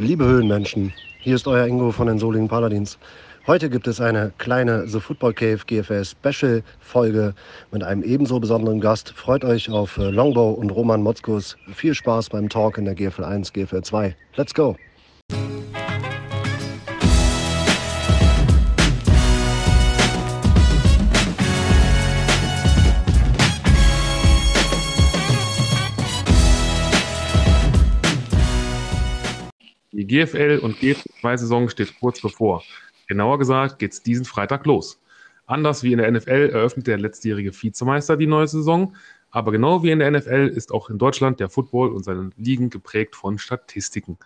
Liebe 0.00 0.24
Höhlenmenschen, 0.24 0.92
hier 1.18 1.34
ist 1.34 1.48
euer 1.48 1.66
Ingo 1.66 1.90
von 1.90 2.06
den 2.06 2.20
Solingen 2.20 2.46
Paladins. 2.46 3.00
Heute 3.48 3.68
gibt 3.68 3.88
es 3.88 4.00
eine 4.00 4.30
kleine 4.38 4.86
The 4.86 5.00
Football 5.00 5.34
Cave 5.34 5.58
GFL 5.66 6.04
Special 6.04 6.62
Folge 6.78 7.34
mit 7.72 7.82
einem 7.82 8.04
ebenso 8.04 8.38
besonderen 8.38 8.80
Gast. 8.80 9.10
Freut 9.10 9.44
euch 9.44 9.68
auf 9.68 9.98
äh, 9.98 10.10
Longbow 10.10 10.52
und 10.52 10.70
Roman 10.70 11.02
Motzkus. 11.02 11.56
Viel 11.74 11.94
Spaß 11.94 12.28
beim 12.28 12.48
Talk 12.48 12.78
in 12.78 12.84
der 12.84 12.94
GFL 12.94 13.24
1, 13.24 13.52
GFL 13.52 13.82
2. 13.82 14.14
Let's 14.36 14.54
go! 14.54 14.76
GFL 30.18 30.58
und 30.62 30.80
GFL-Saison 30.80 31.68
steht 31.68 31.94
kurz 32.00 32.20
bevor. 32.20 32.64
Genauer 33.06 33.38
gesagt 33.38 33.78
geht 33.78 33.92
es 33.92 34.02
diesen 34.02 34.24
Freitag 34.24 34.66
los. 34.66 35.00
Anders 35.46 35.84
wie 35.84 35.92
in 35.92 35.98
der 35.98 36.10
NFL 36.10 36.50
eröffnet 36.52 36.88
der 36.88 36.98
letztjährige 36.98 37.52
Vizemeister 37.52 38.16
die 38.16 38.26
neue 38.26 38.48
Saison, 38.48 38.96
aber 39.30 39.52
genau 39.52 39.84
wie 39.84 39.92
in 39.92 40.00
der 40.00 40.10
NFL 40.10 40.52
ist 40.52 40.72
auch 40.72 40.90
in 40.90 40.98
Deutschland 40.98 41.38
der 41.38 41.48
Football 41.48 41.92
und 41.92 42.02
seine 42.02 42.30
Ligen 42.36 42.68
geprägt 42.68 43.14
von 43.14 43.38
Statistiken. 43.38 44.18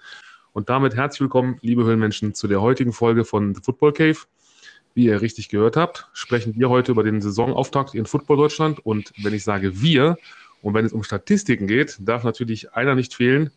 Und 0.54 0.70
damit 0.70 0.96
herzlich 0.96 1.20
willkommen, 1.20 1.58
liebe 1.60 1.84
Höhlenmenschen, 1.84 2.32
zu 2.32 2.48
der 2.48 2.62
heutigen 2.62 2.94
Folge 2.94 3.26
von 3.26 3.54
The 3.54 3.60
Football 3.62 3.92
Cave. 3.92 4.18
Wie 4.94 5.04
ihr 5.04 5.20
richtig 5.20 5.50
gehört 5.50 5.76
habt, 5.76 6.08
sprechen 6.14 6.54
wir 6.56 6.70
heute 6.70 6.92
über 6.92 7.02
den 7.02 7.20
Saisonauftakt 7.20 7.94
in 7.94 8.06
Football 8.06 8.38
Deutschland. 8.38 8.78
Und 8.86 9.12
wenn 9.22 9.34
ich 9.34 9.44
sage 9.44 9.82
wir 9.82 10.16
und 10.62 10.72
wenn 10.72 10.86
es 10.86 10.94
um 10.94 11.02
Statistiken 11.02 11.66
geht, 11.66 11.98
darf 12.00 12.24
natürlich 12.24 12.72
einer 12.72 12.94
nicht 12.94 13.14
fehlen, 13.14 13.50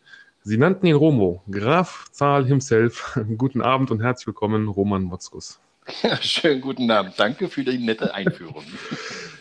Sie 0.48 0.58
nannten 0.58 0.86
ihn 0.86 0.94
Romo, 0.94 1.42
Graf 1.50 2.04
Zahl 2.12 2.46
himself. 2.46 3.18
Guten 3.36 3.60
Abend 3.60 3.90
und 3.90 4.00
herzlich 4.00 4.28
willkommen, 4.28 4.68
Roman 4.68 5.02
Motzkus. 5.02 5.58
Ja, 6.04 6.16
schönen 6.22 6.60
guten 6.60 6.88
Abend. 6.88 7.14
Danke 7.16 7.48
für 7.48 7.64
die 7.64 7.78
nette 7.78 8.14
Einführung. 8.14 8.62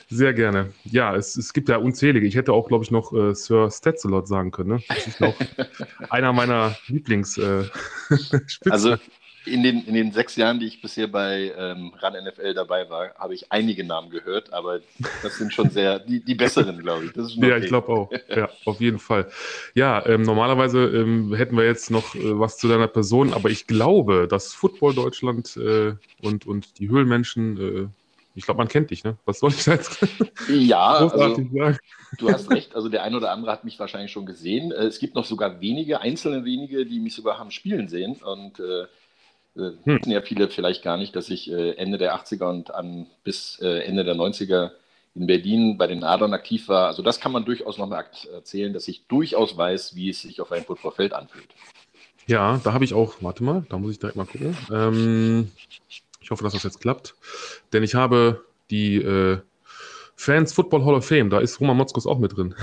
Sehr 0.10 0.34
gerne. 0.34 0.74
Ja, 0.84 1.16
es, 1.16 1.36
es 1.36 1.54
gibt 1.54 1.70
ja 1.70 1.78
unzählige. 1.78 2.26
Ich 2.26 2.36
hätte 2.36 2.54
auch, 2.54 2.68
glaube 2.68 2.86
ich, 2.86 2.90
noch 2.90 3.14
äh, 3.14 3.36
Sir 3.36 3.70
Stetzelot 3.70 4.28
sagen 4.28 4.50
können. 4.50 4.70
Ne? 4.70 4.84
Das 4.88 5.06
ist 5.06 5.22
noch 5.22 5.36
einer 6.10 6.34
meiner 6.34 6.76
Lieblings. 6.88 7.38
Äh, 7.38 7.66
also 8.72 8.96
in 9.46 9.64
den, 9.64 9.86
in 9.86 9.94
den 9.94 10.12
sechs 10.12 10.36
Jahren, 10.36 10.60
die 10.60 10.68
ich 10.68 10.82
bisher 10.82 11.08
bei 11.08 11.54
ähm, 11.58 11.94
RAN 12.00 12.14
NFL 12.24 12.54
dabei 12.54 12.90
war, 12.90 13.14
habe 13.16 13.34
ich 13.34 13.52
einige 13.52 13.84
Namen 13.84 14.10
gehört, 14.10 14.52
aber 14.54 14.80
das 15.22 15.38
sind 15.38 15.54
schon 15.54 15.70
sehr 15.70 16.00
die, 16.00 16.20
die 16.20 16.36
besseren, 16.36 16.80
glaube 16.80 17.06
ich. 17.06 17.18
Okay. 17.18 17.50
Ja, 17.50 17.58
ich 17.58 17.68
glaube 17.68 17.90
auch. 17.90 18.12
Ja, 18.36 18.50
auf 18.66 18.82
jeden 18.82 19.00
Fall. 19.00 19.30
Ja, 19.74 20.06
ähm, 20.06 20.24
normalerweise 20.24 20.86
ähm, 20.86 21.34
hätten 21.34 21.58
wir 21.58 21.66
jetzt 21.66 21.92
noch 21.92 22.16
äh, 22.16 22.40
was 22.40 22.58
zu 22.58 22.68
deiner 22.68 22.88
Person, 22.88 23.34
aber 23.34 23.50
ich 23.50 23.68
glaube, 23.68 24.28
dass 24.28 24.54
Football 24.54 24.94
Deutschland 24.94 25.56
äh, 25.58 25.94
und, 26.22 26.46
und 26.46 26.80
die 26.80 26.90
Höhlenmenschen, 26.90 27.58
äh, 27.58 27.88
ich 28.36 28.46
glaube, 28.46 28.58
man 28.58 28.68
kennt 28.68 28.92
dich, 28.92 29.04
ne? 29.04 29.18
Was 29.26 29.40
soll 29.40 29.52
ich 29.52 29.64
da 29.64 29.74
jetzt 29.74 30.00
ja, 30.50 30.88
also, 30.88 31.18
sagen? 31.18 31.80
Du 32.18 32.30
hast 32.30 32.50
recht, 32.50 32.76
also 32.76 32.90
der 32.90 33.04
eine 33.04 33.18
oder 33.18 33.32
andere 33.32 33.52
hat 33.52 33.64
mich 33.64 33.80
wahrscheinlich 33.80 34.12
schon 34.12 34.26
gesehen. 34.26 34.72
Äh, 34.72 34.86
es 34.86 35.00
gibt 35.00 35.16
noch 35.16 35.26
sogar 35.26 35.62
wenige, 35.62 36.02
einzelne 36.02 36.44
wenige, 36.46 36.86
die 36.86 37.00
mich 37.00 37.16
sogar 37.16 37.38
haben 37.38 37.52
spielen 37.52 37.88
sehen 37.88 38.16
und 38.16 38.60
äh, 39.56 39.72
hm. 39.84 40.00
wissen 40.00 40.12
ja 40.12 40.22
viele 40.22 40.50
vielleicht 40.50 40.84
gar 40.84 40.98
nicht, 40.98 41.16
dass 41.16 41.30
ich 41.30 41.52
äh, 41.52 41.72
Ende 41.72 41.98
der 41.98 42.16
80er 42.16 42.50
und 42.50 42.74
an 42.74 43.08
bis 43.24 43.60
äh, 43.62 43.80
Ende 43.80 44.04
der 44.04 44.16
90er 44.16 44.72
in 45.16 45.28
Berlin 45.28 45.78
bei 45.78 45.88
den 45.88 46.04
Adern 46.04 46.34
aktiv 46.34 46.68
war. 46.68 46.88
Also 46.88 47.02
das 47.02 47.20
kann 47.20 47.32
man 47.32 47.46
durchaus 47.46 47.78
noch 47.78 47.88
mal 47.88 48.06
erzählen, 48.34 48.74
dass 48.74 48.88
ich 48.88 49.08
durchaus 49.08 49.56
weiß, 49.56 49.96
wie 49.96 50.10
es 50.10 50.22
sich 50.22 50.42
auf 50.42 50.52
einem 50.52 50.66
Footballfeld 50.66 51.14
anfühlt. 51.14 51.48
Ja, 52.28 52.60
da 52.64 52.74
habe 52.74 52.84
ich 52.84 52.94
auch, 52.94 53.16
warte 53.22 53.44
mal, 53.44 53.66
da 53.70 53.78
muss 53.78 53.92
ich 53.92 54.00
direkt 54.00 54.18
mal 54.18 54.26
gucken. 54.26 54.58
Ähm, 54.72 55.52
ich 56.22 56.32
hoffe, 56.32 56.44
dass 56.44 56.54
das 56.54 56.64
jetzt 56.64 56.82
klappt. 56.82 57.16
Denn 57.72 57.84
ich 57.84 57.96
habe 57.96 58.44
die 58.72 58.96
äh, 58.98 59.40
Fans 60.16 60.54
Football 60.54 60.86
Hall 60.86 60.96
of 60.96 61.06
Fame, 61.06 61.30
da 61.30 61.40
ist 61.40 61.60
Roman 61.60 61.78
Motzkus 61.78 62.08
auch 62.08 62.20
mit 62.20 62.36
drin. 62.36 62.56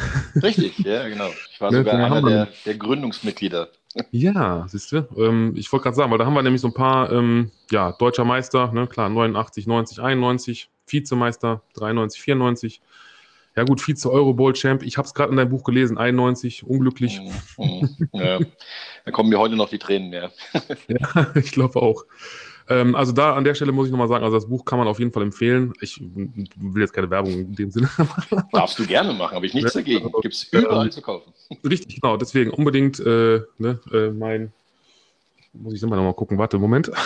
Richtig, 0.42 0.78
ja, 0.80 1.08
genau. 1.08 1.28
Ich 1.52 1.60
war 1.60 1.70
ne, 1.70 1.78
sogar 1.78 1.94
einer 1.94 2.22
der, 2.22 2.48
der 2.66 2.74
Gründungsmitglieder. 2.74 3.68
Ja, 4.10 4.66
siehst 4.68 4.92
du. 4.92 5.06
Ähm, 5.16 5.54
ich 5.56 5.70
wollte 5.72 5.84
gerade 5.84 5.96
sagen, 5.96 6.10
weil 6.10 6.18
da 6.18 6.26
haben 6.26 6.34
wir 6.34 6.42
nämlich 6.42 6.60
so 6.62 6.68
ein 6.68 6.74
paar, 6.74 7.12
ähm, 7.12 7.50
ja, 7.70 7.92
deutscher 7.92 8.24
Meister, 8.24 8.72
ne, 8.72 8.86
klar, 8.86 9.08
89, 9.08 9.66
90, 9.66 10.00
91, 10.00 10.70
Vizemeister, 10.86 11.62
93, 11.74 12.22
94. 12.22 12.80
Ja 13.54 13.64
gut, 13.64 13.86
Vize 13.86 14.10
Euro 14.10 14.32
Bowl 14.32 14.54
Champ. 14.54 14.82
Ich 14.82 14.96
habe 14.96 15.06
es 15.06 15.12
gerade 15.12 15.30
in 15.30 15.36
deinem 15.36 15.50
Buch 15.50 15.62
gelesen, 15.64 15.98
91, 15.98 16.64
unglücklich. 16.64 17.20
Mhm, 17.58 17.64
mhm, 17.64 18.08
ja. 18.12 18.38
Da 19.04 19.10
kommen 19.10 19.28
mir 19.28 19.38
heute 19.38 19.56
noch 19.56 19.68
die 19.68 19.78
Tränen 19.78 20.08
mehr. 20.08 20.32
ja, 20.88 21.32
ich 21.34 21.52
glaube 21.52 21.82
auch. 21.82 22.04
Ähm, 22.72 22.94
also 22.94 23.12
da 23.12 23.34
an 23.34 23.44
der 23.44 23.54
Stelle 23.54 23.72
muss 23.72 23.86
ich 23.86 23.92
nochmal 23.92 24.08
sagen, 24.08 24.24
also 24.24 24.36
das 24.36 24.48
Buch 24.48 24.64
kann 24.64 24.78
man 24.78 24.88
auf 24.88 24.98
jeden 24.98 25.12
Fall 25.12 25.22
empfehlen. 25.22 25.72
Ich 25.80 26.00
will 26.00 26.82
jetzt 26.82 26.92
keine 26.92 27.10
Werbung 27.10 27.32
in 27.32 27.54
dem 27.54 27.70
Sinne 27.70 27.90
machen. 27.98 28.42
Darfst 28.52 28.78
du 28.78 28.86
gerne 28.86 29.12
machen, 29.12 29.36
habe 29.36 29.46
ich 29.46 29.54
nichts 29.54 29.72
dagegen. 29.72 30.10
Gibt 30.22 30.34
es 30.34 30.44
überall 30.44 30.86
ähm, 30.86 30.90
zu 30.90 31.02
kaufen. 31.02 31.32
Richtig, 31.64 32.00
genau. 32.00 32.16
Deswegen 32.16 32.50
unbedingt 32.50 33.00
äh, 33.00 33.40
ne, 33.58 33.80
äh, 33.92 34.10
mein, 34.10 34.52
muss 35.52 35.74
ich 35.74 35.82
nochmal 35.82 36.14
gucken, 36.14 36.38
warte, 36.38 36.58
Moment. 36.58 36.90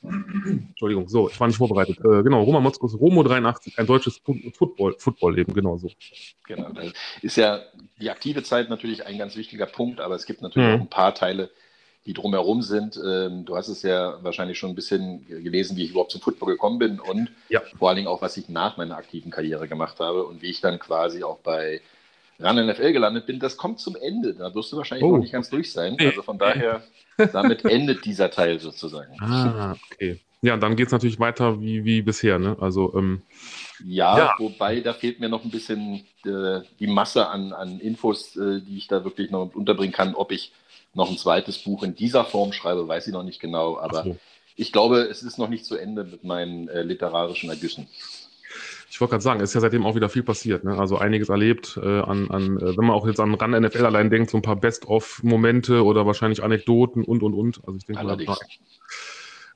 Entschuldigung, 0.00 1.08
so, 1.08 1.28
ich 1.28 1.38
war 1.40 1.48
nicht 1.48 1.56
vorbereitet. 1.56 1.98
Äh, 1.98 2.22
genau, 2.22 2.42
Roman 2.42 2.62
Motzkos, 2.62 2.98
Romo 2.98 3.24
83, 3.24 3.78
ein 3.78 3.86
deutsches 3.86 4.20
Football, 4.54 4.94
Football-Leben, 4.98 5.52
genau 5.52 5.76
so. 5.76 5.90
Genau, 6.46 6.70
ist 7.20 7.36
ja 7.36 7.60
die 8.00 8.08
aktive 8.08 8.44
Zeit 8.44 8.70
natürlich 8.70 9.04
ein 9.04 9.18
ganz 9.18 9.36
wichtiger 9.36 9.66
Punkt, 9.66 10.00
aber 10.00 10.14
es 10.14 10.24
gibt 10.24 10.40
natürlich 10.40 10.68
mhm. 10.68 10.74
auch 10.76 10.80
ein 10.82 10.90
paar 10.90 11.14
Teile, 11.14 11.50
die 12.08 12.14
drumherum 12.14 12.62
sind. 12.62 12.96
Ähm, 12.96 13.44
du 13.44 13.54
hast 13.54 13.68
es 13.68 13.82
ja 13.82 14.16
wahrscheinlich 14.22 14.58
schon 14.58 14.70
ein 14.70 14.74
bisschen 14.74 15.26
gelesen, 15.28 15.76
wie 15.76 15.84
ich 15.84 15.90
überhaupt 15.90 16.10
zum 16.10 16.22
Football 16.22 16.54
gekommen 16.54 16.78
bin 16.78 16.98
und 16.98 17.30
ja. 17.50 17.60
vor 17.78 17.90
allen 17.90 17.96
Dingen 17.96 18.08
auch, 18.08 18.22
was 18.22 18.38
ich 18.38 18.48
nach 18.48 18.78
meiner 18.78 18.96
aktiven 18.96 19.30
Karriere 19.30 19.68
gemacht 19.68 20.00
habe 20.00 20.24
und 20.24 20.40
wie 20.40 20.46
ich 20.46 20.62
dann 20.62 20.78
quasi 20.78 21.22
auch 21.22 21.38
bei 21.40 21.82
RAN 22.40 22.66
NFL 22.66 22.92
gelandet 22.92 23.26
bin. 23.26 23.38
Das 23.38 23.58
kommt 23.58 23.78
zum 23.78 23.94
Ende. 23.94 24.32
Da 24.32 24.54
wirst 24.54 24.72
du 24.72 24.78
wahrscheinlich 24.78 25.04
oh. 25.04 25.12
noch 25.12 25.18
nicht 25.18 25.32
ganz 25.32 25.50
durch 25.50 25.70
sein. 25.70 25.98
Also 26.00 26.22
von 26.22 26.38
daher, 26.38 26.82
damit 27.32 27.66
endet 27.66 28.06
dieser 28.06 28.30
Teil 28.30 28.58
sozusagen. 28.58 29.12
Ah, 29.20 29.76
okay. 29.92 30.18
Ja, 30.40 30.56
dann 30.56 30.76
geht 30.76 30.86
es 30.86 30.92
natürlich 30.92 31.20
weiter 31.20 31.60
wie, 31.60 31.84
wie 31.84 32.00
bisher. 32.00 32.38
Ne? 32.38 32.56
Also, 32.58 32.94
ähm, 32.96 33.22
ja, 33.84 34.16
ja, 34.16 34.34
wobei 34.38 34.80
da 34.80 34.94
fehlt 34.94 35.20
mir 35.20 35.28
noch 35.28 35.44
ein 35.44 35.50
bisschen 35.50 36.06
äh, 36.24 36.60
die 36.78 36.86
Masse 36.86 37.28
an, 37.28 37.52
an 37.52 37.80
Infos, 37.80 38.34
äh, 38.36 38.60
die 38.60 38.78
ich 38.78 38.86
da 38.86 39.04
wirklich 39.04 39.30
noch 39.30 39.54
unterbringen 39.54 39.92
kann, 39.92 40.14
ob 40.14 40.32
ich 40.32 40.52
noch 40.98 41.10
ein 41.10 41.16
zweites 41.16 41.58
Buch 41.58 41.82
in 41.82 41.94
dieser 41.94 42.24
Form 42.24 42.52
schreibe, 42.52 42.86
weiß 42.86 43.06
ich 43.06 43.12
noch 43.14 43.22
nicht 43.22 43.40
genau, 43.40 43.78
aber 43.78 44.02
so. 44.02 44.16
ich 44.56 44.72
glaube, 44.72 45.02
es 45.02 45.22
ist 45.22 45.38
noch 45.38 45.48
nicht 45.48 45.64
zu 45.64 45.76
Ende 45.76 46.04
mit 46.04 46.24
meinen 46.24 46.68
äh, 46.68 46.82
literarischen 46.82 47.48
Ergüssen. 47.48 47.86
Ich 48.90 49.00
wollte 49.00 49.12
gerade 49.12 49.22
sagen, 49.22 49.40
es 49.40 49.50
ist 49.50 49.54
ja 49.54 49.60
seitdem 49.60 49.86
auch 49.86 49.94
wieder 49.94 50.08
viel 50.08 50.24
passiert. 50.24 50.64
Ne? 50.64 50.76
Also 50.76 50.98
einiges 50.98 51.28
erlebt, 51.28 51.78
äh, 51.80 52.00
an, 52.00 52.30
an, 52.30 52.58
äh, 52.58 52.76
wenn 52.76 52.84
man 52.84 52.90
auch 52.90 53.06
jetzt 53.06 53.20
an 53.20 53.34
Run 53.34 53.50
NFL 53.50 53.86
allein 53.86 54.10
denkt, 54.10 54.30
so 54.30 54.38
ein 54.38 54.42
paar 54.42 54.56
Best-of-Momente 54.56 55.84
oder 55.84 56.04
wahrscheinlich 56.04 56.42
Anekdoten 56.42 57.04
und 57.04 57.22
und 57.22 57.34
und. 57.34 57.60
Also 57.64 57.78
ich 57.78 57.84
denke, 57.84 58.00
Allerdings. 58.00 58.40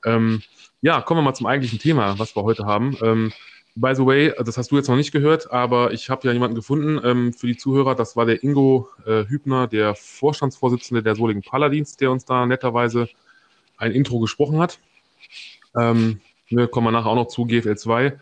Ähm, 0.05 0.41
ja, 0.81 1.01
kommen 1.01 1.19
wir 1.19 1.23
mal 1.23 1.33
zum 1.33 1.47
eigentlichen 1.47 1.79
Thema, 1.79 2.19
was 2.19 2.35
wir 2.35 2.43
heute 2.43 2.65
haben. 2.65 2.95
Ähm, 3.01 3.33
By 3.75 3.95
the 3.95 4.05
way, 4.05 4.31
das 4.45 4.57
hast 4.57 4.71
du 4.71 4.77
jetzt 4.77 4.87
noch 4.87 4.95
nicht 4.95 5.11
gehört, 5.11 5.51
aber 5.51 5.93
ich 5.93 6.11
habe 6.11 6.27
ja 6.27 6.33
jemanden 6.33 6.55
gefunden 6.55 7.01
ähm, 7.03 7.33
für 7.33 7.47
die 7.47 7.57
Zuhörer. 7.57 7.95
Das 7.95 8.15
war 8.15 8.27
der 8.27 8.43
Ingo 8.43 8.89
äh, 9.05 9.25
Hübner, 9.25 9.67
der 9.67 9.95
Vorstandsvorsitzende 9.95 11.01
der 11.01 11.15
Soligen 11.15 11.41
Paladins, 11.41 11.97
der 11.97 12.11
uns 12.11 12.23
da 12.23 12.45
netterweise 12.45 13.09
ein 13.77 13.91
Intro 13.91 14.19
gesprochen 14.19 14.59
hat. 14.59 14.79
Ähm, 15.75 16.21
ne, 16.51 16.67
kommen 16.67 16.87
wir 16.87 16.91
nachher 16.91 17.09
auch 17.09 17.15
noch 17.15 17.27
zu 17.27 17.45
GFL 17.45 17.75
2. 17.75 18.19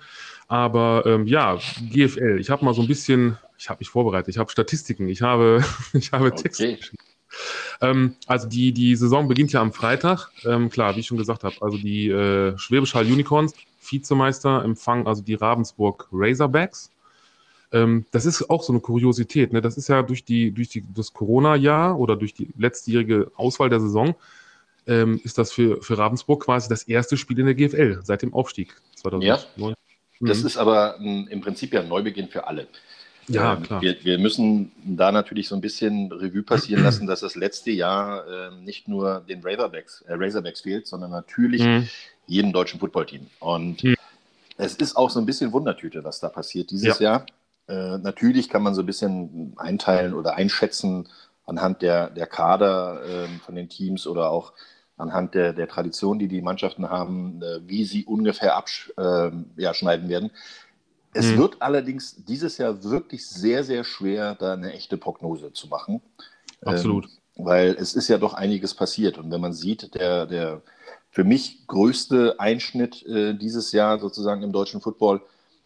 Aber 0.48 1.04
ähm, 1.06 1.28
ja, 1.28 1.60
GFL, 1.90 2.38
ich 2.40 2.50
habe 2.50 2.64
mal 2.64 2.74
so 2.74 2.82
ein 2.82 2.88
bisschen, 2.88 3.38
ich 3.58 3.70
habe 3.70 3.80
mich 3.80 3.90
vorbereitet, 3.90 4.30
ich 4.30 4.38
habe 4.38 4.52
Statistiken, 4.52 5.10
ich 5.10 5.22
habe, 5.22 5.64
ich 5.94 6.14
habe 6.14 6.28
okay. 6.28 6.44
Texte 6.44 6.76
geschrieben. 6.78 7.04
Ähm, 7.82 8.16
also 8.28 8.48
die, 8.48 8.72
die 8.72 8.96
Saison 8.96 9.28
beginnt 9.28 9.52
ja 9.52 9.62
am 9.62 9.74
Freitag. 9.74 10.30
Ähm, 10.46 10.70
klar, 10.70 10.96
wie 10.96 11.02
ich 11.02 11.08
schon 11.08 11.18
gesagt 11.18 11.44
habe, 11.44 11.56
also 11.62 11.78
die 11.78 12.10
äh, 12.10 12.58
Schwäbisch 12.58 12.94
Hall 12.94 13.06
Unicorns, 13.06 13.54
Vizemeister, 13.82 14.64
empfangen 14.64 15.08
also 15.08 15.22
die 15.22 15.36
Ravensburg 15.36 16.08
Razorbacks. 16.12 16.92
Ähm, 17.74 18.06
das 18.12 18.26
ist 18.26 18.50
auch 18.50 18.64
so 18.64 18.74
eine 18.74 18.82
Kuriosität. 18.82 19.54
Ne? 19.54 19.62
Das 19.62 19.78
ist 19.78 19.88
ja 19.88 20.02
durch, 20.04 20.24
die, 20.24 20.52
durch 20.52 20.70
die, 20.70 20.84
das 20.94 21.14
Corona-Jahr 21.14 22.00
oder 22.00 22.16
durch 22.16 22.34
die 22.34 22.50
letztjährige 22.58 23.32
Auswahl 23.36 23.70
der 23.70 23.80
Saison, 23.80 24.16
ähm, 24.88 25.22
ist 25.24 25.38
das 25.38 25.52
für, 25.52 25.82
für 25.82 25.98
Ravensburg 25.98 26.44
quasi 26.44 26.68
das 26.68 26.84
erste 26.84 27.18
Spiel 27.18 27.40
in 27.40 27.46
der 27.46 27.56
GFL 27.56 28.02
seit 28.04 28.22
dem 28.22 28.34
Aufstieg 28.34 28.76
2009. 28.96 29.28
Ja, 29.60 29.76
das 30.20 30.42
mhm. 30.42 30.48
ist 30.48 30.58
aber 30.58 30.98
m, 31.00 31.28
im 31.30 31.42
Prinzip 31.42 31.74
ja 31.74 31.82
ein 31.82 31.88
Neubeginn 31.88 32.28
für 32.28 32.48
alle. 32.48 32.68
Ja, 33.28 33.54
ähm, 33.54 33.64
klar. 33.64 33.82
Wir, 33.82 34.04
wir, 34.04 34.18
müssen 34.18 34.72
da 34.84 35.12
natürlich 35.12 35.48
so 35.48 35.56
ein 35.56 35.62
bisschen 35.62 36.12
Revue 36.12 36.44
passieren 36.44 36.84
lassen, 36.84 37.08
dass 37.08 37.22
das 37.22 37.36
letzte 37.36 37.72
Jahr 37.72 38.26
äh, 38.28 38.56
nicht 38.64 38.88
nur 38.88 39.24
den 39.28 39.42
Razorbacks, 39.42 40.02
äh, 40.02 40.14
Razorbacks 40.14 40.62
fehlt, 40.62 40.88
sondern 40.88 41.12
natürlich 41.12 41.64
mhm. 41.64 41.88
Jedem 42.32 42.54
deutschen 42.54 42.80
Footballteam. 42.80 43.28
Und 43.40 43.84
mhm. 43.84 43.96
es 44.58 44.76
ist 44.76 44.96
auch 44.96 45.10
so 45.10 45.20
ein 45.20 45.26
bisschen 45.26 45.52
Wundertüte, 45.52 46.04
was 46.04 46.20
da 46.22 46.30
passiert 46.30 46.72
dieses 46.72 47.00
ja. 47.00 47.04
Jahr. 47.12 47.26
Äh, 47.68 47.98
natürlich 47.98 48.50
kann 48.50 48.64
man 48.64 48.74
so 48.74 48.82
ein 48.82 48.86
bisschen 48.86 49.54
einteilen 49.58 50.14
oder 50.14 50.36
einschätzen, 50.36 51.10
anhand 51.46 51.82
der, 51.82 52.10
der 52.10 52.28
Kader 52.28 53.02
äh, 53.04 53.28
von 53.46 53.56
den 53.56 53.68
Teams 53.68 54.08
oder 54.08 54.32
auch 54.32 54.54
anhand 54.96 55.34
der, 55.34 55.52
der 55.52 55.68
Tradition, 55.68 56.20
die 56.20 56.30
die 56.30 56.42
Mannschaften 56.42 56.90
haben, 56.90 57.42
äh, 57.42 57.68
wie 57.68 57.84
sie 57.84 58.06
ungefähr 58.06 58.56
abschneiden 58.56 59.46
äh, 59.58 59.62
ja, 59.62 60.10
werden. 60.10 60.32
Es 61.14 61.34
mhm. 61.34 61.40
wird 61.40 61.62
allerdings 61.62 62.24
dieses 62.24 62.58
Jahr 62.58 62.82
wirklich 62.86 63.28
sehr, 63.28 63.66
sehr 63.66 63.84
schwer, 63.84 64.36
da 64.36 64.54
eine 64.54 64.72
echte 64.72 64.96
Prognose 64.96 65.52
zu 65.52 65.68
machen. 65.68 66.02
Absolut. 66.64 67.06
Ähm, 67.06 67.46
weil 67.46 67.76
es 67.78 67.96
ist 67.96 68.08
ja 68.08 68.18
doch 68.18 68.34
einiges 68.34 68.74
passiert. 68.74 69.18
Und 69.18 69.32
wenn 69.32 69.42
man 69.42 69.52
sieht, 69.52 69.96
der, 69.96 70.26
der 70.26 70.62
für 71.12 71.24
mich 71.26 71.68
größte 71.68 72.40
Einschnitt 72.40 73.06
äh, 73.06 73.34
dieses 73.34 73.74
Jahr 73.74 74.00
sozusagen 74.00 74.44
im 74.44 74.54
deutschen 74.54 74.82
Football 74.82 75.22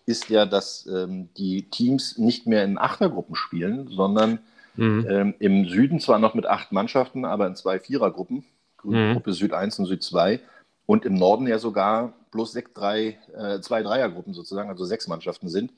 ist 0.08 0.30
ja, 0.30 0.46
dass 0.46 0.88
ähm, 0.88 1.30
die 1.38 1.70
Teams 1.70 2.18
nicht 2.18 2.48
mehr 2.48 2.64
in 2.64 2.78
Achtergruppen 2.78 3.36
spielen, 3.36 3.88
sondern 3.88 4.40
mhm. 4.76 5.06
ähm, 5.10 5.34
im 5.40 5.68
Süden 5.68 6.00
zwar 6.00 6.20
noch 6.20 6.34
mit 6.34 6.46
acht 6.46 6.72
Mannschaften, 6.72 7.26
aber 7.26 7.48
in 7.48 7.56
zwei 7.56 7.80
Vierergruppen, 7.80 8.44
mhm. 8.84 9.14
Gruppe 9.14 9.34
Süd 9.34 9.54
1 9.54 9.80
und 9.80 9.86
Süd 9.86 10.04
2 10.04 10.40
und 10.86 11.06
im 11.06 11.16
Norden 11.16 11.48
ja 11.48 11.60
sogar 11.60 12.14
bloß 12.32 12.52
sechs, 12.52 12.74
drei, 12.74 13.18
äh, 13.36 13.60
zwei 13.62 13.82
Dreiergruppen 13.82 14.34
sozusagen, 14.34 14.70
also 14.70 14.84
sechs 14.86 15.08
Mannschaften 15.08 15.48
sind. 15.48 15.72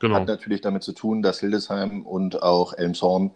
Genau. 0.00 0.16
Hat 0.16 0.26
natürlich 0.26 0.60
damit 0.60 0.82
zu 0.82 0.92
tun, 0.92 1.22
dass 1.22 1.40
Hildesheim 1.40 2.02
und 2.02 2.42
auch 2.42 2.72
Elmshorn 2.74 3.30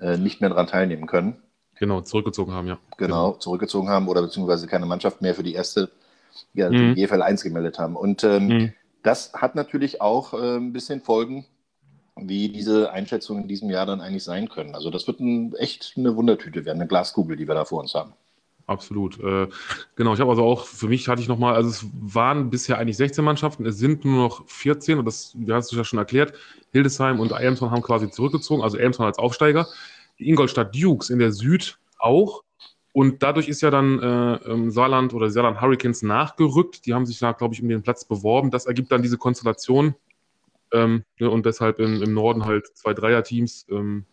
äh, 0.00 0.16
nicht 0.16 0.40
mehr 0.40 0.50
daran 0.50 0.66
teilnehmen 0.66 1.06
können. 1.06 1.36
Genau, 1.78 2.00
zurückgezogen 2.00 2.52
haben, 2.52 2.66
ja. 2.66 2.78
Genau, 2.96 3.32
genau, 3.32 3.38
zurückgezogen 3.38 3.88
haben 3.88 4.08
oder 4.08 4.22
beziehungsweise 4.22 4.66
keine 4.66 4.86
Mannschaft 4.86 5.20
mehr 5.22 5.34
für 5.34 5.42
die 5.42 5.54
erste, 5.54 5.90
ja, 6.54 6.70
mhm. 6.70 6.94
die 6.94 7.02
GFL 7.02 7.22
1 7.22 7.42
gemeldet 7.42 7.78
haben. 7.78 7.96
Und 7.96 8.24
ähm, 8.24 8.46
mhm. 8.46 8.72
das 9.02 9.32
hat 9.34 9.54
natürlich 9.54 10.00
auch 10.00 10.32
äh, 10.32 10.56
ein 10.56 10.72
bisschen 10.72 11.02
Folgen, 11.02 11.46
wie 12.16 12.48
diese 12.48 12.92
Einschätzungen 12.92 13.42
in 13.42 13.48
diesem 13.48 13.68
Jahr 13.68 13.84
dann 13.84 14.00
eigentlich 14.00 14.24
sein 14.24 14.48
können. 14.48 14.74
Also 14.74 14.90
das 14.90 15.06
wird 15.06 15.20
ein, 15.20 15.54
echt 15.54 15.94
eine 15.96 16.16
Wundertüte 16.16 16.64
werden, 16.64 16.80
eine 16.80 16.88
Glaskugel, 16.88 17.36
die 17.36 17.46
wir 17.46 17.54
da 17.54 17.66
vor 17.66 17.80
uns 17.80 17.94
haben. 17.94 18.14
Absolut. 18.66 19.20
Äh, 19.20 19.48
genau, 19.94 20.14
ich 20.14 20.20
habe 20.20 20.30
also 20.30 20.42
auch, 20.42 20.66
für 20.66 20.88
mich 20.88 21.06
hatte 21.06 21.22
ich 21.22 21.28
nochmal, 21.28 21.54
also 21.54 21.68
es 21.68 21.86
waren 21.92 22.50
bisher 22.50 22.78
eigentlich 22.78 22.96
16 22.96 23.24
Mannschaften, 23.24 23.64
es 23.64 23.78
sind 23.78 24.04
nur 24.04 24.24
noch 24.24 24.48
14 24.48 24.98
und 24.98 25.04
das, 25.04 25.32
du 25.34 25.54
hast 25.54 25.70
es 25.70 25.78
ja 25.78 25.84
schon 25.84 26.00
erklärt, 26.00 26.32
Hildesheim 26.72 27.20
und 27.20 27.30
Elmshorn 27.30 27.70
haben 27.70 27.82
quasi 27.82 28.10
zurückgezogen, 28.10 28.62
also 28.62 28.76
Elmshorn 28.76 29.06
als 29.06 29.18
Aufsteiger 29.18 29.68
die 30.18 30.28
Ingolstadt 30.28 30.74
Dukes 30.74 31.10
in 31.10 31.18
der 31.18 31.32
Süd 31.32 31.78
auch. 31.98 32.42
Und 32.92 33.22
dadurch 33.22 33.48
ist 33.48 33.60
ja 33.60 33.70
dann 33.70 34.00
äh, 34.00 34.70
Saarland 34.70 35.12
oder 35.12 35.28
Saarland 35.28 35.60
Hurricanes 35.60 36.02
nachgerückt. 36.02 36.86
Die 36.86 36.94
haben 36.94 37.04
sich 37.04 37.18
da, 37.18 37.32
glaube 37.32 37.54
ich, 37.54 37.62
um 37.62 37.68
den 37.68 37.82
Platz 37.82 38.06
beworben. 38.06 38.50
Das 38.50 38.64
ergibt 38.64 38.90
dann 38.90 39.02
diese 39.02 39.18
Konstellation. 39.18 39.94
Ähm, 40.72 41.04
ne, 41.18 41.30
und 41.30 41.44
deshalb 41.44 41.78
im, 41.78 42.02
im, 42.02 42.14
Norden 42.14 42.46
halt 42.46 42.68
zwei 42.74 42.94
Dreier-Teams. 42.94 43.66
Ähm, 43.70 44.06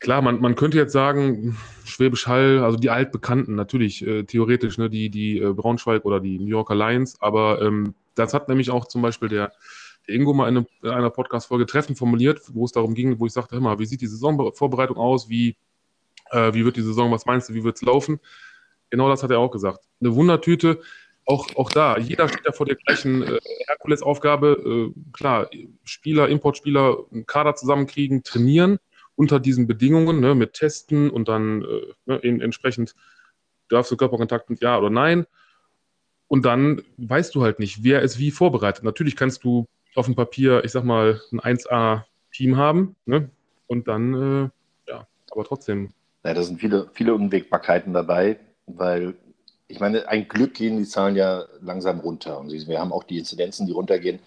klar, 0.00 0.20
man, 0.20 0.40
man 0.40 0.56
könnte 0.56 0.78
jetzt 0.78 0.92
sagen, 0.92 1.56
Schwäbisch 1.84 2.26
Hall, 2.26 2.58
also 2.58 2.76
die 2.76 2.90
Altbekannten, 2.90 3.54
natürlich, 3.54 4.04
äh, 4.04 4.24
theoretisch, 4.24 4.76
ne, 4.76 4.90
die, 4.90 5.08
die 5.08 5.38
äh, 5.38 5.52
Braunschweig 5.52 6.04
oder 6.04 6.20
die 6.20 6.38
New 6.38 6.46
Yorker 6.46 6.74
Lions. 6.74 7.22
Aber 7.22 7.62
ähm, 7.62 7.94
das 8.16 8.34
hat 8.34 8.48
nämlich 8.48 8.70
auch 8.70 8.86
zum 8.86 9.00
Beispiel 9.00 9.28
der 9.28 9.52
Ingo 10.06 10.32
mal 10.32 10.48
in, 10.48 10.66
einer 10.82 11.10
Podcast-Folge 11.10 11.66
treffend 11.66 11.98
formuliert, 11.98 12.40
wo 12.52 12.64
es 12.64 12.72
darum 12.72 12.94
ging, 12.94 13.18
wo 13.18 13.26
ich 13.26 13.32
sagte, 13.32 13.56
hör 13.56 13.62
mal, 13.62 13.78
wie 13.78 13.86
sieht 13.86 14.00
die 14.00 14.06
Saisonvorbereitung 14.06 14.96
aus? 14.96 15.28
Wie, 15.28 15.56
äh, 16.30 16.52
wie 16.54 16.64
wird 16.64 16.76
die 16.76 16.82
Saison, 16.82 17.10
was 17.10 17.26
meinst 17.26 17.48
du, 17.48 17.54
wie 17.54 17.64
wird 17.64 17.76
es 17.76 17.82
laufen? 17.82 18.20
Genau 18.90 19.08
das 19.08 19.22
hat 19.22 19.30
er 19.30 19.38
auch 19.38 19.50
gesagt. 19.50 19.84
Eine 20.00 20.14
Wundertüte, 20.14 20.80
auch, 21.26 21.54
auch 21.54 21.70
da, 21.70 21.96
jeder 21.96 22.28
steht 22.28 22.44
ja 22.44 22.52
vor 22.52 22.66
der 22.66 22.76
gleichen 22.76 23.22
äh, 23.22 23.38
Herkulesaufgabe. 23.68 24.92
Äh, 24.96 25.00
klar, 25.12 25.48
Spieler, 25.84 26.28
Importspieler, 26.28 27.04
einen 27.12 27.26
Kader 27.26 27.54
zusammenkriegen, 27.54 28.22
trainieren 28.22 28.78
unter 29.14 29.38
diesen 29.38 29.66
Bedingungen, 29.66 30.20
ne, 30.20 30.34
mit 30.34 30.54
Testen 30.54 31.10
und 31.10 31.28
dann 31.28 31.62
äh, 31.62 31.92
ne, 32.06 32.42
entsprechend 32.42 32.94
darfst 33.68 33.92
du 33.92 33.96
Körperkontakt 33.96 34.50
ja 34.60 34.78
oder 34.78 34.90
nein. 34.90 35.26
Und 36.26 36.44
dann 36.44 36.82
weißt 36.96 37.34
du 37.34 37.42
halt 37.42 37.58
nicht, 37.58 37.84
wer 37.84 38.02
ist 38.02 38.18
wie 38.18 38.30
vorbereitet. 38.30 38.82
Natürlich 38.82 39.16
kannst 39.16 39.44
du 39.44 39.66
auf 39.94 40.06
dem 40.06 40.14
Papier, 40.14 40.64
ich 40.64 40.72
sag 40.72 40.84
mal, 40.84 41.20
ein 41.32 41.40
1A-Team 41.40 42.56
haben. 42.56 42.96
Ne? 43.06 43.30
Und 43.66 43.88
dann, 43.88 44.14
äh, 44.14 44.90
ja, 44.90 45.06
aber 45.30 45.44
trotzdem. 45.44 45.92
Ja, 46.24 46.34
da 46.34 46.42
sind 46.42 46.60
viele, 46.60 46.90
viele 46.92 47.14
Unwägbarkeiten 47.14 47.92
dabei, 47.92 48.38
weil 48.66 49.14
ich 49.68 49.80
meine, 49.80 50.08
ein 50.08 50.28
Glück 50.28 50.54
gehen 50.54 50.78
die 50.78 50.84
Zahlen 50.84 51.16
ja 51.16 51.44
langsam 51.60 52.00
runter. 52.00 52.38
Und 52.38 52.50
wir 52.50 52.80
haben 52.80 52.92
auch 52.92 53.04
die 53.04 53.18
Inzidenzen, 53.18 53.66
die 53.66 53.72
runtergehen. 53.72 54.18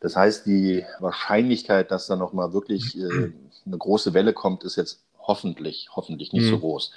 Das 0.00 0.16
heißt, 0.16 0.46
die 0.46 0.84
Wahrscheinlichkeit, 1.00 1.90
dass 1.90 2.06
da 2.06 2.16
nochmal 2.16 2.52
wirklich 2.52 2.96
äh, 2.96 3.32
eine 3.66 3.78
große 3.78 4.14
Welle 4.14 4.32
kommt, 4.32 4.62
ist 4.62 4.76
jetzt 4.76 5.02
hoffentlich, 5.18 5.88
hoffentlich 5.94 6.32
nicht 6.32 6.46
mhm. 6.46 6.50
so 6.50 6.58
groß. 6.60 6.92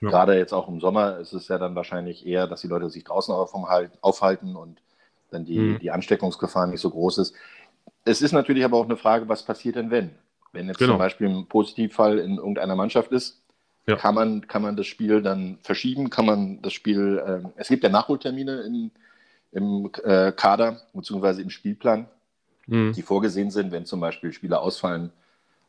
Ja. 0.00 0.10
Gerade 0.10 0.36
jetzt 0.36 0.52
auch 0.52 0.68
im 0.68 0.80
Sommer 0.80 1.18
ist 1.18 1.32
es 1.32 1.48
ja 1.48 1.58
dann 1.58 1.74
wahrscheinlich 1.74 2.26
eher, 2.26 2.46
dass 2.46 2.60
die 2.60 2.68
Leute 2.68 2.90
sich 2.90 3.04
draußen 3.04 3.34
aufhalten 3.34 4.56
und 4.56 4.80
dann 5.30 5.44
die, 5.44 5.58
mhm. 5.58 5.78
die 5.78 5.90
Ansteckungsgefahr 5.90 6.66
nicht 6.66 6.80
so 6.80 6.90
groß 6.90 7.18
ist. 7.18 7.34
Es 8.04 8.22
ist 8.22 8.32
natürlich 8.32 8.64
aber 8.64 8.76
auch 8.76 8.84
eine 8.84 8.96
Frage, 8.96 9.28
was 9.28 9.44
passiert 9.44 9.76
denn, 9.76 9.90
wenn? 9.90 10.10
Wenn 10.52 10.66
jetzt 10.66 10.78
genau. 10.78 10.92
zum 10.92 10.98
Beispiel 10.98 11.28
ein 11.28 11.46
Positivfall 11.46 12.18
in 12.18 12.36
irgendeiner 12.36 12.74
Mannschaft 12.74 13.12
ist, 13.12 13.42
ja. 13.86 13.96
kann, 13.96 14.14
man, 14.14 14.46
kann 14.46 14.62
man 14.62 14.76
das 14.76 14.86
Spiel 14.86 15.22
dann 15.22 15.58
verschieben? 15.62 16.10
Kann 16.10 16.26
man 16.26 16.62
das 16.62 16.72
Spiel, 16.72 17.22
äh, 17.24 17.48
es 17.56 17.68
gibt 17.68 17.82
ja 17.82 17.90
Nachholtermine 17.90 18.62
in, 18.62 18.90
im 19.52 19.90
äh, 20.04 20.32
Kader 20.32 20.80
bzw. 20.94 21.42
im 21.42 21.50
Spielplan, 21.50 22.08
mhm. 22.66 22.92
die 22.92 23.02
vorgesehen 23.02 23.50
sind, 23.50 23.72
wenn 23.72 23.84
zum 23.84 24.00
Beispiel 24.00 24.32
Spieler 24.32 24.62
ausfallen 24.62 25.12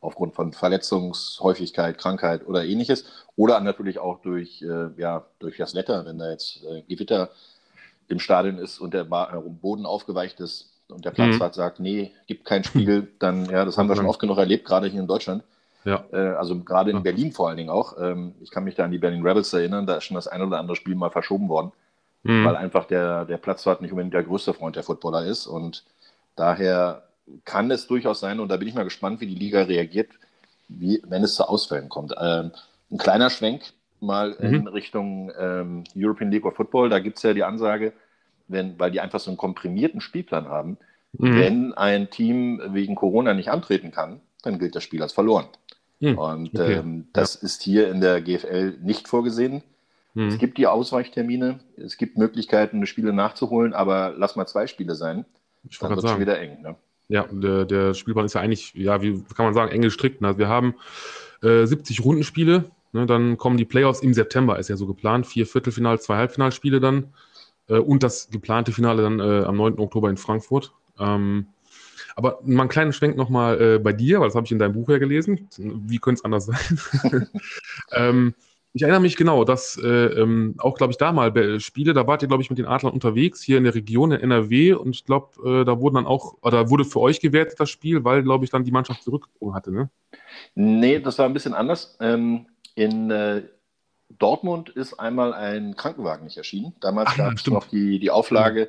aufgrund 0.00 0.34
von 0.34 0.52
Verletzungshäufigkeit, 0.52 1.98
Krankheit 1.98 2.46
oder 2.46 2.64
ähnliches. 2.64 3.04
Oder 3.36 3.60
natürlich 3.60 3.98
auch 3.98 4.22
durch, 4.22 4.62
äh, 4.62 4.88
ja, 4.96 5.26
durch 5.38 5.58
das 5.58 5.74
Wetter, 5.74 6.06
wenn 6.06 6.18
da 6.18 6.30
jetzt 6.30 6.64
äh, 6.64 6.82
Gewitter 6.88 7.30
im 8.08 8.18
Stadion 8.18 8.58
ist 8.58 8.78
und 8.78 8.94
der 8.94 9.02
äh, 9.02 9.40
Boden 9.60 9.86
aufgeweicht 9.86 10.40
ist 10.40 10.69
und 10.92 11.04
der 11.04 11.10
Platzwart 11.10 11.52
mhm. 11.52 11.56
sagt, 11.56 11.80
nee, 11.80 12.12
gibt 12.26 12.44
kein 12.44 12.64
Spiel, 12.64 13.08
dann, 13.18 13.46
ja, 13.46 13.64
das 13.64 13.78
haben 13.78 13.88
wir 13.88 13.96
schon 13.96 14.06
oft 14.06 14.20
genug 14.20 14.38
erlebt, 14.38 14.64
gerade 14.64 14.86
hier 14.86 15.00
in 15.00 15.06
Deutschland. 15.06 15.42
Ja. 15.84 16.04
Äh, 16.12 16.34
also 16.34 16.58
gerade 16.60 16.90
in 16.90 16.98
ja. 16.98 17.02
Berlin 17.02 17.32
vor 17.32 17.48
allen 17.48 17.56
Dingen 17.56 17.70
auch. 17.70 17.96
Ähm, 18.00 18.34
ich 18.40 18.50
kann 18.50 18.64
mich 18.64 18.74
da 18.74 18.84
an 18.84 18.90
die 18.90 18.98
Berlin 18.98 19.26
Rebels 19.26 19.52
erinnern, 19.52 19.86
da 19.86 19.96
ist 19.96 20.04
schon 20.04 20.14
das 20.14 20.28
ein 20.28 20.42
oder 20.42 20.58
andere 20.58 20.76
Spiel 20.76 20.94
mal 20.94 21.10
verschoben 21.10 21.48
worden, 21.48 21.72
mhm. 22.22 22.44
weil 22.44 22.56
einfach 22.56 22.86
der, 22.86 23.24
der 23.24 23.38
Platzwart 23.38 23.80
nicht 23.80 23.92
unbedingt 23.92 24.14
der 24.14 24.24
größte 24.24 24.52
Freund 24.52 24.76
der 24.76 24.82
Footballer 24.82 25.24
ist. 25.24 25.46
Und 25.46 25.84
daher 26.36 27.04
kann 27.44 27.70
es 27.70 27.86
durchaus 27.86 28.20
sein, 28.20 28.40
und 28.40 28.48
da 28.48 28.56
bin 28.56 28.68
ich 28.68 28.74
mal 28.74 28.84
gespannt, 28.84 29.20
wie 29.20 29.26
die 29.26 29.34
Liga 29.34 29.62
reagiert, 29.62 30.10
wie, 30.68 31.02
wenn 31.06 31.22
es 31.22 31.34
zu 31.34 31.48
Ausfällen 31.48 31.88
kommt. 31.88 32.14
Ähm, 32.20 32.52
ein 32.90 32.98
kleiner 32.98 33.30
Schwenk 33.30 33.72
mal 34.00 34.36
mhm. 34.38 34.54
in 34.54 34.68
Richtung 34.68 35.32
ähm, 35.38 35.84
European 35.96 36.30
League 36.30 36.44
of 36.44 36.56
Football. 36.56 36.88
Da 36.88 36.98
gibt 36.98 37.18
es 37.18 37.22
ja 37.22 37.34
die 37.34 37.44
Ansage, 37.44 37.92
wenn, 38.50 38.78
weil 38.78 38.90
die 38.90 39.00
einfach 39.00 39.20
so 39.20 39.30
einen 39.30 39.36
komprimierten 39.36 40.00
Spielplan 40.00 40.48
haben, 40.48 40.78
mhm. 41.12 41.38
wenn 41.38 41.74
ein 41.74 42.10
Team 42.10 42.60
wegen 42.68 42.94
Corona 42.94 43.34
nicht 43.34 43.50
antreten 43.50 43.90
kann, 43.90 44.20
dann 44.42 44.58
gilt 44.58 44.74
das 44.74 44.82
Spiel 44.82 45.02
als 45.02 45.12
verloren. 45.12 45.46
Mhm. 46.00 46.18
Und 46.18 46.54
okay. 46.54 46.74
ähm, 46.74 47.08
das 47.12 47.34
ja. 47.40 47.46
ist 47.46 47.62
hier 47.62 47.90
in 47.90 48.00
der 48.00 48.20
GFL 48.20 48.78
nicht 48.82 49.08
vorgesehen. 49.08 49.62
Mhm. 50.14 50.28
Es 50.28 50.38
gibt 50.38 50.58
die 50.58 50.66
Ausweichtermine, 50.66 51.60
es 51.76 51.96
gibt 51.96 52.18
Möglichkeiten, 52.18 52.84
Spiele 52.86 53.12
nachzuholen, 53.12 53.74
aber 53.74 54.14
lass 54.16 54.36
mal 54.36 54.46
zwei 54.46 54.66
Spiele 54.66 54.94
sein, 54.94 55.24
ich 55.68 55.78
dann 55.78 55.90
wird 55.90 56.04
es 56.04 56.10
schon 56.10 56.20
wieder 56.20 56.38
eng. 56.38 56.62
Ne? 56.62 56.76
Ja, 57.08 57.26
der, 57.30 57.64
der, 57.64 57.94
Spielplan 57.94 58.24
ist 58.24 58.34
ja 58.34 58.40
eigentlich, 58.40 58.72
ja, 58.74 59.02
wie 59.02 59.22
kann 59.36 59.44
man 59.44 59.54
sagen, 59.54 59.72
eng 59.72 59.82
gestrickt. 59.82 60.22
Also 60.24 60.38
wir 60.38 60.48
haben 60.48 60.74
äh, 61.42 61.66
70 61.66 62.04
Rundenspiele, 62.04 62.70
Ne, 62.92 63.06
dann 63.06 63.36
kommen 63.36 63.56
die 63.56 63.64
Playoffs 63.64 64.00
im 64.00 64.14
September, 64.14 64.58
ist 64.58 64.68
ja 64.68 64.76
so 64.76 64.86
geplant. 64.86 65.26
Vier 65.26 65.46
Viertelfinal, 65.46 66.00
zwei 66.00 66.16
Halbfinalspiele 66.16 66.80
dann. 66.80 67.12
Äh, 67.70 67.78
und 67.78 68.02
das 68.02 68.28
geplante 68.30 68.72
Finale 68.72 69.02
dann 69.02 69.20
äh, 69.20 69.44
am 69.44 69.56
9. 69.56 69.78
Oktober 69.78 70.10
in 70.10 70.16
Frankfurt. 70.16 70.72
Ähm, 70.98 71.46
aber 72.16 72.40
mal 72.44 72.62
einen 72.62 72.70
kleinen 72.70 72.92
Schwenk 72.92 73.16
nochmal 73.16 73.60
äh, 73.60 73.78
bei 73.78 73.92
dir, 73.92 74.20
weil 74.20 74.28
das 74.28 74.34
habe 74.34 74.44
ich 74.44 74.52
in 74.52 74.58
deinem 74.58 74.74
Buch 74.74 74.88
ja 74.88 74.98
gelesen. 74.98 75.48
Wie 75.56 75.98
könnte 75.98 76.18
es 76.18 76.24
anders 76.24 76.46
sein? 77.02 77.28
ähm, 77.92 78.34
ich 78.72 78.82
erinnere 78.82 79.00
mich 79.00 79.16
genau, 79.16 79.44
dass 79.44 79.76
äh, 79.82 79.88
ähm, 79.88 80.54
auch, 80.58 80.76
glaube 80.76 80.92
ich, 80.92 80.96
da 80.96 81.12
mal 81.12 81.58
Spiele, 81.58 81.92
da 81.92 82.06
wart 82.06 82.22
ihr, 82.22 82.28
glaube 82.28 82.42
ich, 82.42 82.50
mit 82.50 82.58
den 82.58 82.66
Adlern 82.66 82.92
unterwegs, 82.92 83.42
hier 83.42 83.58
in 83.58 83.64
der 83.64 83.74
Region, 83.74 84.12
in 84.12 84.20
NRW. 84.20 84.74
Und 84.74 84.94
ich 84.94 85.04
glaube, 85.04 85.60
äh, 85.62 85.64
da 85.64 85.80
wurden 85.80 85.96
dann 85.96 86.06
auch, 86.06 86.36
oder 86.42 86.70
wurde 86.70 86.84
für 86.84 87.00
euch 87.00 87.20
gewertet 87.20 87.58
das 87.58 87.70
Spiel, 87.70 88.04
weil, 88.04 88.22
glaube 88.22 88.44
ich, 88.44 88.50
dann 88.50 88.64
die 88.64 88.70
Mannschaft 88.70 89.02
zurückgezogen 89.02 89.54
hatte, 89.54 89.72
ne? 89.72 89.90
Nee, 90.54 91.00
das 91.00 91.18
war 91.18 91.26
ein 91.26 91.32
bisschen 91.32 91.54
anders. 91.54 91.96
Ähm, 92.00 92.46
in 92.76 93.10
äh, 93.10 93.42
Dortmund 94.18 94.68
ist 94.70 94.94
einmal 94.94 95.32
ein 95.32 95.76
Krankenwagen 95.76 96.24
nicht 96.24 96.36
erschienen. 96.36 96.74
Damals 96.80 97.16
gab 97.16 97.34
es 97.34 97.46
noch 97.46 97.66
die, 97.66 97.98
die 97.98 98.10
Auflage, 98.10 98.68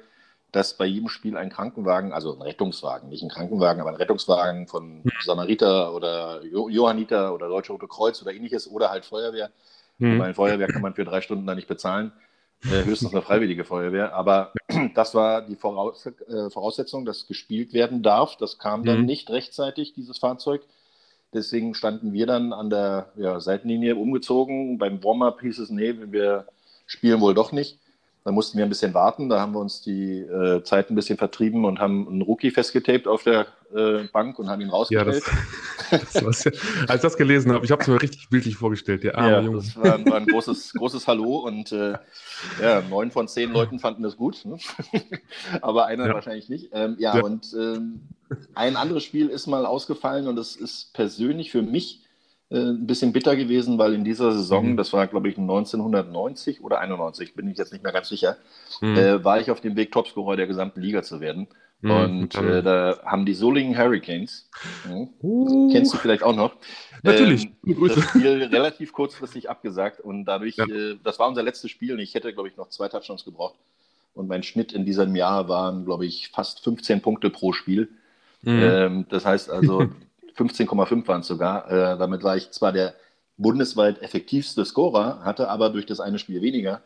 dass 0.51 0.77
bei 0.77 0.85
jedem 0.85 1.09
Spiel 1.09 1.37
ein 1.37 1.49
Krankenwagen, 1.49 2.13
also 2.13 2.35
ein 2.35 2.41
Rettungswagen, 2.41 3.09
nicht 3.09 3.23
ein 3.23 3.29
Krankenwagen, 3.29 3.81
aber 3.81 3.89
ein 3.89 3.95
Rettungswagen 3.95 4.67
von 4.67 5.03
hm. 5.03 5.11
Samariter 5.21 5.93
oder 5.93 6.43
jo 6.43 6.69
Johanniter 6.69 7.33
oder 7.33 7.47
Deutsche 7.47 7.71
Rote 7.71 7.87
Kreuz 7.87 8.21
oder 8.21 8.33
ähnliches 8.33 8.69
oder 8.69 8.89
halt 8.89 9.05
Feuerwehr. 9.05 9.49
Mhm. 9.97 10.17
Bei 10.17 10.33
Feuerwehr 10.33 10.67
kann 10.67 10.81
man 10.81 10.93
für 10.93 11.05
drei 11.05 11.21
Stunden 11.21 11.45
da 11.45 11.55
nicht 11.55 11.67
bezahlen. 11.67 12.11
Äh, 12.63 12.85
höchstens 12.85 13.11
eine 13.11 13.21
freiwillige 13.21 13.63
Feuerwehr. 13.63 14.13
Aber 14.13 14.53
das 14.95 15.15
war 15.15 15.41
die 15.41 15.55
Voraus 15.55 16.05
äh, 16.05 16.49
Voraussetzung, 16.49 17.05
dass 17.05 17.27
gespielt 17.27 17.73
werden 17.73 18.03
darf. 18.03 18.35
Das 18.37 18.59
kam 18.59 18.83
dann 18.83 19.01
mhm. 19.01 19.05
nicht 19.05 19.29
rechtzeitig, 19.29 19.93
dieses 19.93 20.17
Fahrzeug. 20.17 20.61
Deswegen 21.33 21.73
standen 21.73 22.13
wir 22.13 22.25
dann 22.25 22.53
an 22.53 22.69
der 22.69 23.11
ja, 23.15 23.39
Seitenlinie 23.39 23.95
umgezogen. 23.95 24.77
Beim 24.77 25.03
Warm-up 25.03 25.41
hieß 25.41 25.59
es, 25.59 25.69
nee, 25.69 25.95
wir 25.97 26.47
spielen 26.85 27.21
wohl 27.21 27.33
doch 27.33 27.51
nicht. 27.51 27.79
Da 28.23 28.31
mussten 28.31 28.57
wir 28.57 28.65
ein 28.65 28.69
bisschen 28.69 28.93
warten. 28.93 29.29
Da 29.29 29.39
haben 29.39 29.53
wir 29.53 29.59
uns 29.59 29.81
die 29.81 30.19
äh, 30.19 30.63
Zeit 30.63 30.91
ein 30.91 30.95
bisschen 30.95 31.17
vertrieben 31.17 31.65
und 31.65 31.79
haben 31.79 32.07
einen 32.07 32.21
Rookie 32.21 32.51
festgetaped 32.51 33.07
auf 33.07 33.23
der 33.23 33.47
äh, 33.75 34.03
Bank 34.13 34.37
und 34.37 34.47
haben 34.47 34.61
ihn 34.61 34.69
rausgestellt. 34.69 35.23
Ja, 35.91 35.97
das, 35.97 36.13
das 36.13 36.45
als 36.87 36.95
ich 36.95 37.01
das 37.01 37.17
gelesen 37.17 37.51
habe, 37.51 37.65
ich 37.65 37.71
habe 37.71 37.81
es 37.81 37.87
mir 37.87 37.99
richtig 37.99 38.29
bildlich 38.29 38.55
vorgestellt. 38.55 39.03
Der 39.03 39.17
arme 39.17 39.31
ja, 39.31 39.41
Junge. 39.41 39.57
Das 39.57 39.75
war, 39.75 40.05
war 40.05 40.17
ein 40.17 40.27
großes, 40.27 40.73
großes 40.73 41.07
Hallo 41.07 41.37
und 41.37 41.71
äh, 41.71 41.97
ja, 42.61 42.81
neun 42.87 43.09
von 43.09 43.27
zehn 43.27 43.51
Leuten 43.51 43.79
fanden 43.79 44.03
das 44.03 44.17
gut, 44.17 44.45
ne? 44.45 44.57
aber 45.61 45.87
einer 45.87 46.07
ja. 46.07 46.13
wahrscheinlich 46.13 46.47
nicht. 46.47 46.69
Ähm, 46.73 46.97
ja, 46.99 47.19
und 47.19 47.55
ähm, 47.59 48.01
ein 48.53 48.75
anderes 48.75 49.03
Spiel 49.03 49.29
ist 49.29 49.47
mal 49.47 49.65
ausgefallen 49.65 50.27
und 50.27 50.35
das 50.35 50.55
ist 50.55 50.93
persönlich 50.93 51.51
für 51.51 51.63
mich 51.63 52.00
ein 52.57 52.87
bisschen 52.87 53.13
bitter 53.13 53.35
gewesen, 53.35 53.77
weil 53.77 53.93
in 53.93 54.03
dieser 54.03 54.31
Saison, 54.31 54.71
mhm. 54.71 54.77
das 54.77 54.91
war 54.93 55.07
glaube 55.07 55.29
ich 55.29 55.37
1990 55.37 56.61
oder 56.61 56.79
91, 56.79 57.33
bin 57.35 57.49
ich 57.49 57.57
jetzt 57.57 57.71
nicht 57.71 57.83
mehr 57.83 57.93
ganz 57.93 58.09
sicher, 58.09 58.37
mhm. 58.81 58.97
äh, 58.97 59.23
war 59.23 59.39
ich 59.39 59.51
auf 59.51 59.61
dem 59.61 59.75
Weg, 59.75 59.91
Topscorer 59.91 60.35
der 60.35 60.47
gesamten 60.47 60.81
Liga 60.81 61.03
zu 61.03 61.19
werden. 61.21 61.47
Mhm. 61.81 61.91
Und 61.91 62.35
äh, 62.35 62.61
da 62.61 62.99
haben 63.05 63.25
die 63.25 63.33
Solingen 63.33 63.77
Hurricanes, 63.77 64.49
uh. 64.87 65.71
kennst 65.71 65.93
du 65.93 65.97
vielleicht 65.97 66.21
auch 66.21 66.35
noch, 66.35 66.55
Natürlich. 67.03 67.49
Ähm, 67.65 67.87
das 67.87 68.03
Spiel 68.03 68.43
relativ 68.43 68.93
kurzfristig 68.93 69.49
abgesagt 69.49 69.99
und 69.99 70.25
dadurch, 70.25 70.57
ja. 70.57 70.65
äh, 70.65 70.97
das 71.03 71.19
war 71.19 71.27
unser 71.27 71.43
letztes 71.43 71.71
Spiel 71.71 71.93
und 71.93 71.99
ich 71.99 72.13
hätte, 72.13 72.33
glaube 72.33 72.49
ich, 72.49 72.57
noch 72.57 72.69
zwei 72.69 72.87
Touchdowns 72.87 73.25
gebraucht. 73.25 73.55
Und 74.13 74.27
mein 74.27 74.43
Schnitt 74.43 74.73
in 74.73 74.85
diesem 74.85 75.15
Jahr 75.15 75.47
waren, 75.47 75.85
glaube 75.85 76.05
ich, 76.05 76.29
fast 76.29 76.63
15 76.63 77.01
Punkte 77.01 77.29
pro 77.29 77.53
Spiel. 77.53 77.89
Mhm. 78.41 78.61
Ähm, 78.61 79.05
das 79.09 79.25
heißt 79.25 79.49
also, 79.49 79.89
15,5 80.41 81.07
waren 81.07 81.21
es 81.21 81.27
sogar. 81.27 81.69
Äh, 81.69 81.97
damit 81.97 82.23
war 82.23 82.37
ich 82.37 82.51
zwar 82.51 82.71
der 82.71 82.93
bundesweit 83.37 84.01
effektivste 84.01 84.65
Scorer, 84.65 85.23
hatte 85.23 85.49
aber 85.49 85.69
durch 85.69 85.85
das 85.85 85.99
eine 85.99 86.19
Spiel 86.19 86.41
weniger 86.41 86.81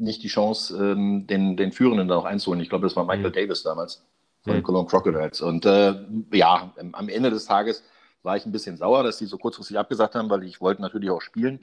nicht 0.00 0.22
die 0.22 0.28
Chance, 0.28 0.76
ähm, 0.76 1.26
den, 1.26 1.56
den 1.56 1.72
Führenden 1.72 2.08
da 2.08 2.16
auch 2.16 2.24
einzuholen. 2.24 2.62
Ich 2.62 2.70
glaube, 2.70 2.86
das 2.86 2.96
war 2.96 3.04
Michael 3.04 3.28
mhm. 3.28 3.34
Davis 3.34 3.62
damals 3.62 4.02
von 4.42 4.54
den 4.54 4.60
mhm. 4.60 4.64
Cologne 4.64 4.88
Crocodiles. 4.88 5.40
Und 5.42 5.66
äh, 5.66 5.94
ja, 6.32 6.72
am 6.92 7.08
Ende 7.08 7.30
des 7.30 7.44
Tages 7.44 7.84
war 8.22 8.36
ich 8.36 8.46
ein 8.46 8.52
bisschen 8.52 8.76
sauer, 8.76 9.02
dass 9.02 9.18
die 9.18 9.26
so 9.26 9.38
kurzfristig 9.38 9.78
abgesagt 9.78 10.14
haben, 10.14 10.30
weil 10.30 10.44
ich 10.44 10.60
wollte 10.60 10.82
natürlich 10.82 11.10
auch 11.10 11.20
spielen. 11.20 11.60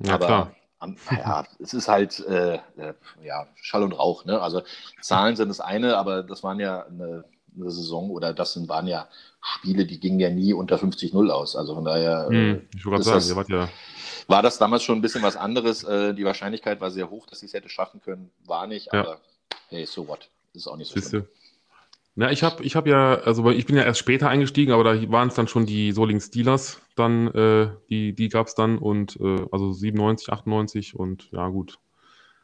Ja, 0.00 0.14
aber 0.14 0.26
klar. 0.26 0.54
Am, 0.78 0.96
ja, 1.10 1.44
es 1.60 1.72
ist 1.72 1.88
halt 1.88 2.20
äh, 2.26 2.54
äh, 2.54 2.94
ja, 3.22 3.46
Schall 3.54 3.82
und 3.82 3.92
Rauch. 3.92 4.24
Ne? 4.24 4.40
Also 4.40 4.62
Zahlen 5.00 5.36
sind 5.36 5.48
das 5.48 5.60
eine, 5.60 5.96
aber 5.96 6.22
das 6.22 6.42
waren 6.42 6.60
ja 6.60 6.84
eine 6.86 7.24
eine 7.54 7.70
Saison 7.70 8.10
oder 8.10 8.32
das 8.32 8.54
sind, 8.54 8.68
waren 8.68 8.86
ja 8.86 9.08
Spiele, 9.40 9.86
die 9.86 10.00
gingen 10.00 10.20
ja 10.20 10.30
nie 10.30 10.52
unter 10.52 10.76
50-0 10.76 11.28
aus. 11.30 11.56
Also 11.56 11.74
von 11.74 11.84
daher 11.84 12.26
hm, 12.28 12.62
ich 12.74 12.82
sagen, 12.82 13.04
das, 13.04 13.48
ja 13.48 13.68
war 14.28 14.42
das 14.42 14.58
damals 14.58 14.82
schon 14.82 14.98
ein 14.98 15.02
bisschen 15.02 15.22
was 15.22 15.36
anderes. 15.36 15.84
Äh, 15.84 16.14
die 16.14 16.24
Wahrscheinlichkeit 16.24 16.80
war 16.80 16.90
sehr 16.90 17.10
hoch, 17.10 17.26
dass 17.26 17.40
sie 17.40 17.46
es 17.46 17.54
hätte 17.54 17.68
schaffen 17.68 18.00
können, 18.00 18.30
war 18.46 18.66
nicht, 18.66 18.92
ja. 18.92 19.00
aber 19.00 19.20
hey, 19.68 19.86
so 19.86 20.08
what. 20.08 20.30
Ist 20.52 20.68
auch 20.68 20.76
nicht 20.76 20.90
so 20.90 21.00
schlimm. 21.00 21.26
Na, 22.16 22.30
ich 22.30 22.44
habe 22.44 22.62
ich 22.62 22.76
hab 22.76 22.86
ja, 22.86 23.16
also 23.16 23.50
ich 23.50 23.66
bin 23.66 23.74
ja 23.74 23.82
erst 23.82 23.98
später 23.98 24.28
eingestiegen, 24.28 24.72
aber 24.72 24.84
da 24.84 25.10
waren 25.10 25.28
es 25.28 25.34
dann 25.34 25.48
schon 25.48 25.66
die 25.66 25.90
Soling 25.90 26.20
Steelers, 26.20 26.80
dann, 26.94 27.26
äh, 27.34 27.70
die, 27.90 28.12
die 28.12 28.28
gab 28.28 28.46
es 28.46 28.54
dann 28.54 28.78
und 28.78 29.18
äh, 29.20 29.44
also 29.50 29.72
97, 29.72 30.32
98 30.32 30.94
und 30.94 31.28
ja 31.32 31.48
gut, 31.48 31.80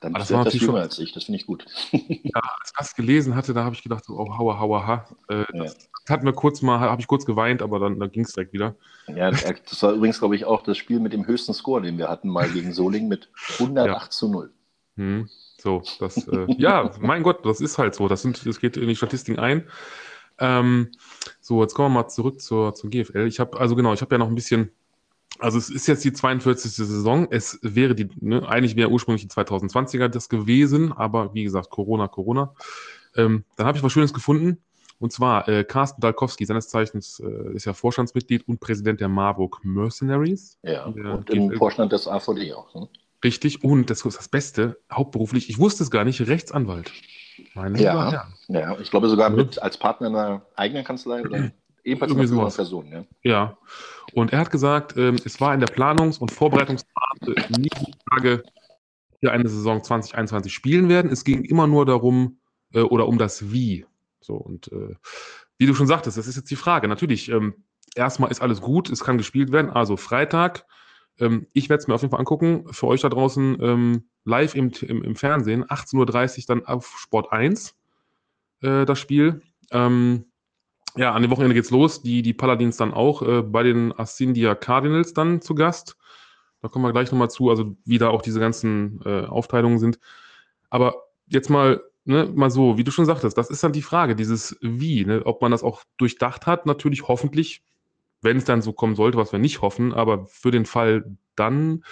dann 0.00 0.14
bist 0.14 0.30
du 0.30 0.34
etwas 0.34 0.54
jünger 0.54 0.66
schon, 0.66 0.76
als 0.76 0.98
ich, 0.98 1.12
das 1.12 1.24
finde 1.24 1.38
ich 1.38 1.46
gut. 1.46 1.66
ja, 1.92 2.40
als 2.40 2.70
ich 2.70 2.78
das 2.78 2.94
gelesen 2.94 3.34
hatte, 3.34 3.52
da 3.52 3.64
habe 3.64 3.74
ich 3.74 3.82
gedacht, 3.82 4.04
oh, 4.08 4.38
hauer, 4.38 4.58
hauer, 4.58 4.86
ha. 4.86 5.06
Äh, 5.28 5.44
ja. 5.52 5.64
Das 5.64 5.88
hat 6.08 6.22
mir 6.22 6.32
kurz 6.32 6.62
mal, 6.62 6.80
habe 6.80 7.00
ich 7.00 7.06
kurz 7.06 7.26
geweint, 7.26 7.60
aber 7.60 7.78
dann, 7.78 8.00
dann 8.00 8.10
ging 8.10 8.24
es 8.24 8.32
direkt 8.32 8.54
wieder. 8.54 8.74
Ja, 9.14 9.30
das 9.30 9.82
war 9.82 9.92
übrigens, 9.92 10.18
glaube 10.18 10.36
ich, 10.36 10.46
auch 10.46 10.62
das 10.62 10.78
Spiel 10.78 11.00
mit 11.00 11.12
dem 11.12 11.26
höchsten 11.26 11.52
Score, 11.52 11.82
den 11.82 11.98
wir 11.98 12.08
hatten, 12.08 12.28
mal 12.28 12.48
gegen 12.48 12.72
Soling 12.72 13.08
mit 13.08 13.30
108 13.58 14.02
ja. 14.02 14.10
zu 14.10 14.28
0. 14.28 14.50
Hm, 14.96 15.28
so, 15.58 15.82
das, 15.98 16.26
äh, 16.28 16.46
ja, 16.58 16.90
mein 17.00 17.22
Gott, 17.22 17.44
das 17.44 17.60
ist 17.60 17.76
halt 17.76 17.94
so. 17.94 18.08
Das, 18.08 18.22
sind, 18.22 18.44
das 18.46 18.58
geht 18.58 18.78
in 18.78 18.88
die 18.88 18.96
Statistiken 18.96 19.38
ein. 19.38 19.68
Ähm, 20.38 20.90
so, 21.40 21.62
jetzt 21.62 21.74
kommen 21.74 21.94
wir 21.94 22.02
mal 22.02 22.08
zurück 22.08 22.40
zur, 22.40 22.74
zur 22.74 22.88
GFL. 22.88 23.26
Ich 23.26 23.38
habe, 23.38 23.60
also 23.60 23.76
genau, 23.76 23.92
ich 23.92 24.00
habe 24.00 24.14
ja 24.14 24.18
noch 24.18 24.28
ein 24.28 24.34
bisschen 24.34 24.72
also 25.40 25.58
es 25.58 25.70
ist 25.70 25.86
jetzt 25.86 26.04
die 26.04 26.12
42. 26.12 26.72
Saison. 26.72 27.28
Es 27.30 27.58
wäre 27.62 27.94
die, 27.94 28.08
ne, 28.20 28.46
eigentlich 28.48 28.76
wäre 28.76 28.90
ursprünglich 28.90 29.26
die 29.26 29.32
2020er 29.32 30.08
das 30.08 30.28
gewesen, 30.28 30.92
aber 30.92 31.34
wie 31.34 31.44
gesagt, 31.44 31.70
Corona, 31.70 32.08
Corona. 32.08 32.54
Ähm, 33.16 33.44
dann 33.56 33.66
habe 33.66 33.78
ich 33.78 33.84
was 33.84 33.92
Schönes 33.92 34.14
gefunden. 34.14 34.58
Und 34.98 35.12
zwar 35.12 35.48
äh, 35.48 35.64
Carsten 35.64 36.02
Dalkowski, 36.02 36.44
seines 36.44 36.68
Zeichens 36.68 37.20
äh, 37.20 37.54
ist 37.54 37.64
ja 37.64 37.72
Vorstandsmitglied 37.72 38.46
und 38.46 38.60
Präsident 38.60 39.00
der 39.00 39.08
Marburg 39.08 39.60
Mercenaries. 39.64 40.58
Ja, 40.62 40.84
und 40.84 41.30
im 41.30 41.52
Vorstand 41.52 41.92
des 41.92 42.06
AVD 42.06 42.52
auch. 42.52 42.74
Ne? 42.74 42.88
Richtig, 43.24 43.64
und 43.64 43.88
das 43.88 44.04
ist 44.04 44.18
das 44.18 44.28
Beste, 44.28 44.78
hauptberuflich, 44.92 45.48
ich 45.48 45.58
wusste 45.58 45.82
es 45.82 45.90
gar 45.90 46.04
nicht, 46.04 46.20
Rechtsanwalt. 46.26 46.92
Meine 47.54 47.80
ja, 47.80 48.28
ja, 48.48 48.78
ich 48.78 48.90
glaube 48.90 49.08
sogar 49.08 49.30
mit 49.30 49.60
als 49.62 49.78
Partner 49.78 50.08
einer 50.08 50.42
eigenen 50.56 50.84
Kanzlei 50.84 51.22
oder 51.22 51.50
Ebenfalls 51.90 52.30
sowas. 52.30 52.56
Person, 52.56 52.86
ja. 52.86 53.04
Ja. 53.22 53.58
Und 54.14 54.32
er 54.32 54.40
hat 54.40 54.50
gesagt, 54.50 54.96
ähm, 54.96 55.16
es 55.24 55.40
war 55.40 55.54
in 55.54 55.60
der 55.60 55.68
Planungs- 55.68 56.18
und 56.18 56.30
Vorbereitungsphase 56.30 57.34
nie 57.58 57.68
die 57.68 57.94
Frage, 58.08 58.42
wir 59.20 59.32
eine 59.32 59.48
Saison 59.48 59.82
2021 59.82 60.52
spielen 60.52 60.88
werden. 60.88 61.10
Es 61.10 61.24
ging 61.24 61.44
immer 61.44 61.66
nur 61.66 61.86
darum 61.86 62.38
äh, 62.72 62.80
oder 62.80 63.06
um 63.06 63.18
das 63.18 63.52
Wie. 63.52 63.86
So 64.20 64.34
und 64.34 64.72
äh, 64.72 64.94
wie 65.58 65.66
du 65.66 65.74
schon 65.74 65.86
sagtest, 65.86 66.16
das 66.16 66.26
ist 66.26 66.36
jetzt 66.36 66.50
die 66.50 66.56
Frage. 66.56 66.88
Natürlich, 66.88 67.30
ähm, 67.30 67.54
erstmal 67.94 68.30
ist 68.30 68.40
alles 68.40 68.60
gut, 68.60 68.88
es 68.90 69.04
kann 69.04 69.18
gespielt 69.18 69.52
werden. 69.52 69.70
Also 69.70 69.96
Freitag, 69.96 70.64
ähm, 71.18 71.46
ich 71.52 71.68
werde 71.68 71.82
es 71.82 71.88
mir 71.88 71.94
auf 71.94 72.02
jeden 72.02 72.10
Fall 72.10 72.20
angucken. 72.20 72.64
Für 72.72 72.86
euch 72.86 73.02
da 73.02 73.08
draußen 73.08 73.58
ähm, 73.60 74.08
live 74.24 74.54
im, 74.54 74.70
im, 74.80 75.02
im 75.02 75.16
Fernsehen, 75.16 75.64
18.30 75.64 76.38
Uhr 76.38 76.44
dann 76.48 76.64
auf 76.64 76.94
Sport 76.98 77.32
1 77.32 77.76
äh, 78.62 78.84
das 78.86 78.98
Spiel. 78.98 79.42
Ähm, 79.70 80.29
ja, 80.96 81.12
an 81.12 81.22
dem 81.22 81.30
Wochenende 81.30 81.54
geht's 81.54 81.70
los. 81.70 82.02
Die, 82.02 82.22
die 82.22 82.34
Paladins 82.34 82.76
dann 82.76 82.92
auch 82.92 83.22
äh, 83.22 83.42
bei 83.42 83.62
den 83.62 83.92
Ascendia 83.98 84.54
Cardinals 84.54 85.12
dann 85.12 85.40
zu 85.40 85.54
Gast. 85.54 85.96
Da 86.62 86.68
kommen 86.68 86.84
wir 86.84 86.92
gleich 86.92 87.10
nochmal 87.10 87.30
zu, 87.30 87.48
also 87.50 87.76
wie 87.84 87.98
da 87.98 88.08
auch 88.08 88.22
diese 88.22 88.40
ganzen 88.40 89.00
äh, 89.04 89.24
Aufteilungen 89.24 89.78
sind. 89.78 89.98
Aber 90.68 90.94
jetzt 91.26 91.48
mal, 91.48 91.82
ne, 92.04 92.30
mal 92.34 92.50
so, 92.50 92.76
wie 92.76 92.84
du 92.84 92.90
schon 92.90 93.06
sagtest, 93.06 93.38
das 93.38 93.50
ist 93.50 93.64
dann 93.64 93.72
die 93.72 93.82
Frage, 93.82 94.14
dieses 94.14 94.58
Wie, 94.60 95.04
ne, 95.04 95.22
ob 95.24 95.40
man 95.42 95.52
das 95.52 95.62
auch 95.62 95.82
durchdacht 95.96 96.46
hat, 96.46 96.66
natürlich 96.66 97.08
hoffentlich, 97.08 97.62
wenn 98.20 98.36
es 98.36 98.44
dann 98.44 98.62
so 98.62 98.72
kommen 98.72 98.94
sollte, 98.94 99.16
was 99.16 99.32
wir 99.32 99.38
nicht 99.38 99.62
hoffen, 99.62 99.94
aber 99.94 100.26
für 100.26 100.50
den 100.50 100.66
Fall 100.66 101.16
dann 101.34 101.82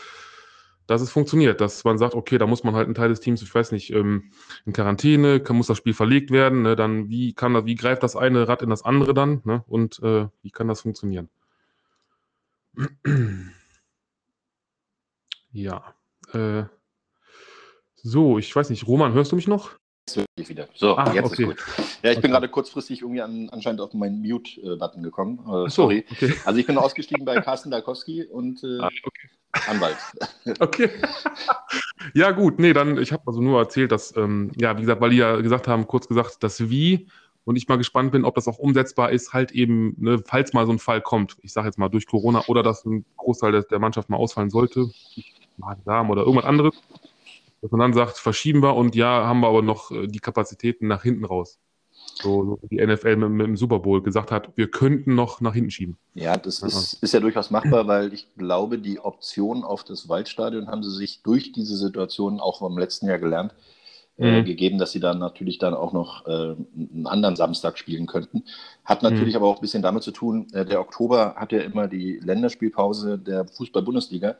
dass 0.88 1.02
es 1.02 1.10
funktioniert, 1.10 1.60
dass 1.60 1.84
man 1.84 1.98
sagt, 1.98 2.14
okay, 2.14 2.38
da 2.38 2.46
muss 2.46 2.64
man 2.64 2.74
halt 2.74 2.88
ein 2.88 2.94
Teil 2.94 3.10
des 3.10 3.20
Teams, 3.20 3.42
ich 3.42 3.54
weiß 3.54 3.72
nicht, 3.72 3.92
ähm, 3.92 4.32
in 4.64 4.72
Quarantäne, 4.72 5.38
kann, 5.38 5.56
muss 5.56 5.66
das 5.66 5.76
Spiel 5.76 5.92
verlegt 5.92 6.30
werden, 6.30 6.62
ne, 6.62 6.76
dann 6.76 7.10
wie 7.10 7.34
kann 7.34 7.52
das, 7.52 7.66
wie 7.66 7.74
greift 7.74 8.02
das 8.02 8.16
eine 8.16 8.48
Rad 8.48 8.62
in 8.62 8.70
das 8.70 8.84
andere 8.84 9.12
dann, 9.12 9.42
ne, 9.44 9.62
und 9.68 10.02
äh, 10.02 10.26
wie 10.42 10.50
kann 10.50 10.66
das 10.66 10.80
funktionieren? 10.80 11.28
ja. 15.52 15.94
Äh, 16.32 16.64
so, 17.96 18.38
ich 18.38 18.56
weiß 18.56 18.70
nicht, 18.70 18.86
Roman, 18.86 19.12
hörst 19.12 19.30
du 19.30 19.36
mich 19.36 19.46
noch? 19.46 19.78
wieder. 20.36 20.68
So, 20.74 20.96
ah, 20.96 21.12
jetzt 21.12 21.26
okay. 21.26 21.42
ist 21.42 21.48
gut. 21.48 21.58
Ja, 22.02 22.10
ich 22.10 22.16
okay. 22.16 22.20
bin 22.22 22.30
gerade 22.30 22.48
kurzfristig 22.48 23.02
irgendwie 23.02 23.20
an, 23.20 23.50
anscheinend 23.50 23.82
auf 23.82 23.92
meinen 23.92 24.22
Mute-Button 24.22 25.02
gekommen. 25.02 25.40
Äh, 25.40 25.68
sorry. 25.68 26.06
So, 26.08 26.26
okay. 26.26 26.34
Also 26.46 26.58
ich 26.60 26.66
bin 26.66 26.78
ausgestiegen 26.78 27.26
bei 27.26 27.38
Carsten 27.42 27.70
Dalkowski 27.70 28.24
und 28.24 28.64
äh, 28.64 28.78
ah, 28.80 28.90
Anwalt. 29.52 29.98
Okay. 30.60 30.90
ja, 32.14 32.30
gut, 32.30 32.58
nee, 32.58 32.72
dann, 32.72 32.96
ich 32.96 33.12
habe 33.12 33.22
also 33.26 33.42
nur 33.42 33.58
erzählt, 33.58 33.92
dass, 33.92 34.16
ähm, 34.16 34.50
ja, 34.58 34.76
wie 34.78 34.80
gesagt, 34.80 35.02
weil 35.02 35.10
die 35.10 35.18
ja 35.18 35.36
gesagt 35.36 35.68
haben, 35.68 35.86
kurz 35.86 36.08
gesagt, 36.08 36.38
das 36.40 36.70
Wie 36.70 37.08
und 37.44 37.56
ich 37.56 37.68
mal 37.68 37.76
gespannt 37.76 38.12
bin, 38.12 38.24
ob 38.24 38.34
das 38.34 38.48
auch 38.48 38.58
umsetzbar 38.58 39.10
ist, 39.10 39.34
halt 39.34 39.52
eben, 39.52 39.94
ne, 39.98 40.18
falls 40.24 40.54
mal 40.54 40.64
so 40.64 40.72
ein 40.72 40.78
Fall 40.78 41.02
kommt, 41.02 41.36
ich 41.42 41.52
sage 41.52 41.66
jetzt 41.66 41.78
mal 41.78 41.90
durch 41.90 42.06
Corona 42.06 42.44
oder 42.46 42.62
dass 42.62 42.86
ein 42.86 43.04
Großteil 43.18 43.52
der, 43.52 43.62
der 43.62 43.78
Mannschaft 43.78 44.08
mal 44.08 44.16
ausfallen 44.16 44.48
sollte, 44.48 44.90
Magen-Darm 45.58 46.08
oder 46.08 46.22
irgendwas 46.22 46.46
anderes, 46.46 46.74
dass 47.60 47.70
man 47.70 47.80
dann 47.80 47.92
sagt, 47.92 48.16
verschieben 48.16 48.62
wir 48.62 48.74
und 48.74 48.94
ja, 48.94 49.26
haben 49.26 49.40
wir 49.40 49.48
aber 49.48 49.62
noch 49.62 49.90
äh, 49.90 50.06
die 50.06 50.20
Kapazitäten 50.20 50.88
nach 50.88 51.02
hinten 51.02 51.26
raus 51.26 51.58
so, 52.22 52.58
die 52.70 52.84
NFL 52.84 53.16
mit, 53.16 53.30
mit, 53.30 53.46
dem 53.46 53.56
Super 53.56 53.78
Bowl 53.78 54.02
gesagt 54.02 54.30
hat, 54.30 54.50
wir 54.56 54.70
könnten 54.70 55.14
noch 55.14 55.40
nach 55.40 55.54
hinten 55.54 55.70
schieben. 55.70 55.96
Ja, 56.14 56.36
das 56.36 56.62
ist, 56.62 56.94
ist 57.02 57.14
ja 57.14 57.20
durchaus 57.20 57.50
machbar, 57.50 57.86
weil 57.86 58.12
ich 58.12 58.26
glaube, 58.36 58.78
die 58.78 59.00
Option 59.00 59.64
auf 59.64 59.84
das 59.84 60.08
Waldstadion 60.08 60.68
haben 60.68 60.82
sie 60.82 60.94
sich 60.94 61.22
durch 61.22 61.52
diese 61.52 61.76
Situation 61.76 62.40
auch 62.40 62.62
im 62.62 62.78
letzten 62.78 63.06
Jahr 63.06 63.18
gelernt, 63.18 63.54
äh, 64.18 64.40
mhm. 64.40 64.44
gegeben, 64.44 64.78
dass 64.78 64.92
sie 64.92 65.00
dann 65.00 65.18
natürlich 65.18 65.58
dann 65.58 65.74
auch 65.74 65.92
noch 65.92 66.26
äh, 66.26 66.30
einen 66.30 67.06
anderen 67.06 67.36
Samstag 67.36 67.78
spielen 67.78 68.06
könnten. 68.06 68.44
Hat 68.84 69.02
natürlich 69.02 69.34
mhm. 69.34 69.42
aber 69.42 69.46
auch 69.46 69.56
ein 69.56 69.62
bisschen 69.62 69.82
damit 69.82 70.02
zu 70.02 70.10
tun, 70.10 70.46
äh, 70.52 70.64
der 70.64 70.80
Oktober 70.80 71.36
hat 71.36 71.52
ja 71.52 71.60
immer 71.60 71.88
die 71.88 72.18
Länderspielpause 72.22 73.18
der 73.18 73.46
Fußball-Bundesliga. 73.46 74.36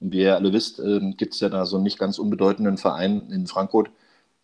Und 0.00 0.12
wie 0.12 0.22
ihr 0.22 0.34
alle 0.34 0.52
wisst, 0.52 0.80
ähm, 0.80 1.16
gibt 1.16 1.34
es 1.34 1.40
ja 1.40 1.48
da 1.48 1.64
so 1.64 1.76
einen 1.76 1.84
nicht 1.84 1.98
ganz 1.98 2.18
unbedeutenden 2.18 2.76
Verein 2.76 3.30
in 3.30 3.46
Frankfurt, 3.46 3.90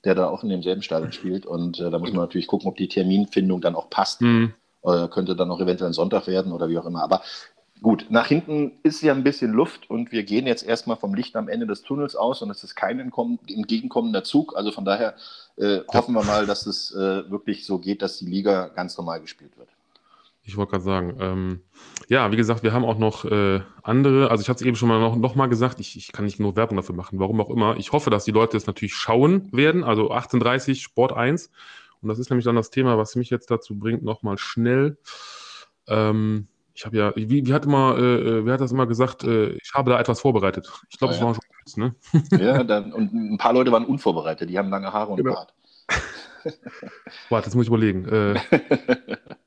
der 0.05 0.15
da 0.15 0.29
auch 0.29 0.43
in 0.43 0.49
demselben 0.49 0.83
Stadion 0.83 1.13
spielt. 1.13 1.47
Und 1.47 1.81
äh, 1.81 1.91
da 1.91 1.99
muss 1.99 2.13
man 2.13 2.21
natürlich 2.21 2.47
gucken, 2.47 2.69
ob 2.69 2.77
die 2.77 2.89
Terminfindung 2.89 3.61
dann 3.61 3.75
auch 3.75 3.91
passt. 3.91 4.21
Mhm. 4.21 4.55
Äh, 4.85 5.09
könnte 5.09 5.35
dann 5.35 5.51
auch 5.51 5.61
eventuell 5.61 5.91
ein 5.91 5.95
Sonntag 5.95 6.27
werden 6.27 6.53
oder 6.53 6.69
wie 6.69 6.79
auch 6.79 6.87
immer. 6.87 7.03
Aber 7.03 7.23
Gut, 7.81 8.07
nach 8.09 8.27
hinten 8.27 8.73
ist 8.83 9.03
ja 9.03 9.13
ein 9.13 9.23
bisschen 9.23 9.53
Luft 9.53 9.89
und 9.89 10.11
wir 10.11 10.25
gehen 10.25 10.47
jetzt 10.47 10.65
erstmal 10.65 10.97
vom 10.97 11.15
Licht 11.15 11.37
am 11.37 11.49
Ende 11.49 11.67
des 11.67 11.83
Tunnels 11.83 12.17
aus 12.17 12.43
und 12.43 12.51
es 12.51 12.65
ist 12.65 12.75
kein 12.75 12.99
entgegenkommender 12.99 14.25
Zug. 14.25 14.57
Also 14.57 14.73
von 14.73 14.85
daher 14.85 15.15
äh, 15.57 15.81
hoffen 15.93 16.15
wir 16.15 16.25
mal, 16.25 16.47
dass 16.47 16.67
es 16.67 16.93
äh, 16.93 17.31
wirklich 17.31 17.65
so 17.65 17.79
geht, 17.79 18.03
dass 18.03 18.19
die 18.19 18.27
Liga 18.27 18.69
ganz 18.69 18.99
normal 18.99 19.21
gespielt 19.21 19.57
wird. 19.57 19.69
Ich 20.49 20.57
wollte 20.57 20.71
gerade 20.71 20.85
sagen, 20.85 21.17
ähm, 21.21 21.61
ja, 22.09 22.33
wie 22.33 22.37
gesagt, 22.37 22.63
wir 22.63 22.73
haben 22.73 22.87
auch 22.87 22.97
noch 22.97 23.27
äh, 23.27 23.61
andere, 23.83 24.31
also 24.31 24.41
ich 24.41 24.49
hatte 24.49 24.65
es 24.65 24.67
eben 24.67 24.77
schon 24.77 24.89
mal 24.89 24.99
noch, 24.99 25.15
noch 25.15 25.35
mal 25.35 25.47
gesagt, 25.47 25.79
ich, 25.79 25.95
ich 25.95 26.11
kann 26.11 26.25
nicht 26.25 26.41
nur 26.41 26.57
Werbung 26.57 26.77
dafür 26.77 26.95
machen, 26.95 27.19
warum 27.19 27.39
auch 27.43 27.51
immer. 27.51 27.77
Ich 27.77 27.93
hoffe, 27.93 28.09
dass 28.09 28.25
die 28.25 28.31
Leute 28.31 28.57
es 28.57 28.67
natürlich 28.67 28.95
schauen 28.95 29.53
werden, 29.53 29.85
also 29.85 30.11
18.30 30.11 30.81
Sport 30.81 31.13
1. 31.13 31.51
Und 32.01 32.09
das 32.09 32.19
ist 32.19 32.31
nämlich 32.31 32.47
dann 32.47 32.57
das 32.57 32.71
Thema, 32.71 32.97
was 32.97 33.15
mich 33.15 33.29
jetzt 33.29 33.51
dazu 33.51 33.79
bringt, 33.79 34.03
nochmal 34.03 34.39
schnell. 34.39 34.97
Ähm, 35.87 36.49
ich 36.73 36.87
habe 36.87 36.97
ja, 36.97 37.15
wie, 37.15 37.29
wie, 37.29 37.53
hat 37.53 37.67
immer, 37.67 37.99
äh, 37.99 38.39
äh, 38.39 38.45
wer 38.47 38.55
hat 38.55 38.63
das 38.63 38.73
immer 38.73 38.87
gesagt, 38.87 39.25
äh, 39.25 39.51
ich 39.51 39.73
habe 39.75 39.91
da 39.91 40.01
etwas 40.01 40.23
vorbereitet. 40.23 40.73
Ich 40.89 40.99
glaube, 40.99 41.13
es 41.13 41.21
ja. 41.21 41.27
war 41.27 41.35
schon 41.35 41.45
kurz, 41.59 41.77
ne? 41.77 41.95
Ja, 42.43 42.65
dann, 42.65 42.95
und 42.95 43.13
ein 43.13 43.37
paar 43.37 43.53
Leute 43.53 43.71
waren 43.71 43.85
unvorbereitet, 43.85 44.49
die 44.49 44.59
haben 44.59 44.71
lange 44.71 44.91
Haare 44.95 45.11
und 45.11 45.19
genau. 45.19 45.35
Bart. 45.35 45.53
Warte, 47.29 47.49
jetzt 47.49 47.55
muss 47.55 47.65
ich 47.65 47.69
überlegen. 47.69 48.07
Äh, 48.07 48.41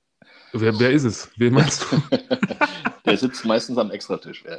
wer, 0.54 0.80
wer 0.80 0.92
ist 0.92 1.04
es? 1.04 1.30
Wen 1.38 1.54
meinst 1.54 1.86
du? 1.92 2.02
Der 3.06 3.18
sitzt 3.18 3.46
meistens 3.46 3.78
am 3.78 3.92
Extratisch. 3.92 4.44
Ja. 4.48 4.58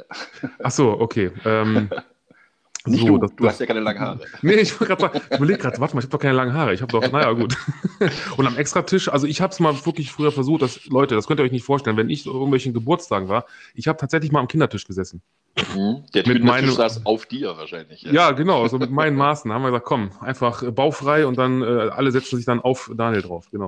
Ach 0.61 0.71
so, 0.71 0.91
okay. 0.99 1.31
Ähm, 1.45 1.89
nicht 2.85 3.01
so, 3.01 3.07
du, 3.07 3.17
das, 3.17 3.35
du 3.35 3.47
hast 3.47 3.59
ja 3.59 3.65
keine 3.65 3.79
langen 3.79 3.99
Haare. 3.99 4.19
Nee, 4.41 4.53
ich, 4.53 4.73
ich 4.73 4.81
überlege 4.81 5.59
gerade, 5.59 5.79
warte 5.79 5.95
mal, 5.95 5.99
ich 5.99 6.05
habe 6.05 6.09
doch 6.09 6.19
keine 6.19 6.35
langen 6.35 6.53
Haare. 6.53 6.73
Ich 6.73 6.81
habe 6.81 6.91
doch, 6.91 7.09
naja, 7.11 7.31
gut. 7.31 7.55
Und 8.37 8.45
am 8.45 8.57
Extratisch, 8.57 9.07
also 9.09 9.25
ich 9.25 9.41
habe 9.41 9.53
es 9.53 9.59
mal 9.59 9.73
wirklich 9.85 10.11
früher 10.11 10.31
versucht, 10.31 10.61
dass, 10.61 10.85
Leute, 10.87 11.15
das 11.15 11.27
könnt 11.27 11.39
ihr 11.39 11.43
euch 11.43 11.51
nicht 11.51 11.65
vorstellen, 11.65 11.95
wenn 11.95 12.09
ich 12.09 12.25
irgendwelchen 12.25 12.73
Geburtstagen 12.73 13.29
war, 13.29 13.45
ich 13.73 13.87
habe 13.87 13.97
tatsächlich 13.97 14.31
mal 14.31 14.41
am 14.41 14.47
Kindertisch 14.47 14.85
gesessen. 14.85 15.21
Mhm. 15.75 16.03
Der 16.13 16.27
mit 16.27 16.43
meinem, 16.43 16.71
saß 16.71 17.05
auf 17.05 17.25
dir 17.27 17.55
wahrscheinlich. 17.57 18.01
Ja. 18.01 18.11
ja, 18.11 18.31
genau, 18.31 18.67
so 18.67 18.79
mit 18.79 18.91
meinen 18.91 19.15
Maßen 19.15 19.51
haben 19.51 19.61
wir 19.61 19.69
gesagt, 19.69 19.85
komm, 19.85 20.11
einfach 20.19 20.63
äh, 20.63 20.71
baufrei 20.71 21.25
und 21.25 21.37
dann 21.37 21.61
äh, 21.61 21.65
alle 21.65 22.11
setzen 22.11 22.37
sich 22.37 22.45
dann 22.45 22.59
auf 22.59 22.91
Daniel 22.93 23.21
drauf. 23.21 23.47
Genau. 23.51 23.67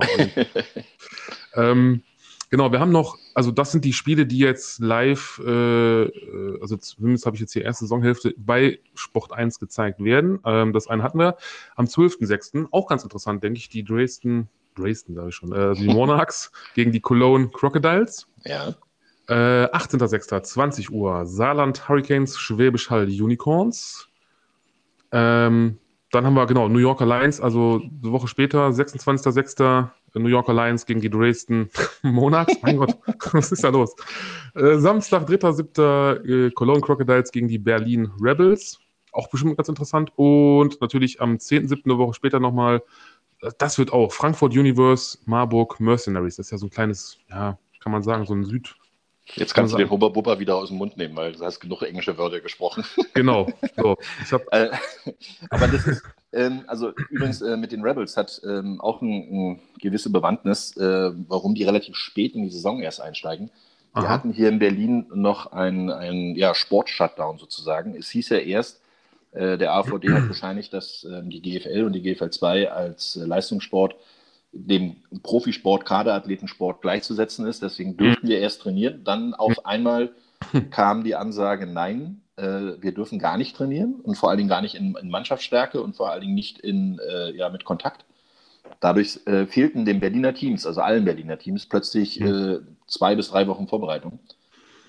ähm, 1.54 2.02
Genau, 2.48 2.70
wir 2.70 2.78
haben 2.78 2.92
noch, 2.92 3.18
also 3.34 3.50
das 3.50 3.72
sind 3.72 3.84
die 3.84 3.92
Spiele, 3.92 4.24
die 4.24 4.38
jetzt 4.38 4.78
live, 4.78 5.40
äh, 5.44 6.02
äh 6.04 6.60
also 6.60 6.76
zumindest 6.76 7.26
habe 7.26 7.34
ich 7.34 7.40
jetzt 7.40 7.54
die 7.54 7.60
erste 7.60 7.84
Saisonhälfte 7.84 8.34
bei 8.36 8.78
Sport 8.94 9.32
1 9.32 9.58
gezeigt 9.58 10.02
werden. 10.02 10.38
Ähm, 10.44 10.72
das 10.72 10.86
eine 10.86 11.02
hatten 11.02 11.18
wir 11.18 11.36
am 11.74 11.86
12.06. 11.86 12.68
Auch 12.70 12.86
ganz 12.86 13.02
interessant, 13.02 13.42
denke 13.42 13.58
ich, 13.58 13.68
die 13.68 13.82
Dresden, 13.82 14.48
Dresden 14.76 15.14
sage 15.14 15.30
ich 15.30 15.34
schon, 15.34 15.52
äh, 15.52 15.74
die 15.74 15.88
Monarchs 15.92 16.52
gegen 16.74 16.92
die 16.92 17.00
Cologne 17.00 17.48
Crocodiles. 17.48 18.28
Ja. 18.44 18.74
Äh, 19.28 19.66
18.06. 19.72 20.42
20 20.42 20.92
Uhr, 20.92 21.26
Saarland 21.26 21.88
Hurricanes, 21.88 22.38
Schwäbisch 22.38 22.90
Hall 22.90 23.06
Unicorns. 23.06 24.08
Ähm, 25.10 25.78
dann 26.12 26.24
haben 26.24 26.34
wir, 26.34 26.46
genau, 26.46 26.68
New 26.68 26.78
Yorker 26.78 27.06
Lions, 27.06 27.40
also 27.40 27.82
eine 27.82 28.12
Woche 28.12 28.28
später, 28.28 28.68
26.06. 28.68 29.90
New 30.20 30.28
Yorker 30.28 30.54
Lions 30.54 30.86
gegen 30.86 31.00
die 31.00 31.10
Dresden 31.10 31.70
Monarchs. 32.02 32.56
Mein 32.62 32.76
Gott, 32.78 32.96
was 33.32 33.52
ist 33.52 33.64
da 33.64 33.68
los? 33.68 33.94
Äh, 34.54 34.78
Samstag, 34.78 35.28
3.7. 35.28 36.46
Äh, 36.46 36.50
Cologne 36.52 36.80
Crocodiles 36.80 37.30
gegen 37.32 37.48
die 37.48 37.58
Berlin 37.58 38.10
Rebels. 38.20 38.78
Auch 39.12 39.28
bestimmt 39.28 39.56
ganz 39.56 39.68
interessant. 39.68 40.10
Und 40.16 40.80
natürlich 40.80 41.20
am 41.20 41.36
10.7. 41.36 41.84
eine 41.84 41.98
Woche 41.98 42.14
später 42.14 42.40
nochmal, 42.40 42.82
äh, 43.42 43.50
das 43.58 43.78
wird 43.78 43.92
auch 43.92 44.12
Frankfurt 44.12 44.52
Universe, 44.52 45.18
Marburg 45.24 45.80
Mercenaries. 45.80 46.36
Das 46.36 46.46
ist 46.46 46.50
ja 46.52 46.58
so 46.58 46.66
ein 46.66 46.70
kleines, 46.70 47.18
ja, 47.30 47.58
kann 47.80 47.92
man 47.92 48.02
sagen, 48.02 48.26
so 48.26 48.34
ein 48.34 48.44
Süd, 48.44 48.74
Jetzt 49.34 49.54
kannst 49.54 49.74
du 49.74 49.78
den 49.78 49.90
Hubba 49.90 50.08
Bubba 50.08 50.38
wieder 50.38 50.56
aus 50.56 50.68
dem 50.68 50.78
Mund 50.78 50.96
nehmen, 50.96 51.16
weil 51.16 51.32
du 51.32 51.44
hast 51.44 51.58
genug 51.58 51.82
englische 51.82 52.16
Wörter 52.16 52.40
gesprochen. 52.40 52.84
Genau. 53.14 53.48
So, 53.76 53.96
äh, 54.52 54.68
aber 55.50 55.66
das 55.68 55.86
ist, 55.86 56.02
ähm, 56.32 56.64
also 56.66 56.92
übrigens 57.10 57.40
äh, 57.42 57.56
mit 57.56 57.72
den 57.72 57.82
Rebels 57.82 58.16
hat 58.16 58.40
ähm, 58.44 58.80
auch 58.80 59.02
eine 59.02 59.14
ein 59.14 59.60
gewisse 59.80 60.10
Bewandtnis, 60.10 60.76
äh, 60.76 61.10
warum 61.28 61.54
die 61.54 61.64
relativ 61.64 61.96
spät 61.96 62.34
in 62.34 62.42
die 62.42 62.50
Saison 62.50 62.80
erst 62.80 63.00
einsteigen. 63.00 63.50
Wir 63.94 64.04
Aha. 64.04 64.08
hatten 64.10 64.32
hier 64.32 64.50
in 64.50 64.58
Berlin 64.58 65.06
noch 65.14 65.52
einen 65.52 66.36
ja, 66.36 66.54
Sport-Shutdown 66.54 67.38
sozusagen. 67.38 67.94
Es 67.94 68.10
hieß 68.10 68.28
ja 68.28 68.38
erst, 68.38 68.82
äh, 69.32 69.56
der 69.56 69.72
AVD 69.72 70.12
hat 70.12 70.28
bescheinigt, 70.28 70.74
dass 70.74 71.04
ähm, 71.04 71.30
die 71.30 71.40
GFL 71.40 71.84
und 71.84 71.94
die 71.94 72.02
GFL 72.02 72.30
2 72.30 72.70
als 72.70 73.16
äh, 73.16 73.24
Leistungssport 73.24 73.94
dem 74.52 74.96
Profisport, 75.22 75.84
Kaderathletensport 75.84 76.82
gleichzusetzen 76.82 77.46
ist. 77.46 77.62
Deswegen 77.62 77.96
durften 77.96 78.28
wir 78.28 78.38
erst 78.38 78.62
trainieren. 78.62 79.04
Dann 79.04 79.34
auf 79.34 79.64
einmal 79.66 80.12
kam 80.70 81.04
die 81.04 81.14
Ansage, 81.14 81.66
nein, 81.66 82.22
äh, 82.36 82.80
wir 82.80 82.92
dürfen 82.92 83.18
gar 83.18 83.36
nicht 83.36 83.56
trainieren 83.56 83.96
und 84.02 84.16
vor 84.16 84.28
allen 84.28 84.38
Dingen 84.38 84.48
gar 84.48 84.62
nicht 84.62 84.74
in, 84.74 84.94
in 85.00 85.10
Mannschaftsstärke 85.10 85.82
und 85.82 85.96
vor 85.96 86.10
allen 86.10 86.20
Dingen 86.20 86.34
nicht 86.34 86.58
in, 86.58 86.98
äh, 86.98 87.32
ja, 87.32 87.48
mit 87.48 87.64
Kontakt. 87.64 88.04
Dadurch 88.80 89.20
äh, 89.26 89.46
fehlten 89.46 89.84
den 89.84 90.00
Berliner 90.00 90.34
Teams, 90.34 90.66
also 90.66 90.80
allen 90.80 91.04
Berliner 91.04 91.38
Teams, 91.38 91.66
plötzlich 91.66 92.20
äh, 92.20 92.58
zwei 92.86 93.14
bis 93.14 93.30
drei 93.30 93.46
Wochen 93.46 93.68
Vorbereitung. 93.68 94.18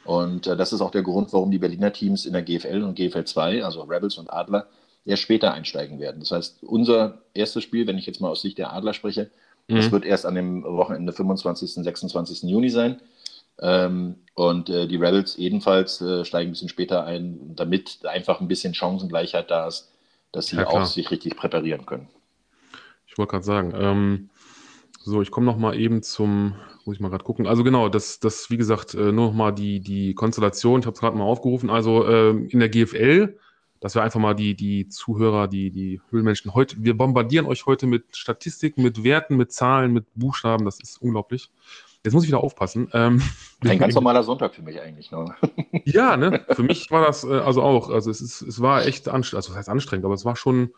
Und 0.03 0.47
äh, 0.47 0.57
das 0.57 0.73
ist 0.73 0.81
auch 0.81 0.91
der 0.91 1.03
Grund, 1.03 1.31
warum 1.33 1.51
die 1.51 1.59
Berliner 1.59 1.93
Teams 1.93 2.25
in 2.25 2.33
der 2.33 2.41
GFL 2.41 2.83
und 2.83 2.95
GFL 2.95 3.25
2, 3.25 3.63
also 3.63 3.81
Rebels 3.83 4.17
und 4.17 4.31
Adler, 4.31 4.67
erst 5.05 5.21
später 5.21 5.53
einsteigen 5.53 5.99
werden. 5.99 6.19
Das 6.19 6.31
heißt, 6.31 6.63
unser 6.63 7.19
erstes 7.33 7.63
Spiel, 7.63 7.87
wenn 7.87 7.97
ich 7.97 8.05
jetzt 8.05 8.19
mal 8.19 8.29
aus 8.29 8.41
Sicht 8.41 8.57
der 8.57 8.73
Adler 8.73 8.93
spreche, 8.93 9.29
Mhm. 9.67 9.75
Das 9.75 9.91
wird 9.91 10.05
erst 10.05 10.25
an 10.25 10.35
dem 10.35 10.63
Wochenende 10.63 11.13
25. 11.13 11.73
26. 11.73 12.43
Juni 12.43 12.69
sein. 12.69 13.01
Ähm, 13.59 14.15
und 14.33 14.69
äh, 14.69 14.87
die 14.87 14.97
Rebels 14.97 15.37
ebenfalls 15.37 16.01
äh, 16.01 16.23
steigen 16.23 16.49
ein 16.49 16.51
bisschen 16.51 16.69
später 16.69 17.05
ein, 17.05 17.55
damit 17.55 18.05
einfach 18.05 18.39
ein 18.39 18.47
bisschen 18.47 18.73
Chancengleichheit 18.73 19.49
da 19.49 19.67
ist, 19.67 19.91
dass 20.31 20.47
sie 20.47 20.57
ja, 20.57 20.67
auch 20.67 20.85
sich 20.85 21.09
richtig 21.09 21.35
präparieren 21.35 21.85
können. 21.85 22.07
Ich 23.07 23.17
wollte 23.17 23.31
gerade 23.31 23.45
sagen, 23.45 23.73
ähm, 23.75 24.29
so, 24.99 25.21
ich 25.21 25.31
komme 25.31 25.45
noch 25.45 25.57
mal 25.57 25.75
eben 25.79 26.03
zum, 26.03 26.55
muss 26.85 26.97
ich 26.97 27.01
mal 27.01 27.09
gerade 27.09 27.23
gucken. 27.23 27.47
Also 27.47 27.63
genau, 27.63 27.89
das, 27.89 28.19
das 28.19 28.51
wie 28.51 28.57
gesagt, 28.57 28.93
äh, 28.93 29.11
nur 29.11 29.27
noch 29.27 29.33
mal 29.33 29.51
die, 29.51 29.79
die 29.79 30.13
Konstellation, 30.13 30.81
ich 30.81 30.85
habe 30.85 30.93
es 30.93 30.99
gerade 30.99 31.17
mal 31.17 31.23
aufgerufen. 31.23 31.69
Also 31.69 32.05
äh, 32.05 32.29
in 32.29 32.59
der 32.59 32.69
GFL 32.69 33.37
dass 33.79 33.95
wir 33.95 34.03
einfach 34.03 34.19
mal 34.19 34.33
die, 34.33 34.55
die 34.55 34.87
Zuhörer, 34.87 35.47
die, 35.47 35.71
die 35.71 36.01
Höhlenmenschen 36.09 36.53
heute, 36.53 36.77
wir 36.79 36.97
bombardieren 36.97 37.45
euch 37.45 37.65
heute 37.65 37.85
mit 37.85 38.15
Statistiken, 38.15 38.81
mit 38.81 39.03
Werten, 39.03 39.37
mit 39.37 39.51
Zahlen, 39.51 39.93
mit 39.93 40.05
Buchstaben, 40.15 40.65
das 40.65 40.79
ist 40.79 41.01
unglaublich. 41.01 41.51
Jetzt 42.07 42.13
muss 42.13 42.23
ich 42.23 42.29
wieder 42.29 42.41
aufpassen. 42.41 42.87
Ähm, 42.93 43.21
Ein 43.65 43.79
ganz 43.79 43.93
normaler 43.93 44.23
Sonntag 44.23 44.55
für 44.55 44.61
mich 44.61 44.79
eigentlich. 44.79 45.11
Ne? 45.11 45.35
ja, 45.83 46.15
ne? 46.15 46.45
Für 46.51 46.63
mich 46.63 46.89
war 46.89 47.05
das 47.05 47.25
äh, 47.25 47.33
also 47.33 47.61
auch. 47.61 47.89
Also 47.89 48.09
es 48.09 48.21
ist, 48.21 48.41
es 48.41 48.61
war 48.61 48.85
echt 48.85 49.09
anstrengend, 49.09 49.35
also 49.35 49.49
das 49.49 49.57
heißt 49.57 49.69
anstrengend, 49.69 50.05
aber 50.05 50.13
es 50.13 50.23
war 50.23 50.37
schon, 50.37 50.71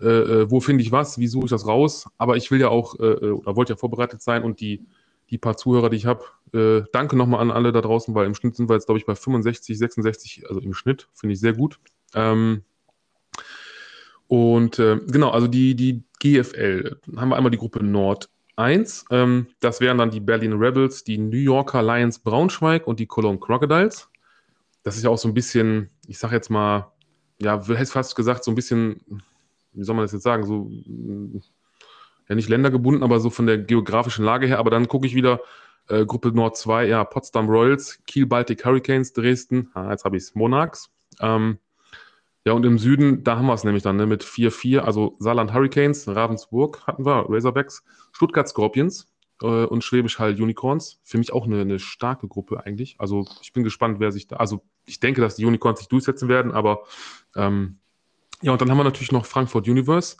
äh, 0.00 0.06
äh, 0.06 0.50
wo 0.50 0.60
finde 0.60 0.82
ich 0.82 0.90
was, 0.90 1.18
wie 1.18 1.26
suche 1.26 1.44
ich 1.44 1.50
das 1.50 1.66
raus? 1.66 2.08
Aber 2.16 2.36
ich 2.38 2.50
will 2.50 2.60
ja 2.60 2.68
auch, 2.68 2.98
äh, 2.98 3.04
äh 3.04 3.30
oder 3.30 3.56
wollte 3.56 3.74
ja 3.74 3.76
vorbereitet 3.76 4.22
sein 4.22 4.42
und 4.42 4.60
die, 4.60 4.86
die 5.28 5.36
paar 5.36 5.58
Zuhörer, 5.58 5.90
die 5.90 5.98
ich 5.98 6.06
habe, 6.06 6.24
äh, 6.54 6.82
danke 6.92 7.14
nochmal 7.14 7.40
an 7.40 7.50
alle 7.50 7.72
da 7.72 7.82
draußen, 7.82 8.14
weil 8.14 8.24
im 8.24 8.34
Schnitt 8.34 8.56
sind 8.56 8.70
wir 8.70 8.74
jetzt, 8.74 8.86
glaube 8.86 8.98
ich, 8.98 9.04
bei 9.04 9.14
65, 9.14 9.76
66, 9.76 10.48
also 10.48 10.60
im 10.60 10.72
Schnitt, 10.72 11.08
finde 11.12 11.34
ich 11.34 11.40
sehr 11.40 11.52
gut. 11.52 11.78
Ähm, 12.14 12.64
und 14.28 14.78
äh, 14.78 14.98
genau, 15.08 15.30
also 15.30 15.46
die, 15.46 15.74
die 15.74 16.04
GFL, 16.20 17.00
haben 17.16 17.28
wir 17.28 17.36
einmal 17.36 17.50
die 17.50 17.58
Gruppe 17.58 17.84
Nord 17.84 18.30
1. 18.60 19.06
Ähm, 19.10 19.48
das 19.60 19.80
wären 19.80 19.98
dann 19.98 20.10
die 20.10 20.20
Berlin 20.20 20.52
Rebels, 20.54 21.04
die 21.04 21.18
New 21.18 21.38
Yorker 21.38 21.82
Lions 21.82 22.18
Braunschweig 22.18 22.86
und 22.86 23.00
die 23.00 23.06
Cologne 23.06 23.38
Crocodiles. 23.38 24.08
Das 24.82 24.96
ist 24.96 25.04
ja 25.04 25.10
auch 25.10 25.18
so 25.18 25.28
ein 25.28 25.34
bisschen, 25.34 25.90
ich 26.06 26.18
sag 26.18 26.32
jetzt 26.32 26.50
mal, 26.50 26.92
ja, 27.40 27.60
fast 27.60 28.16
gesagt, 28.16 28.44
so 28.44 28.50
ein 28.50 28.54
bisschen, 28.54 29.00
wie 29.72 29.84
soll 29.84 29.94
man 29.94 30.04
das 30.04 30.12
jetzt 30.12 30.22
sagen, 30.22 30.44
so, 30.44 30.70
ja, 32.28 32.34
nicht 32.34 32.48
ländergebunden, 32.48 33.02
aber 33.02 33.20
so 33.20 33.30
von 33.30 33.46
der 33.46 33.58
geografischen 33.58 34.24
Lage 34.24 34.46
her. 34.46 34.58
Aber 34.58 34.70
dann 34.70 34.88
gucke 34.88 35.06
ich 35.06 35.14
wieder, 35.14 35.40
äh, 35.88 36.06
Gruppe 36.06 36.32
Nord 36.32 36.56
2, 36.56 36.86
ja, 36.86 37.04
Potsdam 37.04 37.48
Royals, 37.48 38.00
Kiel 38.06 38.26
Baltic 38.26 38.64
Hurricanes, 38.64 39.12
Dresden, 39.12 39.70
ah, 39.74 39.90
jetzt 39.90 40.04
habe 40.04 40.16
ich 40.16 40.24
es, 40.24 40.34
Monarchs. 40.34 40.90
Ähm, 41.20 41.58
ja, 42.44 42.52
und 42.52 42.64
im 42.64 42.78
Süden, 42.78 43.22
da 43.22 43.36
haben 43.36 43.46
wir 43.46 43.54
es 43.54 43.64
nämlich 43.64 43.82
dann 43.82 43.96
ne, 43.96 44.06
mit 44.06 44.24
4-4, 44.24 44.78
also 44.78 45.16
Saarland 45.18 45.52
Hurricanes, 45.52 46.08
Ravensburg 46.08 46.86
hatten 46.86 47.04
wir, 47.04 47.26
Razorbacks, 47.28 47.84
Stuttgart 48.12 48.48
Scorpions 48.48 49.12
äh, 49.42 49.46
und 49.46 49.84
Schwäbisch 49.84 50.18
Hall 50.18 50.40
Unicorns. 50.40 51.00
Für 51.04 51.18
mich 51.18 51.32
auch 51.32 51.44
eine, 51.44 51.60
eine, 51.60 51.78
starke 51.78 52.28
Gruppe 52.28 52.64
eigentlich. 52.64 52.96
Also 52.98 53.26
ich 53.42 53.52
bin 53.52 53.62
gespannt, 53.62 54.00
wer 54.00 54.10
sich 54.10 54.26
da, 54.26 54.36
also 54.36 54.62
ich 54.86 55.00
denke, 55.00 55.20
dass 55.20 55.36
die 55.36 55.44
Unicorns 55.44 55.80
sich 55.80 55.88
durchsetzen 55.88 56.28
werden, 56.28 56.52
aber 56.52 56.84
ähm, 57.36 57.78
ja, 58.42 58.52
und 58.52 58.60
dann 58.62 58.70
haben 58.70 58.78
wir 58.78 58.84
natürlich 58.84 59.12
noch 59.12 59.26
Frankfurt 59.26 59.68
Universe, 59.68 60.16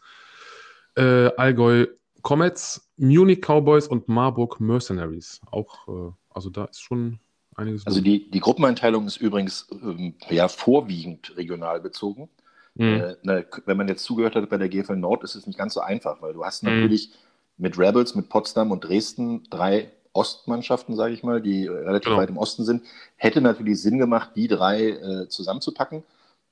äh, 0.97 1.31
Allgäu 1.37 1.87
Comets, 2.21 2.93
Munich 2.99 3.41
Cowboys 3.41 3.89
und 3.89 4.09
Marburg 4.09 4.61
Mercenaries. 4.61 5.41
Auch, 5.51 5.89
äh, 5.89 6.13
also 6.29 6.51
da 6.51 6.67
ist 6.67 6.83
schon 6.83 7.19
einiges. 7.61 7.87
Also 7.87 8.01
die, 8.01 8.31
die 8.31 8.41
Gruppeneinteilung 8.41 9.07
ist 9.07 9.17
übrigens 9.19 9.69
ähm, 9.71 10.15
ja 10.29 10.49
vorwiegend 10.49 11.37
regional 11.37 11.81
bezogen. 11.81 12.29
Mhm. 12.75 12.87
Äh, 12.87 13.17
ne, 13.23 13.47
wenn 13.67 13.77
man 13.77 13.89
jetzt 13.89 14.05
zugehört 14.05 14.37
hat 14.37 14.49
bei 14.49 14.59
der 14.59 14.69
GFL 14.69 14.97
Nord, 14.97 15.25
ist 15.25 15.35
es 15.35 15.47
nicht 15.47 15.59
ganz 15.59 15.75
so 15.75 15.81
einfach, 15.81 16.23
weil 16.23 16.33
du 16.33 16.45
hast 16.45 16.63
mhm. 16.63 16.71
natürlich 16.71 17.13
mit 17.57 17.79
Rebels, 17.79 18.15
mit 18.15 18.29
Potsdam 18.29 18.71
und 18.71 18.85
Dresden 18.85 19.45
drei 19.51 19.91
Ostmannschaften, 20.13 20.97
sage 20.97 21.15
ich 21.15 21.23
mal, 21.23 21.41
die 21.41 21.67
relativ 21.67 22.07
genau. 22.07 22.17
weit 22.17 22.31
im 22.31 22.39
Osten 22.39 22.65
sind. 22.65 22.83
Hätte 23.17 23.41
natürlich 23.41 23.81
Sinn 23.81 23.99
gemacht, 23.99 24.31
die 24.35 24.49
drei 24.49 24.89
äh, 24.89 25.29
zusammenzupacken. 25.29 26.03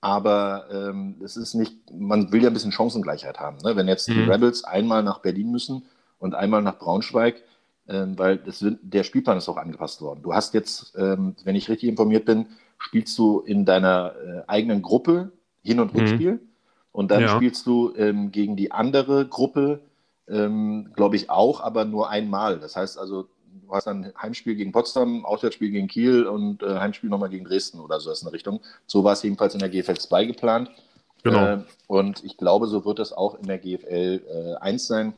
Aber 0.00 0.66
ähm, 0.70 1.16
es 1.24 1.36
ist 1.36 1.54
nicht, 1.54 1.74
man 1.92 2.30
will 2.30 2.42
ja 2.42 2.50
ein 2.50 2.52
bisschen 2.52 2.70
Chancengleichheit 2.70 3.40
haben. 3.40 3.58
Ne? 3.64 3.74
Wenn 3.74 3.88
jetzt 3.88 4.08
mhm. 4.08 4.14
die 4.14 4.22
Rebels 4.30 4.62
einmal 4.62 5.02
nach 5.02 5.18
Berlin 5.18 5.50
müssen 5.50 5.82
und 6.20 6.34
einmal 6.36 6.62
nach 6.62 6.78
Braunschweig, 6.78 7.42
weil 7.88 8.36
das, 8.38 8.64
der 8.82 9.02
Spielplan 9.02 9.38
ist 9.38 9.48
auch 9.48 9.56
angepasst 9.56 10.02
worden. 10.02 10.20
Du 10.22 10.34
hast 10.34 10.52
jetzt, 10.54 10.94
ähm, 10.96 11.34
wenn 11.44 11.56
ich 11.56 11.68
richtig 11.68 11.88
informiert 11.88 12.26
bin, 12.26 12.46
spielst 12.78 13.18
du 13.18 13.40
in 13.40 13.64
deiner 13.64 14.14
äh, 14.14 14.42
eigenen 14.46 14.82
Gruppe 14.82 15.32
Hin- 15.62 15.80
und 15.80 15.94
mhm. 15.94 16.00
Rückspiel 16.00 16.32
mhm. 16.32 16.40
und 16.92 17.10
dann 17.10 17.22
ja. 17.22 17.28
spielst 17.28 17.66
du 17.66 17.92
ähm, 17.96 18.30
gegen 18.30 18.56
die 18.56 18.72
andere 18.72 19.26
Gruppe, 19.26 19.80
ähm, 20.28 20.90
glaube 20.94 21.16
ich 21.16 21.30
auch, 21.30 21.60
aber 21.60 21.84
nur 21.84 22.10
einmal. 22.10 22.58
Das 22.60 22.76
heißt 22.76 22.98
also, 22.98 23.28
du 23.68 23.74
hast 23.74 23.86
dann 23.86 24.12
Heimspiel 24.20 24.54
gegen 24.54 24.72
Potsdam, 24.72 25.24
Auswärtsspiel 25.24 25.70
gegen 25.70 25.88
Kiel 25.88 26.26
und 26.26 26.62
äh, 26.62 26.78
Heimspiel 26.78 27.10
nochmal 27.10 27.30
gegen 27.30 27.44
Dresden 27.44 27.80
oder 27.80 28.00
so 28.00 28.10
ist 28.10 28.22
eine 28.22 28.32
Richtung. 28.32 28.60
So 28.86 29.04
war 29.04 29.12
es 29.12 29.22
jedenfalls 29.22 29.54
in 29.54 29.60
der 29.60 29.68
GFL 29.68 29.98
2 29.98 30.24
geplant. 30.26 30.70
Genau. 31.22 31.44
Äh, 31.44 31.64
und 31.86 32.24
ich 32.24 32.36
glaube, 32.36 32.66
so 32.66 32.84
wird 32.84 32.98
es 32.98 33.12
auch 33.12 33.38
in 33.38 33.46
der 33.46 33.58
GFL 33.58 34.22
äh, 34.28 34.54
1 34.60 34.86
sein, 34.86 35.14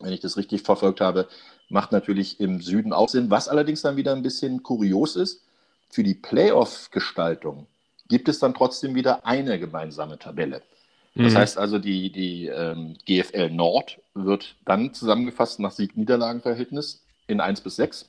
wenn 0.00 0.12
ich 0.12 0.20
das 0.20 0.36
richtig 0.36 0.62
verfolgt 0.62 1.00
habe. 1.00 1.28
Macht 1.74 1.90
natürlich 1.90 2.38
im 2.38 2.60
Süden 2.60 2.92
auch 2.92 3.08
Sinn. 3.08 3.30
Was 3.30 3.48
allerdings 3.48 3.82
dann 3.82 3.96
wieder 3.96 4.12
ein 4.12 4.22
bisschen 4.22 4.62
kurios 4.62 5.16
ist, 5.16 5.42
für 5.90 6.04
die 6.04 6.14
Playoff-Gestaltung 6.14 7.66
gibt 8.06 8.28
es 8.28 8.38
dann 8.38 8.54
trotzdem 8.54 8.94
wieder 8.94 9.26
eine 9.26 9.58
gemeinsame 9.58 10.16
Tabelle. 10.16 10.62
Das 11.16 11.32
mhm. 11.32 11.36
heißt 11.36 11.58
also, 11.58 11.80
die, 11.80 12.12
die 12.12 12.46
ähm, 12.46 12.94
GFL 13.06 13.50
Nord 13.50 13.98
wird 14.14 14.54
dann 14.64 14.94
zusammengefasst 14.94 15.58
nach 15.58 15.72
Sieg-Niederlagen-Verhältnis 15.72 17.02
in 17.26 17.40
1 17.40 17.62
bis 17.62 17.74
6 17.74 18.08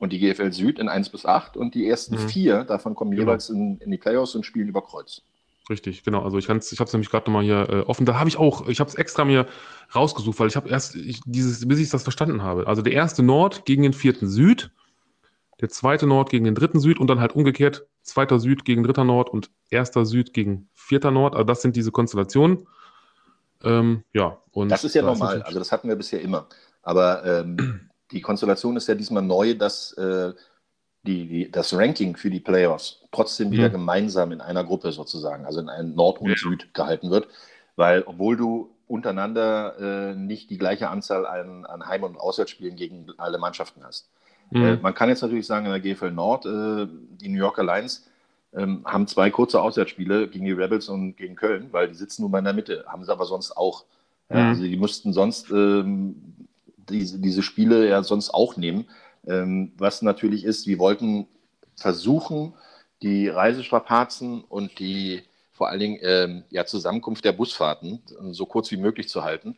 und 0.00 0.12
die 0.12 0.18
GFL 0.18 0.50
Süd 0.50 0.80
in 0.80 0.88
1 0.88 1.10
bis 1.10 1.24
8 1.24 1.56
und 1.56 1.76
die 1.76 1.88
ersten 1.88 2.16
mhm. 2.16 2.28
vier 2.28 2.64
davon 2.64 2.96
kommen 2.96 3.12
genau. 3.12 3.22
jeweils 3.22 3.48
in, 3.48 3.78
in 3.78 3.92
die 3.92 3.98
Playoffs 3.98 4.34
und 4.34 4.44
spielen 4.44 4.66
über 4.68 4.82
Kreuz. 4.82 5.22
Richtig, 5.68 6.02
genau. 6.02 6.22
Also 6.22 6.38
ich, 6.38 6.44
ich 6.44 6.50
habe 6.50 6.58
es 6.60 6.92
nämlich 6.92 7.10
gerade 7.10 7.30
nochmal 7.30 7.44
hier 7.44 7.68
äh, 7.68 7.80
offen. 7.80 8.06
Da 8.06 8.18
habe 8.18 8.28
ich 8.28 8.38
auch, 8.38 8.68
ich 8.68 8.80
habe 8.80 8.88
es 8.88 8.94
extra 8.94 9.24
mir 9.24 9.46
rausgesucht, 9.94 10.40
weil 10.40 10.48
ich 10.48 10.56
habe 10.56 10.68
erst 10.68 10.94
ich, 10.96 11.20
dieses, 11.26 11.66
bis 11.68 11.78
ich 11.78 11.90
das 11.90 12.02
verstanden 12.02 12.42
habe. 12.42 12.66
Also 12.66 12.80
der 12.80 12.94
erste 12.94 13.22
Nord 13.22 13.66
gegen 13.66 13.82
den 13.82 13.92
vierten 13.92 14.28
Süd, 14.28 14.70
der 15.60 15.68
zweite 15.68 16.06
Nord 16.06 16.30
gegen 16.30 16.44
den 16.44 16.54
dritten 16.54 16.80
Süd 16.80 16.98
und 16.98 17.08
dann 17.08 17.20
halt 17.20 17.34
umgekehrt 17.34 17.86
zweiter 18.02 18.40
Süd 18.40 18.64
gegen 18.64 18.82
dritter 18.82 19.04
Nord 19.04 19.28
und 19.28 19.50
erster 19.68 20.06
Süd 20.06 20.32
gegen 20.32 20.68
vierter 20.72 21.10
Nord. 21.10 21.34
Also 21.34 21.44
das 21.44 21.60
sind 21.60 21.76
diese 21.76 21.92
Konstellationen. 21.92 22.66
Ähm, 23.62 24.04
ja, 24.14 24.38
und 24.52 24.70
das 24.70 24.84
ist 24.84 24.94
ja 24.94 25.02
normal. 25.02 25.38
Ist 25.38 25.46
also 25.46 25.58
das 25.58 25.72
hatten 25.72 25.88
wir 25.88 25.96
bisher 25.96 26.22
immer. 26.22 26.48
Aber 26.82 27.24
ähm, 27.24 27.90
die 28.10 28.22
Konstellation 28.22 28.76
ist 28.76 28.88
ja 28.88 28.94
diesmal 28.94 29.22
neu, 29.22 29.54
dass 29.54 29.92
äh, 29.94 30.32
die, 31.08 31.26
die, 31.26 31.50
das 31.50 31.74
Ranking 31.74 32.16
für 32.16 32.30
die 32.30 32.40
Playoffs 32.40 33.00
trotzdem 33.10 33.50
wieder 33.50 33.68
mhm. 33.68 33.72
gemeinsam 33.72 34.30
in 34.32 34.40
einer 34.40 34.62
Gruppe 34.62 34.92
sozusagen, 34.92 35.46
also 35.46 35.60
in 35.60 35.68
einem 35.68 35.94
Nord 35.94 36.20
und. 36.20 36.38
Süd 36.38 36.72
gehalten 36.74 37.10
wird. 37.10 37.28
Weil, 37.76 38.02
obwohl 38.04 38.36
du 38.36 38.70
untereinander 38.86 40.10
äh, 40.10 40.14
nicht 40.14 40.50
die 40.50 40.58
gleiche 40.58 40.90
Anzahl 40.90 41.26
an, 41.26 41.64
an 41.64 41.86
Heim- 41.86 42.02
und 42.02 42.18
Auswärtsspielen 42.18 42.76
gegen 42.76 43.06
alle 43.16 43.38
Mannschaften 43.38 43.82
hast. 43.84 44.08
Mhm. 44.50 44.64
Äh, 44.64 44.76
man 44.76 44.94
kann 44.94 45.08
jetzt 45.08 45.22
natürlich 45.22 45.46
sagen, 45.46 45.66
in 45.66 45.72
der 45.72 45.80
GFL 45.80 46.10
Nord, 46.10 46.44
äh, 46.44 46.86
die 47.20 47.28
New 47.28 47.38
Yorker 47.38 47.64
Lions 47.64 48.06
ähm, 48.54 48.82
haben 48.84 49.06
zwei 49.06 49.30
kurze 49.30 49.60
Auswärtsspiele 49.62 50.28
gegen 50.28 50.44
die 50.44 50.52
Rebels 50.52 50.88
und 50.88 51.16
gegen 51.16 51.36
Köln, 51.36 51.68
weil 51.70 51.88
die 51.88 51.94
sitzen 51.94 52.22
nur 52.22 52.30
mal 52.30 52.38
in 52.38 52.44
der 52.44 52.54
Mitte, 52.54 52.84
haben 52.86 53.04
sie 53.04 53.12
aber 53.12 53.24
sonst 53.24 53.56
auch. 53.56 53.84
Mhm. 54.30 54.36
also 54.36 54.62
die 54.62 54.76
mussten 54.76 55.14
sonst 55.14 55.50
ähm, 55.50 56.16
diese, 56.88 57.18
diese 57.18 57.42
Spiele 57.42 57.88
ja 57.88 58.02
sonst 58.02 58.30
auch 58.30 58.56
nehmen. 58.56 58.86
Ähm, 59.28 59.72
was 59.76 60.02
natürlich 60.02 60.44
ist, 60.44 60.66
wir 60.66 60.78
wollten 60.78 61.26
versuchen, 61.76 62.54
die 63.02 63.28
Reisestrapazen 63.28 64.42
und 64.42 64.78
die 64.78 65.22
vor 65.52 65.68
allen 65.68 65.80
Dingen 65.80 65.98
ähm, 66.02 66.44
ja, 66.50 66.64
Zusammenkunft 66.66 67.24
der 67.24 67.32
Busfahrten 67.32 68.00
so 68.30 68.46
kurz 68.46 68.70
wie 68.70 68.76
möglich 68.76 69.08
zu 69.08 69.24
halten. 69.24 69.56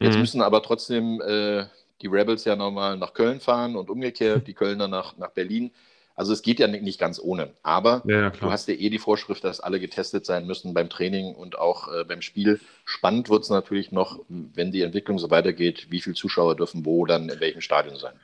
Jetzt 0.00 0.14
mhm. 0.14 0.20
müssen 0.20 0.42
aber 0.42 0.62
trotzdem 0.62 1.20
äh, 1.20 1.66
die 2.00 2.06
Rebels 2.06 2.44
ja 2.44 2.56
nochmal 2.56 2.96
nach 2.96 3.14
Köln 3.14 3.40
fahren 3.40 3.76
und 3.76 3.90
umgekehrt 3.90 4.46
die 4.46 4.54
Kölner 4.54 4.88
nach, 4.88 5.16
nach 5.18 5.30
Berlin. 5.30 5.70
Also 6.14 6.32
es 6.32 6.42
geht 6.42 6.58
ja 6.58 6.66
nicht 6.66 6.98
ganz 6.98 7.18
ohne. 7.18 7.50
Aber 7.62 8.02
ja, 8.06 8.30
du 8.30 8.50
hast 8.50 8.68
ja 8.68 8.74
eh 8.74 8.90
die 8.90 8.98
Vorschrift, 8.98 9.44
dass 9.44 9.60
alle 9.60 9.80
getestet 9.80 10.26
sein 10.26 10.46
müssen 10.46 10.74
beim 10.74 10.90
Training 10.90 11.34
und 11.34 11.58
auch 11.58 11.92
äh, 11.92 12.04
beim 12.04 12.20
Spiel. 12.20 12.60
Spannend 12.84 13.30
wird 13.30 13.44
es 13.44 13.50
natürlich 13.50 13.92
noch, 13.92 14.20
wenn 14.28 14.72
die 14.72 14.82
Entwicklung 14.82 15.18
so 15.18 15.30
weitergeht, 15.30 15.86
wie 15.90 16.00
viele 16.00 16.14
Zuschauer 16.14 16.56
dürfen 16.56 16.84
wo 16.84 17.06
dann 17.06 17.28
in 17.28 17.40
welchem 17.40 17.60
Stadion 17.60 17.96
sein. 17.96 18.14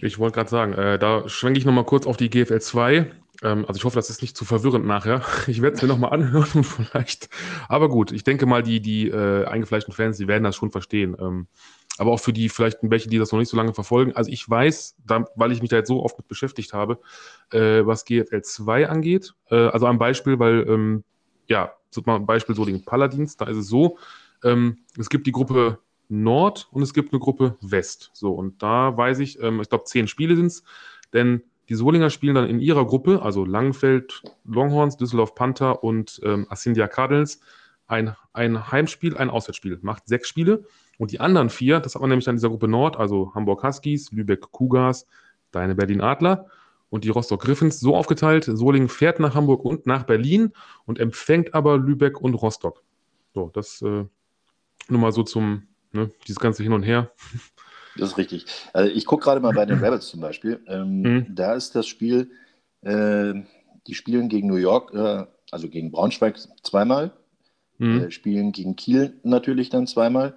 Ich 0.00 0.18
wollte 0.18 0.34
gerade 0.36 0.50
sagen, 0.50 0.72
äh, 0.72 0.98
da 0.98 1.28
schwenke 1.28 1.58
ich 1.58 1.64
nochmal 1.64 1.84
kurz 1.84 2.06
auf 2.06 2.16
die 2.16 2.30
GFL 2.30 2.60
2. 2.60 3.10
Ähm, 3.42 3.64
also 3.66 3.76
ich 3.76 3.84
hoffe, 3.84 3.96
das 3.96 4.10
ist 4.10 4.22
nicht 4.22 4.36
zu 4.36 4.44
verwirrend 4.44 4.86
nachher. 4.86 5.22
Ich 5.46 5.62
werde 5.62 5.76
es 5.76 5.82
mir 5.82 5.88
nochmal 5.88 6.12
anhören 6.12 6.48
und 6.54 6.64
vielleicht. 6.64 7.28
Aber 7.68 7.88
gut, 7.88 8.12
ich 8.12 8.24
denke 8.24 8.46
mal, 8.46 8.62
die, 8.62 8.80
die 8.80 9.08
äh, 9.08 9.44
eingefleischten 9.46 9.94
Fans, 9.94 10.18
die 10.18 10.28
werden 10.28 10.44
das 10.44 10.56
schon 10.56 10.70
verstehen. 10.70 11.16
Ähm, 11.20 11.46
aber 11.98 12.12
auch 12.12 12.20
für 12.20 12.32
die 12.32 12.48
vielleicht 12.48 12.78
welche, 12.82 13.08
die 13.08 13.18
das 13.18 13.32
noch 13.32 13.38
nicht 13.38 13.50
so 13.50 13.56
lange 13.56 13.74
verfolgen. 13.74 14.12
Also 14.16 14.30
ich 14.30 14.48
weiß, 14.48 14.96
da, 15.06 15.26
weil 15.36 15.52
ich 15.52 15.60
mich 15.60 15.70
da 15.70 15.76
jetzt 15.76 15.88
so 15.88 16.02
oft 16.02 16.16
mit 16.18 16.26
beschäftigt 16.26 16.72
habe, 16.72 16.98
äh, 17.50 17.84
was 17.84 18.04
GFL 18.04 18.42
2 18.42 18.88
angeht. 18.88 19.34
Äh, 19.50 19.66
also 19.66 19.86
ein 19.86 19.98
Beispiel, 19.98 20.38
weil, 20.38 20.66
ähm, 20.68 21.04
ja, 21.48 21.72
ein 22.06 22.26
Beispiel 22.26 22.54
so 22.54 22.64
den 22.64 22.84
Paladins, 22.84 23.36
da 23.36 23.46
ist 23.46 23.58
es 23.58 23.68
so, 23.68 23.98
ähm, 24.42 24.78
es 24.98 25.10
gibt 25.10 25.26
die 25.26 25.32
Gruppe 25.32 25.78
Nord 26.12 26.68
und 26.70 26.82
es 26.82 26.92
gibt 26.92 27.12
eine 27.12 27.20
Gruppe 27.20 27.56
West. 27.60 28.10
So, 28.12 28.32
und 28.32 28.62
da 28.62 28.96
weiß 28.96 29.18
ich, 29.20 29.40
ähm, 29.42 29.60
ich 29.60 29.68
glaube, 29.68 29.84
zehn 29.84 30.06
Spiele 30.06 30.36
sind 30.36 30.46
es, 30.46 30.62
denn 31.12 31.42
die 31.68 31.74
Solinger 31.74 32.10
spielen 32.10 32.34
dann 32.34 32.48
in 32.48 32.60
ihrer 32.60 32.84
Gruppe, 32.86 33.22
also 33.22 33.44
Langenfeld 33.44 34.22
Longhorns, 34.44 34.96
Düsseldorf 34.96 35.34
Panther 35.34 35.82
und 35.82 36.20
ähm, 36.22 36.46
Assindia 36.50 36.86
Cardinals, 36.86 37.40
ein, 37.86 38.14
ein 38.32 38.70
Heimspiel, 38.70 39.16
ein 39.16 39.30
Auswärtsspiel. 39.30 39.78
Macht 39.82 40.06
sechs 40.06 40.28
Spiele. 40.28 40.64
Und 40.98 41.12
die 41.12 41.20
anderen 41.20 41.50
vier, 41.50 41.80
das 41.80 41.94
hat 41.94 42.02
man 42.02 42.10
nämlich 42.10 42.28
an 42.28 42.36
dieser 42.36 42.50
Gruppe 42.50 42.68
Nord, 42.68 42.96
also 42.96 43.34
Hamburg 43.34 43.62
Huskies, 43.62 44.12
Lübeck 44.12 44.50
Cougars, 44.52 45.06
Deine 45.50 45.74
Berlin 45.74 46.00
Adler 46.00 46.46
und 46.90 47.04
die 47.04 47.10
Rostock 47.10 47.42
Griffins 47.42 47.80
so 47.80 47.96
aufgeteilt. 47.96 48.44
Solingen 48.44 48.88
fährt 48.88 49.20
nach 49.20 49.34
Hamburg 49.34 49.64
und 49.64 49.86
nach 49.86 50.04
Berlin 50.04 50.52
und 50.84 50.98
empfängt 50.98 51.54
aber 51.54 51.78
Lübeck 51.78 52.20
und 52.20 52.34
Rostock. 52.34 52.82
So, 53.34 53.50
das 53.52 53.82
äh, 53.82 54.04
nur 54.88 55.00
mal 55.00 55.12
so 55.12 55.22
zum, 55.22 55.68
ne, 55.92 56.10
dieses 56.26 56.40
ganze 56.40 56.62
Hin 56.62 56.72
und 56.72 56.82
Her. 56.82 57.10
Das 57.96 58.10
ist 58.10 58.18
richtig. 58.18 58.46
Also 58.72 58.90
ich 58.90 59.04
gucke 59.04 59.24
gerade 59.24 59.40
mal 59.40 59.52
bei 59.52 59.66
den 59.66 59.78
Rebels 59.84 60.08
zum 60.08 60.20
Beispiel. 60.20 60.60
Ähm, 60.66 61.02
mhm. 61.02 61.26
Da 61.28 61.54
ist 61.54 61.74
das 61.74 61.86
Spiel, 61.86 62.30
äh, 62.80 63.34
die 63.86 63.94
spielen 63.94 64.30
gegen 64.30 64.48
New 64.48 64.56
York, 64.56 64.94
äh, 64.94 65.26
also 65.50 65.68
gegen 65.68 65.90
Braunschweig 65.90 66.38
zweimal, 66.62 67.12
mhm. 67.76 68.04
äh, 68.04 68.10
spielen 68.10 68.52
gegen 68.52 68.76
Kiel 68.76 69.20
natürlich 69.22 69.68
dann 69.68 69.86
zweimal 69.86 70.34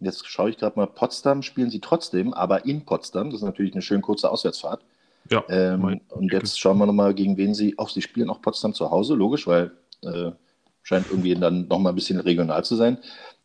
Jetzt 0.00 0.28
schaue 0.28 0.50
ich 0.50 0.58
gerade 0.58 0.78
mal, 0.78 0.86
Potsdam 0.86 1.42
spielen 1.42 1.70
sie 1.70 1.80
trotzdem, 1.80 2.32
aber 2.32 2.64
in 2.64 2.84
Potsdam. 2.84 3.30
Das 3.30 3.40
ist 3.40 3.46
natürlich 3.46 3.72
eine 3.72 3.82
schön 3.82 4.00
kurze 4.00 4.30
Auswärtsfahrt. 4.30 4.84
Ja. 5.30 5.44
Ähm, 5.48 6.00
und 6.08 6.32
jetzt 6.32 6.58
schauen 6.58 6.78
wir 6.78 6.86
nochmal, 6.86 7.14
gegen 7.14 7.36
wen 7.36 7.54
sie 7.54 7.76
auch, 7.78 7.90
sie 7.90 8.02
spielen 8.02 8.30
auch 8.30 8.40
Potsdam 8.40 8.74
zu 8.74 8.90
Hause, 8.90 9.14
logisch, 9.14 9.46
weil 9.46 9.72
äh, 10.02 10.30
scheint 10.82 11.06
irgendwie 11.10 11.34
dann 11.34 11.66
nochmal 11.66 11.92
ein 11.92 11.96
bisschen 11.96 12.20
regional 12.20 12.64
zu 12.64 12.76
sein. 12.76 12.98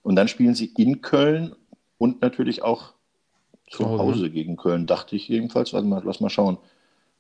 Und 0.04 0.16
dann 0.16 0.28
spielen 0.28 0.54
sie 0.54 0.72
in 0.78 1.02
Köln 1.02 1.56
und 1.98 2.22
natürlich 2.22 2.62
auch 2.62 2.94
zu 3.72 3.86
Hause, 3.86 4.04
Hause 4.04 4.30
gegen 4.30 4.58
Köln, 4.58 4.86
dachte 4.86 5.16
ich 5.16 5.28
jedenfalls. 5.28 5.74
Warte 5.74 5.88
mal, 5.88 6.02
lass 6.06 6.20
mal 6.20 6.30
schauen. 6.30 6.58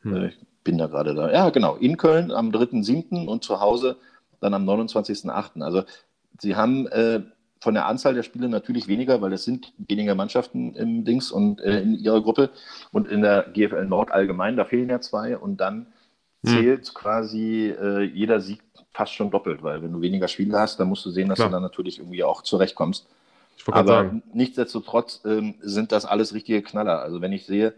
Hm. 0.02 0.16
Äh, 0.16 0.28
ich 0.28 0.38
bin 0.64 0.78
da 0.78 0.88
gerade 0.88 1.16
da. 1.16 1.32
Ja, 1.32 1.50
genau, 1.50 1.76
in 1.76 1.98
Köln 1.98 2.32
am 2.32 2.52
3.7. 2.52 3.26
und 3.26 3.44
zu 3.44 3.60
Hause 3.60 3.98
dann 4.40 4.54
am 4.54 4.68
29.8. 4.68 5.62
Also 5.62 5.84
sie 6.40 6.56
haben 6.56 6.88
äh, 6.88 7.22
von 7.60 7.74
der 7.74 7.88
Anzahl 7.88 8.14
der 8.14 8.24
Spiele 8.24 8.50
natürlich 8.50 8.88
weniger, 8.88 9.22
weil 9.22 9.34
es 9.34 9.46
sind 9.46 9.74
weniger 9.78 10.16
Mannschaften 10.16 10.76
im 10.76 11.06
Dings 11.06 11.32
und 11.32 11.62
äh, 11.62 11.82
in 11.82 11.96
ihrer 11.96 12.22
Gruppe 12.22 12.50
und 12.92 13.08
in 13.08 13.22
der 13.22 13.44
GFL 13.54 13.86
Nord 13.86 14.12
allgemein, 14.12 14.58
da 14.58 14.66
fehlen 14.66 14.90
ja 14.90 15.00
zwei 15.00 15.38
und 15.38 15.58
dann 15.58 15.88
hm. 16.46 16.54
zählt 16.54 16.94
quasi 16.94 17.70
äh, 17.70 18.02
jeder 18.02 18.42
Sieg 18.42 18.62
fast 18.94 19.14
schon 19.14 19.32
doppelt, 19.32 19.64
weil 19.64 19.82
wenn 19.82 19.92
du 19.92 20.02
weniger 20.02 20.28
Spiele 20.28 20.60
hast, 20.60 20.80
dann 20.80 20.88
musst 20.88 21.06
du 21.06 21.10
sehen, 21.10 21.30
dass 21.30 21.38
Klar. 21.38 21.50
du 21.50 21.54
dann 21.54 21.64
natürlich 21.64 22.00
irgendwie 22.00 22.24
auch 22.24 22.44
zurechtkommst. 22.44 23.08
Aber 23.68 23.88
sagen. 23.88 24.24
nichtsdestotrotz 24.34 25.22
ähm, 25.26 25.56
sind 25.62 25.92
das 25.92 26.06
alles 26.06 26.34
richtige 26.34 26.62
Knaller. 26.62 27.00
Also 27.02 27.22
wenn 27.22 27.32
ich 27.32 27.46
sehe, 27.46 27.74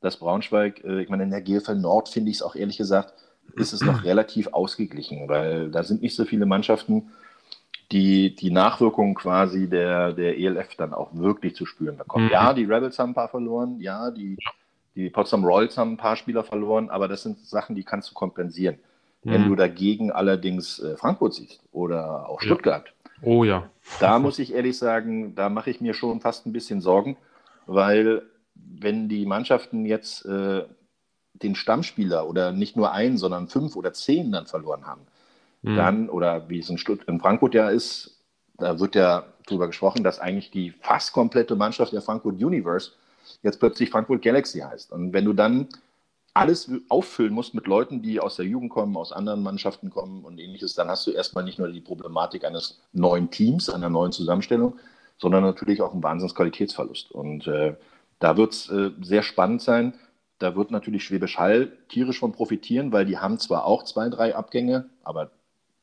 dass 0.00 0.16
Braunschweig, 0.16 0.84
äh, 0.84 1.02
ich 1.02 1.08
meine, 1.08 1.24
in 1.24 1.30
der 1.30 1.42
GFL 1.42 1.76
Nord 1.76 2.08
finde 2.08 2.30
ich 2.30 2.38
es 2.38 2.42
auch 2.42 2.54
ehrlich 2.54 2.76
gesagt, 2.76 3.14
ist 3.54 3.72
es 3.72 3.82
noch 3.82 4.04
relativ 4.04 4.48
ausgeglichen, 4.48 5.28
weil 5.28 5.70
da 5.70 5.82
sind 5.82 6.02
nicht 6.02 6.16
so 6.16 6.24
viele 6.24 6.46
Mannschaften, 6.46 7.10
die, 7.92 8.34
die 8.34 8.50
Nachwirkungen 8.50 9.14
quasi 9.14 9.68
der, 9.68 10.12
der 10.12 10.38
ELF 10.38 10.74
dann 10.76 10.92
auch 10.92 11.14
wirklich 11.14 11.54
zu 11.54 11.66
spüren 11.66 11.96
bekommen. 11.96 12.26
Mhm. 12.26 12.32
Ja, 12.32 12.52
die 12.52 12.64
Rebels 12.64 12.98
haben 12.98 13.10
ein 13.10 13.14
paar 13.14 13.28
verloren, 13.28 13.80
ja, 13.80 14.10
die, 14.10 14.36
die 14.96 15.10
Potsdam 15.10 15.44
Royals 15.44 15.78
haben 15.78 15.92
ein 15.92 15.96
paar 15.96 16.16
Spieler 16.16 16.42
verloren, 16.42 16.90
aber 16.90 17.06
das 17.06 17.22
sind 17.22 17.38
Sachen, 17.38 17.76
die 17.76 17.84
kannst 17.84 18.10
du 18.10 18.14
kompensieren. 18.14 18.78
Mhm. 19.26 19.32
Wenn 19.32 19.48
du 19.48 19.56
dagegen 19.56 20.12
allerdings 20.12 20.78
äh, 20.78 20.96
Frankfurt 20.96 21.34
siehst 21.34 21.60
oder 21.72 22.28
auch 22.28 22.40
Stuttgart, 22.40 22.86
ja. 22.86 23.26
oh 23.26 23.42
ja. 23.42 23.68
Da 23.98 24.20
muss 24.20 24.38
ich 24.38 24.54
ehrlich 24.54 24.78
sagen, 24.78 25.34
da 25.34 25.48
mache 25.48 25.70
ich 25.70 25.80
mir 25.80 25.94
schon 25.94 26.20
fast 26.20 26.46
ein 26.46 26.52
bisschen 26.52 26.80
Sorgen, 26.80 27.16
weil 27.66 28.22
wenn 28.54 29.08
die 29.08 29.26
Mannschaften 29.26 29.84
jetzt 29.84 30.24
äh, 30.26 30.62
den 31.32 31.56
Stammspieler 31.56 32.28
oder 32.28 32.52
nicht 32.52 32.76
nur 32.76 32.92
einen, 32.92 33.18
sondern 33.18 33.48
fünf 33.48 33.74
oder 33.74 33.92
zehn 33.92 34.30
dann 34.30 34.46
verloren 34.46 34.86
haben, 34.86 35.02
mhm. 35.62 35.76
dann, 35.76 36.08
oder 36.08 36.48
wie 36.48 36.60
es 36.60 36.70
in, 36.70 36.78
Stutt 36.78 37.00
in 37.08 37.18
Frankfurt 37.18 37.54
ja 37.54 37.68
ist, 37.68 38.22
da 38.58 38.78
wird 38.78 38.94
ja 38.94 39.24
darüber 39.46 39.66
gesprochen, 39.66 40.04
dass 40.04 40.20
eigentlich 40.20 40.52
die 40.52 40.70
fast 40.70 41.12
komplette 41.12 41.56
Mannschaft 41.56 41.92
der 41.92 42.00
Frankfurt 42.00 42.42
Universe 42.42 42.92
jetzt 43.42 43.58
plötzlich 43.58 43.90
Frankfurt 43.90 44.22
Galaxy 44.22 44.60
heißt. 44.60 44.92
Und 44.92 45.12
wenn 45.12 45.24
du 45.24 45.32
dann 45.32 45.68
alles 46.36 46.70
auffüllen 46.88 47.32
musst 47.32 47.54
mit 47.54 47.66
Leuten, 47.66 48.02
die 48.02 48.20
aus 48.20 48.36
der 48.36 48.44
Jugend 48.44 48.70
kommen, 48.70 48.96
aus 48.96 49.12
anderen 49.12 49.42
Mannschaften 49.42 49.90
kommen 49.90 50.24
und 50.24 50.38
ähnliches, 50.38 50.74
dann 50.74 50.88
hast 50.88 51.06
du 51.06 51.10
erstmal 51.10 51.44
nicht 51.44 51.58
nur 51.58 51.68
die 51.68 51.80
Problematik 51.80 52.44
eines 52.44 52.78
neuen 52.92 53.30
Teams, 53.30 53.70
einer 53.70 53.88
neuen 53.88 54.12
Zusammenstellung, 54.12 54.78
sondern 55.16 55.42
natürlich 55.42 55.80
auch 55.80 55.92
einen 55.92 56.02
Wahnsinnsqualitätsverlust. 56.02 57.10
Und 57.10 57.46
äh, 57.46 57.74
da 58.18 58.36
wird 58.36 58.52
es 58.52 58.68
äh, 58.68 58.90
sehr 59.00 59.22
spannend 59.22 59.62
sein. 59.62 59.94
Da 60.38 60.54
wird 60.54 60.70
natürlich 60.70 61.04
Schwäbisch 61.04 61.38
Hall 61.38 61.72
tierisch 61.88 62.20
von 62.20 62.32
profitieren, 62.32 62.92
weil 62.92 63.06
die 63.06 63.16
haben 63.16 63.38
zwar 63.38 63.64
auch 63.64 63.84
zwei, 63.84 64.10
drei 64.10 64.34
Abgänge, 64.34 64.90
aber 65.04 65.30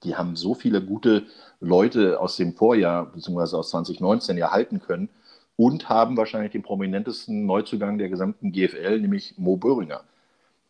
die 0.03 0.15
haben 0.15 0.35
so 0.35 0.53
viele 0.53 0.83
gute 0.83 1.23
Leute 1.61 2.19
aus 2.19 2.37
dem 2.37 2.53
Vorjahr 2.53 3.07
bzw. 3.07 3.55
aus 3.55 3.71
2019 3.71 4.37
erhalten 4.37 4.81
können 4.81 5.09
und 5.55 5.89
haben 5.89 6.15
wahrscheinlich 6.15 6.51
den 6.51 6.61
prominentesten 6.61 7.47
Neuzugang 7.47 7.97
der 7.97 8.09
gesamten 8.09 8.51
GFL, 8.51 8.99
nämlich 8.99 9.35
Mo 9.37 9.57
Böhringer. 9.57 10.01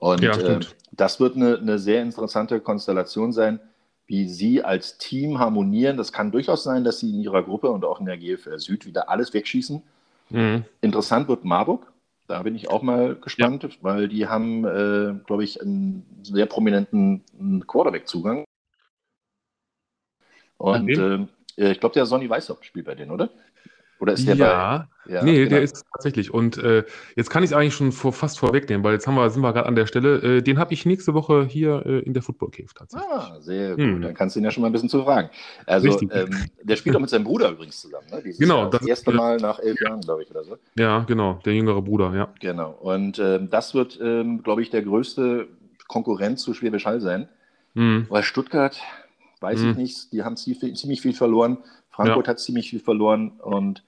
Und 0.04 0.22
ja, 0.22 0.38
äh, 0.38 0.60
das 0.92 1.22
wird 1.22 1.38
eine, 1.38 1.58
eine 1.58 1.80
sehr 1.80 2.02
interessante 2.02 2.60
Konstellation 2.60 3.32
sein, 3.32 3.62
wie 4.06 4.28
sie 4.28 4.62
als 4.62 4.98
Team 4.98 5.40
harmonieren. 5.40 5.96
Das 5.96 6.12
kann 6.12 6.30
durchaus 6.30 6.66
sein, 6.66 6.84
dass 6.84 7.00
sie 7.00 7.10
in 7.12 7.22
ihrer 7.22 7.42
Gruppe 7.42 7.70
und 7.70 7.86
auch 7.86 8.02
in 8.02 8.06
der 8.06 8.18
GFL 8.18 8.60
Süd 8.60 8.86
wieder 8.86 9.08
alles 9.08 9.34
wegschießen. 9.34 9.82
Mhm. 10.30 10.66
Interessant 10.82 11.30
wird 11.30 11.46
Marburg. 11.46 11.90
Da 12.28 12.44
bin 12.44 12.54
ich 12.54 12.70
auch 12.70 12.82
mal 12.82 13.16
gespannt, 13.16 13.64
ja. 13.64 13.70
weil 13.80 14.10
die 14.10 14.28
haben, 14.28 14.66
äh, 14.66 15.14
glaube 15.26 15.46
ich, 15.46 15.62
einen 15.62 16.06
sehr 16.22 16.48
prominenten 16.48 17.24
Quarterback-Zugang. 17.66 18.44
Und 20.58 20.90
äh, 20.90 21.72
ich 21.72 21.80
glaube, 21.80 21.94
der 21.94 22.06
Sonny 22.06 22.30
Weißhaupt 22.30 22.66
spielt 22.66 22.88
bei 22.88 22.96
denen, 22.96 23.12
oder? 23.12 23.30
Oder 24.04 24.12
ist 24.12 24.28
der 24.28 24.36
ja, 24.36 24.88
bei, 25.06 25.14
ja 25.14 25.24
nee, 25.24 25.38
genau. 25.38 25.50
der 25.52 25.62
ist 25.62 25.86
tatsächlich. 25.94 26.34
Und 26.34 26.58
äh, 26.58 26.84
jetzt 27.16 27.30
kann 27.30 27.42
ich 27.42 27.52
es 27.52 27.56
eigentlich 27.56 27.74
schon 27.74 27.94
vor, 27.94 28.12
fast 28.12 28.38
vorwegnehmen, 28.38 28.84
weil 28.84 28.92
jetzt 28.92 29.08
haben 29.08 29.16
wir, 29.16 29.30
sind 29.30 29.42
wir 29.42 29.54
gerade 29.54 29.66
an 29.66 29.76
der 29.76 29.86
Stelle. 29.86 30.18
Äh, 30.18 30.42
den 30.42 30.60
habe 30.60 30.74
ich 30.74 30.86
nächste 30.86 31.14
Woche 31.14 31.46
hier 31.46 31.86
äh, 31.86 32.00
in 32.00 32.14
der 32.14 32.22
Football 32.22 32.52
Cave 32.52 32.68
tatsächlich. 32.76 33.10
Ah, 33.10 33.38
sehr 33.40 33.78
hm. 33.78 33.94
gut. 33.94 34.04
Dann 34.04 34.14
kannst 34.14 34.36
du 34.36 34.42
ihn 34.42 34.44
ja 34.44 34.52
schon 34.52 34.60
mal 34.60 34.68
ein 34.68 34.74
bisschen 34.74 34.90
zu 34.90 35.04
fragen. 35.04 35.30
Also, 35.66 36.02
ähm, 36.12 36.32
der 36.64 36.76
spielt 36.76 36.98
auch 36.98 37.00
mit 37.00 37.10
seinem 37.10 37.24
Bruder 37.24 37.52
übrigens 37.52 37.80
zusammen. 37.80 38.08
Ne? 38.12 38.22
Dieses 38.26 38.40
genau. 38.40 38.66
das, 38.66 38.82
das 38.82 38.90
erste 38.90 39.14
Mal 39.14 39.38
nach 39.38 39.58
elf 39.60 39.80
Jahren, 39.80 40.02
glaube 40.02 40.24
ich, 40.24 40.32
oder 40.32 40.44
so. 40.44 40.58
Ja, 40.78 41.00
genau. 41.08 41.40
Der 41.46 41.54
jüngere 41.54 41.82
Bruder, 41.82 42.14
ja. 42.14 42.28
Genau. 42.42 42.72
Und 42.72 43.20
ähm, 43.20 43.50
das 43.50 43.74
wird, 43.74 43.98
ähm, 44.04 44.44
glaube 44.44 44.64
ich, 44.64 44.70
der 44.70 44.82
größte 44.82 45.48
Konkurrent 45.88 46.40
zu 46.40 46.54
Schwäbisch 46.54 46.86
Hall 46.86 47.00
sein. 47.00 47.30
Hm. 47.76 48.08
Weil 48.10 48.24
Stuttgart, 48.24 48.82
weiß 49.40 49.62
hm. 49.62 49.72
ich 49.72 49.78
nicht, 49.78 50.12
die 50.12 50.24
haben 50.24 50.36
ziemlich 50.36 51.00
viel 51.00 51.14
verloren. 51.14 51.60
Frankfurt 51.94 52.28
ja. 52.28 52.32
hat 52.32 52.40
ziemlich 52.40 52.72
viel 52.72 52.80
verloren 52.80 53.34
und 53.40 53.84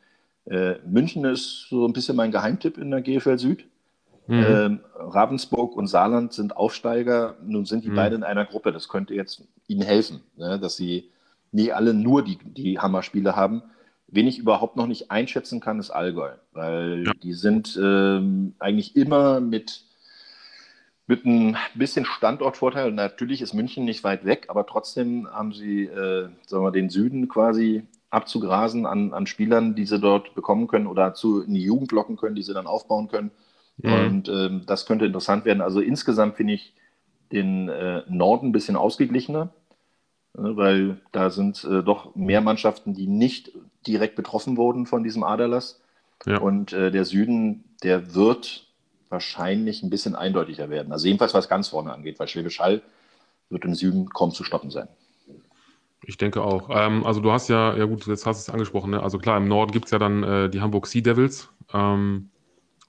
äh, 0.45 0.75
München 0.85 1.25
ist 1.25 1.67
so 1.69 1.87
ein 1.87 1.93
bisschen 1.93 2.15
mein 2.15 2.31
Geheimtipp 2.31 2.77
in 2.77 2.91
der 2.91 3.01
GFL 3.01 3.37
Süd. 3.37 3.65
Mhm. 4.27 4.45
Ähm, 4.47 4.79
Ravensburg 4.95 5.75
und 5.75 5.87
Saarland 5.87 6.33
sind 6.33 6.55
Aufsteiger. 6.57 7.35
Nun 7.43 7.65
sind 7.65 7.83
die 7.83 7.89
mhm. 7.89 7.95
beide 7.95 8.15
in 8.15 8.23
einer 8.23 8.45
Gruppe. 8.45 8.71
Das 8.71 8.89
könnte 8.89 9.13
jetzt 9.13 9.43
ihnen 9.67 9.81
helfen, 9.81 10.21
ne? 10.35 10.59
dass 10.59 10.77
sie 10.77 11.09
nie 11.51 11.71
alle 11.71 11.93
nur 11.93 12.23
die, 12.23 12.37
die 12.43 12.79
Hammerspiele 12.79 13.35
haben. 13.35 13.63
Wen 14.07 14.27
ich 14.27 14.37
überhaupt 14.37 14.75
noch 14.75 14.87
nicht 14.87 15.09
einschätzen 15.09 15.59
kann, 15.59 15.79
ist 15.79 15.89
Allgäu, 15.89 16.31
weil 16.53 17.03
ja. 17.05 17.11
die 17.23 17.33
sind 17.33 17.77
ähm, 17.81 18.53
eigentlich 18.59 18.95
immer 18.95 19.39
mit, 19.39 19.83
mit 21.07 21.25
ein 21.25 21.57
bisschen 21.73 22.05
Standortvorteil. 22.05 22.91
Natürlich 22.91 23.41
ist 23.41 23.53
München 23.53 23.83
nicht 23.83 24.03
weit 24.03 24.23
weg, 24.25 24.45
aber 24.49 24.65
trotzdem 24.67 25.27
haben 25.31 25.53
sie 25.53 25.85
äh, 25.85 26.29
sagen 26.45 26.63
wir, 26.63 26.71
den 26.71 26.89
Süden 26.89 27.27
quasi 27.27 27.83
abzugrasen 28.15 28.85
an, 28.85 29.13
an 29.13 29.27
Spielern, 29.27 29.75
die 29.75 29.85
sie 29.85 29.99
dort 29.99 30.33
bekommen 30.33 30.67
können 30.67 30.87
oder 30.87 31.13
zu, 31.13 31.41
in 31.41 31.53
die 31.53 31.63
Jugend 31.63 31.91
locken 31.91 32.15
können, 32.15 32.35
die 32.35 32.43
sie 32.43 32.53
dann 32.53 32.65
aufbauen 32.65 33.09
können. 33.09 33.31
Mhm. 33.77 33.93
Und 33.93 34.29
ähm, 34.29 34.61
das 34.65 34.85
könnte 34.85 35.05
interessant 35.05 35.45
werden. 35.45 35.61
Also 35.61 35.81
insgesamt 35.81 36.35
finde 36.35 36.53
ich 36.53 36.73
den 37.31 37.67
äh, 37.67 38.03
Norden 38.07 38.47
ein 38.47 38.51
bisschen 38.53 38.77
ausgeglichener, 38.77 39.49
äh, 40.33 40.39
weil 40.41 41.01
da 41.11 41.29
sind 41.29 41.63
äh, 41.65 41.83
doch 41.83 42.15
mehr 42.15 42.41
Mannschaften, 42.41 42.93
die 42.93 43.07
nicht 43.07 43.51
direkt 43.85 44.15
betroffen 44.15 44.55
wurden 44.55 44.85
von 44.85 45.03
diesem 45.03 45.23
Aderlass. 45.23 45.81
Ja. 46.25 46.39
Und 46.39 46.71
äh, 46.71 46.91
der 46.91 47.03
Süden, 47.03 47.65
der 47.83 48.15
wird 48.15 48.65
wahrscheinlich 49.09 49.83
ein 49.83 49.89
bisschen 49.89 50.15
eindeutiger 50.15 50.69
werden. 50.69 50.93
Also 50.93 51.07
jedenfalls 51.07 51.33
was 51.33 51.49
ganz 51.49 51.67
vorne 51.67 51.93
angeht, 51.93 52.17
weil 52.19 52.27
Schwäbisch 52.29 52.59
Hall 52.59 52.81
wird 53.49 53.65
im 53.65 53.75
Süden 53.75 54.09
kaum 54.09 54.31
zu 54.31 54.43
stoppen 54.43 54.71
sein. 54.71 54.87
Ich 56.07 56.17
denke 56.17 56.41
auch. 56.41 56.69
Ähm, 56.69 57.05
also 57.05 57.19
du 57.19 57.31
hast 57.31 57.47
ja, 57.47 57.75
ja 57.75 57.85
gut, 57.85 58.05
jetzt 58.07 58.25
hast 58.25 58.47
du 58.47 58.49
es 58.49 58.53
angesprochen, 58.53 58.91
ne? 58.91 59.01
Also 59.01 59.17
klar, 59.17 59.37
im 59.37 59.47
Norden 59.47 59.71
gibt 59.71 59.85
es 59.85 59.91
ja 59.91 59.99
dann 59.99 60.23
äh, 60.23 60.49
die 60.49 60.61
Hamburg 60.61 60.87
Sea 60.87 61.01
Devils. 61.01 61.49
Ähm, 61.73 62.29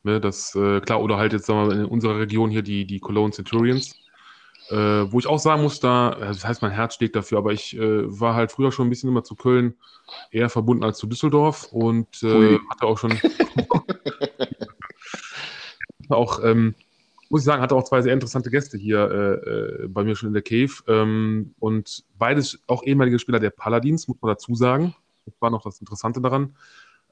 ne, 0.02 0.20
das, 0.20 0.55
äh, 0.55 0.81
klar, 0.81 1.02
oder 1.02 1.16
halt 1.16 1.33
jetzt 1.33 1.46
sagen 1.46 1.68
wir 1.68 1.76
in 1.76 1.85
unserer 1.87 2.18
Region 2.18 2.50
hier 2.50 2.62
die, 2.62 2.87
die 2.87 3.00
Cologne 3.00 3.33
Centurions. 3.33 3.96
Äh, 4.68 5.11
wo 5.12 5.18
ich 5.18 5.29
auch 5.29 5.38
sagen 5.38 5.62
muss, 5.62 5.79
da, 5.79 6.12
äh, 6.12 6.26
das 6.26 6.44
heißt, 6.44 6.61
mein 6.61 6.72
Herz 6.72 6.96
schlägt 6.96 7.14
dafür, 7.14 7.38
aber 7.38 7.52
ich 7.52 7.76
äh, 7.76 8.20
war 8.20 8.35
halt 8.35 8.50
früher 8.50 8.72
schon 8.72 8.88
ein 8.88 8.90
bisschen 8.90 9.09
immer 9.09 9.22
zu 9.22 9.37
Köln 9.37 9.76
eher 10.33 10.50
verbunden 10.50 10.83
als 10.83 10.98
zu 10.98 11.07
Düsseldorf 11.07 11.68
und 11.70 12.22
äh, 12.24 12.59
hatte 12.68 12.87
auch 12.87 12.98
schon 12.98 13.12
auch 16.09 16.42
ähm, 16.42 16.74
muss 17.31 17.43
ich 17.43 17.45
sagen, 17.45 17.62
hatte 17.62 17.75
auch 17.75 17.85
zwei 17.85 18.03
sehr 18.03 18.12
interessante 18.12 18.51
Gäste 18.51 18.79
hier 18.79 19.11
äh, 19.11 19.85
äh, 19.85 19.89
bei 19.89 20.05
mir 20.05 20.17
schon 20.17 20.29
in 20.29 20.35
der 20.35 20.43
Cave. 20.43 20.73
Ähm, 20.87 21.55
und 21.59 22.05
beides 22.19 22.61
auch 22.67 22.85
ehemalige 22.85 23.19
Spieler 23.19 23.41
der 23.41 23.51
Paladins, 23.51 24.09
muss 24.09 24.19
man 24.21 24.31
dazu 24.31 24.55
sagen. 24.55 24.95
Das 25.25 25.35
war 25.41 25.51
noch 25.51 25.62
das 25.62 25.81
Interessante 25.81 26.21
daran. 26.21 26.57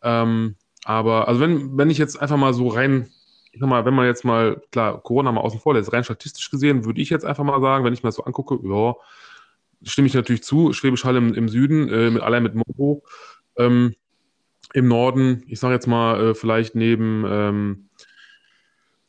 Ähm, 0.03 0.57
aber, 0.85 1.29
also 1.29 1.41
wenn, 1.41 1.77
wenn 1.77 1.91
ich 1.91 1.99
jetzt 1.99 2.21
einfach 2.21 2.37
mal 2.37 2.55
so 2.55 2.69
rein, 2.69 3.11
ich 3.53 3.61
sag 3.61 3.69
mal, 3.69 3.85
wenn 3.85 3.95
man 3.95 4.07
jetzt 4.07 4.25
mal, 4.25 4.61
klar, 4.71 5.01
Corona 5.03 5.33
mal 5.33 5.41
außen 5.41 5.61
vor 5.61 5.75
lässt, 5.75 5.93
rein 5.93 6.05
statistisch 6.05 6.51
gesehen, 6.51 6.85
würde 6.85 7.01
ich 7.01 7.11
jetzt 7.11 7.25
einfach 7.25 7.45
mal 7.45 7.61
sagen, 7.61 7.85
wenn 7.85 7.95
ich 7.95 8.03
mir 8.03 8.09
das 8.09 8.17
so 8.17 8.25
angucke, 8.25 8.59
ja, 8.63 8.95
stimme 9.83 10.07
ich 10.07 10.15
natürlich 10.15 10.43
zu, 10.43 10.73
Schwäbisch 10.73 11.05
Hall 11.05 11.17
im, 11.17 11.35
im 11.35 11.49
Süden, 11.49 11.89
äh, 11.89 12.11
mit, 12.11 12.23
allein 12.23 12.43
mit 12.43 12.55
Mobo. 12.55 13.03
Ähm, 13.57 13.95
Im 14.73 14.89
Norden, 14.89 15.45
ich 15.47 15.61
sage 15.61 15.75
jetzt 15.75 15.87
mal, 15.87 16.21
äh, 16.21 16.35
vielleicht 16.35 16.75
neben 16.75 17.25
ähm, 17.27 17.89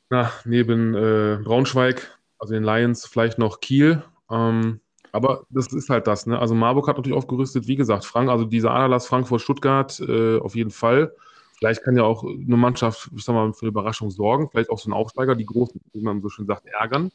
na, 0.09 0.31
neben 0.45 0.95
äh, 0.95 1.39
Braunschweig, 1.43 2.19
also 2.39 2.53
den 2.53 2.63
Lions, 2.63 3.05
vielleicht 3.05 3.37
noch 3.37 3.59
Kiel. 3.59 4.03
Ähm, 4.29 4.79
aber 5.11 5.45
das 5.49 5.71
ist 5.71 5.89
halt 5.89 6.07
das. 6.07 6.25
Ne? 6.25 6.37
Also 6.37 6.55
Marburg 6.55 6.87
hat 6.87 6.97
natürlich 6.97 7.17
aufgerüstet, 7.17 7.67
wie 7.67 7.75
gesagt, 7.77 8.05
Frank, 8.05 8.29
also 8.29 8.45
dieser 8.45 8.71
Aderlass 8.71 9.07
Frankfurt-Stuttgart 9.07 9.99
äh, 10.01 10.39
auf 10.39 10.55
jeden 10.55 10.71
Fall. 10.71 11.13
Vielleicht 11.57 11.83
kann 11.83 11.95
ja 11.95 12.03
auch 12.03 12.23
eine 12.25 12.57
Mannschaft, 12.57 13.09
ich 13.15 13.23
sag 13.23 13.33
mal, 13.33 13.53
für 13.53 13.61
eine 13.61 13.69
Überraschung 13.69 14.11
sorgen. 14.11 14.49
Vielleicht 14.49 14.69
auch 14.69 14.79
so 14.79 14.89
ein 14.89 14.93
Aufsteiger, 14.93 15.35
die 15.35 15.45
Großen, 15.45 15.79
wie 15.93 16.01
man 16.01 16.21
so 16.21 16.27
schön 16.27 16.45
sagt, 16.45 16.65
ärgern. 16.65 17.11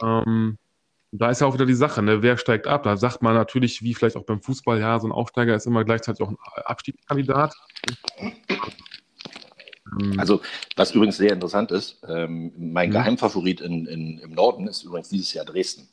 Ähm, 0.00 0.58
da 1.10 1.30
ist 1.30 1.40
ja 1.40 1.46
auch 1.46 1.54
wieder 1.54 1.66
die 1.66 1.74
Sache, 1.74 2.02
ne? 2.02 2.22
wer 2.22 2.36
steigt 2.36 2.66
ab? 2.66 2.82
Da 2.84 2.96
sagt 2.96 3.22
man 3.22 3.34
natürlich, 3.34 3.82
wie 3.82 3.94
vielleicht 3.94 4.16
auch 4.16 4.24
beim 4.24 4.42
Fußball, 4.42 4.78
ja, 4.78 5.00
so 5.00 5.08
ein 5.08 5.12
Aufsteiger 5.12 5.54
ist 5.54 5.66
immer 5.66 5.84
gleichzeitig 5.84 6.22
auch 6.22 6.28
ein 6.28 6.36
Abstiegskandidat. 6.64 7.54
Mhm. 9.96 10.18
Also, 10.18 10.40
was 10.76 10.92
übrigens 10.92 11.16
sehr 11.16 11.32
interessant 11.32 11.70
ist, 11.70 12.00
ähm, 12.08 12.52
mein 12.56 12.90
mhm. 12.90 12.94
Geheimfavorit 12.94 13.60
in, 13.60 13.86
in, 13.86 14.18
im 14.18 14.32
Norden 14.32 14.66
ist 14.66 14.82
übrigens 14.82 15.08
dieses 15.08 15.32
Jahr 15.32 15.44
Dresden. 15.44 15.88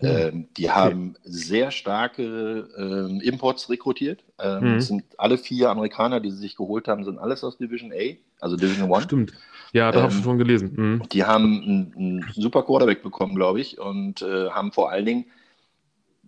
Mhm. 0.00 0.08
Ähm, 0.08 0.48
die 0.56 0.70
haben 0.70 1.10
okay. 1.10 1.18
sehr 1.24 1.70
starke 1.70 2.68
ähm, 2.76 3.20
Imports 3.20 3.70
rekrutiert. 3.70 4.24
Ähm, 4.38 4.74
mhm. 4.74 4.80
sind 4.80 5.04
alle 5.16 5.38
vier 5.38 5.70
Amerikaner, 5.70 6.20
die 6.20 6.30
sie 6.30 6.38
sich 6.38 6.56
geholt 6.56 6.88
haben, 6.88 7.04
sind 7.04 7.18
alles 7.18 7.42
aus 7.44 7.56
Division 7.56 7.92
A, 7.92 8.16
also 8.40 8.56
Division 8.56 8.90
One. 8.90 9.02
Stimmt. 9.02 9.32
Ja, 9.72 9.90
da 9.90 10.02
habe 10.02 10.12
ich 10.12 10.18
ähm, 10.18 10.24
schon 10.24 10.38
gelesen. 10.38 10.72
Mhm. 10.76 11.08
Die 11.10 11.24
haben 11.24 11.62
einen, 11.62 11.94
einen, 11.96 12.32
super 12.34 12.62
Quarterback 12.62 13.02
bekommen, 13.02 13.34
glaube 13.34 13.60
ich, 13.60 13.78
und 13.78 14.22
äh, 14.22 14.50
haben 14.50 14.72
vor 14.72 14.90
allen 14.90 15.06
Dingen 15.06 15.24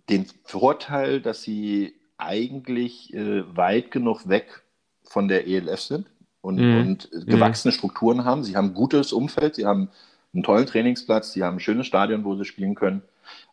den 0.09 0.25
Vorteil, 0.43 1.21
dass 1.21 1.43
sie 1.43 1.93
eigentlich 2.17 3.13
äh, 3.13 3.43
weit 3.55 3.91
genug 3.91 4.27
weg 4.27 4.63
von 5.03 5.27
der 5.27 5.47
ELF 5.47 5.79
sind 5.79 6.07
und, 6.41 6.57
mhm. 6.57 6.79
und 6.79 7.09
gewachsene 7.27 7.71
mhm. 7.71 7.77
Strukturen 7.77 8.25
haben. 8.25 8.43
Sie 8.43 8.55
haben 8.55 8.67
ein 8.67 8.73
gutes 8.73 9.13
Umfeld, 9.13 9.55
sie 9.55 9.65
haben 9.65 9.89
einen 10.33 10.43
tollen 10.43 10.65
Trainingsplatz, 10.65 11.33
sie 11.33 11.43
haben 11.43 11.57
ein 11.57 11.59
schönes 11.59 11.87
Stadion, 11.87 12.23
wo 12.23 12.35
sie 12.35 12.45
spielen 12.45 12.75
können. 12.75 13.01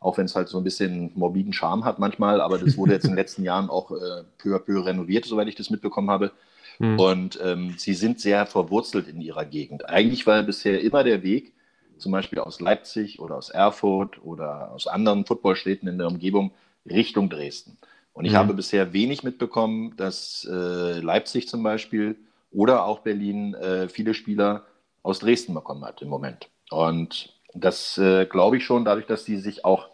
Auch 0.01 0.17
wenn 0.19 0.27
es 0.27 0.35
halt 0.35 0.49
so 0.49 0.59
ein 0.59 0.65
bisschen 0.65 1.11
morbiden 1.15 1.53
Charme 1.53 1.85
hat 1.85 1.99
manchmal, 1.99 2.41
aber 2.41 2.59
das 2.59 2.77
wurde 2.77 2.93
jetzt 2.93 3.05
in 3.05 3.11
den 3.11 3.17
letzten 3.23 3.43
Jahren 3.43 3.69
auch 3.69 3.91
äh, 3.91 4.25
peu 4.39 4.55
à 4.55 4.59
peu 4.59 4.85
renoviert, 4.85 5.25
soweit 5.25 5.49
ich 5.49 5.55
das 5.55 5.71
mitbekommen 5.71 6.11
habe. 6.11 6.33
Mhm. 6.79 6.99
Und 6.99 7.41
ähm, 7.43 7.75
sie 7.77 7.95
sind 7.95 8.21
sehr 8.21 8.47
verwurzelt 8.47 9.09
in 9.09 9.21
ihrer 9.21 9.45
Gegend. 9.45 9.89
Eigentlich 9.89 10.27
war 10.27 10.43
bisher 10.43 10.81
immer 10.81 11.05
der 11.05 11.23
Weg, 11.23 11.53
zum 11.99 12.13
Beispiel 12.13 12.39
aus 12.39 12.61
Leipzig 12.61 13.21
oder 13.21 13.37
aus 13.37 13.49
Erfurt 13.49 14.23
oder 14.23 14.73
aus 14.73 14.87
anderen 14.87 15.25
Footballstädten 15.25 15.89
in 15.89 15.99
der 15.99 16.09
Umgebung, 16.09 16.53
Richtung 16.89 17.31
Dresden. 17.31 17.79
Und 18.13 18.25
ich 18.25 18.33
mhm. 18.33 18.37
habe 18.37 18.55
bisher 18.55 18.93
wenig 18.93 19.23
mitbekommen, 19.23 19.95
dass 19.97 20.47
äh, 20.51 21.01
Leipzig 21.01 21.49
zum 21.49 21.63
Beispiel 21.63 22.17
oder 22.51 22.85
auch 22.85 23.01
Berlin 23.01 23.55
äh, 23.55 23.89
viele 23.89 24.15
Spieler 24.15 24.67
aus 25.03 25.21
Dresden 25.21 25.55
bekommen 25.55 25.85
hat 25.85 26.03
im 26.03 26.09
Moment. 26.09 26.49
Und 26.71 27.35
das 27.55 27.97
äh, 27.99 28.27
glaube 28.27 28.57
ich 28.57 28.65
schon, 28.65 28.85
dadurch, 28.85 29.07
dass 29.07 29.25
die 29.25 29.37
sich 29.37 29.65
auch 29.65 29.89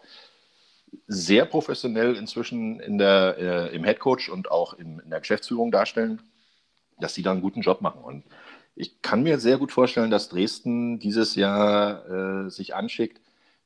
sehr 1.07 1.45
professionell 1.45 2.15
inzwischen 2.15 2.79
in 2.79 2.97
der, 2.97 3.37
äh, 3.37 3.75
im 3.75 3.83
Headcoach 3.83 4.29
und 4.31 4.51
auch 4.51 4.73
im, 4.73 4.99
in 4.99 5.09
der 5.09 5.19
Geschäftsführung 5.19 5.71
darstellen, 5.71 6.21
dass 6.99 7.13
sie 7.13 7.23
da 7.23 7.31
einen 7.31 7.41
guten 7.41 7.61
Job 7.61 7.81
machen. 7.81 8.01
Und 8.03 8.23
ich 8.75 9.01
kann 9.01 9.23
mir 9.23 9.39
sehr 9.39 9.57
gut 9.57 9.71
vorstellen, 9.71 10.11
dass 10.11 10.29
Dresden 10.29 10.99
dieses 10.99 11.35
Jahr 11.35 12.45
äh, 12.45 12.49
sich 12.49 12.75
anschickt, 12.75 13.21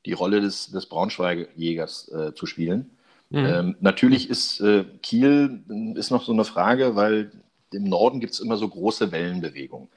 die 0.06 0.12
Rolle 0.12 0.40
des, 0.40 0.70
des 0.70 0.86
Braunschweig-Jägers 0.86 2.08
äh, 2.08 2.34
zu 2.34 2.46
spielen. 2.46 2.90
Mhm. 3.30 3.46
Ähm, 3.46 3.76
natürlich 3.80 4.30
ist 4.30 4.60
äh, 4.60 4.84
Kiel 5.02 5.62
ist 5.96 6.10
noch 6.10 6.24
so 6.24 6.32
eine 6.32 6.44
Frage, 6.44 6.96
weil 6.96 7.30
im 7.72 7.84
Norden 7.84 8.20
gibt 8.20 8.32
es 8.34 8.40
immer 8.40 8.56
so 8.56 8.68
große 8.68 9.12
Wellenbewegungen. 9.12 9.88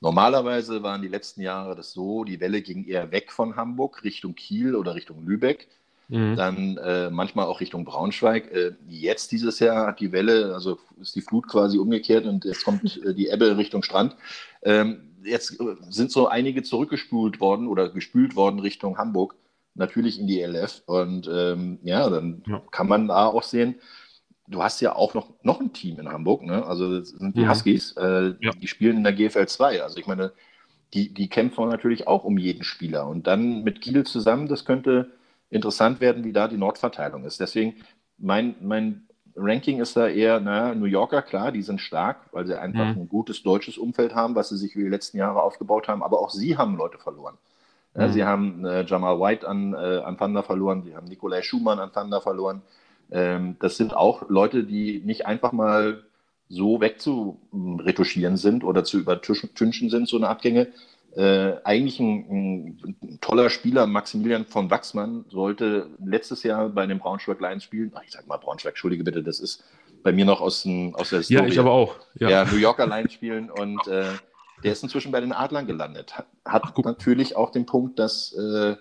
Normalerweise 0.00 0.82
waren 0.82 1.02
die 1.02 1.08
letzten 1.08 1.40
Jahre 1.42 1.74
das 1.74 1.92
so, 1.92 2.24
die 2.24 2.40
Welle 2.40 2.62
ging 2.62 2.84
eher 2.84 3.10
weg 3.10 3.32
von 3.32 3.56
Hamburg 3.56 4.04
Richtung 4.04 4.34
Kiel 4.34 4.76
oder 4.76 4.94
Richtung 4.94 5.26
Lübeck. 5.26 5.68
Mhm. 6.08 6.36
Dann 6.36 6.76
äh, 6.78 7.10
manchmal 7.10 7.46
auch 7.46 7.60
Richtung 7.60 7.84
Braunschweig. 7.84 8.50
Äh, 8.50 8.72
jetzt 8.88 9.30
dieses 9.32 9.58
Jahr 9.58 9.88
hat 9.88 10.00
die 10.00 10.12
Welle, 10.12 10.54
also 10.54 10.78
ist 11.00 11.16
die 11.16 11.20
Flut 11.20 11.48
quasi 11.48 11.78
umgekehrt 11.78 12.26
und 12.26 12.44
jetzt 12.44 12.64
kommt 12.64 12.96
äh, 13.04 13.14
die 13.14 13.28
Ebbe 13.28 13.56
Richtung 13.56 13.82
Strand. 13.82 14.16
Ähm, 14.62 15.16
jetzt 15.22 15.60
äh, 15.60 15.76
sind 15.90 16.10
so 16.10 16.28
einige 16.28 16.62
zurückgespült 16.62 17.40
worden 17.40 17.66
oder 17.66 17.90
gespült 17.90 18.36
worden 18.36 18.60
Richtung 18.60 18.96
Hamburg, 18.96 19.34
natürlich 19.74 20.18
in 20.18 20.26
die 20.26 20.40
LF. 20.40 20.82
Und 20.86 21.28
ähm, 21.30 21.78
ja, 21.82 22.08
dann 22.08 22.42
ja. 22.46 22.62
kann 22.70 22.88
man 22.88 23.08
da 23.08 23.26
auch 23.26 23.42
sehen, 23.42 23.74
du 24.48 24.62
hast 24.62 24.80
ja 24.80 24.96
auch 24.96 25.14
noch, 25.14 25.28
noch 25.42 25.60
ein 25.60 25.72
Team 25.72 25.98
in 26.00 26.08
Hamburg, 26.08 26.42
ne? 26.42 26.64
Also 26.64 26.98
das 26.98 27.10
sind 27.10 27.36
die 27.36 27.40
mhm. 27.40 27.50
Huskies, 27.50 27.92
äh, 27.96 28.34
ja. 28.40 28.50
die 28.50 28.68
spielen 28.68 28.98
in 28.98 29.04
der 29.04 29.12
GFL 29.12 29.46
2. 29.46 29.82
Also 29.82 29.98
ich 29.98 30.06
meine, 30.06 30.32
die, 30.94 31.12
die 31.12 31.28
kämpfen 31.28 31.68
natürlich 31.68 32.06
auch 32.06 32.24
um 32.24 32.38
jeden 32.38 32.64
Spieler. 32.64 33.06
Und 33.06 33.26
dann 33.26 33.62
mit 33.62 33.80
Kiel 33.80 34.04
zusammen, 34.04 34.48
das 34.48 34.64
könnte 34.64 35.10
interessant 35.50 36.00
werden, 36.00 36.24
wie 36.24 36.32
da 36.32 36.48
die 36.48 36.56
Nordverteilung 36.56 37.24
ist. 37.24 37.40
Deswegen, 37.40 37.76
mein, 38.18 38.56
mein 38.60 39.06
Ranking 39.36 39.80
ist 39.80 39.96
da 39.96 40.08
eher, 40.08 40.40
naja, 40.40 40.74
New 40.74 40.86
Yorker, 40.86 41.22
klar, 41.22 41.52
die 41.52 41.62
sind 41.62 41.80
stark, 41.80 42.32
weil 42.32 42.46
sie 42.46 42.58
einfach 42.58 42.94
mhm. 42.94 43.02
ein 43.02 43.08
gutes 43.08 43.42
deutsches 43.42 43.78
Umfeld 43.78 44.14
haben, 44.14 44.34
was 44.34 44.48
sie 44.48 44.56
sich 44.56 44.74
über 44.74 44.84
die 44.84 44.90
letzten 44.90 45.18
Jahre 45.18 45.42
aufgebaut 45.42 45.88
haben, 45.88 46.02
aber 46.02 46.20
auch 46.20 46.30
sie 46.30 46.56
haben 46.56 46.76
Leute 46.76 46.98
verloren. 46.98 47.38
Ja, 47.94 48.08
mhm. 48.08 48.12
Sie 48.12 48.24
haben 48.24 48.64
äh, 48.64 48.84
Jamal 48.84 49.20
White 49.20 49.46
an, 49.46 49.74
äh, 49.74 49.76
an 49.76 50.18
Thunder 50.18 50.42
verloren, 50.42 50.82
sie 50.82 50.94
haben 50.94 51.06
Nikolai 51.06 51.42
Schumann 51.42 51.78
an 51.78 51.92
Thunder 51.92 52.20
verloren. 52.20 52.62
Ähm, 53.10 53.56
das 53.60 53.76
sind 53.76 53.94
auch 53.94 54.28
Leute, 54.28 54.64
die 54.64 55.02
nicht 55.04 55.26
einfach 55.26 55.52
mal 55.52 56.04
so 56.48 56.80
wegzuretuschieren 56.80 58.36
sind 58.36 58.64
oder 58.64 58.84
zu 58.84 58.98
übertünchen 58.98 59.90
sind, 59.90 60.08
so 60.08 60.16
eine 60.16 60.28
Abgänge, 60.28 60.68
äh, 61.16 61.56
eigentlich 61.64 62.00
ein, 62.00 62.78
ein, 63.02 63.18
toller 63.20 63.50
Spieler, 63.50 63.86
Maximilian 63.86 64.46
von 64.46 64.70
Wachsmann, 64.70 65.24
sollte 65.30 65.88
letztes 66.04 66.42
Jahr 66.42 66.68
bei 66.68 66.86
den 66.86 66.98
Braunschweig 66.98 67.40
Lions 67.40 67.64
spielen. 67.64 67.92
Ach, 67.94 68.02
ich 68.04 68.12
sag 68.12 68.26
mal 68.26 68.36
Braunschweig, 68.36 68.72
entschuldige 68.72 69.04
bitte, 69.04 69.22
das 69.22 69.40
ist 69.40 69.64
bei 70.02 70.12
mir 70.12 70.24
noch 70.24 70.40
aus, 70.40 70.62
den, 70.62 70.94
aus 70.94 71.10
der 71.10 71.18
Historie. 71.18 71.42
Ja, 71.42 71.48
ich 71.48 71.58
aber 71.58 71.72
auch. 71.72 71.96
Ja, 72.18 72.30
ja 72.30 72.44
New 72.44 72.56
Yorker 72.56 72.86
Lions 72.86 73.12
spielen 73.12 73.50
und 73.50 73.86
äh, 73.88 74.04
der 74.62 74.72
ist 74.72 74.82
inzwischen 74.82 75.12
bei 75.12 75.20
den 75.20 75.32
Adlern 75.32 75.66
gelandet. 75.66 76.16
Hat, 76.16 76.26
hat 76.44 76.62
Ach, 76.64 76.84
natürlich 76.84 77.36
auch 77.36 77.50
den 77.50 77.66
Punkt, 77.66 77.98
dass 77.98 78.32
äh, 78.34 78.76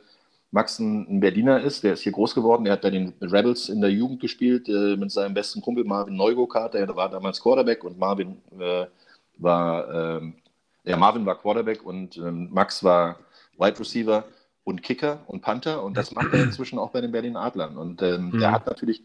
Max 0.51 0.79
ein, 0.79 1.19
Berliner 1.19 1.61
ist, 1.61 1.83
der 1.83 1.93
ist 1.93 2.01
hier 2.01 2.11
groß 2.11 2.33
geworden, 2.33 2.65
er 2.65 2.73
hat 2.73 2.81
bei 2.81 2.89
den 2.89 3.13
Rebels 3.21 3.69
in 3.69 3.81
der 3.81 3.91
Jugend 3.91 4.21
gespielt 4.21 4.69
äh, 4.69 4.95
mit 4.95 5.11
seinem 5.11 5.33
besten 5.33 5.61
Kumpel 5.61 5.83
Marvin 5.83 6.15
Neugokart, 6.15 6.73
der 6.73 6.95
war 6.95 7.09
damals 7.09 7.41
Quarterback 7.41 7.83
und 7.83 7.99
Marvin 7.99 8.37
äh, 8.59 8.85
war 9.37 10.17
ähm, 10.19 10.35
ja, 10.87 10.95
Marvin 10.95 11.25
war 11.25 11.37
Quarterback 11.37 11.85
und 11.85 12.17
ähm, 12.17 12.49
Max 12.51 12.83
war 12.83 13.19
Wide 13.57 13.79
Receiver 13.79 14.23
und 14.63 14.81
Kicker 14.83 15.19
und 15.27 15.41
Panther 15.41 15.83
und 15.83 15.97
das 15.97 16.13
macht 16.13 16.33
er 16.33 16.43
inzwischen 16.43 16.79
auch 16.79 16.91
bei 16.91 17.01
den 17.01 17.11
Berlin 17.11 17.35
Adlern. 17.35 17.77
Und 17.77 18.01
ähm, 18.01 18.31
mhm. 18.31 18.39
der 18.39 18.51
hat 18.51 18.65
natürlich 18.65 19.03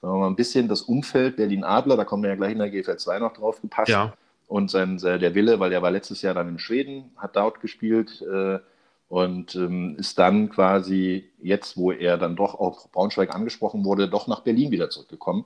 sagen 0.00 0.14
wir 0.14 0.18
mal, 0.20 0.26
ein 0.28 0.36
bisschen 0.36 0.68
das 0.68 0.82
Umfeld 0.82 1.36
Berlin 1.36 1.64
Adler, 1.64 1.96
da 1.96 2.04
kommen 2.04 2.22
wir 2.22 2.30
ja 2.30 2.36
gleich 2.36 2.52
in 2.52 2.58
der 2.58 2.70
GFL 2.70 2.96
2 2.96 3.18
noch 3.18 3.32
drauf 3.32 3.60
gepasst. 3.60 3.90
Ja. 3.90 4.14
Und 4.46 4.70
sein, 4.70 4.98
der 4.98 5.34
Wille, 5.34 5.60
weil 5.60 5.72
er 5.72 5.82
war 5.82 5.92
letztes 5.92 6.22
Jahr 6.22 6.34
dann 6.34 6.48
in 6.48 6.58
Schweden, 6.58 7.10
hat 7.16 7.36
dort 7.36 7.60
gespielt 7.60 8.20
äh, 8.22 8.58
und 9.10 9.56
ähm, 9.56 9.96
ist 9.98 10.20
dann 10.20 10.50
quasi 10.50 11.28
jetzt, 11.42 11.76
wo 11.76 11.90
er 11.90 12.16
dann 12.16 12.36
doch 12.36 12.54
auf 12.54 12.90
Braunschweig 12.92 13.34
angesprochen 13.34 13.84
wurde, 13.84 14.08
doch 14.08 14.28
nach 14.28 14.40
Berlin 14.40 14.70
wieder 14.70 14.88
zurückgekommen. 14.88 15.40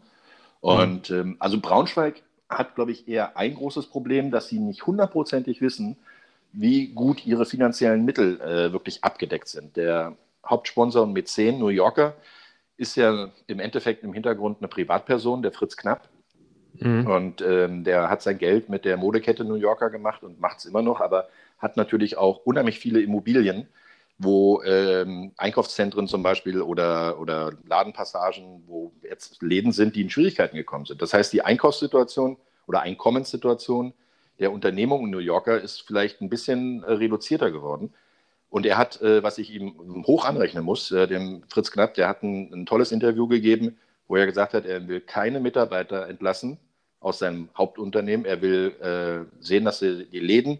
Mhm. 0.63 0.69
Und 0.69 1.11
ähm, 1.11 1.37
also 1.39 1.59
Braunschweig 1.59 2.23
hat, 2.51 2.75
glaube 2.75 2.93
ich, 2.93 3.09
eher 3.09 3.39
ein 3.39 3.55
großes 3.55 3.87
Problem, 3.87 4.31
dass 4.31 4.49
sie 4.49 4.59
nicht 4.59 4.87
hundertprozentig 4.87 5.63
wissen, 5.63 5.97
wie 6.53 6.89
gut 6.89 7.25
ihre 7.25 7.47
finanziellen 7.47 8.05
Mittel 8.05 8.39
äh, 8.43 8.71
wirklich 8.71 9.03
abgedeckt 9.03 9.49
sind. 9.49 9.79
Der 9.79 10.15
Hauptsponsor 10.47 11.05
und 11.05 11.15
Mäzen 11.15 11.59
New 11.59 11.69
Yorker 11.69 12.15
ist 12.77 12.97
ja 12.97 13.31
im 13.47 13.61
Endeffekt 13.61 14.05
im 14.05 14.13
Hintergrund 14.13 14.59
eine 14.61 14.69
Privatperson, 14.69 15.41
der 15.41 15.53
Fritz 15.53 15.75
Knapp. 15.75 16.11
Mhm. 16.81 17.07
Und 17.07 17.41
ähm, 17.43 17.85
der 17.85 18.11
hat 18.11 18.23
sein 18.23 18.39
Geld 18.39 18.69
mit 18.69 18.85
der 18.85 18.97
Modekette 18.97 19.45
New 19.45 19.55
Yorker 19.55 19.91
gemacht 19.91 20.23
und 20.23 20.41
macht 20.41 20.59
es 20.59 20.65
immer 20.65 20.83
noch, 20.83 21.01
aber 21.01 21.29
hat 21.59 21.77
natürlich 21.77 22.17
auch 22.19 22.39
unheimlich 22.45 22.79
viele 22.79 23.01
Immobilien, 23.01 23.69
wo 24.19 24.63
ähm, 24.63 25.33
Einkaufszentren 25.37 26.07
zum 26.07 26.23
Beispiel 26.23 26.61
oder, 26.61 27.19
oder 27.21 27.53
Ladenpassagen, 27.67 28.65
wo 28.67 28.93
jetzt 29.03 29.43
Läden 29.43 29.73
sind, 29.73 29.97
die 29.97 30.03
in 30.03 30.11
Schwierigkeiten 30.11 30.57
gekommen 30.57 30.87
sind. 30.87 31.03
Das 31.03 31.15
heißt, 31.15 31.33
die 31.33 31.43
Einkaufssituation 31.43 32.37
oder 32.67 32.83
Einkommenssituation 32.83 33.93
der 34.39 34.53
Unternehmung 34.53 35.05
in 35.05 35.11
New 35.11 35.19
Yorker 35.19 35.61
ist 35.61 35.83
vielleicht 35.83 36.21
ein 36.21 36.29
bisschen 36.29 36.83
äh, 36.83 36.93
reduzierter 36.93 37.51
geworden. 37.51 37.93
Und 38.51 38.67
er 38.67 38.79
hat, 38.79 39.01
äh, 39.03 39.23
was 39.23 39.39
ich 39.39 39.53
ihm 39.53 40.05
hoch 40.07 40.25
anrechnen 40.25 40.65
muss, 40.65 40.91
äh, 40.93 41.07
dem 41.07 41.43
Fritz 41.49 41.71
Knapp, 41.71 41.95
der 41.95 42.09
hat 42.09 42.23
ein, 42.23 42.53
ein, 42.53 42.67
tolles 42.67 42.93
Interview 42.93 43.27
gegeben, 43.27 43.79
wo 44.09 44.17
er 44.17 44.27
gesagt 44.27 44.55
hat, 44.55 44.67
er 44.67 44.87
will 44.89 45.01
keine 45.01 45.41
Mitarbeiter 45.41 46.09
entlassen 46.09 46.59
aus 47.01 47.19
seinem 47.19 47.49
Hauptunternehmen. 47.57 48.27
Er 48.27 48.43
will 48.43 48.75
äh, 48.81 49.43
sehen, 49.43 49.65
dass 49.65 49.83
er 49.83 50.05
die 50.05 50.21
Läden 50.21 50.59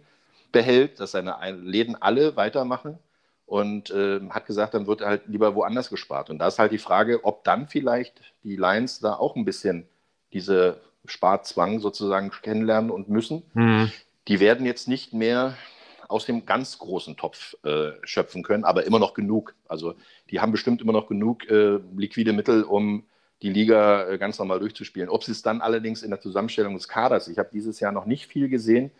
behält, 0.53 1.01
dass 1.01 1.13
seine 1.13 1.37
Läden 1.63 2.01
alle 2.01 2.37
weitermachen 2.37 2.99
und 3.47 3.91
äh, 3.91 4.21
hat 4.31 4.47
gesagt, 4.47 4.75
dann 4.75 4.87
wird 4.87 5.03
halt 5.03 5.27
lieber 5.27 5.55
woanders 5.55 5.91
gespart. 5.91 6.31
Und 6.31 6.39
da 6.39 6.49
ist 6.49 6.59
halt 6.59 6.73
die 6.73 6.79
Frage, 6.79 7.25
ob 7.25 7.45
dann 7.45 7.69
vielleicht 7.69 8.21
die 8.43 8.57
Lions 8.57 9.01
da 9.01 9.15
auch 9.15 9.37
ein 9.37 9.45
bisschen 9.45 9.87
diese 10.33 10.81
Sparzwang 11.05 11.81
sozusagen 11.81 12.31
kennenlernen 12.31 12.91
und 12.91 13.09
müssen. 13.09 13.43
Mhm. 13.53 13.93
Die 14.29 14.41
werden 14.41 14.65
jetzt 14.65 14.89
nicht 14.89 15.13
mehr 15.13 15.57
aus 16.09 16.25
dem 16.25 16.47
ganz 16.47 16.79
großen 16.79 17.17
Topf 17.17 17.57
äh, 17.65 17.93
schöpfen 18.03 18.43
können, 18.43 18.65
aber 18.65 18.85
immer 18.85 18.99
noch 18.99 19.15
genug. 19.15 19.55
Also 19.69 19.95
die 20.31 20.41
haben 20.41 20.53
bestimmt 20.53 20.81
immer 20.81 20.93
noch 20.93 21.09
genug 21.09 21.49
äh, 21.51 21.79
liquide 21.97 22.33
Mittel, 22.33 22.63
um 22.63 23.05
die 23.45 23.51
Liga 23.51 24.09
äh, 24.09 24.17
ganz 24.17 24.39
normal 24.39 24.59
durchzuspielen. 24.59 25.11
Ob 25.11 25.23
sie 25.23 25.33
es 25.33 25.43
dann 25.43 25.61
allerdings 25.61 26.03
in 26.03 26.09
der 26.09 26.21
Zusammenstellung 26.21 26.75
des 26.75 26.89
Kaders, 26.89 27.29
ich 27.29 27.39
habe 27.39 27.51
dieses 27.53 27.79
Jahr 27.79 27.93
noch 27.93 28.07
nicht 28.07 28.27
viel 28.27 28.49
gesehen, 28.49 28.91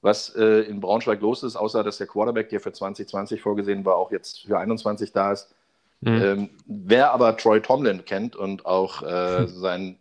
was 0.00 0.34
äh, 0.34 0.62
in 0.62 0.80
Braunschweig 0.80 1.20
los 1.20 1.42
ist, 1.42 1.56
außer 1.56 1.84
dass 1.84 1.98
der 1.98 2.06
Quarterback, 2.06 2.48
der 2.48 2.60
für 2.60 2.72
2020 2.72 3.42
vorgesehen 3.42 3.84
war, 3.84 3.96
auch 3.96 4.10
jetzt 4.10 4.46
für 4.46 4.58
21 4.58 5.12
da 5.12 5.32
ist. 5.32 5.54
Mhm. 6.00 6.22
Ähm, 6.22 6.50
wer 6.64 7.12
aber 7.12 7.36
Troy 7.36 7.60
Tomlin 7.60 8.06
kennt 8.06 8.34
und 8.34 8.64
auch 8.64 9.02
äh, 9.02 9.46
seinen 9.46 9.98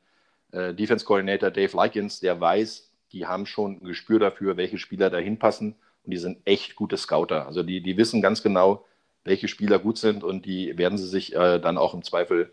äh, 0.53 0.73
Defense 0.73 1.03
Coordinator 1.03 1.51
Dave 1.51 1.75
Likens, 1.75 2.21
der 2.21 2.39
weiß, 2.39 2.89
die 3.11 3.27
haben 3.27 3.45
schon 3.45 3.73
ein 3.73 3.85
Gespür 3.85 4.19
dafür, 4.19 4.55
welche 4.55 4.77
Spieler 4.77 5.09
dahin 5.09 5.37
passen 5.37 5.75
und 6.05 6.11
die 6.11 6.17
sind 6.17 6.37
echt 6.45 6.77
gute 6.77 6.95
Scouter. 6.95 7.45
Also 7.45 7.61
die, 7.61 7.81
die 7.81 7.97
wissen 7.97 8.21
ganz 8.21 8.41
genau, 8.41 8.85
welche 9.25 9.49
Spieler 9.49 9.79
gut 9.79 9.97
sind 9.97 10.23
und 10.23 10.45
die 10.45 10.77
werden 10.77 10.97
sie 10.97 11.07
sich 11.07 11.35
äh, 11.35 11.59
dann 11.59 11.77
auch 11.77 11.93
im 11.93 12.03
Zweifel 12.03 12.51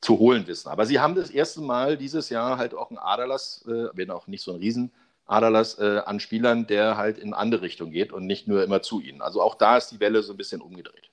zu 0.00 0.18
holen 0.18 0.46
wissen. 0.46 0.68
Aber 0.68 0.86
sie 0.86 1.00
haben 1.00 1.14
das 1.14 1.30
erste 1.30 1.60
Mal 1.60 1.96
dieses 1.96 2.30
Jahr 2.30 2.58
halt 2.58 2.74
auch 2.74 2.90
einen 2.90 2.98
Aderlass, 2.98 3.64
äh, 3.66 3.88
wenn 3.92 4.10
auch 4.10 4.26
nicht 4.26 4.42
so 4.42 4.52
ein 4.52 4.58
Riesen, 4.58 4.92
Aderlass 5.26 5.78
äh, 5.78 6.00
an 6.04 6.20
Spielern, 6.20 6.66
der 6.66 6.96
halt 6.96 7.18
in 7.18 7.34
andere 7.34 7.62
Richtung 7.62 7.90
geht 7.90 8.12
und 8.12 8.26
nicht 8.26 8.48
nur 8.48 8.64
immer 8.64 8.82
zu 8.82 9.00
ihnen. 9.00 9.22
Also 9.22 9.40
auch 9.40 9.54
da 9.54 9.76
ist 9.76 9.90
die 9.90 10.00
Welle 10.00 10.22
so 10.22 10.32
ein 10.32 10.36
bisschen 10.36 10.60
umgedreht. 10.60 11.10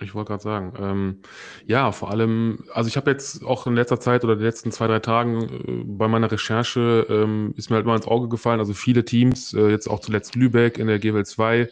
Ich 0.00 0.14
wollte 0.14 0.28
gerade 0.28 0.42
sagen, 0.42 0.74
ähm, 0.78 1.22
ja, 1.66 1.90
vor 1.90 2.10
allem, 2.10 2.64
also 2.74 2.88
ich 2.88 2.98
habe 2.98 3.10
jetzt 3.10 3.42
auch 3.42 3.66
in 3.66 3.74
letzter 3.74 3.98
Zeit 3.98 4.24
oder 4.24 4.36
den 4.36 4.44
letzten 4.44 4.70
zwei, 4.70 4.86
drei 4.88 4.98
Tagen 4.98 5.42
äh, 5.42 5.84
bei 5.86 6.06
meiner 6.06 6.30
Recherche 6.30 7.06
ähm, 7.08 7.54
ist 7.56 7.70
mir 7.70 7.76
halt 7.76 7.86
mal 7.86 7.96
ins 7.96 8.06
Auge 8.06 8.28
gefallen, 8.28 8.60
also 8.60 8.74
viele 8.74 9.06
Teams, 9.06 9.54
äh, 9.54 9.68
jetzt 9.68 9.88
auch 9.88 10.00
zuletzt 10.00 10.34
Lübeck 10.34 10.76
in 10.76 10.88
der 10.88 10.98
GWL 10.98 11.24
2, 11.24 11.70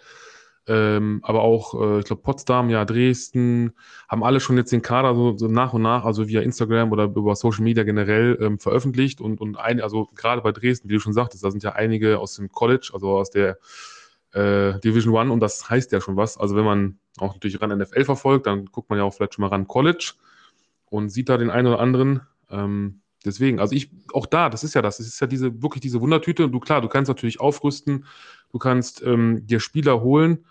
ähm, 0.67 1.21
aber 1.23 1.43
auch, 1.43 1.75
äh, 1.81 1.99
ich 1.99 2.07
glaube, 2.07 2.23
Potsdam, 2.23 2.71
ja, 2.71 2.85
Dresden, 2.85 3.73
haben 4.09 4.25
alle 4.25 4.41
schon 4.41 4.57
jetzt 4.57 4.73
den 4.73 4.81
Kader 4.83 5.15
so, 5.15 5.37
so, 5.37 5.49
nach 5.49 5.75
und 5.75 5.83
nach, 5.83 6.05
also 6.05 6.27
via 6.27 6.41
Instagram 6.41 6.91
oder 6.91 7.05
über 7.05 7.37
Social 7.37 7.63
Media 7.63 7.85
generell 7.85 8.39
ähm, 8.41 8.59
veröffentlicht 8.59 9.21
und, 9.21 9.41
und 9.41 9.59
ein, 9.59 9.81
also 9.81 10.09
gerade 10.15 10.41
bei 10.41 10.53
Dresden, 10.53 10.89
wie 10.89 10.95
du 10.95 11.01
schon 11.01 11.13
sagtest, 11.13 11.45
da 11.45 11.51
sind 11.51 11.63
ja 11.63 11.73
einige 11.73 12.19
aus 12.19 12.37
dem 12.37 12.51
College, 12.51 12.91
also 12.95 13.11
aus 13.19 13.31
der 13.31 13.59
äh, 14.33 14.81
Division 14.81 15.15
One 15.15 15.31
und 15.31 15.41
das 15.41 15.69
heißt 15.69 15.93
ja 15.93 16.01
schon 16.01 16.17
was. 16.17 16.39
Also 16.39 16.57
wenn 16.57 16.65
man 16.65 16.99
auch 17.19 17.35
natürlich 17.35 17.61
ran 17.61 17.77
NFL 17.77 18.05
verfolgt, 18.05 18.47
dann 18.47 18.67
guckt 18.67 18.89
man 18.89 18.99
ja 18.99 19.05
auch 19.05 19.13
vielleicht 19.13 19.35
schon 19.35 19.43
mal 19.43 19.49
ran 19.49 19.69
College 19.69 20.15
und 20.87 21.11
sieht 21.11 21.29
da 21.29 21.37
den 21.37 21.51
einen 21.51 21.69
oder 21.69 21.81
anderen. 21.81 22.23
Ähm, 22.51 23.01
deswegen, 23.25 23.61
also 23.61 23.75
ich, 23.75 23.91
auch 24.13 24.27
da, 24.27 24.49
das 24.49 24.65
ist 24.65 24.75
ja 24.75 24.81
das, 24.83 24.99
es 24.99 25.09
ist 25.09 25.21
ja 25.21 25.27
diese, 25.27 25.63
wirklich 25.63 25.83
diese 25.83 26.01
Wundertüte. 26.01 26.49
Du, 26.49 26.59
klar, 26.59 26.81
du 26.81 26.89
kannst 26.89 27.09
natürlich 27.09 27.41
aufrüsten, 27.41 28.07
du 28.51 28.59
kannst 28.59 29.03
ähm, 29.03 29.47
dir 29.47 29.61
Spieler 29.61 30.01
holen. 30.01 30.45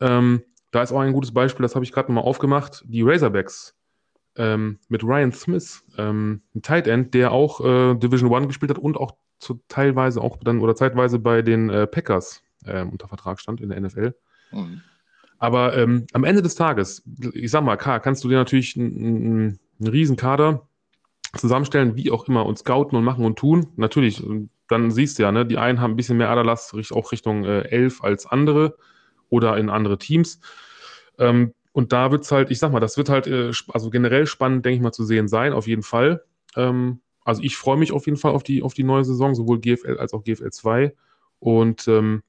Ähm, 0.00 0.42
da 0.70 0.82
ist 0.82 0.92
auch 0.92 1.00
ein 1.00 1.12
gutes 1.12 1.32
Beispiel, 1.32 1.62
das 1.62 1.74
habe 1.74 1.84
ich 1.84 1.92
gerade 1.92 2.08
nochmal 2.12 2.28
aufgemacht, 2.28 2.84
die 2.86 3.02
Razorbacks 3.02 3.76
ähm, 4.36 4.78
mit 4.88 5.02
Ryan 5.02 5.32
Smith, 5.32 5.84
ähm, 5.98 6.42
ein 6.54 6.62
Tight 6.62 6.86
End, 6.86 7.14
der 7.14 7.32
auch 7.32 7.60
äh, 7.60 7.94
Division 7.96 8.30
One 8.30 8.46
gespielt 8.46 8.70
hat 8.70 8.78
und 8.78 8.96
auch 8.96 9.12
zu, 9.38 9.60
teilweise 9.68 10.20
auch 10.20 10.38
dann 10.42 10.60
oder 10.60 10.76
zeitweise 10.76 11.18
bei 11.18 11.42
den 11.42 11.70
äh, 11.70 11.86
Packers 11.86 12.42
äh, 12.64 12.82
unter 12.82 13.08
Vertrag 13.08 13.40
stand 13.40 13.60
in 13.60 13.70
der 13.70 13.80
NFL. 13.80 14.14
Mhm. 14.52 14.82
Aber 15.38 15.76
ähm, 15.76 16.06
am 16.12 16.24
Ende 16.24 16.42
des 16.42 16.54
Tages, 16.54 17.02
ich 17.32 17.50
sag 17.50 17.64
mal, 17.64 17.76
kannst 17.76 18.22
du 18.22 18.28
dir 18.28 18.36
natürlich 18.36 18.76
einen, 18.76 19.58
einen 19.80 19.88
riesen 19.88 20.16
Kader 20.16 20.68
zusammenstellen, 21.34 21.96
wie 21.96 22.10
auch 22.10 22.28
immer, 22.28 22.44
und 22.44 22.58
scouten 22.58 22.96
und 22.98 23.04
machen 23.04 23.24
und 23.24 23.38
tun. 23.38 23.68
Natürlich, 23.76 24.22
dann 24.68 24.90
siehst 24.90 25.18
du 25.18 25.22
ja, 25.22 25.32
ne, 25.32 25.46
die 25.46 25.56
einen 25.56 25.80
haben 25.80 25.92
ein 25.92 25.96
bisschen 25.96 26.18
mehr 26.18 26.28
Aderlass, 26.28 26.74
auch 26.90 27.12
Richtung 27.12 27.44
äh, 27.44 27.62
11 27.62 28.04
als 28.04 28.26
andere 28.26 28.76
oder 29.30 29.56
in 29.56 29.70
andere 29.70 29.98
Teams. 29.98 30.40
Ähm, 31.18 31.54
und 31.72 31.92
da 31.92 32.10
wird 32.10 32.24
es 32.24 32.32
halt, 32.32 32.50
ich 32.50 32.58
sag 32.58 32.72
mal, 32.72 32.80
das 32.80 32.96
wird 32.96 33.08
halt, 33.08 33.26
äh, 33.26 33.52
also 33.68 33.90
generell 33.90 34.26
spannend, 34.26 34.64
denke 34.64 34.76
ich 34.76 34.82
mal, 34.82 34.92
zu 34.92 35.04
sehen 35.04 35.28
sein, 35.28 35.52
auf 35.52 35.66
jeden 35.66 35.82
Fall. 35.82 36.24
Ähm, 36.56 37.00
also 37.24 37.42
ich 37.42 37.56
freue 37.56 37.76
mich 37.76 37.92
auf 37.92 38.06
jeden 38.06 38.18
Fall 38.18 38.32
auf 38.32 38.42
die, 38.42 38.62
auf 38.62 38.74
die 38.74 38.82
neue 38.82 39.04
Saison, 39.04 39.34
sowohl 39.34 39.60
GFL 39.60 39.98
als 39.98 40.12
auch 40.12 40.24
GFL 40.24 40.50
2. 40.50 40.94
Und 41.38 41.86
ähm, 41.88 42.22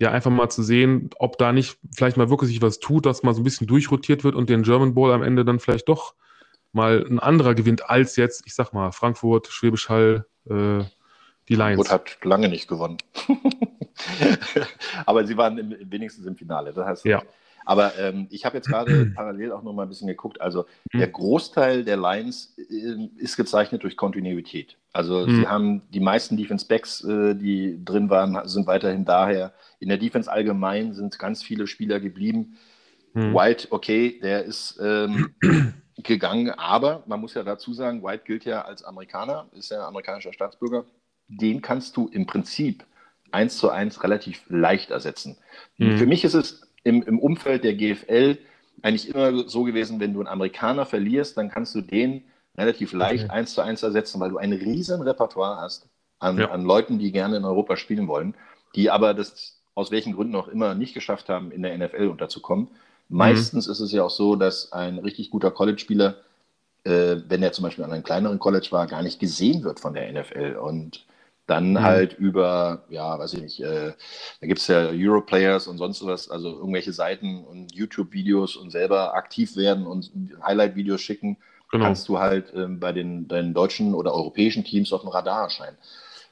ja, 0.00 0.10
einfach 0.10 0.30
mal 0.30 0.48
zu 0.48 0.62
sehen, 0.62 1.10
ob 1.18 1.38
da 1.38 1.52
nicht 1.52 1.78
vielleicht 1.94 2.16
mal 2.16 2.30
wirklich 2.30 2.50
sich 2.50 2.62
was 2.62 2.78
tut, 2.78 3.06
dass 3.06 3.22
mal 3.22 3.34
so 3.34 3.40
ein 3.40 3.44
bisschen 3.44 3.66
durchrotiert 3.66 4.24
wird 4.24 4.34
und 4.34 4.48
den 4.48 4.62
German 4.62 4.94
Bowl 4.94 5.12
am 5.12 5.22
Ende 5.22 5.44
dann 5.44 5.58
vielleicht 5.58 5.88
doch 5.88 6.14
mal 6.72 7.04
ein 7.08 7.18
anderer 7.18 7.54
gewinnt 7.54 7.88
als 7.88 8.16
jetzt, 8.16 8.42
ich 8.46 8.54
sag 8.54 8.72
mal, 8.72 8.92
Frankfurt, 8.92 9.48
Schwäbisch 9.48 9.88
Hall, 9.88 10.26
äh, 10.48 10.84
die 11.48 11.54
Lions. 11.54 11.88
Frankfurt 11.88 11.90
hat 11.90 12.24
lange 12.24 12.48
nicht 12.48 12.68
gewonnen. 12.68 12.98
Aber 15.06 15.26
sie 15.26 15.36
waren 15.36 15.58
im, 15.58 15.76
wenigstens 15.90 16.26
im 16.26 16.36
Finale. 16.36 16.72
Das 16.72 16.86
heißt, 16.86 17.04
ja. 17.04 17.22
Aber 17.68 17.98
ähm, 17.98 18.28
ich 18.30 18.46
habe 18.46 18.56
jetzt 18.56 18.68
gerade 18.68 19.06
parallel 19.14 19.52
auch 19.52 19.62
noch 19.62 19.74
mal 19.74 19.82
ein 19.82 19.90
bisschen 19.90 20.08
geguckt. 20.08 20.40
Also 20.40 20.64
mhm. 20.90 21.00
der 21.00 21.08
Großteil 21.08 21.84
der 21.84 21.98
Lions 21.98 22.56
äh, 22.56 23.08
ist 23.18 23.36
gezeichnet 23.36 23.82
durch 23.82 23.94
Kontinuität. 23.98 24.78
Also 24.94 25.26
mhm. 25.26 25.36
sie 25.36 25.46
haben 25.46 25.82
die 25.90 26.00
meisten 26.00 26.38
Defense 26.38 26.66
Backs, 26.66 27.04
äh, 27.04 27.34
die 27.34 27.78
drin 27.84 28.08
waren, 28.08 28.48
sind 28.48 28.66
weiterhin 28.66 29.04
daher. 29.04 29.52
In 29.80 29.90
der 29.90 29.98
Defense 29.98 30.32
allgemein 30.32 30.94
sind 30.94 31.18
ganz 31.18 31.42
viele 31.42 31.66
Spieler 31.66 32.00
geblieben. 32.00 32.56
Mhm. 33.12 33.34
White, 33.34 33.68
okay, 33.70 34.18
der 34.22 34.44
ist 34.44 34.80
ähm, 34.82 35.34
gegangen, 36.02 36.50
aber 36.50 37.02
man 37.06 37.20
muss 37.20 37.34
ja 37.34 37.42
dazu 37.42 37.74
sagen, 37.74 38.02
White 38.02 38.24
gilt 38.24 38.46
ja 38.46 38.62
als 38.62 38.82
Amerikaner, 38.82 39.46
ist 39.52 39.70
ja 39.70 39.86
amerikanischer 39.86 40.32
Staatsbürger. 40.32 40.86
Den 41.28 41.62
kannst 41.62 41.96
du 41.96 42.08
im 42.08 42.26
Prinzip 42.26 42.84
eins 43.30 43.58
zu 43.58 43.70
eins 43.70 44.02
relativ 44.02 44.42
leicht 44.48 44.90
ersetzen. 44.90 45.36
Mhm. 45.76 45.98
Für 45.98 46.06
mich 46.06 46.24
ist 46.24 46.34
es 46.34 46.62
im, 46.84 47.02
im 47.02 47.18
Umfeld 47.18 47.64
der 47.64 47.74
GFL 47.74 48.38
eigentlich 48.82 49.08
immer 49.08 49.48
so 49.48 49.64
gewesen, 49.64 50.00
wenn 50.00 50.14
du 50.14 50.20
einen 50.20 50.28
Amerikaner 50.28 50.86
verlierst, 50.86 51.36
dann 51.36 51.50
kannst 51.50 51.74
du 51.74 51.80
den 51.80 52.24
relativ 52.56 52.92
leicht 52.92 53.24
okay. 53.24 53.32
eins 53.32 53.54
zu 53.54 53.60
eins 53.60 53.82
ersetzen, 53.82 54.20
weil 54.20 54.30
du 54.30 54.38
ein 54.38 54.52
riesen 54.52 55.02
Repertoire 55.02 55.60
hast 55.60 55.88
an, 56.18 56.38
ja. 56.38 56.50
an 56.50 56.64
Leuten, 56.64 56.98
die 56.98 57.12
gerne 57.12 57.36
in 57.36 57.44
Europa 57.44 57.76
spielen 57.76 58.08
wollen, 58.08 58.34
die 58.74 58.90
aber 58.90 59.14
das 59.14 59.60
aus 59.74 59.90
welchen 59.90 60.14
Gründen 60.14 60.34
auch 60.34 60.48
immer 60.48 60.74
nicht 60.74 60.94
geschafft 60.94 61.28
haben, 61.28 61.52
in 61.52 61.62
der 61.62 61.76
NFL 61.78 62.08
unterzukommen. 62.08 62.68
Meistens 63.08 63.66
mhm. 63.66 63.72
ist 63.72 63.80
es 63.80 63.92
ja 63.92 64.02
auch 64.02 64.10
so, 64.10 64.34
dass 64.34 64.72
ein 64.72 64.98
richtig 64.98 65.30
guter 65.30 65.50
College-Spieler, 65.50 66.16
äh, 66.84 67.16
wenn 67.28 67.42
er 67.42 67.52
zum 67.52 67.62
Beispiel 67.62 67.84
an 67.84 67.92
einem 67.92 68.02
kleineren 68.02 68.40
College 68.40 68.68
war, 68.70 68.86
gar 68.86 69.02
nicht 69.02 69.20
gesehen 69.20 69.62
wird 69.62 69.78
von 69.78 69.94
der 69.94 70.12
NFL. 70.12 70.56
Und 70.56 71.06
dann 71.48 71.70
mhm. 71.70 71.80
halt 71.80 72.12
über, 72.12 72.84
ja, 72.90 73.18
weiß 73.18 73.32
ich 73.32 73.40
nicht, 73.40 73.60
äh, 73.60 73.92
da 74.40 74.46
gibt 74.46 74.60
es 74.60 74.66
ja 74.68 74.90
Europlayers 74.90 75.66
und 75.66 75.78
sonst 75.78 76.04
was, 76.04 76.30
also 76.30 76.50
irgendwelche 76.58 76.92
Seiten 76.92 77.42
und 77.42 77.74
YouTube-Videos 77.74 78.56
und 78.56 78.70
selber 78.70 79.14
aktiv 79.14 79.56
werden 79.56 79.86
und 79.86 80.12
Highlight-Videos 80.42 81.00
schicken, 81.00 81.38
genau. 81.70 81.86
kannst 81.86 82.06
du 82.08 82.18
halt 82.18 82.52
ähm, 82.54 82.78
bei 82.78 82.92
den, 82.92 83.28
deinen 83.28 83.54
deutschen 83.54 83.94
oder 83.94 84.12
europäischen 84.12 84.62
Teams 84.62 84.92
auf 84.92 85.00
dem 85.00 85.08
Radar 85.08 85.44
erscheinen. 85.44 85.78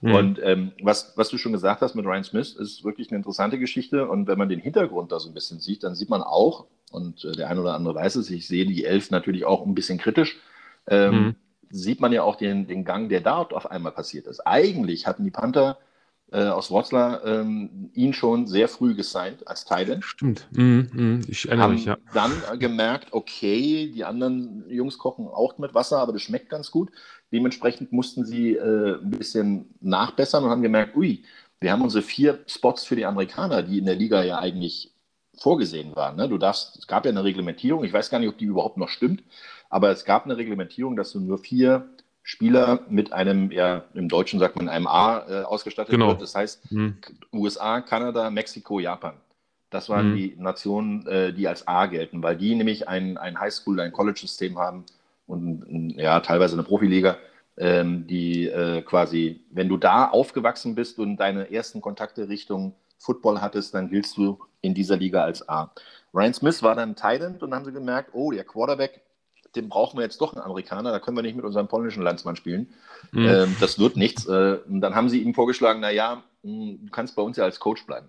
Mhm. 0.03 0.15
Und 0.15 0.41
ähm, 0.43 0.73
was, 0.83 1.15
was 1.17 1.31
du 1.31 1.39
schon 1.39 1.53
gesagt 1.53 1.81
hast 1.81 1.95
mit 1.95 2.05
Ryan 2.05 2.25
Smith, 2.25 2.55
ist 2.55 2.85
wirklich 2.85 3.09
eine 3.09 3.17
interessante 3.17 3.59
Geschichte. 3.59 4.07
Und 4.07 4.27
wenn 4.27 4.37
man 4.37 4.51
den 4.51 4.61
Hintergrund 4.61 5.13
da 5.13 5.19
so 5.19 5.31
ein 5.31 5.35
bisschen 5.35 5.61
sieht, 5.61 5.83
dann 5.83 5.95
sieht 5.95 6.11
man 6.11 6.23
auch, 6.23 6.67
und 6.93 7.25
äh, 7.25 7.33
der 7.33 7.49
eine 7.49 7.63
oder 7.63 7.75
andere 7.75 7.95
weiß 7.95 8.17
es, 8.17 8.31
ich 8.31 8.47
sehe 8.47 8.67
die 8.67 8.85
Elf 8.85 9.11
natürlich 9.11 9.47
auch 9.47 9.65
ein 9.65 9.75
bisschen 9.75 9.97
kritisch. 9.97 10.37
Ähm, 10.89 11.15
mhm 11.15 11.35
sieht 11.71 12.01
man 12.01 12.13
ja 12.13 12.23
auch 12.23 12.37
den, 12.37 12.67
den 12.67 12.85
Gang, 12.85 13.09
der 13.09 13.21
dort 13.21 13.53
auf 13.53 13.71
einmal 13.71 13.93
passiert 13.93 14.27
ist. 14.27 14.41
Eigentlich 14.41 15.07
hatten 15.07 15.25
die 15.25 15.31
Panther 15.31 15.79
äh, 16.33 16.47
aus 16.47 16.71
Wroclaw 16.71 17.21
ähm, 17.25 17.91
ihn 17.95 18.13
schon 18.13 18.47
sehr 18.47 18.69
früh 18.69 18.95
gesigned 18.95 19.47
als 19.47 19.65
Thailand. 19.65 20.05
Stimmt. 20.05 20.49
Mm, 20.53 20.81
mm, 20.93 21.21
ich 21.29 21.47
erinnere 21.47 21.69
mich, 21.69 21.85
ja. 21.85 21.99
Dann 22.13 22.33
gemerkt, 22.59 23.13
okay, 23.13 23.91
die 23.95 24.05
anderen 24.05 24.69
Jungs 24.69 24.99
kochen 24.99 25.29
auch 25.29 25.59
mit 25.59 25.75
Wasser, 25.75 25.99
aber 25.99 26.13
das 26.13 26.23
schmeckt 26.23 26.49
ganz 26.49 26.71
gut. 26.71 26.91
Dementsprechend 27.33 27.93
mussten 27.93 28.25
sie 28.25 28.55
äh, 28.55 29.01
ein 29.01 29.11
bisschen 29.11 29.75
nachbessern 29.81 30.45
und 30.45 30.51
haben 30.51 30.63
gemerkt, 30.63 30.97
ui, 30.97 31.23
wir 31.61 31.73
haben 31.73 31.83
unsere 31.83 32.03
vier 32.03 32.41
Spots 32.47 32.85
für 32.85 32.97
die 32.97 33.07
Amerikaner, 33.07 33.63
die 33.63 33.79
in 33.79 33.87
der 33.87 33.95
Liga 33.95 34.23
ja 34.23 34.39
eigentlich 34.39 34.93
vorgesehen 35.39 35.95
waren. 35.95 36.17
Ne? 36.17 36.29
Du 36.29 36.39
darfst, 36.39 36.77
es 36.77 36.87
gab 36.87 37.05
ja 37.05 37.11
eine 37.11 37.25
Reglementierung, 37.25 37.85
ich 37.85 37.93
weiß 37.93 38.11
gar 38.11 38.19
nicht, 38.19 38.29
ob 38.29 38.39
die 38.39 38.47
überhaupt 38.47 38.79
noch 38.79 38.89
stimmt, 38.89 39.23
aber 39.69 39.91
es 39.91 40.05
gab 40.05 40.25
eine 40.25 40.37
Reglementierung, 40.37 40.97
dass 40.97 41.13
du 41.13 41.21
nur 41.21 41.39
vier 41.39 41.89
Spieler 42.23 42.81
mit 42.89 43.13
einem, 43.13 43.53
ja, 43.53 43.85
im 43.95 44.09
Deutschen 44.09 44.41
sagt 44.41 44.57
man 44.57 44.69
einem 44.69 44.89
A 44.89 45.25
äh, 45.29 45.43
ausgestattet 45.43 45.93
genau. 45.93 46.09
wird. 46.09 46.23
Das 46.23 46.35
heißt 46.35 46.73
mhm. 46.73 46.97
USA, 47.33 47.81
Kanada, 47.81 48.31
Mexiko, 48.31 48.81
Japan. 48.81 49.15
Das 49.71 49.89
waren 49.89 50.11
mhm. 50.11 50.17
die 50.17 50.37
Nationen, 50.37 51.07
äh, 51.07 51.33
die 51.33 51.47
als 51.47 51.69
A 51.69 51.87
gelten, 51.87 52.23
weil 52.23 52.37
die 52.37 52.55
nämlich 52.55 52.89
ein, 52.89 53.17
ein 53.17 53.39
Highschool, 53.39 53.79
ein 53.79 53.93
College-System 53.93 54.59
haben 54.59 54.85
und 55.29 55.95
ja, 55.97 56.19
teilweise 56.21 56.55
eine 56.55 56.65
Profiliga, 56.65 57.17
ähm, 57.59 58.07
die 58.07 58.47
äh, 58.47 58.83
quasi, 58.83 59.41
wenn 59.51 59.69
du 59.69 59.77
da 59.77 60.09
aufgewachsen 60.09 60.75
bist 60.75 60.99
und 60.99 61.19
deine 61.19 61.53
ersten 61.53 61.81
Kontakte 61.81 62.29
Richtung 62.29 62.75
Football 62.99 63.41
hattest, 63.41 63.75
dann 63.75 63.89
giltst 63.89 64.17
du 64.17 64.39
in 64.63 64.75
dieser 64.75 64.97
Liga 64.97 65.23
als 65.23 65.49
A. 65.49 65.73
Ryan 66.13 66.35
Smith 66.35 66.63
war 66.63 66.75
dann 66.75 66.97
Thailand 66.97 67.43
und 67.43 67.51
dann 67.51 67.61
haben 67.61 67.67
sie 67.67 67.73
gemerkt, 67.73 68.11
oh, 68.15 68.31
der 68.33 68.45
Quarterback 68.45 69.01
den 69.57 69.69
brauchen 69.69 69.99
wir 69.99 70.05
jetzt 70.05 70.21
doch 70.21 70.35
einen 70.35 70.43
Amerikaner, 70.43 70.93
da 70.93 70.99
können 71.01 71.17
wir 71.17 71.23
nicht 71.23 71.37
mit 71.37 71.45
unserem 71.45 71.69
polnischen 71.69 72.03
Landsmann 72.03 72.37
spielen. 72.37 72.73
Mhm. 73.13 73.27
Ähm, 73.27 73.57
das 73.61 73.79
wird 73.79 73.97
nichts. 73.97 74.27
Äh, 74.27 74.59
dann 74.69 74.95
haben 74.95 75.09
sie 75.09 75.23
ihm 75.23 75.35
vorgeschlagen, 75.35 75.81
naja, 75.81 76.23
hm, 76.43 76.87
du 76.87 76.91
kannst 76.91 77.17
bei 77.17 77.23
uns 77.23 77.37
ja 77.37 77.45
als 77.45 77.59
Coach 77.61 77.87
bleiben. 77.87 78.09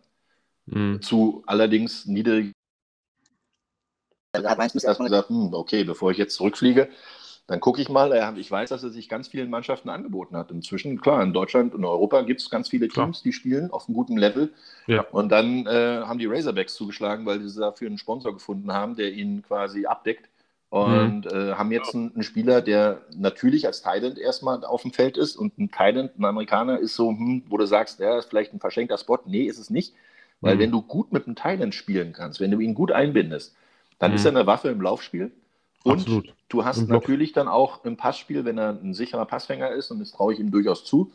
Mhm. 0.66 1.02
Zu 1.02 1.44
allerdings 1.46 2.06
niedrig. 2.06 2.52
Da 4.34 4.50
hat 4.50 4.58
meistens 4.58 4.84
erstmal 4.84 5.10
gesagt, 5.10 5.30
hm, 5.30 5.54
okay, 5.54 5.84
bevor 5.84 6.12
ich 6.12 6.18
jetzt 6.18 6.36
zurückfliege, 6.36 6.90
dann 7.48 7.62
gucke 7.62 7.82
ich 7.82 7.88
mal. 7.88 8.36
Ich 8.38 8.52
weiß, 8.52 8.70
dass 8.70 8.84
er 8.84 8.90
sich 8.90 9.08
ganz 9.08 9.30
vielen 9.30 9.50
Mannschaften 9.50 9.90
angeboten 9.90 10.36
hat. 10.36 10.52
Inzwischen, 10.52 11.00
klar, 11.00 11.24
in 11.24 11.32
Deutschland 11.32 11.74
und 11.74 11.86
Europa 11.86 12.22
gibt 12.24 12.42
es 12.42 12.50
ganz 12.50 12.68
viele 12.68 12.90
Teams, 12.90 13.22
klar. 13.22 13.24
die 13.24 13.32
spielen 13.32 13.72
auf 13.72 13.88
einem 13.88 13.96
guten 13.96 14.18
Level. 14.18 14.54
Ja. 14.86 15.06
Und 15.12 15.30
dann 15.30 15.66
äh, 15.66 16.02
haben 16.04 16.20
die 16.20 16.26
Razorbacks 16.26 16.76
zugeschlagen, 16.76 17.26
weil 17.26 17.42
sie 17.42 17.60
dafür 17.60 17.88
einen 17.88 17.98
Sponsor 17.98 18.34
gefunden 18.34 18.74
haben, 18.74 18.98
der 18.98 19.14
ihnen 19.14 19.44
quasi 19.44 19.86
abdeckt 19.86 20.28
und 20.70 21.26
mhm. 21.26 21.32
äh, 21.32 21.54
haben 21.54 21.72
jetzt 21.72 21.96
einen, 21.96 22.14
einen, 22.14 22.24
Spieler, 22.24 22.62
der 22.62 23.02
natürlich 23.16 23.66
als 23.68 23.82
Thailand 23.82 24.18
erstmal 24.18 24.66
auf 24.66 24.82
dem 24.82 24.92
Feld 24.92 25.16
ist 25.16 25.38
und 25.38 25.58
ein 25.58 25.72
Thailand, 25.72 26.20
ein 26.20 26.26
Amerikaner, 26.26 26.80
ist 26.80 26.96
so, 26.96 27.10
hm, 27.10 27.44
wo 27.48 27.58
du 27.58 27.66
sagst, 27.66 28.00
ja, 28.00 28.18
ist 28.18 28.30
vielleicht 28.30 28.54
ein 28.54 28.60
verschenkter 28.60 28.98
Spot. 28.98 29.20
Nee, 29.26 29.44
ist 29.44 29.60
es 29.60 29.70
nicht. 29.70 29.94
Weil 30.42 30.56
mhm. 30.56 30.60
wenn 30.60 30.72
du 30.72 30.82
gut 30.82 31.14
mit 31.14 31.26
einem 31.26 31.36
Thailand 31.36 31.74
spielen 31.74 32.12
kannst, 32.12 32.40
wenn 32.42 32.52
du 32.52 32.60
ihn 32.60 32.74
gut 32.74 32.92
einbindest, 32.92 33.56
dann 33.98 34.12
mhm. 34.12 34.18
ist 34.18 34.26
er 34.26 34.32
eine 34.32 34.46
Waffe 34.46 34.68
im 34.68 34.82
Laufspiel. 34.82 35.32
Und 35.84 36.00
Absolut. 36.00 36.34
du 36.50 36.66
hast 36.66 36.88
natürlich 36.90 37.32
dann 37.32 37.48
auch 37.48 37.86
im 37.86 37.96
Passspiel, 37.96 38.44
wenn 38.44 38.58
er 38.58 38.72
ein 38.72 38.94
sicherer 38.94 39.26
Passfänger 39.26 39.72
ist, 39.72 39.90
und 39.90 40.00
das 40.00 40.12
traue 40.12 40.34
ich 40.34 40.40
ihm 40.40 40.52
durchaus 40.52 40.84
zu, 40.84 41.12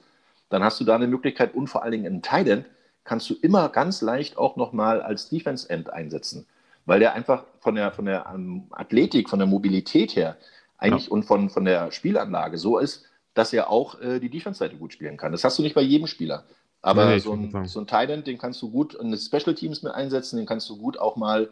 dann 0.49 0.65
hast 0.65 0.81
du 0.81 0.85
da 0.85 0.95
eine 0.95 1.09
Möglichkeit 1.09 1.55
und 1.55 1.67
vor 1.67 1.83
allen 1.83 1.93
Dingen 1.93 2.05
in 2.07 2.23
Thailand 2.23 2.65
kannst 3.05 3.29
du 3.29 3.35
immer 3.35 3.69
ganz 3.69 4.01
leicht 4.01 4.39
auch 4.39 4.57
nochmal 4.57 5.03
als 5.03 5.29
Defense-End 5.29 5.91
einsetzen 5.91 6.47
weil 6.87 7.01
der 7.01 7.15
einfach 7.15 7.45
von 7.61 7.75
der, 7.75 7.93
von 7.93 8.05
der 8.05 8.33
um, 8.33 8.67
Athletik, 8.71 9.29
von 9.29 9.39
der 9.39 9.49
Mobilität 9.49 10.17
her 10.17 10.37
eigentlich 10.79 11.07
ja. 11.07 11.13
und 11.13 11.25
von, 11.25 11.51
von 11.51 11.65
der 11.65 11.93
Spielanlage 11.93 12.59
so 12.59 12.79
ist, 12.79 13.05
dass 13.35 13.53
er 13.53 13.71
auch 13.71 14.01
äh, 14.01 14.19
die 14.19 14.29
Defense-Seite 14.29 14.77
gut 14.77 14.93
spielen 14.93 15.17
kann. 15.17 15.33
Das 15.33 15.45
hast 15.45 15.59
du 15.59 15.63
nicht 15.63 15.75
bei 15.75 15.83
jedem 15.83 16.07
Spieler. 16.07 16.45
Aber 16.83 17.07
nee, 17.07 17.19
so, 17.21 17.33
ein, 17.33 17.67
so 17.67 17.81
ein 17.81 17.87
Tight 17.87 18.27
den 18.27 18.39
kannst 18.39 18.61
du 18.61 18.71
gut 18.71 18.95
in 18.95 19.17
Special 19.17 19.55
Teams 19.55 19.83
mit 19.83 19.95
einsetzen, 19.95 20.37
den 20.37 20.47
kannst 20.47 20.69
du 20.69 20.77
gut 20.77 20.99
auch 20.99 21.15
mal 21.17 21.49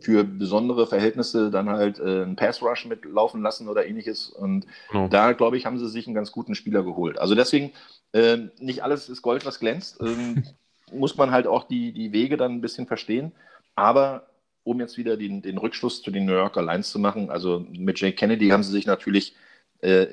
für 0.00 0.24
besondere 0.24 0.86
Verhältnisse 0.86 1.50
dann 1.50 1.68
halt 1.68 1.98
äh, 1.98 2.22
einen 2.22 2.36
Pass 2.36 2.62
Rush 2.62 2.86
mitlaufen 2.86 3.42
lassen 3.42 3.68
oder 3.68 3.86
ähnliches. 3.86 4.28
Und 4.28 4.66
genau. 4.90 5.08
da, 5.08 5.32
glaube 5.32 5.56
ich, 5.56 5.66
haben 5.66 5.78
sie 5.78 5.88
sich 5.88 6.06
einen 6.06 6.14
ganz 6.14 6.32
guten 6.32 6.54
Spieler 6.54 6.82
geholt. 6.82 7.18
Also 7.18 7.34
deswegen, 7.34 7.72
äh, 8.12 8.38
nicht 8.58 8.82
alles 8.82 9.08
ist 9.08 9.22
Gold, 9.22 9.46
was 9.46 9.60
glänzt. 9.60 10.00
Ähm, 10.00 10.44
muss 10.92 11.16
man 11.16 11.30
halt 11.30 11.46
auch 11.46 11.64
die, 11.64 11.92
die 11.92 12.12
Wege 12.12 12.36
dann 12.36 12.52
ein 12.52 12.60
bisschen 12.60 12.86
verstehen. 12.86 13.32
Aber 13.74 14.26
um 14.64 14.80
jetzt 14.80 14.96
wieder 14.96 15.16
den, 15.16 15.42
den 15.42 15.58
Rückschluss 15.58 16.02
zu 16.02 16.10
den 16.10 16.24
New 16.24 16.32
Yorker 16.32 16.62
Lions 16.62 16.90
zu 16.90 16.98
machen, 16.98 17.30
also 17.30 17.66
mit 17.72 18.00
Jake 18.00 18.16
Kennedy 18.16 18.48
haben 18.48 18.62
sie 18.62 18.72
sich 18.72 18.86
natürlich 18.86 19.34
äh, 19.80 20.06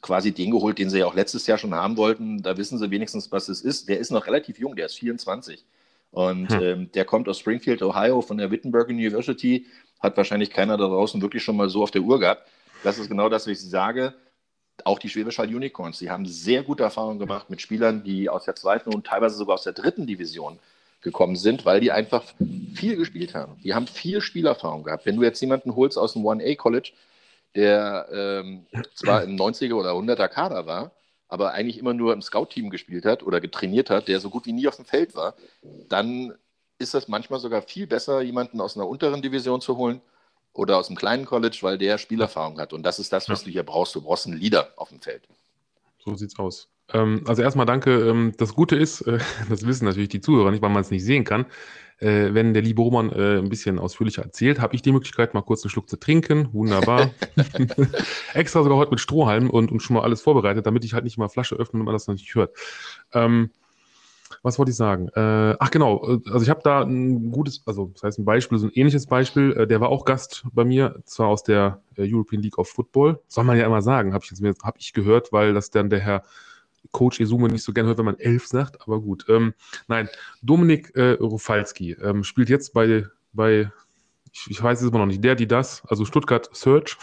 quasi 0.00 0.32
den 0.32 0.50
geholt, 0.50 0.78
den 0.78 0.88
sie 0.90 1.00
ja 1.00 1.06
auch 1.06 1.14
letztes 1.14 1.46
Jahr 1.46 1.58
schon 1.58 1.74
haben 1.74 1.96
wollten. 1.96 2.42
Da 2.42 2.56
wissen 2.56 2.78
sie 2.78 2.90
wenigstens, 2.90 3.30
was 3.30 3.48
es 3.48 3.60
ist. 3.60 3.88
Der 3.88 3.98
ist 3.98 4.10
noch 4.10 4.26
relativ 4.26 4.58
jung, 4.58 4.76
der 4.76 4.86
ist 4.86 4.98
24. 4.98 5.64
Und 6.10 6.50
hm. 6.50 6.62
ähm, 6.62 6.92
der 6.92 7.04
kommt 7.04 7.28
aus 7.28 7.38
Springfield, 7.38 7.82
Ohio, 7.82 8.22
von 8.22 8.38
der 8.38 8.50
Wittenberg 8.50 8.88
University. 8.88 9.66
Hat 10.00 10.16
wahrscheinlich 10.16 10.50
keiner 10.50 10.76
da 10.76 10.86
draußen 10.86 11.20
wirklich 11.20 11.42
schon 11.42 11.56
mal 11.56 11.68
so 11.68 11.82
auf 11.82 11.90
der 11.90 12.02
Uhr 12.02 12.18
gehabt. 12.18 12.48
Das 12.82 12.98
ist 12.98 13.08
genau 13.08 13.28
das, 13.28 13.46
was 13.46 13.62
ich 13.62 13.70
sage. 13.70 14.14
Auch 14.84 14.98
die 14.98 15.10
Schwäbisch 15.10 15.38
Hall 15.38 15.54
Unicorns, 15.54 15.98
die 15.98 16.10
haben 16.10 16.24
sehr 16.24 16.62
gute 16.62 16.82
Erfahrungen 16.82 17.18
gemacht 17.18 17.50
mit 17.50 17.60
Spielern, 17.60 18.02
die 18.02 18.30
aus 18.30 18.46
der 18.46 18.56
zweiten 18.56 18.94
und 18.94 19.06
teilweise 19.06 19.36
sogar 19.36 19.54
aus 19.54 19.64
der 19.64 19.74
dritten 19.74 20.06
Division 20.06 20.58
gekommen 21.00 21.36
sind, 21.36 21.64
weil 21.64 21.80
die 21.80 21.92
einfach 21.92 22.24
viel 22.74 22.96
gespielt 22.96 23.34
haben. 23.34 23.56
Die 23.62 23.74
haben 23.74 23.86
viel 23.86 24.20
Spielerfahrung 24.20 24.84
gehabt. 24.84 25.06
Wenn 25.06 25.16
du 25.16 25.22
jetzt 25.22 25.40
jemanden 25.40 25.74
holst 25.74 25.98
aus 25.98 26.12
dem 26.12 26.22
1A 26.22 26.56
College, 26.56 26.92
der 27.54 28.08
ähm, 28.12 28.66
zwar 28.94 29.24
im 29.24 29.36
90er 29.36 29.74
oder 29.74 29.92
100er 29.92 30.28
Kader 30.28 30.66
war, 30.66 30.92
aber 31.28 31.52
eigentlich 31.52 31.78
immer 31.78 31.94
nur 31.94 32.12
im 32.12 32.22
Scout-Team 32.22 32.70
gespielt 32.70 33.04
hat 33.04 33.22
oder 33.22 33.40
getrainiert 33.40 33.88
hat, 33.88 34.08
der 34.08 34.20
so 34.20 34.30
gut 34.30 34.46
wie 34.46 34.52
nie 34.52 34.68
auf 34.68 34.76
dem 34.76 34.84
Feld 34.84 35.14
war, 35.14 35.34
dann 35.88 36.34
ist 36.78 36.94
das 36.94 37.08
manchmal 37.08 37.40
sogar 37.40 37.62
viel 37.62 37.86
besser, 37.86 38.20
jemanden 38.20 38.60
aus 38.60 38.76
einer 38.76 38.88
unteren 38.88 39.22
Division 39.22 39.60
zu 39.60 39.76
holen 39.76 40.00
oder 40.52 40.78
aus 40.78 40.88
einem 40.88 40.96
kleinen 40.96 41.24
College, 41.24 41.58
weil 41.62 41.78
der 41.78 41.98
Spielerfahrung 41.98 42.58
hat. 42.58 42.72
Und 42.72 42.82
das 42.82 42.98
ist 42.98 43.12
das, 43.12 43.28
was 43.28 43.44
du 43.44 43.50
hier 43.50 43.62
brauchst. 43.62 43.94
Du 43.94 44.00
brauchst 44.00 44.26
einen 44.26 44.38
Leader 44.38 44.72
auf 44.76 44.88
dem 44.88 45.00
Feld. 45.00 45.22
So 46.04 46.14
sieht's 46.14 46.38
aus. 46.38 46.68
Ähm, 46.92 47.22
also 47.26 47.42
erstmal 47.42 47.66
danke. 47.66 47.90
Ähm, 48.08 48.32
das 48.36 48.54
Gute 48.54 48.76
ist, 48.76 49.02
äh, 49.02 49.18
das 49.48 49.66
wissen 49.66 49.84
natürlich 49.84 50.08
die 50.08 50.20
Zuhörer 50.20 50.50
nicht, 50.50 50.62
weil 50.62 50.70
man 50.70 50.82
es 50.82 50.90
nicht 50.90 51.04
sehen 51.04 51.24
kann. 51.24 51.46
Äh, 51.98 52.32
wenn 52.32 52.54
der 52.54 52.62
liebe 52.62 52.80
Roman 52.80 53.10
äh, 53.12 53.38
ein 53.38 53.50
bisschen 53.50 53.78
ausführlicher 53.78 54.22
erzählt, 54.22 54.60
habe 54.60 54.74
ich 54.74 54.82
die 54.82 54.92
Möglichkeit, 54.92 55.34
mal 55.34 55.42
kurz 55.42 55.62
einen 55.64 55.70
Schluck 55.70 55.88
zu 55.90 55.98
trinken. 55.98 56.48
Wunderbar. 56.52 57.10
Extra 58.34 58.62
sogar 58.62 58.78
heute 58.78 58.90
mit 58.90 59.00
Strohhalm 59.00 59.50
und, 59.50 59.70
und 59.70 59.80
schon 59.80 59.94
mal 59.94 60.02
alles 60.02 60.22
vorbereitet, 60.22 60.66
damit 60.66 60.84
ich 60.84 60.94
halt 60.94 61.04
nicht 61.04 61.18
mal 61.18 61.28
Flasche 61.28 61.56
öffne 61.56 61.80
und 61.80 61.86
man 61.86 61.94
das 61.94 62.06
noch 62.06 62.14
nicht 62.14 62.34
hört. 62.34 62.56
Ähm, 63.12 63.50
was 64.42 64.58
wollte 64.58 64.70
ich 64.70 64.76
sagen? 64.76 65.08
Äh, 65.08 65.56
ach 65.58 65.70
genau, 65.70 65.98
also 65.98 66.40
ich 66.40 66.48
habe 66.48 66.60
da 66.62 66.82
ein 66.82 67.30
gutes, 67.30 67.62
also 67.66 67.90
das 67.92 68.02
heißt 68.02 68.18
ein 68.20 68.24
Beispiel, 68.24 68.58
so 68.58 68.68
ein 68.68 68.72
ähnliches 68.74 69.06
Beispiel, 69.06 69.52
äh, 69.52 69.66
der 69.66 69.80
war 69.80 69.90
auch 69.90 70.04
Gast 70.04 70.46
bei 70.52 70.64
mir, 70.64 71.02
zwar 71.04 71.28
aus 71.28 71.42
der 71.42 71.82
äh, 71.96 72.10
European 72.10 72.40
League 72.40 72.56
of 72.56 72.68
Football, 72.68 73.20
soll 73.28 73.44
man 73.44 73.58
ja 73.58 73.66
immer 73.66 73.82
sagen, 73.82 74.14
habe 74.14 74.24
ich 74.24 74.30
jetzt 74.30 74.62
hab 74.62 74.78
ich 74.78 74.92
gehört, 74.92 75.32
weil 75.32 75.52
das 75.52 75.70
dann 75.70 75.90
der 75.90 76.00
Herr 76.00 76.22
Coach 76.92 77.20
Esume 77.20 77.48
nicht 77.48 77.62
so 77.62 77.72
gerne 77.72 77.88
hört, 77.88 77.98
wenn 77.98 78.04
man 78.04 78.18
elf 78.18 78.46
sagt, 78.46 78.82
aber 78.82 79.00
gut. 79.00 79.26
Ähm, 79.28 79.54
nein, 79.88 80.08
Dominik 80.42 80.94
äh, 80.96 81.12
Rufalski 81.12 81.92
ähm, 81.92 82.24
spielt 82.24 82.48
jetzt 82.48 82.72
bei, 82.72 83.06
bei 83.32 83.70
ich, 84.32 84.50
ich, 84.50 84.62
weiß 84.62 84.80
es 84.80 84.88
immer 84.88 84.98
noch 84.98 85.06
nicht, 85.06 85.22
der, 85.24 85.34
die 85.34 85.48
das, 85.48 85.82
also 85.86 86.04
Stuttgart 86.04 86.48
Search. 86.52 86.96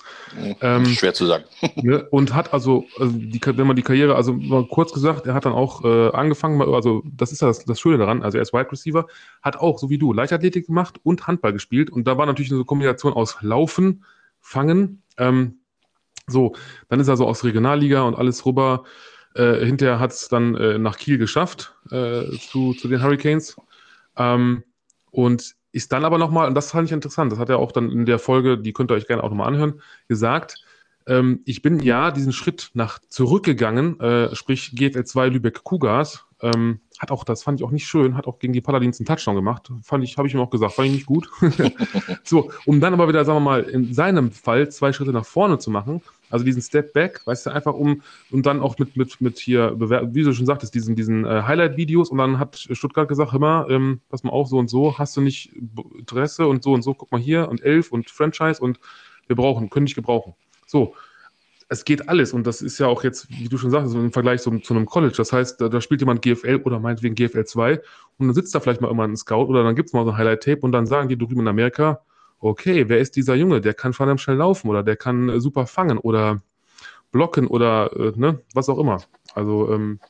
ähm, 0.60 0.84
Schwer 0.86 1.14
zu 1.14 1.26
sagen. 1.26 1.44
ne, 1.76 2.06
und 2.10 2.34
hat 2.34 2.52
also, 2.52 2.84
also 2.98 3.12
die, 3.16 3.40
wenn 3.44 3.66
man 3.66 3.76
die 3.76 3.82
Karriere, 3.82 4.16
also 4.16 4.36
kurz 4.70 4.92
gesagt, 4.92 5.26
er 5.26 5.34
hat 5.34 5.46
dann 5.46 5.52
auch 5.52 5.84
äh, 5.84 6.10
angefangen, 6.10 6.60
also 6.60 7.02
das 7.04 7.32
ist 7.32 7.42
ja 7.42 7.48
das, 7.48 7.64
das, 7.64 7.80
Schöne 7.80 7.98
daran, 7.98 8.22
also 8.22 8.38
er 8.38 8.42
ist 8.42 8.52
Wide 8.52 8.70
Receiver, 8.70 9.06
hat 9.42 9.56
auch, 9.56 9.78
so 9.78 9.88
wie 9.88 9.98
du, 9.98 10.12
Leichtathletik 10.12 10.66
gemacht 10.66 11.00
und 11.02 11.26
Handball 11.26 11.52
gespielt 11.52 11.90
und 11.90 12.06
da 12.06 12.18
war 12.18 12.26
natürlich 12.26 12.52
eine 12.52 12.64
Kombination 12.64 13.12
aus 13.12 13.38
Laufen, 13.40 14.04
Fangen, 14.40 15.02
ähm, 15.16 15.60
so, 16.26 16.54
dann 16.88 17.00
ist 17.00 17.08
er 17.08 17.16
so 17.16 17.26
aus 17.26 17.44
Regionalliga 17.44 18.02
und 18.02 18.14
alles 18.14 18.44
rüber 18.46 18.84
äh, 19.34 19.64
hinterher 19.64 19.98
hat 19.98 20.12
es 20.12 20.28
dann 20.28 20.54
äh, 20.56 20.78
nach 20.78 20.96
Kiel 20.96 21.18
geschafft, 21.18 21.74
äh, 21.90 22.24
zu, 22.50 22.74
zu 22.74 22.88
den 22.88 23.02
Hurricanes. 23.02 23.56
Ähm, 24.16 24.64
und 25.10 25.54
ist 25.72 25.92
dann 25.92 26.04
aber 26.04 26.18
nochmal, 26.18 26.46
und 26.48 26.54
das 26.54 26.70
fand 26.70 26.88
ich 26.88 26.92
interessant, 26.92 27.32
das 27.32 27.38
hat 27.38 27.48
er 27.48 27.58
auch 27.58 27.72
dann 27.72 27.90
in 27.90 28.06
der 28.06 28.18
Folge, 28.18 28.58
die 28.58 28.72
könnt 28.72 28.90
ihr 28.92 28.94
euch 28.94 29.08
gerne 29.08 29.24
auch 29.24 29.30
nochmal 29.30 29.48
anhören, 29.48 29.80
gesagt, 30.08 30.64
ähm, 31.06 31.40
ich 31.44 31.62
bin 31.62 31.80
ja 31.80 32.10
diesen 32.10 32.32
Schritt 32.32 32.70
nach 32.74 33.00
zurückgegangen, 33.08 33.98
äh, 34.00 34.34
sprich 34.34 34.72
GFL 34.74 35.04
2 35.04 35.28
Lübeck 35.28 35.64
Cougars, 35.64 36.24
ähm, 36.44 36.80
hat 36.98 37.10
auch, 37.10 37.24
das 37.24 37.42
fand 37.42 37.60
ich 37.60 37.66
auch 37.66 37.70
nicht 37.70 37.86
schön, 37.86 38.16
hat 38.16 38.26
auch 38.26 38.38
gegen 38.38 38.52
die 38.52 38.60
Paladins 38.60 39.00
einen 39.00 39.06
Touchdown 39.06 39.34
gemacht. 39.34 39.70
Fand 39.82 40.04
ich, 40.04 40.16
habe 40.16 40.28
ich 40.28 40.34
ihm 40.34 40.40
auch 40.40 40.50
gesagt, 40.50 40.74
fand 40.74 40.88
ich 40.88 40.94
nicht 40.94 41.06
gut. 41.06 41.28
so, 42.24 42.50
um 42.66 42.80
dann 42.80 42.92
aber 42.92 43.08
wieder, 43.08 43.24
sagen 43.24 43.38
wir 43.38 43.50
mal, 43.50 43.62
in 43.62 43.92
seinem 43.94 44.30
Fall 44.30 44.68
zwei 44.68 44.92
Schritte 44.92 45.12
nach 45.12 45.24
vorne 45.24 45.58
zu 45.58 45.70
machen, 45.70 46.02
also 46.30 46.44
diesen 46.44 46.62
Step 46.62 46.92
Back, 46.92 47.22
weißt 47.24 47.46
du, 47.46 47.50
einfach 47.50 47.74
um 47.74 48.02
und 48.30 48.46
dann 48.46 48.60
auch 48.60 48.78
mit, 48.78 48.96
mit, 48.96 49.20
mit 49.20 49.38
hier, 49.38 49.74
wie 49.78 50.22
du 50.22 50.32
schon 50.32 50.46
sagtest, 50.46 50.74
diesen, 50.74 50.96
diesen 50.96 51.24
äh, 51.24 51.42
Highlight-Videos 51.42 52.10
und 52.10 52.18
dann 52.18 52.38
hat 52.38 52.58
Stuttgart 52.58 53.08
gesagt, 53.08 53.32
hör 53.32 53.40
mal, 53.40 53.70
ähm, 53.70 54.00
pass 54.08 54.22
mal 54.22 54.30
auf, 54.30 54.48
so 54.48 54.58
und 54.58 54.68
so, 54.68 54.98
hast 54.98 55.16
du 55.16 55.20
nicht 55.20 55.52
Interesse 55.98 56.46
und 56.46 56.62
so 56.62 56.72
und 56.72 56.82
so, 56.82 56.94
guck 56.94 57.10
mal 57.10 57.20
hier 57.20 57.48
und 57.48 57.62
elf 57.62 57.92
und 57.92 58.10
Franchise 58.10 58.60
und 58.60 58.78
wir 59.26 59.36
brauchen, 59.36 59.70
können 59.70 59.86
dich 59.86 59.94
gebrauchen. 59.94 60.34
So, 60.66 60.94
es 61.68 61.84
geht 61.84 62.08
alles 62.08 62.32
und 62.32 62.46
das 62.46 62.62
ist 62.62 62.78
ja 62.78 62.86
auch 62.86 63.04
jetzt, 63.04 63.28
wie 63.30 63.48
du 63.48 63.58
schon 63.58 63.70
sagst, 63.70 63.94
im 63.94 64.12
Vergleich 64.12 64.42
zu, 64.42 64.58
zu 64.58 64.74
einem 64.74 64.86
College. 64.86 65.14
Das 65.16 65.32
heißt, 65.32 65.60
da, 65.60 65.68
da, 65.68 65.80
spielt 65.80 66.00
jemand 66.00 66.22
GFL 66.22 66.60
oder 66.64 66.78
meinetwegen 66.78 67.14
GFL 67.14 67.44
2 67.44 67.80
und 68.18 68.26
dann 68.26 68.34
sitzt 68.34 68.54
da 68.54 68.60
vielleicht 68.60 68.80
mal 68.80 68.90
immer 68.90 69.04
ein 69.04 69.16
Scout 69.16 69.46
oder 69.46 69.64
dann 69.64 69.74
gibt 69.74 69.88
es 69.88 69.92
mal 69.92 70.04
so 70.04 70.10
ein 70.10 70.16
Highlight-Tape 70.16 70.60
und 70.60 70.72
dann 70.72 70.86
sagen 70.86 71.08
die 71.08 71.18
drüben 71.18 71.40
in 71.40 71.48
Amerika, 71.48 72.00
okay, 72.40 72.88
wer 72.88 72.98
ist 72.98 73.16
dieser 73.16 73.34
Junge? 73.34 73.60
Der 73.60 73.74
kann 73.74 73.92
verdammt 73.92 74.20
schnell 74.20 74.36
laufen 74.36 74.68
oder 74.68 74.82
der 74.82 74.96
kann 74.96 75.28
äh, 75.28 75.40
super 75.40 75.66
fangen 75.66 75.98
oder 75.98 76.42
blocken 77.10 77.46
oder 77.46 77.90
äh, 77.96 78.12
ne, 78.16 78.40
was 78.52 78.68
auch 78.68 78.78
immer. 78.78 79.02
Also 79.34 79.72
ähm, 79.72 80.00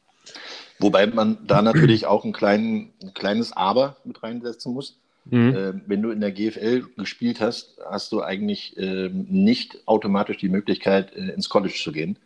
Wobei 0.80 1.07
man 1.07 1.38
da 1.46 1.62
natürlich 1.62 2.07
auch 2.07 2.24
ein, 2.24 2.32
klein, 2.32 2.92
ein 3.02 3.14
kleines 3.14 3.52
Aber 3.52 3.96
mit 4.05 4.22
reinsetzen 4.22 4.74
muss. 4.74 4.98
Mhm. 5.25 5.55
Äh, 5.55 5.72
wenn 5.87 6.03
du 6.03 6.11
in 6.11 6.20
der 6.20 6.33
GFL 6.33 6.85
gespielt 6.97 7.41
hast, 7.41 7.79
hast 7.89 8.12
du 8.12 8.22
eigentlich 8.22 8.77
äh, 8.77 9.09
nicht 9.09 9.87
automatisch 9.87 10.37
die 10.39 10.49
Möglichkeit, 10.49 11.14
äh, 11.14 11.31
ins 11.31 11.49
College 11.49 11.75
zu 11.83 11.93
gehen. 11.93 12.18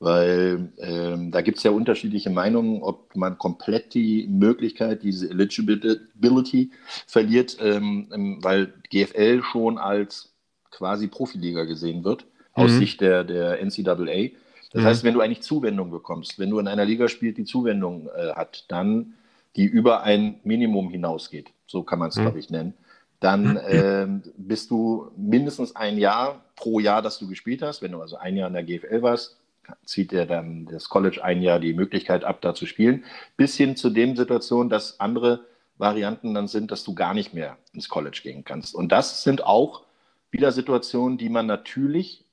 Weil 0.00 0.72
ähm, 0.78 1.30
da 1.30 1.40
gibt 1.40 1.58
es 1.58 1.64
ja 1.64 1.70
unterschiedliche 1.70 2.28
Meinungen, 2.28 2.82
ob 2.82 3.14
man 3.16 3.38
komplett 3.38 3.94
die 3.94 4.26
Möglichkeit, 4.28 5.02
diese 5.02 5.30
Eligibility 5.30 6.72
verliert, 7.06 7.56
ähm, 7.60 8.08
ähm 8.12 8.38
weil 8.42 8.74
GFL 8.90 9.42
schon 9.42 9.78
als 9.78 10.34
quasi 10.70 11.06
Profiliga 11.06 11.64
gesehen 11.64 12.04
wird, 12.04 12.26
aus 12.52 12.72
mhm. 12.72 12.78
Sicht 12.78 13.00
der, 13.00 13.24
der 13.24 13.64
NCAA. 13.64 14.30
Das 14.72 14.82
mhm. 14.82 14.86
heißt, 14.86 15.04
wenn 15.04 15.14
du 15.14 15.20
eigentlich 15.20 15.42
Zuwendung 15.42 15.90
bekommst, 15.90 16.38
wenn 16.38 16.50
du 16.50 16.58
in 16.58 16.68
einer 16.68 16.84
Liga 16.84 17.08
spielst, 17.08 17.38
die 17.38 17.44
Zuwendung 17.44 18.08
äh, 18.08 18.32
hat, 18.34 18.64
dann 18.68 19.14
die 19.56 19.64
über 19.64 20.02
ein 20.02 20.40
Minimum 20.44 20.90
hinausgeht, 20.90 21.52
so 21.66 21.82
kann 21.82 21.98
man 21.98 22.08
es, 22.08 22.16
mhm. 22.16 22.22
glaube 22.22 22.38
ich, 22.38 22.50
nennen, 22.50 22.74
dann 23.20 23.56
äh, 23.56 24.06
bist 24.36 24.70
du 24.70 25.10
mindestens 25.16 25.74
ein 25.76 25.96
Jahr 25.96 26.44
pro 26.56 26.78
Jahr, 26.80 27.00
das 27.00 27.18
du 27.18 27.28
gespielt 27.28 27.62
hast. 27.62 27.80
Wenn 27.80 27.92
du 27.92 28.00
also 28.00 28.16
ein 28.16 28.36
Jahr 28.36 28.48
in 28.48 28.54
der 28.54 28.64
GFL 28.64 29.02
warst, 29.02 29.38
zieht 29.84 30.12
dir 30.12 30.26
dann 30.26 30.66
das 30.66 30.88
College 30.88 31.24
ein 31.24 31.40
Jahr 31.40 31.58
die 31.58 31.72
Möglichkeit 31.72 32.24
ab, 32.24 32.42
da 32.42 32.54
zu 32.54 32.66
spielen. 32.66 33.04
Bis 33.36 33.56
hin 33.56 33.76
zu 33.76 33.90
dem 33.90 34.16
Situation, 34.16 34.68
dass 34.68 35.00
andere 35.00 35.46
Varianten 35.78 36.34
dann 36.34 36.48
sind, 36.48 36.70
dass 36.70 36.84
du 36.84 36.94
gar 36.94 37.14
nicht 37.14 37.34
mehr 37.34 37.56
ins 37.72 37.88
College 37.88 38.20
gehen 38.22 38.44
kannst. 38.44 38.74
Und 38.74 38.92
das 38.92 39.22
sind 39.22 39.44
auch 39.44 39.84
wieder 40.30 40.52
Situationen, 40.52 41.16
die 41.16 41.28
man 41.28 41.46
natürlich 41.46 42.23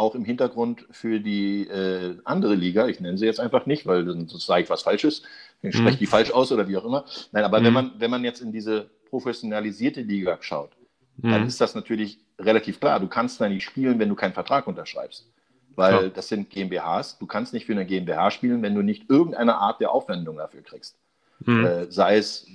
auch 0.00 0.14
im 0.14 0.24
Hintergrund 0.24 0.86
für 0.90 1.20
die 1.20 1.68
äh, 1.68 2.16
andere 2.24 2.54
Liga, 2.54 2.88
ich 2.88 2.98
nenne 3.00 3.18
sie 3.18 3.26
jetzt 3.26 3.38
einfach 3.38 3.66
nicht, 3.66 3.86
weil 3.86 4.04
sonst 4.06 4.46
sage 4.46 4.64
ich 4.64 4.70
was 4.70 4.82
Falsches, 4.82 5.22
ich 5.62 5.76
spreche 5.76 5.96
mhm. 5.96 5.98
die 5.98 6.06
falsch 6.06 6.30
aus 6.30 6.50
oder 6.50 6.66
wie 6.68 6.76
auch 6.76 6.84
immer. 6.84 7.04
Nein, 7.32 7.44
aber 7.44 7.60
mhm. 7.60 7.64
wenn, 7.64 7.72
man, 7.72 7.92
wenn 7.98 8.10
man 8.10 8.24
jetzt 8.24 8.40
in 8.40 8.50
diese 8.50 8.90
professionalisierte 9.10 10.00
Liga 10.00 10.38
schaut, 10.40 10.70
mhm. 11.18 11.30
dann 11.30 11.46
ist 11.46 11.60
das 11.60 11.74
natürlich 11.74 12.18
relativ 12.38 12.80
klar. 12.80 12.98
Du 12.98 13.08
kannst 13.08 13.40
da 13.40 13.48
nicht 13.48 13.64
spielen, 13.64 13.98
wenn 13.98 14.08
du 14.08 14.14
keinen 14.14 14.32
Vertrag 14.32 14.66
unterschreibst. 14.66 15.28
Weil 15.76 16.04
ja. 16.04 16.08
das 16.08 16.28
sind 16.28 16.50
GmbHs. 16.50 17.18
Du 17.18 17.26
kannst 17.26 17.52
nicht 17.52 17.66
für 17.66 17.72
eine 17.72 17.86
GmbH 17.86 18.30
spielen, 18.30 18.62
wenn 18.62 18.74
du 18.74 18.82
nicht 18.82 19.08
irgendeine 19.08 19.56
Art 19.56 19.80
der 19.80 19.92
Aufwendung 19.92 20.36
dafür 20.36 20.62
kriegst. 20.62 20.96
Mhm. 21.44 21.64
Äh, 21.64 21.90
sei 21.90 22.16
es 22.16 22.46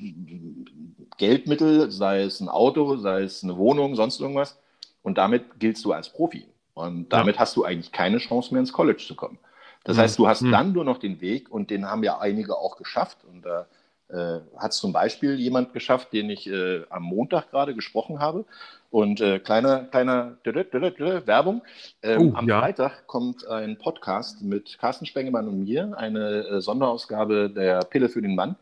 Geldmittel, 1.18 1.92
sei 1.92 2.24
es 2.24 2.40
ein 2.40 2.50
Auto, 2.50 2.98
sei 2.98 3.24
es 3.24 3.44
eine 3.44 3.58
Wohnung, 3.58 3.96
sonst 3.96 4.20
irgendwas. 4.20 4.60
Und 5.02 5.18
damit 5.18 5.60
giltst 5.60 5.86
du 5.86 5.94
als 5.94 6.10
Profi. 6.10 6.46
Und 6.76 7.10
damit 7.10 7.36
ja. 7.36 7.42
hast 7.42 7.56
du 7.56 7.64
eigentlich 7.64 7.92
keine 7.92 8.20
Chance 8.20 8.54
mehr 8.54 8.60
ins 8.60 8.74
College 8.74 9.04
zu 9.06 9.16
kommen. 9.16 9.40
Das 9.86 9.98
mhm. 9.98 10.02
heißt, 10.02 10.20
du 10.20 10.28
hast 10.28 10.42
mhm. 10.42 10.52
dann 10.52 10.72
nur 10.74 10.84
noch 10.84 11.00
den 11.00 11.22
Weg, 11.22 11.50
und 11.50 11.72
den 11.72 11.90
haben 11.90 12.04
ja 12.04 12.20
einige 12.20 12.58
auch 12.58 12.78
geschafft. 12.78 13.18
Und 13.26 13.44
da 13.44 13.66
äh, 14.10 14.40
hat 14.58 14.74
zum 14.74 14.94
Beispiel 14.94 15.36
jemand 15.40 15.74
geschafft, 15.74 16.14
den 16.14 16.30
ich 16.30 16.48
äh, 16.48 16.84
am 16.90 17.04
Montag 17.04 17.50
gerade 17.50 17.74
gesprochen 17.74 18.20
habe. 18.20 18.46
Und 18.92 19.20
äh, 19.20 19.40
kleiner, 19.40 19.86
kleiner 19.86 20.38
Werbung. 20.44 21.62
Ähm, 22.04 22.34
oh, 22.34 22.38
am 22.38 22.48
ja. 22.48 22.60
Freitag 22.60 23.08
kommt 23.08 23.48
ein 23.48 23.78
Podcast 23.78 24.42
mit 24.42 24.78
Carsten 24.80 25.06
Spengemann 25.06 25.48
und 25.48 25.64
mir, 25.64 25.98
eine 25.98 26.48
äh, 26.48 26.62
Sonderausgabe 26.62 27.50
der 27.50 27.80
Pille 27.80 28.10
für 28.10 28.22
den 28.22 28.36
Mann 28.36 28.56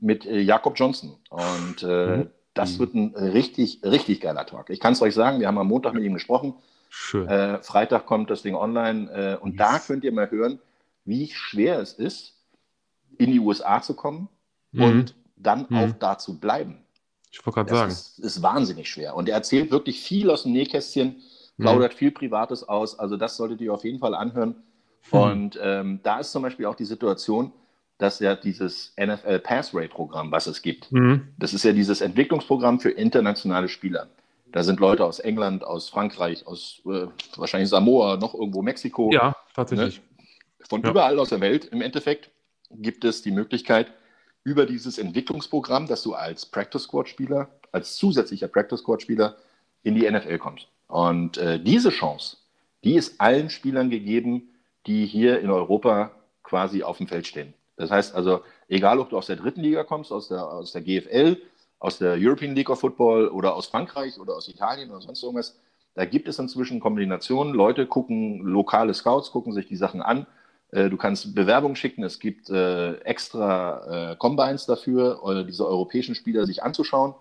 mit 0.00 0.24
äh, 0.24 0.38
Jakob 0.40 0.78
Johnson. 0.78 1.16
Und 1.30 1.82
äh, 1.82 2.16
mhm. 2.16 2.30
das 2.54 2.78
wird 2.78 2.94
ein 2.94 3.14
richtig, 3.14 3.80
richtig 3.82 4.20
geiler 4.20 4.46
Talk. 4.46 4.70
Ich 4.70 4.80
kann 4.80 4.92
es 4.92 5.02
euch 5.02 5.14
sagen, 5.14 5.40
wir 5.40 5.46
haben 5.46 5.58
am 5.58 5.68
Montag 5.68 5.94
mit 5.94 6.04
ihm 6.04 6.14
gesprochen. 6.14 6.54
Schön. 6.88 7.28
Äh, 7.28 7.62
Freitag 7.62 8.06
kommt 8.06 8.30
das 8.30 8.42
Ding 8.42 8.54
online 8.54 9.10
äh, 9.10 9.36
und 9.36 9.52
yes. 9.52 9.58
da 9.58 9.78
könnt 9.78 10.04
ihr 10.04 10.12
mal 10.12 10.30
hören, 10.30 10.58
wie 11.04 11.30
schwer 11.30 11.78
es 11.80 11.92
ist, 11.92 12.34
in 13.18 13.32
die 13.32 13.40
USA 13.40 13.80
zu 13.82 13.94
kommen 13.94 14.28
mhm. 14.72 14.82
und 14.82 15.14
dann 15.36 15.66
mhm. 15.68 15.76
auch 15.76 15.92
da 15.98 16.18
zu 16.18 16.38
bleiben. 16.38 16.78
Ich 17.30 17.44
wollte 17.44 17.56
gerade 17.56 17.74
sagen. 17.74 17.92
Ist, 17.92 18.18
ist 18.18 18.42
wahnsinnig 18.42 18.88
schwer. 18.88 19.14
Und 19.14 19.28
er 19.28 19.36
erzählt 19.36 19.70
wirklich 19.70 20.00
viel 20.00 20.30
aus 20.30 20.44
dem 20.44 20.52
Nähkästchen, 20.52 21.22
plaudert 21.58 21.92
mhm. 21.94 21.96
viel 21.96 22.10
Privates 22.10 22.68
aus. 22.68 22.98
Also 22.98 23.16
das 23.16 23.36
solltet 23.36 23.60
ihr 23.60 23.72
auf 23.72 23.84
jeden 23.84 23.98
Fall 23.98 24.14
anhören. 24.14 24.56
Mhm. 25.12 25.18
Und 25.18 25.58
ähm, 25.62 26.00
da 26.02 26.20
ist 26.20 26.32
zum 26.32 26.42
Beispiel 26.42 26.66
auch 26.66 26.74
die 26.74 26.84
Situation, 26.84 27.52
dass 27.98 28.20
ja 28.20 28.34
dieses 28.36 28.92
NFL 29.00 29.38
Passway-Programm, 29.38 30.30
was 30.30 30.46
es 30.46 30.60
gibt, 30.60 30.92
mhm. 30.92 31.28
das 31.38 31.54
ist 31.54 31.64
ja 31.64 31.72
dieses 31.72 32.00
Entwicklungsprogramm 32.00 32.80
für 32.80 32.90
internationale 32.90 33.68
Spieler. 33.68 34.08
Da 34.56 34.64
sind 34.64 34.80
Leute 34.80 35.04
aus 35.04 35.18
England, 35.18 35.64
aus 35.64 35.90
Frankreich, 35.90 36.46
aus 36.46 36.80
äh, 36.86 37.08
wahrscheinlich 37.36 37.68
Samoa, 37.68 38.16
noch 38.16 38.32
irgendwo 38.32 38.62
Mexiko. 38.62 39.12
Ja, 39.12 39.36
tatsächlich. 39.54 39.98
Ne? 39.98 40.26
Von 40.66 40.82
ja. 40.82 40.88
überall 40.88 41.18
aus 41.18 41.28
der 41.28 41.42
Welt 41.42 41.66
im 41.66 41.82
Endeffekt 41.82 42.30
gibt 42.70 43.04
es 43.04 43.20
die 43.20 43.32
Möglichkeit, 43.32 43.92
über 44.44 44.64
dieses 44.64 44.96
Entwicklungsprogramm, 44.96 45.86
dass 45.88 46.02
du 46.02 46.14
als 46.14 46.46
Practice 46.46 46.84
Squad 46.84 47.06
Spieler, 47.06 47.50
als 47.70 47.96
zusätzlicher 47.96 48.48
Practice 48.48 48.80
Squad 48.80 49.02
Spieler 49.02 49.36
in 49.82 49.94
die 49.94 50.10
NFL 50.10 50.38
kommst. 50.38 50.68
Und 50.88 51.36
äh, 51.36 51.60
diese 51.62 51.90
Chance, 51.90 52.38
die 52.82 52.94
ist 52.94 53.20
allen 53.20 53.50
Spielern 53.50 53.90
gegeben, 53.90 54.54
die 54.86 55.04
hier 55.04 55.40
in 55.40 55.50
Europa 55.50 56.12
quasi 56.42 56.82
auf 56.82 56.96
dem 56.96 57.08
Feld 57.08 57.26
stehen. 57.26 57.52
Das 57.76 57.90
heißt 57.90 58.14
also, 58.14 58.40
egal 58.68 59.00
ob 59.00 59.10
du 59.10 59.18
aus 59.18 59.26
der 59.26 59.36
dritten 59.36 59.60
Liga 59.60 59.84
kommst, 59.84 60.12
aus 60.12 60.28
der, 60.28 60.46
aus 60.46 60.72
der 60.72 60.80
GFL, 60.80 61.42
aus 61.78 61.98
der 61.98 62.16
European 62.18 62.54
League 62.54 62.70
of 62.70 62.80
Football 62.80 63.28
oder 63.28 63.54
aus 63.54 63.66
Frankreich 63.66 64.18
oder 64.18 64.34
aus 64.34 64.48
Italien 64.48 64.90
oder 64.90 65.00
sonst 65.00 65.22
irgendwas, 65.22 65.58
da 65.94 66.04
gibt 66.04 66.28
es 66.28 66.38
inzwischen 66.38 66.78
Kombinationen. 66.78 67.54
Leute 67.54 67.86
gucken, 67.86 68.40
lokale 68.40 68.92
Scouts 68.94 69.30
gucken 69.30 69.52
sich 69.52 69.66
die 69.66 69.76
Sachen 69.76 70.02
an. 70.02 70.26
Äh, 70.70 70.90
du 70.90 70.96
kannst 70.96 71.34
Bewerbungen 71.34 71.76
schicken, 71.76 72.04
es 72.04 72.18
gibt 72.18 72.50
äh, 72.50 72.94
extra 72.98 74.12
äh, 74.12 74.16
Combines 74.16 74.66
dafür, 74.66 75.44
diese 75.48 75.66
europäischen 75.66 76.14
Spieler 76.14 76.46
sich 76.46 76.62
anzuschauen. 76.62 77.14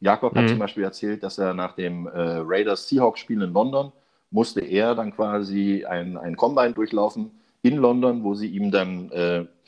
Jakob 0.00 0.34
mhm. 0.34 0.38
hat 0.38 0.48
zum 0.48 0.58
Beispiel 0.58 0.82
erzählt, 0.82 1.22
dass 1.22 1.38
er 1.38 1.54
nach 1.54 1.74
dem 1.74 2.08
Raiders-Seahawks-Spiel 2.08 3.42
in 3.42 3.52
London 3.52 3.92
musste 4.30 4.60
er 4.60 4.94
dann 4.94 5.14
quasi 5.14 5.84
ein, 5.84 6.16
ein 6.16 6.36
Combine 6.36 6.72
durchlaufen 6.72 7.30
in 7.60 7.76
London, 7.76 8.24
wo 8.24 8.34
sie 8.34 8.48
ihm 8.48 8.70
dann 8.70 9.10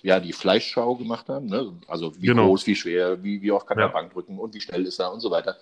ja 0.04 0.20
die 0.20 0.32
Fleischschau 0.32 0.96
gemacht 0.96 1.28
haben. 1.28 1.46
Ne? 1.46 1.72
Also 1.88 2.14
wie 2.20 2.26
genau. 2.26 2.46
groß, 2.46 2.66
wie 2.66 2.76
schwer, 2.76 3.22
wie, 3.24 3.40
wie 3.40 3.50
oft 3.50 3.66
kann 3.66 3.78
ja. 3.78 3.86
er 3.86 3.92
Bank 3.92 4.12
drücken 4.12 4.38
und 4.38 4.54
wie 4.54 4.60
schnell 4.60 4.84
ist 4.84 5.00
er 5.00 5.12
und 5.12 5.20
so 5.20 5.30
weiter. 5.30 5.56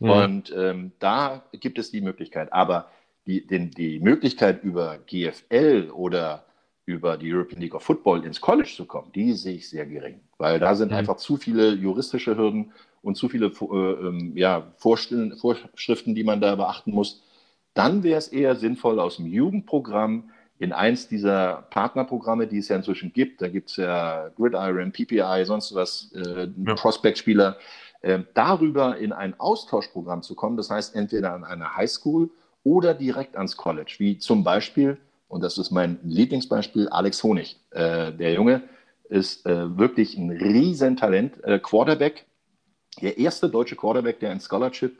Mhm. 0.00 0.10
Und 0.10 0.54
ähm, 0.56 0.92
da 0.98 1.44
gibt 1.52 1.78
es 1.78 1.92
die 1.92 2.00
Möglichkeit. 2.00 2.52
Aber 2.52 2.90
die, 3.26 3.46
den, 3.46 3.70
die 3.70 4.00
Möglichkeit 4.00 4.64
über 4.64 4.98
GFL 4.98 5.90
oder 5.94 6.44
über 6.86 7.16
die 7.16 7.32
European 7.32 7.60
League 7.62 7.74
of 7.74 7.84
Football 7.84 8.24
ins 8.26 8.40
College 8.40 8.72
zu 8.76 8.84
kommen, 8.84 9.12
die 9.14 9.32
sehe 9.32 9.54
ich 9.54 9.70
sehr 9.70 9.86
gering, 9.86 10.20
weil 10.36 10.58
da 10.58 10.74
sind 10.74 10.90
mhm. 10.90 10.98
einfach 10.98 11.16
zu 11.16 11.36
viele 11.36 11.72
juristische 11.72 12.36
Hürden 12.36 12.72
und 13.00 13.16
zu 13.16 13.28
viele 13.28 13.46
äh, 13.46 13.74
ähm, 13.74 14.32
ja, 14.36 14.72
Vorschriften, 14.76 16.14
die 16.14 16.24
man 16.24 16.40
da 16.40 16.56
beachten 16.56 16.90
muss. 16.90 17.22
Dann 17.74 18.02
wäre 18.02 18.18
es 18.18 18.28
eher 18.28 18.56
sinnvoll, 18.56 18.98
aus 18.98 19.16
dem 19.16 19.26
Jugendprogramm 19.26 20.30
in 20.58 20.72
eins 20.72 21.08
dieser 21.08 21.66
Partnerprogramme, 21.70 22.46
die 22.46 22.58
es 22.58 22.68
ja 22.68 22.76
inzwischen 22.76 23.12
gibt, 23.12 23.42
da 23.42 23.48
gibt 23.48 23.70
es 23.70 23.76
ja 23.76 24.30
Gridiron, 24.36 24.92
PPI, 24.92 25.44
sonst 25.44 25.74
was, 25.74 26.12
äh, 26.14 26.48
ja. 26.64 26.74
Prospect-Spieler, 26.74 27.56
äh, 28.02 28.20
darüber 28.34 28.96
in 28.96 29.12
ein 29.12 29.38
Austauschprogramm 29.38 30.22
zu 30.22 30.34
kommen, 30.34 30.56
das 30.56 30.70
heißt 30.70 30.94
entweder 30.94 31.34
an 31.34 31.44
eine 31.44 31.76
Highschool 31.76 32.30
oder 32.62 32.94
direkt 32.94 33.36
ans 33.36 33.56
College, 33.56 33.94
wie 33.98 34.18
zum 34.18 34.44
Beispiel, 34.44 34.98
und 35.28 35.42
das 35.42 35.58
ist 35.58 35.70
mein 35.70 35.98
Lieblingsbeispiel, 36.04 36.88
Alex 36.88 37.22
Honig. 37.22 37.58
Äh, 37.70 38.12
der 38.12 38.34
Junge 38.34 38.62
ist 39.08 39.44
äh, 39.46 39.76
wirklich 39.76 40.16
ein 40.16 40.30
Riesentalent, 40.30 41.42
äh, 41.44 41.58
Quarterback, 41.58 42.26
der 43.02 43.18
erste 43.18 43.48
deutsche 43.48 43.76
Quarterback, 43.76 44.20
der 44.20 44.30
ein 44.30 44.40
Scholarship 44.40 44.98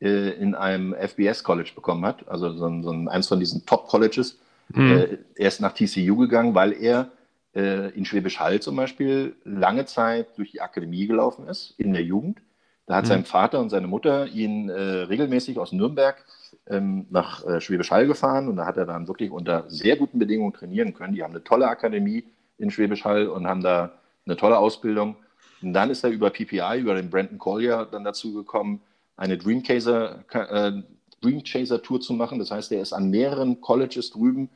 äh, 0.00 0.30
in 0.30 0.54
einem 0.54 0.94
FBS-College 0.94 1.72
bekommen 1.74 2.04
hat, 2.04 2.26
also 2.28 2.52
so, 2.56 2.66
ein, 2.66 2.82
so 2.82 2.90
ein, 2.90 3.08
eins 3.08 3.28
von 3.28 3.38
diesen 3.38 3.64
Top-Colleges. 3.66 4.38
Mhm. 4.68 4.90
Äh, 4.90 5.18
er 5.36 5.48
ist 5.48 5.60
nach 5.60 5.72
TCU 5.72 6.16
gegangen, 6.16 6.54
weil 6.54 6.72
er 6.72 7.10
äh, 7.54 7.90
in 7.90 8.04
Schwäbisch 8.04 8.40
Hall 8.40 8.60
zum 8.60 8.76
Beispiel 8.76 9.36
lange 9.44 9.86
Zeit 9.86 10.36
durch 10.36 10.52
die 10.52 10.60
Akademie 10.60 11.06
gelaufen 11.06 11.46
ist, 11.46 11.74
in 11.78 11.92
der 11.92 12.02
Jugend. 12.02 12.40
Da 12.86 12.96
hat 12.96 13.04
mhm. 13.04 13.08
sein 13.08 13.24
Vater 13.24 13.60
und 13.60 13.70
seine 13.70 13.86
Mutter 13.86 14.26
ihn 14.26 14.68
äh, 14.68 14.80
regelmäßig 14.80 15.58
aus 15.58 15.72
Nürnberg 15.72 16.24
ähm, 16.66 17.06
nach 17.10 17.44
äh, 17.46 17.60
Schwäbisch 17.60 17.90
Hall 17.90 18.06
gefahren 18.06 18.48
und 18.48 18.56
da 18.56 18.66
hat 18.66 18.76
er 18.76 18.86
dann 18.86 19.08
wirklich 19.08 19.30
unter 19.30 19.68
sehr 19.68 19.96
guten 19.96 20.18
Bedingungen 20.18 20.52
trainieren 20.52 20.94
können. 20.94 21.14
Die 21.14 21.22
haben 21.22 21.32
eine 21.32 21.44
tolle 21.44 21.68
Akademie 21.68 22.24
in 22.58 22.70
Schwäbisch 22.70 23.04
Hall 23.04 23.28
und 23.28 23.46
haben 23.46 23.62
da 23.62 23.92
eine 24.26 24.36
tolle 24.36 24.58
Ausbildung. 24.58 25.16
Und 25.62 25.72
dann 25.72 25.90
ist 25.90 26.04
er 26.04 26.10
über 26.10 26.30
PPI, 26.30 26.80
über 26.80 26.94
den 26.94 27.10
Brandon 27.10 27.38
Collier 27.38 27.88
dann 27.90 28.04
dazu 28.04 28.34
gekommen, 28.34 28.80
eine 29.16 29.38
Dreamchaser, 29.38 30.24
äh, 30.32 30.82
Dreamchaser 31.24 31.82
Tour 31.82 32.00
zu 32.00 32.12
machen. 32.12 32.38
Das 32.38 32.50
heißt, 32.50 32.72
er 32.72 32.82
ist 32.82 32.92
an 32.92 33.10
mehreren 33.10 33.60
Colleges 33.60 34.10
drüben 34.10 34.50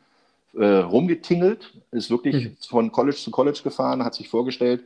äh, 0.55 0.67
rumgetingelt, 0.67 1.73
ist 1.91 2.11
wirklich 2.11 2.45
mhm. 2.45 2.57
von 2.69 2.93
College 2.93 3.17
zu 3.17 3.31
College 3.31 3.61
gefahren, 3.63 4.05
hat 4.05 4.15
sich 4.15 4.29
vorgestellt 4.29 4.83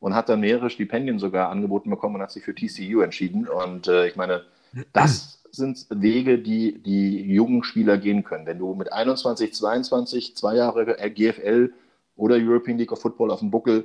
und 0.00 0.14
hat 0.14 0.28
dann 0.28 0.40
mehrere 0.40 0.70
Stipendien 0.70 1.18
sogar 1.18 1.50
angeboten 1.50 1.90
bekommen 1.90 2.16
und 2.16 2.22
hat 2.22 2.32
sich 2.32 2.44
für 2.44 2.54
TCU 2.54 3.00
entschieden. 3.00 3.48
Und 3.48 3.88
äh, 3.88 4.08
ich 4.08 4.16
meine, 4.16 4.44
das 4.92 5.42
sind 5.50 5.86
Wege, 5.90 6.38
die 6.38 6.78
die 6.82 7.22
jungen 7.22 7.64
Spieler 7.64 7.96
gehen 7.96 8.24
können. 8.24 8.46
Wenn 8.46 8.58
du 8.58 8.74
mit 8.74 8.92
21, 8.92 9.54
22, 9.54 10.36
zwei 10.36 10.54
Jahre 10.56 10.96
GFL 11.10 11.72
oder 12.14 12.36
European 12.36 12.78
League 12.78 12.92
of 12.92 13.00
Football 13.00 13.30
auf 13.30 13.40
dem 13.40 13.50
Buckel, 13.50 13.84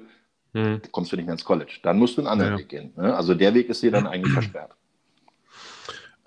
mhm. 0.54 0.82
kommst 0.92 1.12
du 1.12 1.16
nicht 1.16 1.26
mehr 1.26 1.34
ins 1.34 1.46
College. 1.46 1.80
Dann 1.84 1.98
musst 1.98 2.18
du 2.18 2.22
einen 2.22 2.28
anderen 2.28 2.54
ja. 2.54 2.60
Weg 2.60 2.70
gehen. 2.70 2.94
Ne? 2.98 3.16
Also 3.16 3.34
der 3.34 3.54
Weg 3.54 3.70
ist 3.70 3.82
dir 3.82 3.92
dann 3.92 4.08
eigentlich 4.08 4.34
versperrt. 4.34 4.72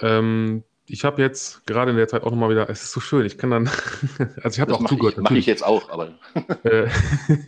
Ähm, 0.01 0.64
ich 0.87 1.05
habe 1.05 1.22
jetzt 1.22 1.66
gerade 1.66 1.91
in 1.91 1.97
der 1.97 2.09
Zeit 2.09 2.22
auch 2.24 2.30
nochmal 2.30 2.51
wieder, 2.51 2.68
es 2.68 2.82
ist 2.82 2.93
so 2.93 3.01
schön, 3.01 3.24
ich 3.24 3.39
kann 3.39 3.51
dann, 3.51 3.68
also 4.43 4.57
ich 4.57 4.61
habe 4.61 4.74
auch 4.74 4.85
zugehört. 4.87 5.18
Mache 5.18 5.39
ich 5.39 5.47
jetzt 5.47 5.64
auch, 5.64 5.89
aber. 5.91 6.14
Äh, 6.64 6.89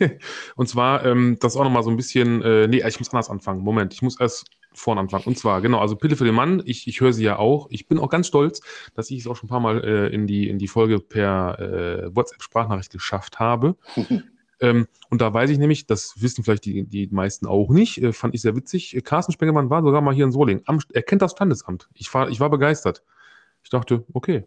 und 0.57 0.69
zwar, 0.69 1.05
ähm, 1.05 1.39
das 1.41 1.57
auch 1.57 1.65
nochmal 1.65 1.83
so 1.83 1.91
ein 1.91 1.97
bisschen, 1.97 2.43
äh, 2.43 2.67
nee, 2.67 2.83
ich 2.87 2.99
muss 2.99 3.11
anders 3.11 3.31
anfangen. 3.31 3.63
Moment, 3.63 3.95
ich 3.95 4.03
muss 4.03 4.19
erst 4.21 4.47
vorne 4.73 5.01
anfangen. 5.01 5.25
Und 5.25 5.39
zwar, 5.39 5.61
genau, 5.61 5.81
also 5.81 5.97
Pille 5.97 6.17
für 6.17 6.25
den 6.25 6.35
Mann, 6.35 6.63
ich, 6.65 6.87
ich 6.87 7.01
höre 7.01 7.13
sie 7.13 7.25
ja 7.25 7.39
auch. 7.39 7.69
Ich 7.71 7.89
bin 7.89 7.99
auch 7.99 8.11
ganz 8.11 8.27
stolz, 8.27 8.61
dass 8.95 9.11
ich 9.11 9.21
es 9.21 9.27
auch 9.27 9.37
schon 9.37 9.47
ein 9.47 9.51
paar 9.51 9.61
Mal 9.61 9.83
äh, 9.85 10.15
in, 10.15 10.27
die, 10.27 10.49
in 10.49 10.59
die 10.59 10.69
Folge 10.69 10.99
per 10.99 11.59
äh, 11.59 12.15
WhatsApp-Sprachnachricht 12.15 12.93
geschafft 12.93 13.39
habe. 13.39 13.77
Ähm, 14.61 14.87
und 15.11 15.21
da 15.21 15.33
weiß 15.33 15.51
ich 15.51 15.59
nämlich, 15.59 15.87
das 15.87 16.21
wissen 16.21 16.45
vielleicht 16.45 16.65
die, 16.65 16.85
die 16.85 17.09
meisten 17.09 17.47
auch 17.47 17.71
nicht, 17.71 18.03
äh, 18.03 18.13
fand 18.13 18.35
ich 18.35 18.43
sehr 18.43 18.57
witzig. 18.57 18.99
Carsten 19.05 19.33
Spengemann 19.33 19.71
war 19.71 19.83
sogar 19.83 20.01
mal 20.01 20.15
hier 20.15 20.25
in 20.25 20.33
Solingen. 20.33 20.63
Am, 20.67 20.79
er 20.93 21.03
kennt 21.03 21.23
das 21.23 21.33
Standesamt. 21.33 21.89
Ich 21.95 22.13
war, 22.13 22.29
ich 22.29 22.41
war 22.41 22.51
begeistert. 22.51 23.03
Ich 23.67 23.71
dachte, 23.71 24.05
okay. 24.13 24.47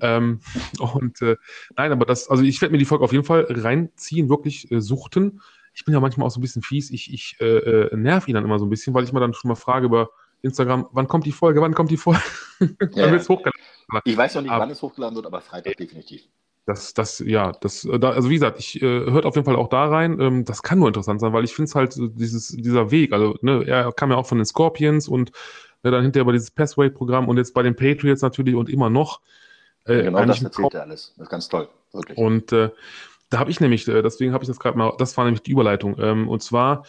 Ähm, 0.00 0.40
und 0.94 1.20
äh, 1.20 1.36
nein, 1.76 1.92
aber 1.92 2.06
das, 2.06 2.30
also 2.30 2.42
ich 2.42 2.62
werde 2.62 2.72
mir 2.72 2.78
die 2.78 2.86
Folge 2.86 3.04
auf 3.04 3.12
jeden 3.12 3.24
Fall 3.24 3.46
reinziehen, 3.50 4.30
wirklich 4.30 4.72
äh, 4.72 4.80
suchten. 4.80 5.42
Ich 5.74 5.84
bin 5.84 5.92
ja 5.92 6.00
manchmal 6.00 6.26
auch 6.26 6.30
so 6.30 6.38
ein 6.38 6.42
bisschen 6.42 6.62
fies. 6.62 6.90
Ich, 6.90 7.12
ich 7.12 7.36
äh, 7.40 7.44
äh 7.58 7.94
nerv 7.94 8.26
ihn 8.26 8.34
dann 8.34 8.44
immer 8.44 8.58
so 8.58 8.64
ein 8.64 8.70
bisschen, 8.70 8.94
weil 8.94 9.04
ich 9.04 9.12
mir 9.12 9.20
dann 9.20 9.34
schon 9.34 9.48
mal 9.48 9.54
frage 9.54 9.84
über 9.84 10.08
Instagram, 10.40 10.88
wann 10.92 11.08
kommt 11.08 11.26
die 11.26 11.32
Folge, 11.32 11.60
wann 11.60 11.74
kommt 11.74 11.90
die 11.90 11.98
Folge? 11.98 12.22
Ja. 12.94 14.00
ich 14.04 14.16
weiß 14.16 14.36
noch 14.36 14.42
nicht, 14.42 14.50
aber, 14.50 14.62
wann 14.62 14.70
es 14.70 14.80
hochgeladen 14.80 15.16
wird, 15.16 15.26
aber 15.26 15.42
Freitag 15.42 15.76
definitiv. 15.76 16.22
Das, 16.66 16.94
das, 16.94 17.18
ja, 17.18 17.52
das, 17.52 17.84
äh, 17.84 17.98
da, 17.98 18.10
also 18.10 18.30
wie 18.30 18.34
gesagt, 18.34 18.58
ich 18.58 18.80
äh, 18.80 19.10
hört 19.10 19.26
auf 19.26 19.34
jeden 19.34 19.44
Fall 19.44 19.56
auch 19.56 19.68
da 19.68 19.86
rein. 19.86 20.18
Ähm, 20.20 20.44
das 20.46 20.62
kann 20.62 20.78
nur 20.78 20.88
interessant 20.88 21.20
sein, 21.20 21.34
weil 21.34 21.44
ich 21.44 21.52
finde 21.52 21.68
es 21.68 21.74
halt 21.74 21.94
dieses, 21.98 22.48
dieser 22.48 22.90
Weg, 22.90 23.12
also 23.12 23.36
ne, 23.42 23.64
er 23.66 23.92
kam 23.92 24.10
ja 24.10 24.16
auch 24.16 24.26
von 24.26 24.38
den 24.38 24.46
Scorpions 24.46 25.06
und 25.06 25.32
ne, 25.84 25.90
dann 25.90 26.02
hinterher 26.02 26.24
bei 26.24 26.32
dieses 26.32 26.50
Passway-Programm 26.50 27.28
und 27.28 27.36
jetzt 27.36 27.54
bei 27.54 27.62
den 27.62 27.76
Patriots 27.76 28.22
natürlich 28.22 28.54
und 28.54 28.68
immer 28.68 28.90
noch. 28.90 29.20
Äh, 29.86 29.96
ja, 29.96 30.02
genau 30.02 30.24
das 30.24 30.42
erzählt 30.42 30.74
er 30.74 30.82
alles. 30.82 31.14
Das 31.16 31.26
ist 31.26 31.30
ganz 31.30 31.48
toll, 31.48 31.68
wirklich. 31.92 32.18
Und 32.18 32.52
äh, 32.52 32.70
da 33.30 33.38
habe 33.38 33.50
ich 33.50 33.60
nämlich, 33.60 33.86
äh, 33.86 34.02
deswegen 34.02 34.32
habe 34.32 34.44
ich 34.44 34.48
das 34.48 34.58
gerade 34.58 34.78
mal, 34.78 34.92
das 34.98 35.16
war 35.16 35.24
nämlich 35.24 35.42
die 35.42 35.52
Überleitung. 35.52 35.96
Ähm, 35.98 36.28
und 36.28 36.42
zwar 36.42 36.84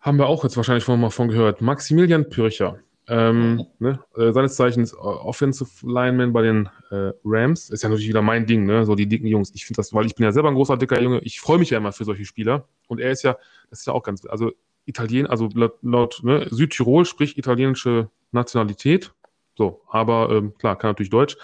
haben 0.00 0.18
wir 0.18 0.26
auch 0.26 0.44
jetzt 0.44 0.56
wahrscheinlich 0.56 0.84
schon 0.84 1.00
mal 1.00 1.10
von 1.10 1.28
gehört, 1.28 1.60
Maximilian 1.60 2.28
Pürcher. 2.28 2.78
Ähm, 3.08 3.54
mhm. 3.54 3.66
ne? 3.78 4.00
äh, 4.16 4.32
seines 4.32 4.56
Zeichens 4.56 4.92
äh, 4.92 4.96
Offensive 4.96 5.70
Lineman 5.86 6.32
bei 6.32 6.42
den 6.42 6.68
äh, 6.90 7.12
Rams. 7.24 7.70
Ist 7.70 7.82
ja 7.82 7.88
natürlich 7.88 8.08
wieder 8.08 8.22
mein 8.22 8.46
Ding, 8.46 8.66
ne? 8.66 8.84
So 8.84 8.96
die 8.96 9.06
dicken 9.06 9.28
Jungs. 9.28 9.52
Ich 9.54 9.64
finde 9.64 9.76
das, 9.76 9.94
weil 9.94 10.06
ich 10.06 10.16
bin 10.16 10.24
ja 10.24 10.32
selber 10.32 10.48
ein 10.48 10.56
großer, 10.56 10.76
dicker 10.76 11.00
Junge. 11.00 11.20
Ich 11.20 11.40
freue 11.40 11.58
mich 11.58 11.70
ja 11.70 11.78
immer 11.78 11.92
für 11.92 12.04
solche 12.04 12.24
Spieler. 12.24 12.66
Und 12.88 13.00
er 13.00 13.12
ist 13.12 13.22
ja, 13.22 13.36
das 13.70 13.80
ist 13.80 13.86
ja 13.86 13.92
auch 13.92 14.02
ganz, 14.02 14.26
also 14.26 14.52
Italien, 14.86 15.26
also 15.26 15.48
laut, 15.82 16.20
ne? 16.22 16.46
Südtirol 16.50 17.04
spricht 17.04 17.36
italienische 17.36 18.08
Nationalität. 18.32 19.12
So, 19.56 19.82
aber 19.88 20.30
ähm, 20.30 20.54
klar, 20.58 20.76
kann 20.76 20.90
natürlich 20.90 21.10
Deutsch. 21.10 21.36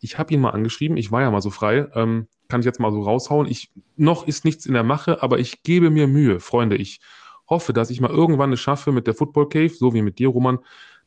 Ich 0.00 0.18
habe 0.18 0.32
ihn 0.32 0.40
mal 0.40 0.50
angeschrieben, 0.50 0.96
ich 0.96 1.10
war 1.10 1.22
ja 1.22 1.30
mal 1.30 1.42
so 1.42 1.50
frei, 1.50 1.88
ähm, 1.94 2.28
kann 2.48 2.60
ich 2.60 2.66
jetzt 2.66 2.80
mal 2.80 2.92
so 2.92 3.02
raushauen. 3.02 3.46
Ich, 3.48 3.70
noch 3.96 4.26
ist 4.26 4.44
nichts 4.44 4.64
in 4.64 4.74
der 4.74 4.84
Mache, 4.84 5.22
aber 5.22 5.38
ich 5.38 5.62
gebe 5.62 5.90
mir 5.90 6.06
Mühe, 6.06 6.40
Freunde. 6.40 6.76
Ich 6.76 7.00
hoffe, 7.48 7.72
dass 7.72 7.90
ich 7.90 8.00
mal 8.00 8.10
irgendwann 8.10 8.52
es 8.52 8.60
schaffe, 8.60 8.92
mit 8.92 9.06
der 9.06 9.14
Football 9.14 9.48
Cave, 9.48 9.70
so 9.70 9.92
wie 9.94 10.02
mit 10.02 10.18
dir, 10.18 10.28
Roman, 10.28 10.58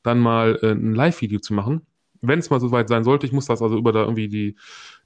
dann 0.03 0.19
mal 0.19 0.59
äh, 0.61 0.71
ein 0.71 0.93
Live-Video 0.93 1.39
zu 1.39 1.53
machen. 1.53 1.85
Wenn 2.21 2.39
es 2.39 2.49
mal 2.49 2.59
so 2.59 2.71
weit 2.71 2.89
sein 2.89 3.03
sollte, 3.03 3.25
ich 3.25 3.31
muss 3.31 3.45
das 3.45 3.61
also 3.61 3.77
über 3.77 3.91
da 3.91 4.01
irgendwie 4.01 4.27
die, 4.27 4.55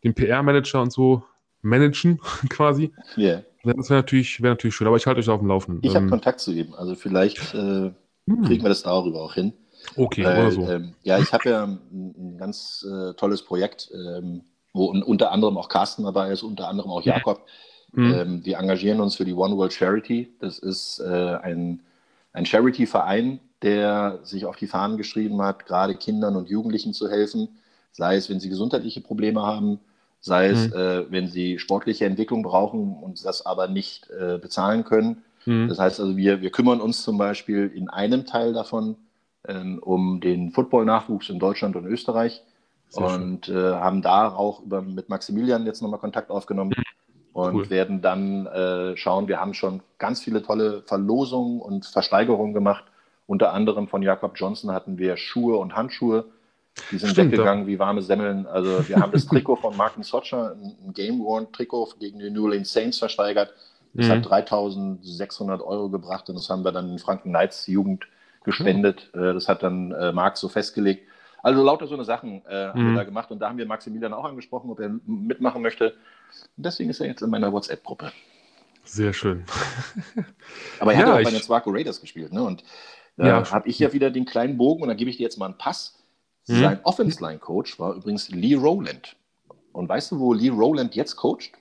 den 0.04 0.14
PR-Manager 0.14 0.82
und 0.82 0.92
so 0.92 1.24
managen, 1.62 2.20
quasi. 2.50 2.92
Yeah. 3.18 3.44
Das 3.66 3.90
wäre 3.90 4.00
natürlich, 4.00 4.42
wär 4.42 4.52
natürlich 4.52 4.76
schön, 4.76 4.88
aber 4.88 4.98
ich 4.98 5.06
halte 5.08 5.20
euch 5.20 5.30
auf 5.30 5.40
dem 5.40 5.48
Laufenden. 5.48 5.84
Ich 5.84 5.92
ähm, 5.92 6.04
habe 6.04 6.10
Kontakt 6.10 6.40
zu 6.40 6.52
ihm, 6.52 6.74
also 6.74 6.96
vielleicht 6.96 7.54
äh, 7.54 7.92
hm. 8.28 8.44
kriegen 8.46 8.64
wir 8.64 8.70
das 8.70 8.84
darüber 8.84 9.22
auch 9.22 9.34
hin. 9.34 9.54
Okay, 9.96 10.24
Weil, 10.24 10.40
oder 10.40 10.52
so. 10.52 10.70
Ähm, 10.70 10.94
ja, 11.04 11.20
ich 11.20 11.32
habe 11.34 11.50
ja 11.50 11.64
ein, 11.64 11.80
ein 11.92 12.38
ganz 12.38 12.86
äh, 12.90 13.14
tolles 13.14 13.44
Projekt, 13.44 13.92
ähm, 13.94 14.42
wo 14.74 14.86
unter 14.86 15.32
anderem 15.32 15.58
auch 15.58 15.70
Carsten 15.70 16.04
dabei 16.04 16.32
ist, 16.32 16.44
unter 16.44 16.68
anderem 16.68 16.92
auch 16.92 17.02
Jakob. 17.02 17.46
Ähm, 17.98 18.44
wir 18.44 18.58
engagieren 18.58 19.00
uns 19.00 19.16
für 19.16 19.26
die 19.26 19.34
One 19.34 19.56
World 19.56 19.74
Charity. 19.74 20.34
Das 20.40 20.60
ist 20.60 21.00
äh, 21.00 21.38
ein, 21.42 21.82
ein 22.34 22.46
Charity-Verein, 22.46 23.40
der 23.62 24.20
sich 24.24 24.46
auf 24.46 24.58
die 24.58 24.68
Fahnen 24.68 24.98
geschrieben 24.98 25.42
hat, 25.42 25.66
gerade 25.66 25.96
Kindern 25.96 26.36
und 26.36 26.50
Jugendlichen 26.50 26.94
zu 26.94 27.10
helfen, 27.10 27.58
sei 27.92 28.18
es, 28.18 28.30
wenn 28.30 28.40
sie 28.40 28.50
gesundheitliche 28.50 29.02
Probleme 29.02 29.44
haben, 29.44 29.80
sei 30.26 30.48
es, 30.48 30.70
mhm. 30.70 30.74
äh, 30.74 31.12
wenn 31.12 31.28
sie 31.28 31.60
sportliche 31.60 32.06
Entwicklung 32.06 32.42
brauchen 32.42 32.96
und 32.96 33.24
das 33.24 33.46
aber 33.46 33.68
nicht 33.68 34.10
äh, 34.10 34.40
bezahlen 34.40 34.84
können. 34.84 35.24
Mhm. 35.46 35.68
Das 35.68 35.78
heißt 35.78 36.00
also, 36.00 36.18
wir, 36.18 36.42
wir 36.42 36.50
kümmern 36.50 36.82
uns 36.82 37.04
zum 37.04 37.20
Beispiel 37.20 37.72
in 37.76 37.90
einem 37.90 38.26
Teil 38.26 38.52
davon 38.52 38.96
ähm, 39.48 39.78
um 39.84 40.22
den 40.22 40.50
Football-Nachwuchs 40.50 41.30
in 41.30 41.38
Deutschland 41.38 41.76
und 41.76 41.86
Österreich 41.86 42.42
Sehr 42.90 43.06
und 43.06 43.50
äh, 43.50 43.74
haben 43.74 44.02
da 44.02 44.30
auch 44.30 44.64
über, 44.64 44.82
mit 44.82 45.10
Maximilian 45.10 45.68
jetzt 45.68 45.84
nochmal 45.84 46.00
Kontakt 46.00 46.32
aufgenommen. 46.32 46.74
Mhm. 46.76 46.84
Und 47.34 47.56
cool. 47.56 47.70
werden 47.70 48.02
dann 48.02 48.48
äh, 48.48 48.98
schauen, 48.98 49.28
wir 49.28 49.40
haben 49.40 49.54
schon 49.54 49.84
ganz 50.00 50.24
viele 50.24 50.42
tolle 50.42 50.82
Verlosungen 50.88 51.62
und 51.62 51.86
Versteigerungen 51.86 52.56
gemacht. 52.56 52.86
Unter 53.28 53.54
anderem 53.54 53.88
von 53.88 54.02
Jakob 54.02 54.32
Johnson 54.40 54.72
hatten 54.72 54.98
wir 54.98 55.18
Schuhe 55.18 55.58
und 55.58 55.76
Handschuhe 55.76 56.26
die 56.92 56.98
sind 56.98 57.12
Stimmt, 57.12 57.32
weggegangen 57.32 57.64
doch. 57.64 57.68
wie 57.68 57.80
warme 57.80 58.02
Semmeln. 58.02 58.46
Also 58.46 58.88
wir 58.88 58.98
haben 58.98 59.12
das 59.12 59.26
Trikot 59.26 59.58
von 59.58 59.76
Martin 59.78 60.04
Socher, 60.04 60.56
ein 60.56 60.94
Game 60.94 61.20
Worn 61.20 61.52
Trikot 61.52 61.96
gegen 62.00 62.20
die 62.20 62.30
New 62.30 62.44
Orleans 62.44 62.72
Saints 62.72 63.00
versteigert. 63.00 63.54
Das 63.94 64.08
mhm. 64.08 64.12
hat 64.12 64.30
3600 64.30 65.62
Euro 65.62 65.90
gebracht 65.90 66.28
und 66.30 66.36
das 66.36 66.50
haben 66.50 66.64
wir 66.64 66.72
dann 66.72 66.90
in 66.90 67.00
Franken 67.00 67.30
Knights 67.30 67.68
Jugend 67.68 68.08
gespendet. 68.44 69.10
Mhm. 69.14 69.34
Das 69.34 69.48
hat 69.48 69.64
dann 69.64 69.92
äh, 69.94 70.12
Marc 70.12 70.38
so 70.38 70.50
festgelegt. 70.50 71.08
Also 71.42 71.64
lauter 71.64 71.88
so 71.88 71.94
eine 71.94 72.04
Sachen 72.04 72.42
äh, 72.48 72.68
haben 72.68 72.80
wir 72.80 72.92
mhm. 72.92 72.96
da 72.96 73.04
gemacht 73.04 73.32
und 73.32 73.40
da 73.40 73.50
haben 73.50 73.58
wir 73.58 73.66
Maximilian 73.66 74.14
auch 74.14 74.26
angesprochen, 74.26 74.70
ob 74.70 74.80
er 74.80 74.90
mitmachen 75.06 75.62
möchte. 75.62 75.94
Und 76.58 76.66
deswegen 76.66 76.90
ist 76.90 77.00
er 77.00 77.08
jetzt 77.08 77.22
in 77.22 77.30
meiner 77.30 77.54
WhatsApp-Gruppe. 77.54 78.12
Sehr 78.84 79.14
schön. 79.14 79.46
Aber 80.80 80.94
er 80.94 81.00
ja, 81.00 81.06
hat 81.06 81.20
auch 81.20 81.24
bei 81.24 81.32
den 81.32 81.42
Swarco 81.42 81.70
Raiders 81.70 82.02
gespielt, 82.02 82.34
ne? 82.34 82.44
Und 82.44 82.64
da 83.18 83.28
ja. 83.28 83.52
habe 83.52 83.68
ich 83.70 83.80
ja 83.80 83.94
wieder 83.94 84.12
den 84.12 84.26
kleinen 84.26 84.58
Bogen 84.58 84.82
und 84.82 84.90
dann 84.90 84.98
gebe 84.98 85.10
ich 85.10 85.18
dir 85.18 85.24
jetzt 85.24 85.38
mal 85.38 85.46
einen 85.46 85.58
Pass. 85.58 86.04
Mhm. 86.48 86.60
Sein 86.60 86.80
Offense-Line-Coach 86.84 87.80
war 87.80 87.94
übrigens 87.96 88.30
Lee 88.30 88.56
Rowland. 88.56 89.16
Und 89.72 89.90
weißt 89.90 90.12
du, 90.12 90.20
wo 90.20 90.34
Lee 90.34 90.50
Rowland 90.50 90.96
jetzt 90.96 91.16
coacht? 91.16 91.52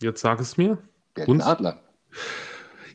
Jetzt 0.00 0.20
sag 0.20 0.40
es 0.40 0.56
mir. 0.56 0.78
Der? 1.16 1.28
Adler. 1.46 1.80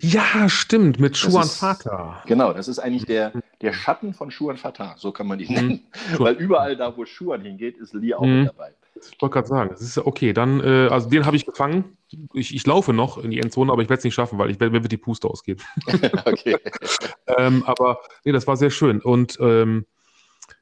Ja, 0.02 0.48
stimmt, 0.48 1.00
mit 1.00 1.18
Schuan 1.18 1.48
Vater. 1.48 2.24
Genau, 2.26 2.54
das 2.54 2.68
ist 2.68 2.80
eigentlich 2.80 3.06
der, 3.06 3.34
der 3.62 3.74
Schatten 3.74 4.14
von 4.14 4.32
Schuan 4.32 4.58
Vater, 4.58 4.96
so 4.98 5.12
kann 5.12 5.28
man 5.28 5.40
ihn 5.40 5.50
mhm. 5.50 5.56
nennen. 5.56 5.88
Mhm. 6.14 6.20
Weil 6.20 6.36
überall 6.36 6.78
da, 6.78 6.96
wo 6.96 7.06
Schuan 7.06 7.42
hingeht, 7.42 7.78
ist 7.78 7.94
Lee 7.94 8.14
auch 8.14 8.22
mhm. 8.22 8.40
mit 8.40 8.50
dabei. 8.50 8.74
Ich 8.96 9.22
wollte 9.22 9.34
gerade 9.34 9.48
sagen, 9.48 9.70
das 9.70 9.82
ist 9.82 9.98
okay, 9.98 10.34
dann, 10.34 10.62
äh, 10.62 10.88
also 10.90 11.10
den 11.10 11.26
habe 11.26 11.36
ich 11.36 11.46
gefangen. 11.46 11.98
Ich, 12.34 12.54
ich 12.54 12.66
laufe 12.66 12.92
noch 12.92 13.18
in 13.18 13.32
die 13.32 13.40
Endzone, 13.40 13.72
aber 13.72 13.82
ich 13.82 13.90
werde 13.90 14.00
es 14.00 14.04
nicht 14.04 14.16
schaffen, 14.16 14.40
weil 14.40 14.50
ich 14.50 14.60
mir 14.60 14.82
die 14.82 14.98
Puste 14.98 15.28
ausgehen. 15.28 15.60
okay. 16.26 16.58
ähm, 17.38 17.64
aber 17.66 18.00
nee, 18.26 18.32
das 18.32 18.48
war 18.48 18.58
sehr 18.58 18.72
schön. 18.72 19.00
Und 19.00 19.38
ähm, 19.40 19.86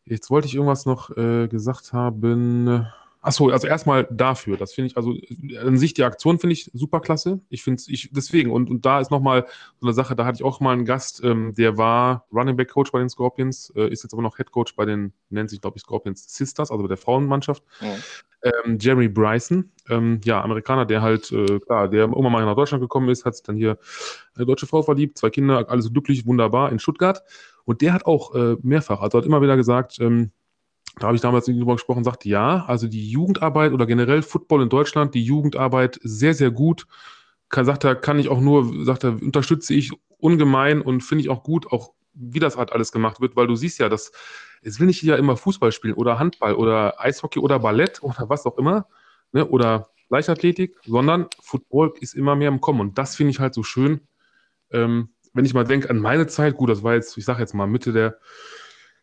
Jetzt 0.05 0.29
wollte 0.29 0.47
ich 0.47 0.55
irgendwas 0.55 0.85
noch 0.85 1.15
äh, 1.15 1.47
gesagt 1.47 1.93
haben. 1.93 2.87
Achso, 3.27 3.49
also 3.49 3.67
erstmal 3.67 4.07
dafür. 4.09 4.55
Das 4.55 4.73
finde 4.73 4.89
ich, 4.89 4.95
also 4.95 5.13
an 5.61 5.77
sich 5.77 5.93
die 5.93 6.05
Aktion 6.05 6.39
finde 6.39 6.53
ich 6.53 6.71
super 6.73 7.01
klasse. 7.01 7.41
Ich 7.49 7.61
finde 7.61 7.81
es, 7.81 7.89
ich, 7.89 8.09
deswegen, 8.13 8.51
und, 8.51 8.69
und 8.69 8.85
da 8.85 9.01
ist 9.01 9.11
nochmal 9.11 9.47
so 9.81 9.87
eine 9.87 9.93
Sache, 9.93 10.15
da 10.15 10.23
hatte 10.23 10.37
ich 10.37 10.43
auch 10.43 10.61
mal 10.61 10.71
einen 10.71 10.85
Gast, 10.85 11.21
ähm, 11.25 11.53
der 11.53 11.77
war 11.77 12.25
Running 12.31 12.55
Back 12.55 12.69
Coach 12.69 12.91
bei 12.91 12.99
den 12.99 13.09
Scorpions, 13.09 13.73
äh, 13.75 13.89
ist 13.89 14.03
jetzt 14.03 14.13
aber 14.13 14.21
noch 14.21 14.37
Head 14.37 14.51
Coach 14.51 14.75
bei 14.77 14.85
den, 14.85 15.11
nennt 15.29 15.49
sich, 15.49 15.59
glaube 15.59 15.77
ich, 15.77 15.81
Scorpions 15.81 16.33
Sisters, 16.33 16.71
also 16.71 16.83
bei 16.83 16.87
der 16.87 16.95
Frauenmannschaft. 16.95 17.63
Ja. 17.81 17.95
Ähm, 18.63 18.77
Jeremy 18.79 19.09
Bryson, 19.09 19.71
ähm, 19.89 20.21
ja, 20.23 20.41
Amerikaner, 20.41 20.85
der 20.85 21.01
halt, 21.01 21.29
äh, 21.31 21.59
klar, 21.59 21.89
der 21.89 22.01
irgendwann 22.01 22.31
mal 22.31 22.45
nach 22.45 22.55
Deutschland 22.55 22.81
gekommen 22.81 23.09
ist, 23.09 23.25
hat 23.25 23.35
sich 23.35 23.43
dann 23.43 23.57
hier 23.57 23.77
eine 24.35 24.45
deutsche 24.45 24.67
Frau 24.67 24.83
verliebt, 24.83 25.17
zwei 25.17 25.31
Kinder, 25.31 25.65
alles 25.69 25.91
glücklich, 25.91 26.25
wunderbar 26.25 26.71
in 26.71 26.79
Stuttgart. 26.79 27.23
Und 27.67 27.81
der 27.81 27.91
hat 27.91 28.05
auch 28.05 28.33
äh, 28.33 28.55
mehrfach, 28.61 29.01
also 29.01 29.17
hat 29.17 29.25
immer 29.25 29.41
wieder 29.41 29.57
gesagt, 29.57 29.99
ähm, 29.99 30.31
da 30.99 31.07
habe 31.07 31.17
ich 31.17 31.21
damals 31.21 31.45
drüber 31.45 31.73
gesprochen, 31.73 32.05
sagte, 32.05 32.29
ja, 32.29 32.63
also 32.65 32.87
die 32.87 33.11
Jugendarbeit 33.11 33.73
oder 33.73 33.85
generell 33.85 34.21
Football 34.21 34.63
in 34.63 34.69
Deutschland, 34.69 35.13
die 35.13 35.23
Jugendarbeit 35.23 35.99
sehr, 36.01 36.33
sehr 36.33 36.49
gut. 36.49 36.87
Kann, 37.49 37.65
sagt 37.65 37.83
er, 37.83 37.95
kann 37.95 38.19
ich 38.19 38.29
auch 38.29 38.39
nur, 38.39 38.85
sagt 38.85 39.03
er, 39.03 39.21
unterstütze 39.21 39.73
ich 39.73 39.91
ungemein 40.17 40.81
und 40.81 41.01
finde 41.01 41.23
ich 41.23 41.29
auch 41.29 41.43
gut, 41.43 41.69
auch 41.69 41.91
wie 42.13 42.39
das 42.39 42.55
halt 42.55 42.71
alles 42.71 42.93
gemacht 42.93 43.19
wird, 43.19 43.35
weil 43.35 43.47
du 43.47 43.55
siehst 43.57 43.79
ja, 43.79 43.89
dass 43.89 44.13
es 44.61 44.79
will 44.79 44.87
nicht 44.87 45.03
ja 45.03 45.17
immer 45.17 45.35
Fußball 45.35 45.73
spielen 45.73 45.93
oder 45.93 46.19
Handball 46.19 46.55
oder 46.55 47.01
Eishockey 47.01 47.39
oder 47.39 47.59
Ballett 47.59 48.01
oder 48.01 48.29
was 48.29 48.45
auch 48.45 48.57
immer, 48.57 48.87
ne, 49.33 49.45
oder 49.45 49.89
Leichtathletik, 50.07 50.77
sondern 50.85 51.27
Football 51.41 51.91
ist 51.99 52.15
immer 52.15 52.37
mehr 52.37 52.47
im 52.47 52.61
Kommen 52.61 52.79
und 52.79 52.97
das 52.97 53.17
finde 53.17 53.31
ich 53.31 53.41
halt 53.41 53.53
so 53.53 53.63
schön. 53.63 54.07
Ähm, 54.71 55.09
wenn 55.37 55.45
ich 55.45 55.53
mal 55.53 55.63
denke 55.63 55.89
an 55.89 55.99
meine 55.99 56.27
Zeit, 56.27 56.55
gut, 56.55 56.69
das 56.69 56.83
war 56.83 56.95
jetzt, 56.95 57.17
ich 57.17 57.25
sage 57.25 57.39
jetzt 57.39 57.53
mal 57.53 57.67
Mitte 57.67 57.93
der, 57.93 58.17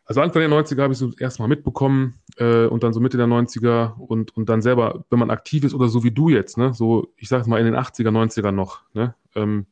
also 0.05 0.21
Anfang 0.21 0.41
der 0.41 0.49
90er 0.49 0.83
habe 0.83 0.93
ich 0.93 0.99
so 0.99 1.11
erstmal 1.19 1.47
mitbekommen 1.47 2.19
äh, 2.37 2.65
und 2.65 2.83
dann 2.83 2.93
so 2.93 2.99
Mitte 2.99 3.17
der 3.17 3.25
90er 3.25 3.97
und, 3.97 4.35
und 4.37 4.49
dann 4.49 4.61
selber, 4.61 5.05
wenn 5.09 5.19
man 5.19 5.31
aktiv 5.31 5.63
ist 5.63 5.73
oder 5.73 5.87
so 5.87 6.03
wie 6.03 6.11
du 6.11 6.29
jetzt, 6.29 6.57
ne, 6.57 6.73
so, 6.73 7.13
ich 7.17 7.27
sage 7.27 7.49
mal 7.49 7.59
in 7.59 7.65
den 7.65 7.75
80er, 7.75 8.09
90er 8.09 8.51
noch, 8.51 8.81
ne, 8.93 9.15
ähm, 9.33 9.65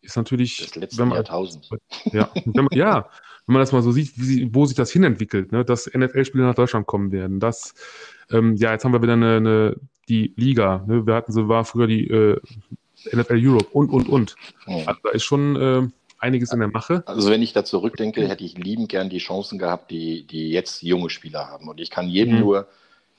ist 0.00 0.16
natürlich. 0.16 0.58
Das 0.58 0.76
letzte 0.76 0.98
wenn 0.98 1.08
man, 1.08 1.16
Jahrtausend. 1.16 1.68
Ja, 2.12 2.30
wenn 2.44 2.64
man, 2.64 2.78
ja, 2.78 3.08
wenn 3.46 3.52
man 3.52 3.60
das 3.60 3.72
mal 3.72 3.82
so 3.82 3.92
sieht, 3.92 4.12
wie, 4.16 4.54
wo 4.54 4.64
sich 4.64 4.76
das 4.76 4.90
hinentwickelt, 4.90 5.52
ne, 5.52 5.64
dass 5.64 5.92
NFL-Spieler 5.92 6.46
nach 6.46 6.54
Deutschland 6.54 6.86
kommen 6.86 7.12
werden, 7.12 7.40
dass, 7.40 7.74
ähm, 8.30 8.54
ja, 8.56 8.72
jetzt 8.72 8.84
haben 8.84 8.92
wir 8.92 9.02
wieder 9.02 9.14
eine, 9.14 9.36
eine 9.36 9.76
die 10.08 10.32
Liga, 10.36 10.84
ne, 10.86 11.06
wir 11.06 11.14
hatten 11.14 11.32
so, 11.32 11.48
war 11.48 11.64
früher 11.64 11.86
die 11.86 12.08
äh, 12.08 12.40
NFL 13.12 13.38
Europe 13.40 13.68
und, 13.72 13.90
und, 13.90 14.08
und. 14.08 14.36
Also 14.66 15.00
da 15.02 15.10
ist 15.10 15.24
schon 15.24 15.56
äh, 15.56 15.88
einiges 16.18 16.52
in 16.52 16.60
der 16.60 16.68
Mache. 16.68 17.02
Also 17.06 17.30
wenn 17.30 17.42
ich 17.42 17.52
da 17.52 17.64
zurückdenke, 17.64 18.26
hätte 18.28 18.44
ich 18.44 18.56
liebend 18.58 18.88
gern 18.88 19.08
die 19.08 19.18
Chancen 19.18 19.58
gehabt, 19.58 19.90
die, 19.90 20.26
die 20.26 20.50
jetzt 20.50 20.82
junge 20.82 21.10
Spieler 21.10 21.48
haben. 21.48 21.68
Und 21.68 21.80
ich 21.80 21.90
kann 21.90 22.08
jedem 22.08 22.34
mhm. 22.34 22.40
nur 22.40 22.68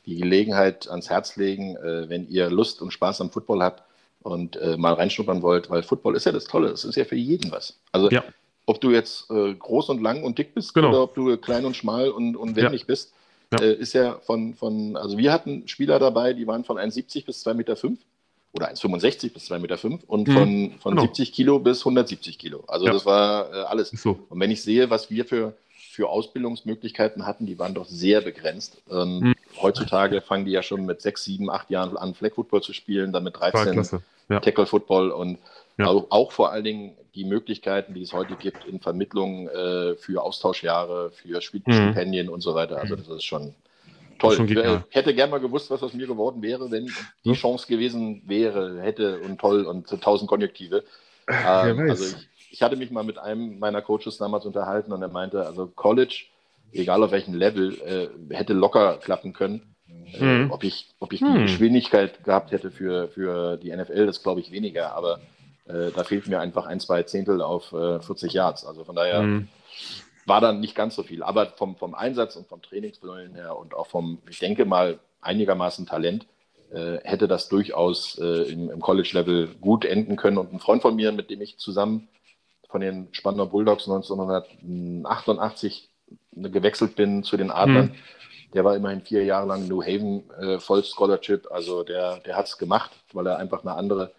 die 0.06 0.16
Gelegenheit 0.16 0.90
ans 0.90 1.10
Herz 1.10 1.36
legen, 1.36 1.76
äh, 1.78 2.10
wenn 2.10 2.28
ihr 2.30 2.50
Lust 2.50 2.82
und 2.82 2.92
Spaß 2.92 3.22
am 3.22 3.30
Football 3.30 3.62
habt 3.62 3.84
und 4.22 4.56
äh, 4.58 4.78
mal 4.78 4.94
reinschnuppern 4.94 5.42
wollt, 5.42 5.70
weil 5.70 5.84
Football 5.84 6.16
ist 6.16 6.26
ja 6.26 6.32
das 6.32 6.46
Tolle, 6.46 6.70
es 6.70 6.84
ist 6.86 6.96
ja 6.96 7.06
für 7.06 7.16
jeden 7.16 7.52
was. 7.52 7.80
Also 7.92 8.10
ja. 8.10 8.24
ob 8.66 8.82
du 8.82 8.92
jetzt 8.92 9.30
äh, 9.30 9.54
groß 9.54 9.90
und 9.90 10.02
lang 10.02 10.24
und 10.24 10.38
dick 10.38 10.54
bist 10.54 10.74
genau. 10.74 10.90
oder 10.90 11.04
ob 11.04 11.16
du 11.16 11.38
klein 11.38 11.66
und 11.66 11.76
schmal 11.76 12.10
und, 12.10 12.36
und 12.36 12.56
wendig 12.56 12.82
ja. 12.82 12.88
bist, 12.88 13.14
ja. 13.54 13.62
Äh, 13.62 13.74
ist 13.74 13.94
ja 13.94 14.20
von, 14.20 14.54
von, 14.54 14.98
also 14.98 15.18
wir 15.18 15.32
hatten 15.32 15.68
Spieler 15.68 16.00
dabei, 16.00 16.34
die 16.34 16.48
waren 16.48 16.64
von 16.64 16.78
1,70 16.78 17.26
bis 17.26 17.46
2,5 17.46 17.54
Meter. 17.54 17.76
Oder 18.54 18.72
1,65 18.72 19.34
bis 19.34 19.52
2,5 19.52 19.60
Meter 19.60 19.78
fünf 19.78 20.04
und 20.08 20.28
mhm. 20.28 20.34
von, 20.34 20.72
von 20.80 20.92
genau. 20.96 21.02
70 21.04 21.32
Kilo 21.32 21.60
bis 21.60 21.80
170 21.80 22.40
Kilo. 22.40 22.64
Also 22.68 22.86
ja. 22.86 22.94
das 22.94 23.06
war 23.06 23.54
äh, 23.54 23.56
alles. 23.64 23.90
So. 23.90 24.20
Und 24.30 24.40
wenn 24.40 24.52
ich 24.52 24.64
sehe, 24.64 24.90
was 24.90 25.12
wir 25.12 25.26
für, 25.26 25.54
für 25.70 26.10
Ausbildungsmöglichkeiten 26.10 27.26
hatten, 27.26 27.46
die 27.46 27.60
waren 27.60 27.74
doch 27.74 27.86
sehr 27.86 28.22
begrenzt. 28.22 28.78
Ähm, 28.90 29.20
mhm. 29.20 29.36
Heutzutage 29.62 30.22
fangen 30.22 30.46
die 30.46 30.52
ja 30.52 30.64
schon 30.64 30.86
mit 30.86 31.02
6, 31.02 31.24
7, 31.24 31.50
8 31.50 31.70
Jahren 31.70 31.98
an, 31.98 32.14
Flag 32.16 32.34
Football 32.34 32.62
zu 32.62 32.74
spielen, 32.74 33.12
dann 33.12 33.24
mit 33.24 33.38
13 33.38 34.02
ja. 34.30 34.40
Tackle 34.40 34.66
Football 34.66 35.12
und 35.12 35.40
ja. 35.78 35.86
auch, 35.86 36.08
auch, 36.10 36.32
vor 36.32 36.52
allen 36.52 36.64
Dingen 36.64 36.98
die 37.16 37.24
Möglichkeiten, 37.24 37.94
die 37.94 38.02
es 38.02 38.14
heute 38.14 38.36
gibt 38.36 38.66
in 38.66 38.80
Vermittlung 38.80 39.48
äh, 39.48 39.96
für 39.96 40.22
Austauschjahre, 40.24 41.12
für 41.12 41.38
mhm. 41.38 41.42
Stipendien 41.42 42.28
mhm. 42.28 42.34
und 42.34 42.42
so 42.42 42.56
weiter. 42.56 42.78
Also 42.78 42.96
das 42.96 43.08
ist 43.08 43.24
schon 43.24 43.54
Toll. 44.20 44.84
Ich 44.90 44.96
hätte 44.96 45.14
gern 45.14 45.30
mal 45.30 45.40
gewusst, 45.40 45.70
was 45.70 45.84
aus 45.84 45.94
mir 45.94 46.08
geworden 46.08 46.42
wäre, 46.42 46.72
wenn 46.72 46.92
die 47.26 47.34
Chance 47.34 47.68
gewesen 47.68 48.24
wäre, 48.26 48.82
hätte 48.82 49.20
und 49.20 49.40
toll 49.40 49.66
und 49.66 49.88
tausend 50.02 50.30
Konjunktive. 50.30 50.84
Ähm, 51.28 51.90
also 51.90 52.06
ich, 52.06 52.52
ich, 52.52 52.62
hatte 52.62 52.78
mich 52.78 52.90
mal 52.90 53.04
mit 53.04 53.18
einem 53.18 53.60
meiner 53.60 53.82
Coaches 53.82 54.18
damals 54.18 54.46
unterhalten 54.46 54.94
und 54.94 55.02
er 55.02 55.10
meinte, 55.10 55.46
also 55.46 55.68
College, 55.68 56.26
egal 56.72 57.04
auf 57.04 57.12
welchem 57.12 57.34
Level, 57.34 57.74
äh, 57.82 58.34
hätte 58.34 58.54
locker 58.54 58.98
klappen 58.98 59.34
können. 59.34 59.76
Äh, 60.14 60.20
hm. 60.20 60.52
ob 60.52 60.64
ich, 60.64 60.90
ob 61.00 61.14
ich 61.14 61.20
die 61.20 61.26
hm. 61.26 61.44
Geschwindigkeit 61.44 62.24
gehabt 62.24 62.52
hätte 62.52 62.72
für, 62.72 63.10
für 63.10 63.58
die 63.58 63.76
NFL, 63.76 64.06
das 64.06 64.24
glaube 64.24 64.40
ich 64.40 64.52
weniger, 64.52 64.96
aber 64.96 65.20
äh, 65.66 65.92
da 65.94 66.04
fehlt 66.04 66.28
mir 66.28 66.40
einfach 66.40 66.66
ein, 66.66 66.80
zwei 66.80 67.04
Zehntel 67.04 67.42
auf 67.42 67.70
40 67.70 68.24
äh, 68.32 68.38
Yards. 68.38 68.66
Also 68.66 68.84
von 68.84 68.96
daher. 68.96 69.20
Hm 69.20 69.48
war 70.28 70.42
dann 70.42 70.60
nicht 70.60 70.76
ganz 70.76 70.96
so 70.96 71.04
viel. 71.04 71.24
Aber 71.24 71.48
vom, 71.48 71.78
vom 71.78 71.96
Einsatz 71.96 72.36
und 72.36 72.48
vom 72.48 72.62
Trainingswillen 72.62 73.34
her 73.34 73.58
und 73.58 73.74
auch 73.74 73.88
vom, 73.88 74.20
ich 74.30 74.40
denke 74.40 74.66
mal, 74.66 75.00
einigermaßen 75.22 75.86
Talent, 75.86 76.28
äh, 76.72 76.98
hätte 77.04 77.30
das 77.30 77.48
durchaus 77.48 78.20
äh, 78.20 78.52
im, 78.52 78.70
im 78.70 78.82
College-Level 78.82 79.56
gut 79.62 79.86
enden 79.86 80.18
können. 80.18 80.38
Und 80.38 80.54
ein 80.54 80.60
Freund 80.60 80.82
von 80.82 80.96
mir, 80.96 81.14
mit 81.14 81.30
dem 81.30 81.42
ich 81.42 81.58
zusammen 81.58 82.10
von 82.70 82.82
den 82.82 83.08
Spandau 83.14 83.46
Bulldogs 83.46 83.88
1988 83.88 85.90
gewechselt 86.34 86.96
bin 86.96 87.24
zu 87.24 87.38
den 87.38 87.50
Adlern, 87.50 87.86
mhm. 87.86 87.96
der 88.54 88.66
war 88.66 88.76
immerhin 88.76 89.02
vier 89.02 89.24
Jahre 89.24 89.48
lang 89.48 89.70
New 89.70 89.82
Haven 89.82 90.30
äh, 90.42 90.60
Voll 90.60 90.84
Scholarship. 90.84 91.50
Also 91.50 91.84
der, 91.84 92.18
der 92.20 92.36
hat 92.36 92.48
es 92.48 92.58
gemacht, 92.58 92.92
weil 93.14 93.28
er 93.28 93.38
einfach 93.38 93.62
eine 93.62 93.76
andere 93.76 94.12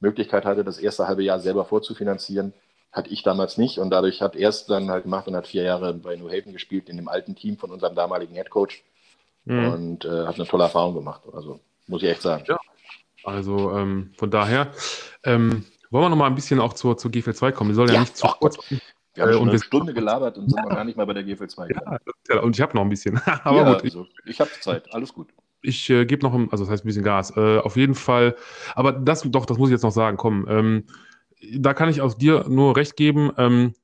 Möglichkeit 0.00 0.44
hatte, 0.44 0.62
das 0.62 0.78
erste 0.78 1.08
halbe 1.08 1.22
Jahr 1.22 1.40
selber 1.40 1.64
vorzufinanzieren 1.64 2.52
Hatte 2.94 3.10
ich 3.10 3.22
damals 3.22 3.58
nicht 3.58 3.78
und 3.78 3.90
dadurch 3.90 4.22
hat 4.22 4.36
er 4.36 4.48
es 4.48 4.66
dann 4.66 4.88
halt 4.88 5.02
gemacht 5.02 5.26
und 5.26 5.36
hat 5.36 5.48
vier 5.48 5.64
Jahre 5.64 5.92
bei 5.92 6.16
New 6.16 6.30
Haven 6.30 6.52
gespielt, 6.52 6.88
in 6.88 6.96
dem 6.96 7.08
alten 7.08 7.34
Team 7.34 7.58
von 7.58 7.70
unserem 7.70 7.94
damaligen 7.94 8.34
Head 8.34 8.50
Coach 8.50 8.84
mhm. 9.44 9.68
und 9.68 10.04
äh, 10.04 10.26
hat 10.26 10.36
eine 10.36 10.46
tolle 10.46 10.64
Erfahrung 10.64 10.94
gemacht. 10.94 11.22
Also 11.32 11.60
muss 11.86 12.02
ich 12.02 12.08
echt 12.08 12.22
sagen. 12.22 12.44
Ja, 12.46 12.58
also 13.24 13.76
ähm, 13.76 14.12
von 14.16 14.30
daher 14.30 14.70
ähm, 15.24 15.64
wollen 15.90 16.04
wir 16.04 16.08
noch 16.08 16.16
mal 16.16 16.26
ein 16.26 16.34
bisschen 16.34 16.60
auch 16.60 16.72
zur, 16.72 16.96
zur 16.96 17.10
GFL 17.10 17.34
2 17.34 17.52
kommen. 17.52 17.70
Die 17.70 17.74
soll 17.74 17.88
ja, 17.88 17.94
ja 17.94 18.00
nicht 18.00 18.16
zu 18.16 18.26
kurz. 18.38 18.58
Wir 19.14 19.22
haben 19.22 19.30
äh, 19.30 19.34
schon 19.34 19.48
eine 19.48 19.58
Stunde 19.60 19.94
gelabert 19.94 20.38
und 20.38 20.50
sind 20.50 20.62
noch 20.62 20.74
gar 20.74 20.84
nicht 20.84 20.96
mal 20.96 21.06
bei 21.06 21.14
der 21.14 21.22
GFL 21.22 21.48
2. 21.48 21.68
Ja, 22.28 22.40
und 22.40 22.56
ich 22.56 22.60
habe 22.60 22.74
noch 22.74 22.82
ein 22.82 22.88
bisschen. 22.88 23.20
Aber 23.44 23.56
ja, 23.56 23.72
gut, 23.74 23.84
also, 23.84 24.06
ich, 24.24 24.40
habe 24.40 24.50
Zeit. 24.60 24.92
Alles 24.92 25.12
gut. 25.12 25.28
Ich 25.62 25.88
äh, 25.90 26.04
gebe 26.04 26.22
noch, 26.22 26.34
ein, 26.34 26.48
also 26.50 26.64
das 26.64 26.72
heißt 26.72 26.84
ein 26.84 26.88
bisschen 26.88 27.04
Gas. 27.04 27.36
Äh, 27.36 27.58
auf 27.58 27.76
jeden 27.76 27.94
Fall. 27.94 28.36
Aber 28.74 28.92
das, 28.92 29.22
doch, 29.22 29.46
das 29.46 29.56
muss 29.56 29.68
ich 29.68 29.72
jetzt 29.72 29.82
noch 29.82 29.92
sagen. 29.92 30.16
Komm, 30.16 30.46
ähm, 30.48 30.84
da 31.56 31.74
kann 31.74 31.88
ich 31.88 32.00
aus 32.00 32.16
dir 32.16 32.46
nur 32.48 32.76
recht 32.76 32.96
geben. 32.96 33.32
Ähm, 33.36 33.74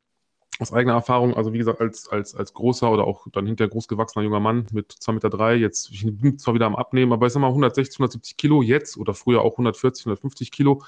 aus 0.61 0.73
eigener 0.75 0.93
Erfahrung, 0.93 1.35
also 1.35 1.53
wie 1.55 1.59
gesagt, 1.59 1.81
als, 1.81 2.09
als, 2.09 2.35
als 2.35 2.53
großer 2.53 2.91
oder 2.91 3.05
auch 3.05 3.27
dann 3.33 3.47
hinterher 3.47 3.71
großgewachsener 3.71 4.25
junger 4.25 4.41
Mann 4.41 4.67
mit 4.73 4.93
2,3 4.93 5.13
Meter, 5.13 5.31
drei, 5.31 5.55
jetzt 5.55 5.91
ich 5.91 6.05
bin 6.05 6.39
zwar 6.39 6.55
wieder 6.55 6.67
am 6.67 6.77
Abnehmen, 6.77 7.13
aber 7.13 7.27
ich 7.27 7.33
sag 7.33 7.41
mal 7.41 7.49
160, 7.49 7.99
170 7.99 8.37
Kilo 8.37 8.61
jetzt 8.61 8.99
oder 8.99 9.15
früher 9.15 9.41
auch 9.41 9.53
140, 9.53 10.05
150 10.05 10.51
Kilo, 10.51 10.83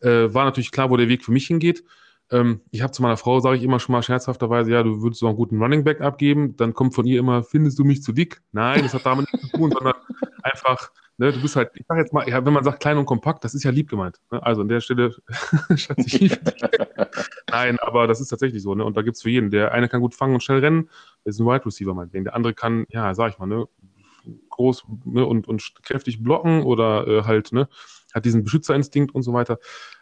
äh, 0.00 0.32
war 0.32 0.44
natürlich 0.44 0.70
klar, 0.70 0.90
wo 0.90 0.96
der 0.96 1.08
Weg 1.08 1.24
für 1.24 1.32
mich 1.32 1.48
hingeht. 1.48 1.82
Ähm, 2.30 2.60
ich 2.70 2.82
habe 2.82 2.92
zu 2.92 3.02
meiner 3.02 3.16
Frau, 3.16 3.40
sage 3.40 3.56
ich 3.56 3.64
immer 3.64 3.80
schon 3.80 3.94
mal 3.94 4.02
scherzhafterweise, 4.02 4.70
ja, 4.70 4.84
du 4.84 5.02
würdest 5.02 5.20
so 5.20 5.26
einen 5.26 5.36
guten 5.36 5.60
Running 5.60 5.82
Back 5.82 6.00
abgeben, 6.00 6.56
dann 6.56 6.74
kommt 6.74 6.94
von 6.94 7.04
ihr 7.04 7.18
immer, 7.18 7.42
findest 7.42 7.80
du 7.80 7.84
mich 7.84 8.04
zu 8.04 8.12
dick? 8.12 8.40
Nein, 8.52 8.82
das 8.82 8.94
hat 8.94 9.06
damit 9.06 9.26
nichts 9.32 9.50
zu 9.50 9.56
tun, 9.56 9.70
sondern 9.76 9.94
einfach, 10.42 10.92
ne, 11.20 11.32
du 11.32 11.40
bist 11.42 11.54
halt, 11.54 11.70
ich 11.74 11.84
sag 11.86 11.98
jetzt 11.98 12.12
mal, 12.14 12.26
wenn 12.26 12.52
man 12.52 12.64
sagt 12.64 12.80
klein 12.80 12.96
und 12.96 13.04
kompakt, 13.04 13.44
das 13.44 13.54
ist 13.54 13.62
ja 13.62 13.70
lieb 13.70 13.90
gemeint. 13.90 14.18
Ne? 14.30 14.42
Also 14.42 14.62
an 14.62 14.68
der 14.68 14.80
Stelle, 14.80 15.14
Schatzi, 15.76 16.32
Nein, 17.50 17.78
aber 17.80 18.06
das 18.06 18.20
ist 18.20 18.28
tatsächlich 18.28 18.62
so, 18.62 18.74
ne? 18.74 18.84
Und 18.84 18.96
da 18.96 19.02
gibt 19.02 19.16
es 19.16 19.22
für 19.22 19.28
jeden. 19.30 19.50
Der 19.50 19.72
eine 19.72 19.88
kann 19.88 20.00
gut 20.00 20.14
fangen 20.14 20.34
und 20.34 20.42
schnell 20.42 20.60
rennen, 20.60 20.88
der 21.24 21.30
ist 21.30 21.38
ein 21.38 21.46
Wide 21.46 21.66
Receiver 21.66 21.92
meinetwegen. 21.92 22.24
Der 22.24 22.34
andere 22.34 22.54
kann, 22.54 22.86
ja, 22.88 23.14
sag 23.14 23.32
ich 23.32 23.38
mal, 23.38 23.46
ne, 23.46 23.68
groß 24.48 24.84
ne, 25.04 25.26
und, 25.26 25.46
und 25.46 25.74
kräftig 25.82 26.22
blocken 26.22 26.62
oder 26.62 27.06
äh, 27.06 27.22
halt, 27.24 27.52
ne, 27.52 27.68
hat 28.14 28.24
diesen 28.24 28.42
Beschützerinstinkt 28.42 29.14
und 29.14 29.22
so 29.22 29.34
weiter. 29.34 29.58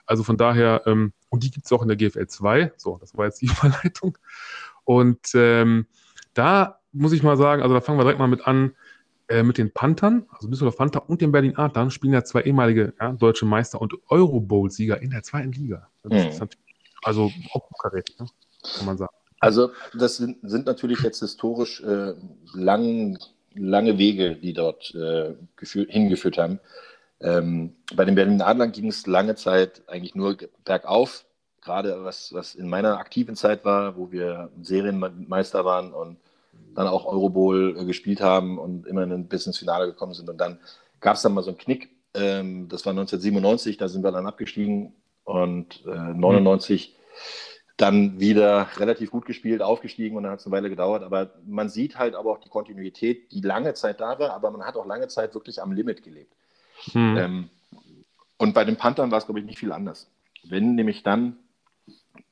Also 0.07 0.23
von 0.23 0.37
daher, 0.37 0.83
ähm, 0.87 1.13
und 1.31 1.43
die 1.43 1.51
gibt 1.51 1.67
es 1.67 1.73
auch 1.73 1.83
in 1.83 1.89
der 1.89 1.97
GFL 1.97 2.29
2. 2.29 2.75
So, 2.77 2.97
das 2.97 3.17
war 3.17 3.25
jetzt 3.25 3.43
die 3.43 3.47
Überleitung. 3.59 4.17
Und 4.85 5.35
ähm, 5.35 5.87
da 6.35 6.79
muss 6.93 7.13
ich 7.13 7.25
mal 7.25 7.37
sagen, 7.37 7.63
also 7.63 7.75
da 7.75 7.81
fangen 7.81 7.99
wir 7.99 8.05
direkt 8.05 8.21
mal 8.21 8.29
mit 8.29 8.47
an, 8.47 8.77
äh, 9.29 9.43
mit 9.43 9.59
den 9.59 9.73
Panthern, 9.73 10.27
also 10.31 10.49
Düsseldorf 10.49 10.77
Panther 10.77 11.09
und 11.09 11.21
den 11.21 11.33
Berlin 11.33 11.57
Adlern 11.57 11.91
spielen 11.91 12.15
ja 12.15 12.25
zwei 12.25 12.43
ehemalige 12.43 12.95
ja, 13.01 13.13
deutsche 13.13 13.45
Meister 13.45 13.81
und 13.81 13.95
Euro-Bowl-Sieger 14.09 15.03
in 15.03 15.11
der 15.11 15.23
zweiten 15.23 15.53
Liga. 15.53 15.89
Mhm. 16.05 16.31
also 17.03 17.31
auch 17.53 17.71
hochkarätig, 17.71 18.19
ne? 18.19 18.27
kann 18.77 18.87
man 18.87 18.97
sagen. 18.97 19.13
Also 19.41 19.71
das 19.93 20.17
sind, 20.17 20.39
sind 20.43 20.67
natürlich 20.67 21.01
jetzt 21.03 21.21
historisch 21.21 21.83
äh, 21.83 22.15
lang, 22.55 23.19
lange 23.55 23.99
Wege, 23.99 24.35
die 24.37 24.53
dort 24.53 24.95
äh, 24.95 25.35
hingeführt 25.61 26.39
haben. 26.39 26.59
Ähm, 27.21 27.75
bei 27.95 28.05
den 28.05 28.15
Berlin 28.15 28.43
Adlern 28.43 28.73
ging 28.73 28.89
es 28.89 29.07
lange 29.07 29.35
Zeit 29.35 29.83
eigentlich 29.89 30.15
nur 30.15 30.37
bergauf, 30.65 31.25
gerade 31.61 32.05
was, 32.05 32.33
was 32.33 32.55
in 32.55 32.69
meiner 32.69 32.99
aktiven 32.99 33.37
Zeit 33.37 33.65
war, 33.65 33.97
wo 33.97 34.11
wir 34.11 34.51
Serienmeister 34.63 35.65
waren 35.65 35.93
und 35.93 36.17
dann 36.79 36.87
auch 36.87 37.07
Eurobowl 37.07 37.77
äh, 37.77 37.85
gespielt 37.85 38.21
haben 38.21 38.57
und 38.57 38.87
immer 38.87 39.03
in 39.03 39.11
ein 39.11 39.27
bisschen 39.27 39.51
ins 39.51 39.59
Finale 39.59 39.87
gekommen 39.87 40.15
sind. 40.15 40.31
Und 40.31 40.39
dann 40.39 40.61
gab 41.01 41.17
es 41.17 41.23
dann 41.23 41.35
mal 41.35 41.43
so 41.43 41.51
einen 41.51 41.59
Knick. 41.59 41.91
Ähm, 42.15 42.69
das 42.69 42.87
war 42.87 42.93
1997, 42.93 43.77
da 43.79 43.89
sind 43.89 44.05
wir 44.05 44.13
dann 44.13 44.27
abgestiegen 44.27 44.93
und 45.25 45.85
äh, 45.87 46.15
99 46.15 46.97
mhm. 46.97 47.23
dann 47.79 48.21
wieder 48.21 48.69
relativ 48.77 49.11
gut 49.11 49.27
gespielt, 49.27 49.61
aufgestiegen 49.61 50.17
und 50.17 50.23
dann 50.23 50.31
hat 50.31 50.39
es 50.39 50.47
eine 50.47 50.53
Weile 50.53 50.71
gedauert. 50.71 51.03
Aber 51.03 51.33
man 51.45 51.69
sieht 51.69 51.99
halt 51.99 52.15
aber 52.15 52.31
auch 52.31 52.39
die 52.39 52.49
Kontinuität, 52.49 53.33
die 53.33 53.41
lange 53.41 53.75
Zeit 53.75 54.01
da 54.01 54.21
war, 54.21 54.31
aber 54.31 54.53
man 54.53 54.63
hat 54.63 54.77
auch 54.77 54.87
lange 54.87 55.09
Zeit 55.09 55.35
wirklich 55.35 55.61
am 55.61 55.73
Limit 55.73 56.05
gelebt. 56.05 56.33
Mhm. 56.95 57.17
Ähm, 57.19 57.51
und 58.37 58.55
bei 58.55 58.65
den 58.65 58.77
Panthern 58.77 59.11
war 59.11 59.19
es, 59.19 59.25
glaube 59.25 59.41
ich, 59.41 59.47
nicht 59.47 59.59
viel 59.59 59.73
anders. 59.73 60.09
Wenn 60.45 60.77
nämlich 60.77 61.03
dann 61.03 61.39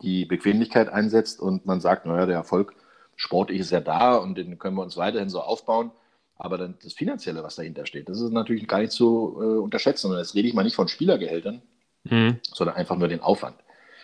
die 0.02 0.24
Bequemlichkeit 0.24 0.88
einsetzt 0.88 1.40
und 1.40 1.66
man 1.66 1.80
sagt, 1.80 2.06
naja, 2.06 2.26
der 2.26 2.36
Erfolg 2.36 2.76
sportlich 3.16 3.60
ist 3.60 3.70
ja 3.70 3.80
da 3.80 4.16
und 4.16 4.36
den 4.36 4.58
können 4.58 4.76
wir 4.76 4.82
uns 4.82 4.96
weiterhin 4.96 5.28
so 5.28 5.40
aufbauen. 5.40 5.90
Aber 6.38 6.58
dann 6.58 6.74
das 6.82 6.92
Finanzielle, 6.92 7.42
was 7.42 7.56
dahinter 7.56 7.86
steht, 7.86 8.08
das 8.08 8.20
ist 8.20 8.30
natürlich 8.30 8.68
gar 8.68 8.80
nicht 8.80 8.92
zu 8.92 9.38
äh, 9.40 9.58
unterschätzen. 9.58 10.10
Und 10.10 10.18
jetzt 10.18 10.34
rede 10.34 10.46
ich 10.48 10.54
mal 10.54 10.64
nicht 10.64 10.76
von 10.76 10.88
Spielergehältern, 10.88 11.62
mhm. 12.04 12.38
sondern 12.42 12.76
einfach 12.76 12.96
nur 12.96 13.08
den 13.08 13.20
Aufwand. 13.20 13.56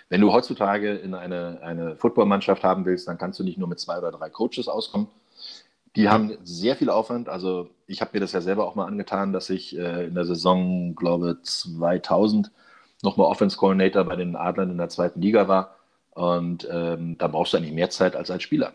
Wenn 0.08 0.20
du 0.20 0.32
heutzutage 0.32 0.94
in 0.94 1.14
eine, 1.14 1.60
eine 1.62 1.96
Footballmannschaft 1.96 2.64
haben 2.64 2.84
willst, 2.84 3.06
dann 3.08 3.18
kannst 3.18 3.38
du 3.38 3.44
nicht 3.44 3.58
nur 3.58 3.68
mit 3.68 3.80
zwei 3.80 3.98
oder 3.98 4.12
drei 4.12 4.30
Coaches 4.30 4.68
auskommen. 4.68 5.08
Die 5.94 6.08
haben 6.08 6.38
sehr 6.42 6.76
viel 6.76 6.88
Aufwand. 6.88 7.28
Also 7.28 7.68
ich 7.86 8.00
habe 8.00 8.12
mir 8.14 8.20
das 8.20 8.32
ja 8.32 8.40
selber 8.40 8.66
auch 8.66 8.74
mal 8.74 8.86
angetan, 8.86 9.34
dass 9.34 9.50
ich 9.50 9.76
äh, 9.76 10.06
in 10.06 10.14
der 10.14 10.24
Saison, 10.24 10.94
glaube 10.94 11.38
2000 11.42 12.50
nochmal 13.02 13.26
Offense 13.26 13.56
Coordinator 13.56 14.04
bei 14.04 14.16
den 14.16 14.36
Adlern 14.36 14.70
in 14.70 14.78
der 14.78 14.88
zweiten 14.88 15.20
Liga 15.20 15.48
war. 15.48 15.76
Und 16.10 16.66
ähm, 16.70 17.18
da 17.18 17.28
brauchst 17.28 17.52
du 17.52 17.58
eigentlich 17.58 17.72
mehr 17.72 17.90
Zeit 17.90 18.16
als 18.16 18.30
als 18.30 18.42
Spieler. 18.42 18.72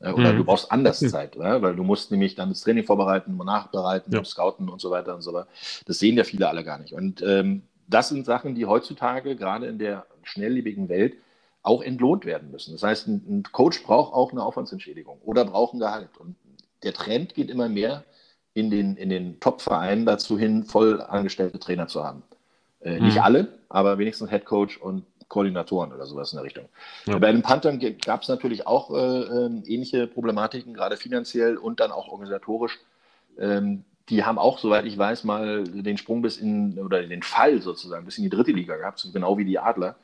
Äh, 0.00 0.12
oder 0.12 0.32
mhm. 0.32 0.38
du 0.38 0.44
brauchst 0.44 0.72
anders 0.72 1.00
Zeit, 1.00 1.36
ja? 1.36 1.62
weil 1.62 1.76
du 1.76 1.84
musst 1.84 2.10
nämlich 2.10 2.34
dann 2.34 2.48
das 2.48 2.62
Training 2.62 2.84
vorbereiten, 2.84 3.36
nachbereiten, 3.36 4.12
ja. 4.12 4.24
scouten 4.24 4.68
und 4.68 4.80
so 4.80 4.90
weiter 4.90 5.14
und 5.14 5.22
so 5.22 5.32
weiter. 5.32 5.48
Das 5.86 5.98
sehen 5.98 6.16
ja 6.16 6.24
viele 6.24 6.48
alle 6.48 6.64
gar 6.64 6.78
nicht. 6.78 6.94
Und 6.94 7.22
ähm, 7.22 7.62
das 7.86 8.08
sind 8.08 8.24
Sachen, 8.24 8.54
die 8.54 8.66
heutzutage 8.66 9.36
gerade 9.36 9.66
in 9.66 9.78
der 9.78 10.06
schnelllebigen 10.22 10.88
Welt 10.88 11.14
auch 11.62 11.82
entlohnt 11.82 12.24
werden 12.24 12.50
müssen. 12.50 12.72
Das 12.72 12.82
heißt, 12.82 13.08
ein, 13.08 13.24
ein 13.28 13.42
Coach 13.52 13.82
braucht 13.82 14.14
auch 14.14 14.32
eine 14.32 14.42
Aufwandsentschädigung 14.42 15.18
oder 15.22 15.44
braucht 15.44 15.74
ein 15.74 15.80
Gehalt. 15.80 16.16
Und 16.18 16.36
der 16.82 16.94
Trend 16.94 17.34
geht 17.34 17.50
immer 17.50 17.68
mehr 17.68 18.04
in 18.54 18.70
den, 18.70 18.96
in 18.96 19.10
den 19.10 19.40
Top-Vereinen 19.40 20.06
dazu 20.06 20.38
hin, 20.38 20.64
voll 20.64 21.02
angestellte 21.02 21.58
Trainer 21.58 21.86
zu 21.86 22.02
haben. 22.02 22.22
Äh, 22.80 22.98
mhm. 22.98 23.06
Nicht 23.06 23.20
alle, 23.20 23.48
aber 23.68 23.98
wenigstens 23.98 24.30
Head 24.30 24.46
Coach 24.46 24.78
und 24.78 25.04
Koordinatoren 25.30 25.92
oder 25.92 26.04
sowas 26.06 26.32
in 26.32 26.36
der 26.36 26.44
Richtung. 26.44 26.66
Ja. 27.06 27.18
Bei 27.18 27.32
den 27.32 27.40
Panthern 27.40 27.80
gab 28.04 28.22
es 28.22 28.28
natürlich 28.28 28.66
auch 28.66 28.90
äh, 28.90 28.96
äh, 28.96 29.46
ähnliche 29.64 30.06
Problematiken, 30.06 30.74
gerade 30.74 30.98
finanziell 30.98 31.56
und 31.56 31.80
dann 31.80 31.92
auch 31.92 32.08
organisatorisch. 32.08 32.78
Ähm, 33.38 33.84
die 34.10 34.24
haben 34.24 34.38
auch, 34.38 34.58
soweit 34.58 34.84
ich 34.84 34.98
weiß, 34.98 35.22
mal 35.24 35.64
den 35.64 35.96
Sprung 35.96 36.20
bis 36.20 36.36
in, 36.36 36.78
oder 36.78 37.02
den 37.02 37.22
Fall 37.22 37.62
sozusagen, 37.62 38.04
bis 38.04 38.18
in 38.18 38.24
die 38.24 38.30
dritte 38.30 38.50
Liga 38.50 38.76
gehabt, 38.76 38.98
so 38.98 39.12
genau 39.12 39.38
wie 39.38 39.44
die 39.44 39.58
Adler. 39.58 39.94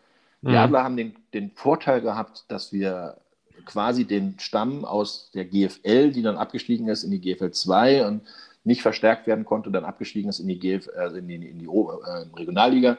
Die 0.43 0.51
mhm. 0.51 0.57
Adler 0.57 0.85
haben 0.85 0.97
den, 0.97 1.17
den 1.35 1.51
Vorteil 1.51 2.01
gehabt, 2.01 2.45
dass 2.49 2.73
wir 2.73 3.17
quasi 3.65 4.05
den 4.05 4.39
Stamm 4.39 4.85
aus 4.85 5.33
der 5.35 5.45
GFL, 5.45 6.13
die 6.13 6.23
dann 6.23 6.37
abgestiegen 6.37 6.89
ist 6.89 7.03
in 7.03 7.11
die 7.11 7.21
GFL 7.21 7.51
2 7.51 8.07
und 8.07 8.23
nicht 8.63 8.83
verstärkt 8.83 9.27
werden 9.27 9.45
konnte, 9.45 9.73
dann 9.73 9.85
abgestiegen 9.85 10.29
ist 10.29 10.39
in 10.39 10.47
die, 10.47 10.59
GF, 10.59 10.89
also 10.97 11.17
in 11.17 11.27
die, 11.27 11.35
in 11.35 11.59
die 11.59 11.67
äh, 11.67 12.37
Regionalliga, 12.37 12.99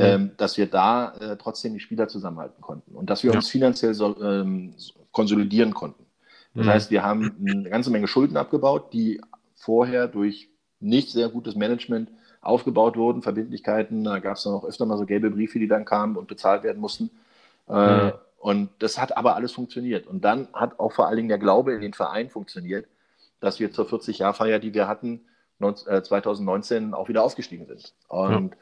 ähm, 0.00 0.30
dass 0.36 0.56
wir 0.56 0.66
da 0.66 1.14
äh, 1.20 1.36
trotzdem 1.36 1.74
die 1.74 1.80
Spieler 1.80 2.08
zusammenhalten 2.08 2.60
konnten 2.60 2.94
und 2.94 3.10
dass 3.10 3.22
wir 3.22 3.30
ja. 3.30 3.36
uns 3.36 3.48
finanziell 3.48 3.94
so, 3.94 4.20
ähm, 4.22 4.74
konsolidieren 5.12 5.74
konnten. 5.74 6.04
Das 6.54 6.66
mhm. 6.66 6.70
heißt, 6.70 6.90
wir 6.90 7.02
haben 7.02 7.36
eine 7.40 7.70
ganze 7.70 7.90
Menge 7.90 8.08
Schulden 8.08 8.36
abgebaut, 8.36 8.92
die 8.92 9.20
vorher 9.54 10.08
durch 10.08 10.48
nicht 10.80 11.10
sehr 11.10 11.28
gutes 11.28 11.54
Management 11.54 12.10
aufgebaut 12.40 12.96
wurden, 12.96 13.22
Verbindlichkeiten. 13.22 14.04
Da 14.04 14.18
gab 14.18 14.36
es 14.36 14.44
dann 14.44 14.54
auch 14.54 14.64
öfter 14.64 14.86
mal 14.86 14.98
so 14.98 15.04
gelbe 15.04 15.30
Briefe, 15.30 15.58
die 15.58 15.68
dann 15.68 15.84
kamen 15.84 16.16
und 16.16 16.26
bezahlt 16.26 16.62
werden 16.62 16.80
mussten. 16.80 17.10
Äh, 17.68 18.06
mhm. 18.06 18.12
Und 18.38 18.70
das 18.78 18.98
hat 18.98 19.16
aber 19.16 19.36
alles 19.36 19.52
funktioniert. 19.52 20.06
Und 20.06 20.24
dann 20.24 20.48
hat 20.54 20.80
auch 20.80 20.92
vor 20.92 21.06
allen 21.06 21.16
Dingen 21.16 21.28
der 21.28 21.38
Glaube 21.38 21.74
in 21.74 21.82
den 21.82 21.92
Verein 21.92 22.30
funktioniert, 22.30 22.86
dass 23.40 23.60
wir 23.60 23.70
zur 23.70 23.86
40-Jahr-Feier, 23.86 24.58
die 24.58 24.72
wir 24.72 24.88
hatten, 24.88 25.20
2019 25.60 26.92
äh, 26.92 26.94
auch 26.94 27.10
wieder 27.10 27.22
aufgestiegen 27.22 27.66
sind. 27.66 27.92
Und 28.08 28.52
ja 28.52 28.58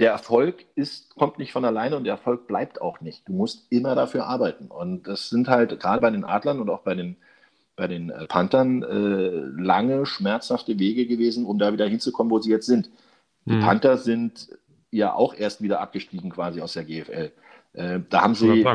der 0.00 0.12
Erfolg 0.12 0.66
ist, 0.74 1.14
kommt 1.14 1.38
nicht 1.38 1.52
von 1.52 1.64
alleine 1.64 1.96
und 1.96 2.04
der 2.04 2.14
Erfolg 2.14 2.46
bleibt 2.46 2.80
auch 2.80 3.00
nicht. 3.00 3.28
Du 3.28 3.32
musst 3.32 3.70
immer 3.70 3.94
dafür 3.94 4.26
arbeiten. 4.26 4.66
Und 4.66 5.06
das 5.06 5.28
sind 5.30 5.48
halt 5.48 5.80
gerade 5.80 6.00
bei 6.00 6.10
den 6.10 6.24
Adlern 6.24 6.60
und 6.60 6.68
auch 6.70 6.82
bei 6.82 6.94
den, 6.94 7.16
bei 7.76 7.86
den 7.86 8.10
äh, 8.10 8.26
Panthern 8.26 8.82
äh, 8.82 9.62
lange, 9.62 10.06
schmerzhafte 10.06 10.78
Wege 10.78 11.06
gewesen, 11.06 11.46
um 11.46 11.58
da 11.58 11.72
wieder 11.72 11.86
hinzukommen, 11.86 12.30
wo 12.30 12.38
sie 12.38 12.50
jetzt 12.50 12.66
sind. 12.66 12.90
Die 13.46 13.54
mhm. 13.54 13.60
Panther 13.60 13.96
sind 13.96 14.48
ja 14.90 15.14
auch 15.14 15.34
erst 15.34 15.62
wieder 15.62 15.80
abgestiegen 15.80 16.30
quasi 16.30 16.60
aus 16.60 16.74
der 16.74 16.84
GFL. 16.84 17.32
Äh, 17.72 18.00
da 18.10 18.22
haben 18.22 18.34
sie 18.34 18.66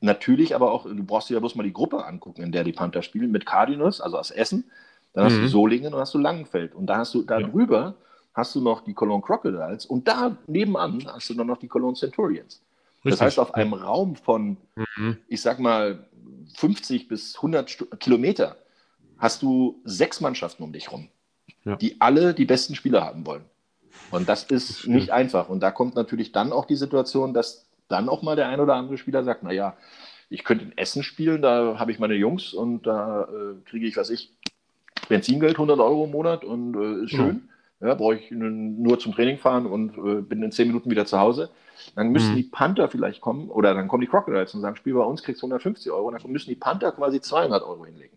natürlich 0.00 0.54
aber 0.54 0.72
auch, 0.72 0.84
du 0.84 1.04
brauchst 1.04 1.28
dir 1.28 1.34
ja 1.34 1.40
bloß 1.40 1.56
mal 1.56 1.62
die 1.62 1.72
Gruppe 1.72 2.04
angucken, 2.06 2.42
in 2.42 2.52
der 2.52 2.64
die 2.64 2.72
Panther 2.72 3.02
spielen, 3.02 3.30
mit 3.30 3.44
Cardinals, 3.44 4.00
also 4.00 4.18
aus 4.18 4.30
Essen, 4.30 4.70
dann 5.12 5.24
hast 5.24 5.34
mhm. 5.34 5.42
du 5.42 5.48
Solingen 5.48 5.92
und 5.92 6.00
hast 6.00 6.14
du 6.14 6.18
Langenfeld. 6.18 6.74
Und 6.74 6.86
da 6.86 6.98
hast 6.98 7.14
du 7.14 7.22
darüber 7.22 7.80
ja 7.80 7.94
hast 8.34 8.54
du 8.54 8.60
noch 8.60 8.82
die 8.82 8.94
Cologne 8.94 9.22
Crocodiles 9.22 9.86
und 9.86 10.06
da 10.06 10.36
nebenan 10.46 11.04
hast 11.06 11.30
du 11.30 11.34
dann 11.34 11.46
noch 11.46 11.58
die 11.58 11.68
Cologne 11.68 11.96
Centurions. 11.96 12.62
Richtig. 13.04 13.10
Das 13.12 13.20
heißt, 13.20 13.38
auf 13.38 13.54
einem 13.54 13.72
Raum 13.72 14.14
von, 14.16 14.58
mhm. 14.74 15.16
ich 15.28 15.40
sag 15.40 15.58
mal, 15.58 16.06
50 16.56 17.08
bis 17.08 17.36
100 17.36 17.68
St 17.70 18.00
Kilometer 18.00 18.56
hast 19.18 19.42
du 19.42 19.80
sechs 19.84 20.20
Mannschaften 20.20 20.62
um 20.62 20.72
dich 20.72 20.92
rum, 20.92 21.08
ja. 21.64 21.76
die 21.76 22.00
alle 22.00 22.34
die 22.34 22.44
besten 22.44 22.74
Spieler 22.74 23.04
haben 23.04 23.26
wollen. 23.26 23.44
Und 24.10 24.28
das 24.28 24.44
ist 24.44 24.70
das 24.70 24.86
nicht 24.86 25.10
einfach. 25.10 25.48
Und 25.48 25.60
da 25.60 25.70
kommt 25.70 25.94
natürlich 25.94 26.32
dann 26.32 26.52
auch 26.52 26.64
die 26.64 26.76
Situation, 26.76 27.34
dass 27.34 27.68
dann 27.88 28.08
auch 28.08 28.22
mal 28.22 28.36
der 28.36 28.48
ein 28.48 28.60
oder 28.60 28.74
andere 28.74 28.98
Spieler 28.98 29.24
sagt, 29.24 29.42
naja, 29.42 29.76
ich 30.28 30.44
könnte 30.44 30.64
in 30.64 30.78
Essen 30.78 31.02
spielen, 31.02 31.42
da 31.42 31.78
habe 31.78 31.90
ich 31.90 31.98
meine 31.98 32.14
Jungs 32.14 32.54
und 32.54 32.86
da 32.86 33.24
äh, 33.24 33.54
kriege 33.68 33.86
ich, 33.86 33.96
was 33.96 34.10
ich, 34.10 34.32
Benzingeld 35.08 35.54
100 35.54 35.80
Euro 35.80 36.04
im 36.04 36.12
Monat 36.12 36.44
und 36.44 36.76
äh, 36.76 37.04
ist 37.04 37.10
schön. 37.10 37.42
Ja. 37.46 37.54
Ja 37.80 37.94
brauche 37.94 38.16
ich 38.16 38.30
nur 38.30 38.98
zum 38.98 39.12
Training 39.12 39.38
fahren 39.38 39.66
und 39.66 39.96
äh, 39.96 40.22
bin 40.22 40.42
in 40.42 40.52
10 40.52 40.68
Minuten 40.68 40.90
wieder 40.90 41.06
zu 41.06 41.18
Hause. 41.18 41.50
Dann 41.96 42.10
müssen 42.10 42.32
mhm. 42.32 42.36
die 42.36 42.42
Panther 42.44 42.88
vielleicht 42.88 43.20
kommen 43.20 43.48
oder 43.48 43.74
dann 43.74 43.88
kommen 43.88 44.02
die 44.02 44.06
Crocodiles 44.06 44.54
und 44.54 44.60
sagen, 44.60 44.76
Spiel 44.76 44.94
bei 44.94 45.02
uns, 45.02 45.22
kriegst 45.22 45.42
150 45.42 45.90
Euro. 45.90 46.10
Dann 46.10 46.30
müssen 46.30 46.50
die 46.50 46.56
Panther 46.56 46.92
quasi 46.92 47.20
200 47.20 47.62
Euro 47.62 47.86
hinlegen. 47.86 48.16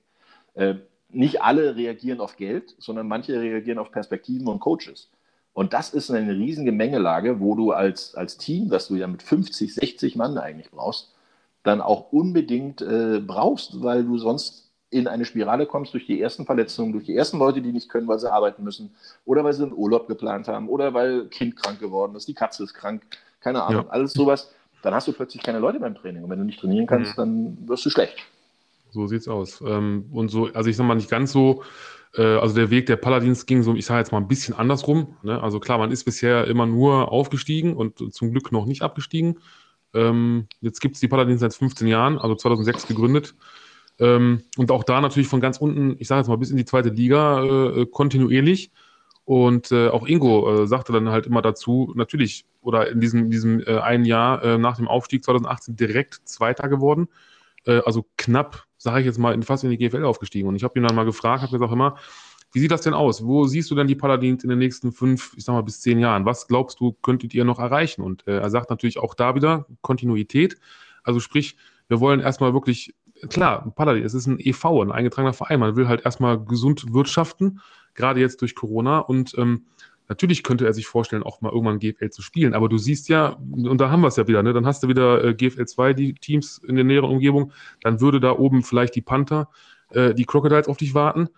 Äh, 0.56 0.76
nicht 1.10 1.42
alle 1.42 1.76
reagieren 1.76 2.20
auf 2.20 2.36
Geld, 2.36 2.76
sondern 2.80 3.08
manche 3.08 3.40
reagieren 3.40 3.78
auf 3.78 3.92
Perspektiven 3.92 4.48
und 4.48 4.60
Coaches. 4.60 5.10
Und 5.54 5.74
das 5.74 5.94
ist 5.94 6.10
eine 6.10 6.34
riesige 6.34 6.72
Mengelage, 6.72 7.40
wo 7.40 7.56
du 7.56 7.72
als, 7.72 8.16
als 8.16 8.38
Team, 8.38 8.70
das 8.70 8.88
du 8.88 8.96
ja 8.96 9.08
mit 9.08 9.22
50, 9.22 9.76
60 9.76 10.16
Mann 10.16 10.38
eigentlich 10.38 10.72
brauchst, 10.72 11.14
dann 11.62 11.80
auch 11.80 12.12
unbedingt 12.12 12.82
äh, 12.82 13.20
brauchst, 13.20 13.82
weil 13.82 14.04
du 14.04 14.18
sonst 14.18 14.63
in 14.94 15.08
eine 15.08 15.26
Spirale 15.26 15.66
kommst 15.66 15.94
durch 15.94 16.06
die 16.06 16.22
ersten 16.22 16.46
Verletzungen, 16.46 16.94
durch 16.94 17.06
die 17.06 17.16
ersten 17.16 17.40
Leute, 17.40 17.62
die 17.62 17.72
nicht 17.72 17.90
können, 17.90 18.08
weil 18.08 18.20
sie 18.20 18.32
arbeiten 18.32 18.64
müssen 18.64 18.94
oder 19.26 19.44
weil 19.44 19.54
sie 19.54 19.64
einen 19.64 19.74
Urlaub 19.74 20.08
geplant 20.08 20.48
haben 20.48 20.70
oder 20.70 20.94
weil 20.94 21.26
Kind 21.26 21.56
krank 21.56 21.80
geworden 21.80 22.16
ist, 22.16 22.28
die 22.28 22.34
Katze 22.34 22.64
ist 22.64 22.74
krank, 22.74 23.04
keine 23.42 23.64
Ahnung, 23.64 23.86
ja. 23.86 23.90
alles 23.90 24.14
sowas. 24.14 24.52
Dann 24.84 24.94
hast 24.94 25.08
du 25.08 25.14
plötzlich 25.14 25.42
keine 25.42 25.60
Leute 25.60 25.80
beim 25.80 25.96
Training. 25.96 26.24
Und 26.24 26.30
wenn 26.30 26.40
du 26.40 26.46
nicht 26.46 26.60
trainieren 26.60 26.86
kannst, 26.86 27.18
mhm. 27.18 27.22
dann 27.22 27.58
wirst 27.68 27.86
du 27.86 27.90
schlecht. 27.90 28.18
So 28.92 29.08
sieht's 29.08 29.28
aus. 29.28 29.62
Ähm, 29.66 30.06
und 30.12 30.30
so, 30.30 30.50
also 30.54 30.70
ich 30.70 30.76
sag 30.76 30.86
mal 30.86 30.96
nicht 30.96 31.10
ganz 31.10 31.32
so, 31.32 31.64
äh, 32.16 32.22
also 32.22 32.54
der 32.54 32.70
Weg 32.70 32.86
der 32.86 32.98
Paladins 32.98 33.46
ging 33.46 33.64
so, 33.64 33.74
ich 33.76 33.86
sage 33.86 34.00
jetzt 34.00 34.12
mal 34.12 34.20
ein 34.20 34.28
bisschen 34.28 34.56
andersrum. 34.56 35.16
Ne? 35.24 35.42
Also 35.42 35.60
klar, 35.60 35.78
man 35.78 35.92
ist 35.92 36.04
bisher 36.04 36.46
immer 36.48 36.66
nur 36.66 37.12
aufgestiegen 37.12 37.76
und 37.76 38.14
zum 38.14 38.32
Glück 38.32 38.52
noch 38.52 38.66
nicht 38.66 38.82
abgestiegen. 38.82 39.40
Ähm, 39.94 40.48
jetzt 40.62 40.80
gibt 40.80 40.96
es 40.96 41.02
die 41.02 41.08
Paladins 41.08 41.40
seit 41.40 41.54
15 41.54 41.88
Jahren, 41.88 42.18
also 42.18 42.36
2006 42.36 42.88
gegründet. 42.88 43.36
Ähm, 44.00 44.44
und 44.58 44.72
auch 44.72 44.84
da 44.84 45.02
natürlich 45.02 45.28
von 45.28 45.42
ganz 45.42 45.58
unten, 45.58 45.96
ich 46.00 46.08
sage 46.08 46.20
jetzt 46.20 46.28
mal 46.28 46.38
bis 46.38 46.52
in 46.52 46.58
die 46.58 46.66
zweite 46.66 46.90
Liga 46.90 47.44
äh, 47.44 47.82
äh, 47.82 47.86
kontinuierlich. 47.86 48.72
Und 49.26 49.72
äh, 49.72 49.88
auch 49.88 50.06
Ingo 50.06 50.64
äh, 50.64 50.68
sagte 50.68 50.92
dann 50.92 51.10
halt 51.10 51.28
immer 51.28 51.42
dazu, 51.42 51.94
natürlich, 51.96 52.46
oder 52.62 52.90
in 52.90 53.00
diesem, 53.00 53.30
diesem 53.30 53.62
äh, 53.62 53.80
einen 53.80 54.04
Jahr 54.04 54.44
äh, 54.44 54.58
nach 54.58 54.76
dem 54.78 54.88
Aufstieg 54.88 55.24
2018 55.24 55.76
direkt 55.76 56.22
Zweiter 56.26 56.68
geworden. 56.70 57.08
also 57.66 58.06
knapp, 58.18 58.66
sage 58.78 59.00
ich 59.00 59.06
jetzt 59.06 59.20
mal, 59.20 59.34
in, 59.34 59.42
fast 59.42 59.64
in 59.64 59.70
die 59.70 59.78
GFL 59.78 60.04
aufgestiegen. 60.04 60.50
Und 60.50 60.58
ich 60.58 60.66
habe 60.66 60.78
ihn 60.78 60.84
dann 60.84 60.98
mal 60.98 61.06
gefragt, 61.06 61.44
habe 61.44 61.54
gesagt 61.54 61.72
immer, 61.72 61.96
wie 62.52 62.60
sieht 62.60 62.72
das 62.72 62.82
denn 62.82 62.94
aus? 62.94 63.24
Wo 63.24 63.46
siehst 63.46 63.72
du 63.72 63.76
denn 63.76 63.88
die 63.88 63.96
Paladins 63.96 64.44
in 64.44 64.50
den 64.50 64.60
nächsten 64.60 64.92
fünf, 64.92 65.34
ich 65.38 65.46
sag 65.46 65.54
mal, 65.54 65.64
bis 65.64 65.80
zehn 65.80 65.98
Jahren? 65.98 66.26
Was 66.26 66.50
glaubst 66.50 66.82
du, 66.82 66.92
könntet 66.92 67.34
ihr 67.34 67.46
noch 67.46 67.60
erreichen? 67.60 68.02
Und 68.02 68.28
er 68.28 68.50
sagt 68.50 68.70
natürlich 68.70 69.00
auch 69.00 69.16
da 69.16 69.34
wieder 69.36 69.66
Kontinuität. 69.80 70.58
Also 71.04 71.22
sprich, 71.22 71.56
wir 71.88 72.02
wollen 72.02 72.20
erstmal 72.20 72.54
wirklich, 72.54 72.94
klar, 73.30 73.72
Paladin, 73.76 74.04
es 74.04 74.14
ist 74.14 74.28
ein 74.28 74.40
EV, 74.40 74.82
ein 74.82 74.92
eingetragener 74.92 75.34
Verein. 75.34 75.60
Man 75.60 75.76
will 75.76 75.88
halt 75.88 76.06
erstmal 76.06 76.44
gesund 76.44 76.94
wirtschaften, 76.94 77.60
gerade 77.94 78.20
jetzt 78.20 78.42
durch 78.42 78.56
Corona. 78.56 79.00
Und 79.00 79.36
ähm, 79.38 79.66
natürlich 80.10 80.44
könnte 80.44 80.66
er 80.66 80.74
sich 80.74 80.88
vorstellen, 80.88 81.24
auch 81.24 81.42
mal 81.42 81.52
irgendwann 81.52 81.80
GFL 81.80 82.10
zu 82.10 82.22
spielen. 82.22 82.54
Aber 82.54 82.70
du 82.70 82.78
siehst 82.78 83.10
ja, 83.10 83.38
und 83.52 83.80
da 83.80 83.90
haben 83.90 84.02
wir 84.02 84.08
es 84.08 84.16
ja 84.16 84.28
wieder, 84.28 84.44
ne? 84.44 84.54
dann 84.54 84.66
hast 84.66 84.84
du 84.84 84.88
wieder 84.88 85.24
äh, 85.24 85.34
GFL 85.34 85.66
2, 85.66 85.94
die 85.94 86.14
Teams 86.14 86.60
in 86.60 86.76
der 86.76 86.86
näheren 86.86 87.10
Umgebung. 87.10 87.52
Dann 87.82 88.02
würde 88.02 88.20
da 88.20 88.32
oben 88.32 88.64
vielleicht 88.64 88.96
die 88.96 89.02
Panther, 89.02 89.50
äh, 89.92 90.14
die 90.14 90.26
Crocodiles 90.26 90.68
auf 90.68 90.78
dich 90.78 90.94
warten. 90.94 91.30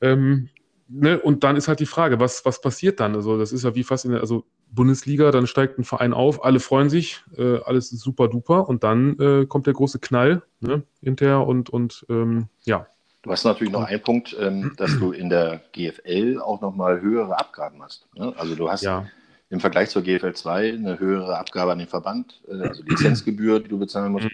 Ähm, 0.00 0.48
ne? 0.88 1.18
Und 1.18 1.44
dann 1.44 1.56
ist 1.56 1.68
halt 1.68 1.80
die 1.80 1.86
Frage, 1.86 2.20
was, 2.20 2.44
was 2.44 2.60
passiert 2.60 3.00
dann? 3.00 3.14
Also, 3.14 3.38
das 3.38 3.52
ist 3.52 3.64
ja 3.64 3.74
wie 3.74 3.84
fast 3.84 4.04
in 4.04 4.12
der 4.12 4.20
also 4.20 4.44
Bundesliga, 4.70 5.30
dann 5.30 5.46
steigt 5.46 5.78
ein 5.78 5.84
Verein 5.84 6.12
auf, 6.12 6.44
alle 6.44 6.60
freuen 6.60 6.90
sich, 6.90 7.22
äh, 7.36 7.58
alles 7.64 7.92
ist 7.92 8.00
super 8.00 8.28
duper 8.28 8.68
und 8.68 8.84
dann 8.84 9.18
äh, 9.18 9.46
kommt 9.46 9.66
der 9.66 9.74
große 9.74 9.98
Knall 9.98 10.42
ne? 10.60 10.82
hinterher 11.02 11.46
und, 11.46 11.70
und 11.70 12.06
ähm, 12.08 12.48
ja. 12.64 12.86
Du 13.22 13.32
hast 13.32 13.44
natürlich 13.44 13.72
noch 13.72 13.84
einen 13.84 14.02
Punkt, 14.02 14.36
ähm, 14.38 14.72
dass 14.76 14.96
du 14.98 15.10
in 15.12 15.28
der 15.28 15.60
GFL 15.72 16.40
auch 16.40 16.60
nochmal 16.60 17.00
höhere 17.00 17.38
Abgaben 17.38 17.82
hast. 17.82 18.06
Ne? 18.14 18.32
Also 18.36 18.54
du 18.54 18.70
hast 18.70 18.82
ja. 18.82 19.06
im 19.50 19.60
Vergleich 19.60 19.90
zur 19.90 20.02
GFL 20.02 20.34
2 20.34 20.72
eine 20.72 20.98
höhere 20.98 21.36
Abgabe 21.36 21.72
an 21.72 21.78
den 21.78 21.88
Verband, 21.88 22.40
äh, 22.48 22.68
also 22.68 22.82
Lizenzgebühr, 22.84 23.60
die 23.60 23.68
du 23.68 23.78
bezahlen 23.78 24.12
musst. 24.12 24.28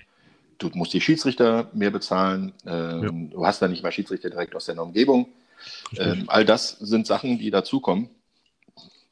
Du 0.59 0.71
musst 0.75 0.93
die 0.93 1.01
Schiedsrichter 1.01 1.69
mehr 1.73 1.91
bezahlen. 1.91 2.53
Ähm, 2.67 3.03
ja. 3.03 3.11
Du 3.31 3.47
hast 3.47 3.61
da 3.63 3.69
nicht 3.69 3.83
mal 3.83 3.91
Schiedsrichter 3.91 4.31
direkt 4.31 4.55
aus 4.55 4.67
deiner 4.67 4.83
Umgebung. 4.83 5.29
Ähm, 5.97 6.25
all 6.27 6.45
das 6.45 6.71
sind 6.79 7.07
Sachen, 7.07 7.39
die 7.39 7.51
dazukommen, 7.51 8.11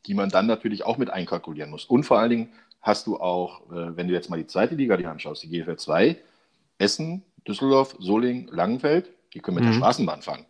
die 0.07 0.15
man 0.15 0.29
dann 0.29 0.47
natürlich 0.47 0.85
auch 0.85 0.99
mit 0.99 1.11
einkalkulieren 1.11 1.71
muss. 1.71 1.85
Und 1.85 2.05
vor 2.05 2.19
allen 2.19 2.31
Dingen 2.31 2.53
hast 2.81 3.07
du 3.07 3.19
auch, 3.19 3.61
äh, 3.71 3.97
wenn 3.97 4.09
du 4.09 4.15
jetzt 4.15 4.31
mal 4.31 4.37
die 4.37 4.47
zweite 4.47 4.75
Liga 4.75 4.97
dir 4.97 5.11
anschaust, 5.11 5.43
die 5.43 5.49
GFL 5.49 5.77
2, 5.77 6.17
Essen, 6.79 7.23
Düsseldorf, 7.47 7.97
Solingen, 7.99 8.49
Langenfeld, 8.49 9.11
die 9.35 9.41
können 9.41 9.57
mit 9.57 9.65
mhm. 9.65 9.69
der 9.69 9.77
Straßenbahn 9.79 10.23
fahren. 10.23 10.45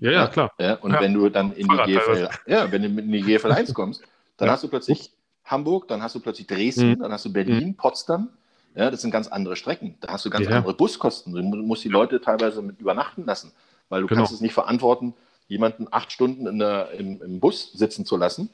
Ja, 0.00 0.12
ja, 0.12 0.26
klar. 0.28 0.52
Ja, 0.58 0.74
und 0.74 0.92
ja. 0.92 1.00
wenn 1.00 1.14
du 1.14 1.28
dann 1.28 1.52
in 1.52 1.66
die 1.66 1.76
GFL, 1.76 2.28
ja, 2.46 2.70
wenn 2.70 2.82
du 2.82 2.88
in 2.88 3.10
die 3.10 3.22
GFL 3.22 3.52
1 3.52 3.74
kommst, 3.74 4.02
dann 4.36 4.50
hast 4.50 4.62
du 4.62 4.68
plötzlich 4.68 5.10
Hamburg, 5.44 5.88
dann 5.88 6.02
hast 6.02 6.14
du 6.14 6.20
plötzlich 6.20 6.46
Dresden, 6.46 6.90
mhm. 6.90 6.98
dann 7.00 7.12
hast 7.12 7.24
du 7.24 7.32
Berlin, 7.32 7.68
mhm. 7.68 7.76
Potsdam. 7.76 8.28
Ja, 8.74 8.90
das 8.90 9.00
sind 9.00 9.10
ganz 9.10 9.26
andere 9.26 9.56
Strecken. 9.56 9.96
Da 10.00 10.12
hast 10.12 10.24
du 10.24 10.30
ganz 10.30 10.46
andere 10.46 10.74
Buskosten. 10.74 11.32
Du 11.32 11.42
musst 11.42 11.82
die 11.82 11.88
Leute 11.88 12.20
teilweise 12.20 12.62
mit 12.62 12.80
übernachten 12.80 13.24
lassen, 13.24 13.50
weil 13.88 14.02
du 14.02 14.06
genau. 14.06 14.20
kannst 14.20 14.32
es 14.32 14.40
nicht 14.40 14.52
verantworten, 14.52 15.14
jemanden 15.48 15.88
acht 15.90 16.12
Stunden 16.12 16.46
in 16.46 16.60
der, 16.60 16.92
im, 16.92 17.20
im 17.20 17.40
Bus 17.40 17.72
sitzen 17.72 18.04
zu 18.04 18.16
lassen. 18.16 18.50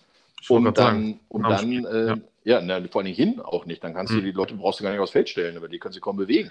Und 0.49 0.79
dann, 0.79 1.21
und 1.29 1.43
dann 1.43 1.85
äh, 1.85 2.07
ja, 2.07 2.17
ja 2.45 2.61
na, 2.61 2.87
vor 2.89 3.03
allem 3.03 3.13
hin 3.13 3.41
auch 3.41 3.67
nicht. 3.67 3.83
Dann 3.83 3.95
kannst 3.95 4.13
hm. 4.13 4.21
du 4.21 4.25
die 4.27 4.33
Leute 4.33 4.55
brauchst 4.55 4.81
du 4.81 4.85
gar 4.85 4.91
nicht 4.91 5.01
aufs 5.01 5.13
Feld 5.13 5.29
stellen, 5.29 5.57
aber 5.57 5.69
die 5.69 5.79
können 5.79 5.93
sich 5.93 6.03
kaum 6.03 6.17
bewegen. 6.17 6.51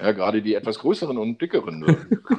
Ja, 0.00 0.12
gerade 0.12 0.42
die 0.42 0.54
etwas 0.54 0.78
größeren 0.78 1.18
und 1.18 1.42
dickeren 1.42 1.82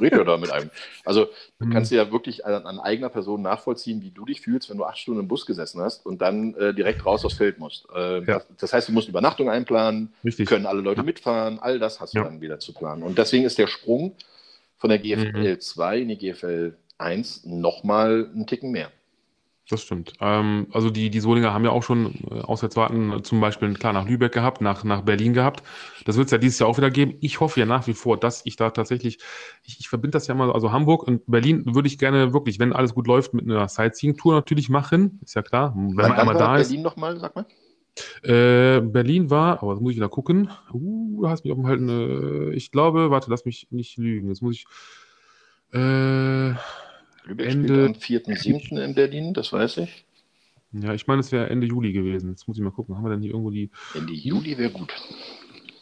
redet 0.00 0.18
ja 0.18 0.24
da 0.24 0.38
mit 0.38 0.50
einem. 0.50 0.70
Also 1.04 1.26
du 1.58 1.66
hm. 1.66 1.72
kannst 1.72 1.92
ja 1.92 2.10
wirklich 2.10 2.46
an, 2.46 2.64
an, 2.64 2.80
eigener 2.80 3.10
Person 3.10 3.42
nachvollziehen, 3.42 4.00
wie 4.02 4.10
du 4.10 4.24
dich 4.24 4.40
fühlst, 4.40 4.70
wenn 4.70 4.78
du 4.78 4.84
acht 4.84 4.98
Stunden 4.98 5.20
im 5.20 5.28
Bus 5.28 5.44
gesessen 5.44 5.80
hast 5.80 6.06
und 6.06 6.22
dann 6.22 6.54
äh, 6.54 6.72
direkt 6.72 7.04
raus 7.04 7.24
aufs 7.24 7.36
Feld 7.36 7.58
musst. 7.58 7.86
Äh, 7.94 8.24
ja. 8.24 8.42
Das 8.58 8.72
heißt, 8.72 8.88
du 8.88 8.92
musst 8.92 9.08
Übernachtung 9.08 9.50
einplanen, 9.50 10.12
Richtig. 10.24 10.48
können 10.48 10.64
alle 10.64 10.80
Leute 10.80 11.02
mitfahren, 11.02 11.58
all 11.60 11.78
das 11.78 12.00
hast 12.00 12.14
du 12.14 12.22
dann 12.22 12.40
wieder 12.40 12.60
zu 12.60 12.72
planen. 12.72 13.02
Und 13.02 13.18
deswegen 13.18 13.44
ist 13.44 13.58
der 13.58 13.66
Sprung 13.66 14.14
von 14.78 14.88
der 14.88 14.98
GFL 14.98 15.54
mhm. 15.54 15.60
2 15.60 15.98
in 15.98 16.08
die 16.08 16.16
GFL 16.16 16.74
1 16.96 17.44
nochmal 17.44 18.30
einen 18.32 18.46
Ticken 18.46 18.70
mehr. 18.70 18.90
Das 19.70 19.82
stimmt. 19.82 20.14
Ähm, 20.20 20.66
also 20.72 20.90
die, 20.90 21.10
die 21.10 21.20
Solinger 21.20 21.54
haben 21.54 21.64
ja 21.64 21.70
auch 21.70 21.84
schon 21.84 22.14
äh, 22.28 22.40
Auswärtswarten 22.40 23.22
zum 23.22 23.40
Beispiel 23.40 23.72
klar 23.74 23.92
nach 23.92 24.08
Lübeck 24.08 24.32
gehabt, 24.32 24.60
nach, 24.60 24.82
nach 24.82 25.02
Berlin 25.02 25.32
gehabt. 25.32 25.62
Das 26.04 26.16
wird 26.16 26.26
es 26.26 26.32
ja 26.32 26.38
dieses 26.38 26.58
Jahr 26.58 26.68
auch 26.68 26.76
wieder 26.76 26.90
geben. 26.90 27.14
Ich 27.20 27.38
hoffe 27.38 27.60
ja 27.60 27.66
nach 27.66 27.86
wie 27.86 27.94
vor, 27.94 28.18
dass 28.18 28.44
ich 28.44 28.56
da 28.56 28.70
tatsächlich, 28.70 29.18
ich, 29.62 29.78
ich 29.78 29.88
verbinde 29.88 30.16
das 30.16 30.26
ja 30.26 30.34
mal, 30.34 30.50
also 30.50 30.72
Hamburg 30.72 31.04
und 31.06 31.22
Berlin 31.26 31.62
würde 31.72 31.86
ich 31.86 31.98
gerne 31.98 32.32
wirklich, 32.32 32.58
wenn 32.58 32.72
alles 32.72 32.94
gut 32.94 33.06
läuft, 33.06 33.32
mit 33.32 33.44
einer 33.44 33.68
Sightseeing-Tour 33.68 34.34
natürlich 34.34 34.70
machen. 34.70 35.20
Ist 35.22 35.36
ja 35.36 35.42
klar. 35.42 35.72
Wenn 35.76 35.94
man 35.94 36.12
einmal 36.12 36.36
da 36.36 36.56
ist. 36.56 36.68
Berlin 36.68 36.82
nochmal, 36.82 37.20
sag 37.20 37.36
mal. 37.36 37.46
Äh, 38.22 38.80
Berlin 38.80 39.30
war, 39.30 39.62
aber 39.62 39.74
das 39.74 39.80
muss 39.80 39.92
ich 39.92 39.98
wieder 39.98 40.08
gucken. 40.08 40.50
Uh, 40.72 41.22
du 41.22 41.28
hast 41.28 41.44
mich 41.44 41.52
auf 41.52 41.58
dem 41.58 41.68
Halten. 41.68 41.88
Äh, 41.88 42.54
ich 42.54 42.72
glaube, 42.72 43.10
warte, 43.10 43.30
lass 43.30 43.44
mich 43.44 43.68
nicht 43.70 43.98
lügen. 43.98 44.30
Jetzt 44.30 44.42
muss 44.42 44.56
ich. 44.56 44.66
Äh, 45.72 46.54
Lübeck 47.30 47.46
Ende, 47.48 47.94
spielt 48.00 48.26
am 48.26 48.34
4.7. 48.34 48.84
in 48.84 48.94
Berlin, 48.94 49.34
das 49.34 49.52
weiß 49.52 49.78
ich. 49.78 50.04
Ja, 50.72 50.94
ich 50.94 51.06
meine, 51.06 51.20
es 51.20 51.32
wäre 51.32 51.48
Ende 51.48 51.66
Juli 51.66 51.92
gewesen. 51.92 52.30
Jetzt 52.30 52.46
muss 52.46 52.56
ich 52.56 52.62
mal 52.62 52.70
gucken. 52.70 52.96
Haben 52.96 53.04
wir 53.04 53.10
denn 53.10 53.22
hier 53.22 53.30
irgendwo 53.30 53.50
die. 53.50 53.70
Ende 53.94 54.12
Juli 54.12 54.56
wäre 54.58 54.70
gut. 54.70 54.92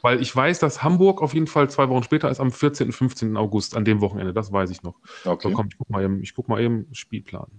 Weil 0.03 0.21
ich 0.23 0.35
weiß, 0.35 0.61
dass 0.61 0.83
Hamburg 0.83 1.21
auf 1.23 1.35
jeden 1.35 1.47
Fall 1.47 1.69
zwei 1.69 1.89
Wochen 1.89 2.03
später 2.03 2.31
ist, 2.31 2.41
am 2.41 2.53
14. 2.53 2.89
und 2.89 2.93
15. 2.93 3.37
August, 3.37 3.77
an 3.77 3.85
dem 3.85 4.01
Wochenende. 4.01 4.33
Das 4.33 4.53
weiß 4.53 4.71
ich 4.71 4.83
noch. 4.83 4.95
Okay. 5.25 5.49
So, 5.49 5.55
komm, 5.55 5.69
ich 5.71 5.79
guck 5.79 5.91
mal 5.91 6.05
eben, 6.05 6.23
ich 6.23 6.35
guck 6.35 6.49
mal 6.49 6.61
eben 6.61 6.87
Spielplan. 6.93 7.51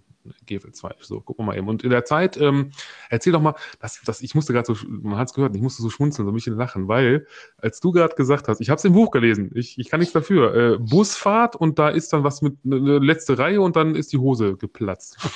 GFL 0.45 0.71
2. 0.71 0.95
So, 1.01 1.21
gucken 1.21 1.45
wir 1.45 1.47
mal 1.51 1.57
eben. 1.57 1.67
Und 1.67 1.83
in 1.83 1.89
der 1.89 2.05
Zeit, 2.05 2.37
ähm, 2.37 2.71
erzähl 3.09 3.33
doch 3.33 3.41
mal, 3.41 3.55
das, 3.79 4.01
das, 4.05 4.21
ich 4.21 4.35
musste 4.35 4.53
gerade 4.53 4.65
so, 4.65 4.75
man 4.87 5.17
hat 5.17 5.29
es 5.29 5.33
gehört, 5.33 5.55
ich 5.55 5.61
musste 5.61 5.81
so 5.81 5.89
schmunzeln, 5.89 6.25
so 6.25 6.31
ein 6.31 6.35
bisschen 6.35 6.55
lachen, 6.55 6.87
weil, 6.87 7.25
als 7.57 7.79
du 7.79 7.91
gerade 7.91 8.15
gesagt 8.15 8.47
hast, 8.47 8.61
ich 8.61 8.69
habe 8.69 8.77
es 8.77 8.85
im 8.85 8.93
Buch 8.93 9.11
gelesen, 9.11 9.51
ich, 9.55 9.77
ich 9.77 9.89
kann 9.89 9.99
nichts 9.99 10.13
dafür, 10.13 10.55
äh, 10.55 10.77
Busfahrt 10.77 11.55
und 11.55 11.79
da 11.79 11.89
ist 11.89 12.13
dann 12.13 12.23
was 12.23 12.41
mit 12.41 12.57
eine 12.65 12.79
ne 12.79 12.99
letzte 12.99 13.37
Reihe 13.37 13.61
und 13.61 13.75
dann 13.75 13.95
ist 13.95 14.13
die 14.13 14.17
Hose 14.17 14.55
geplatzt. 14.55 15.17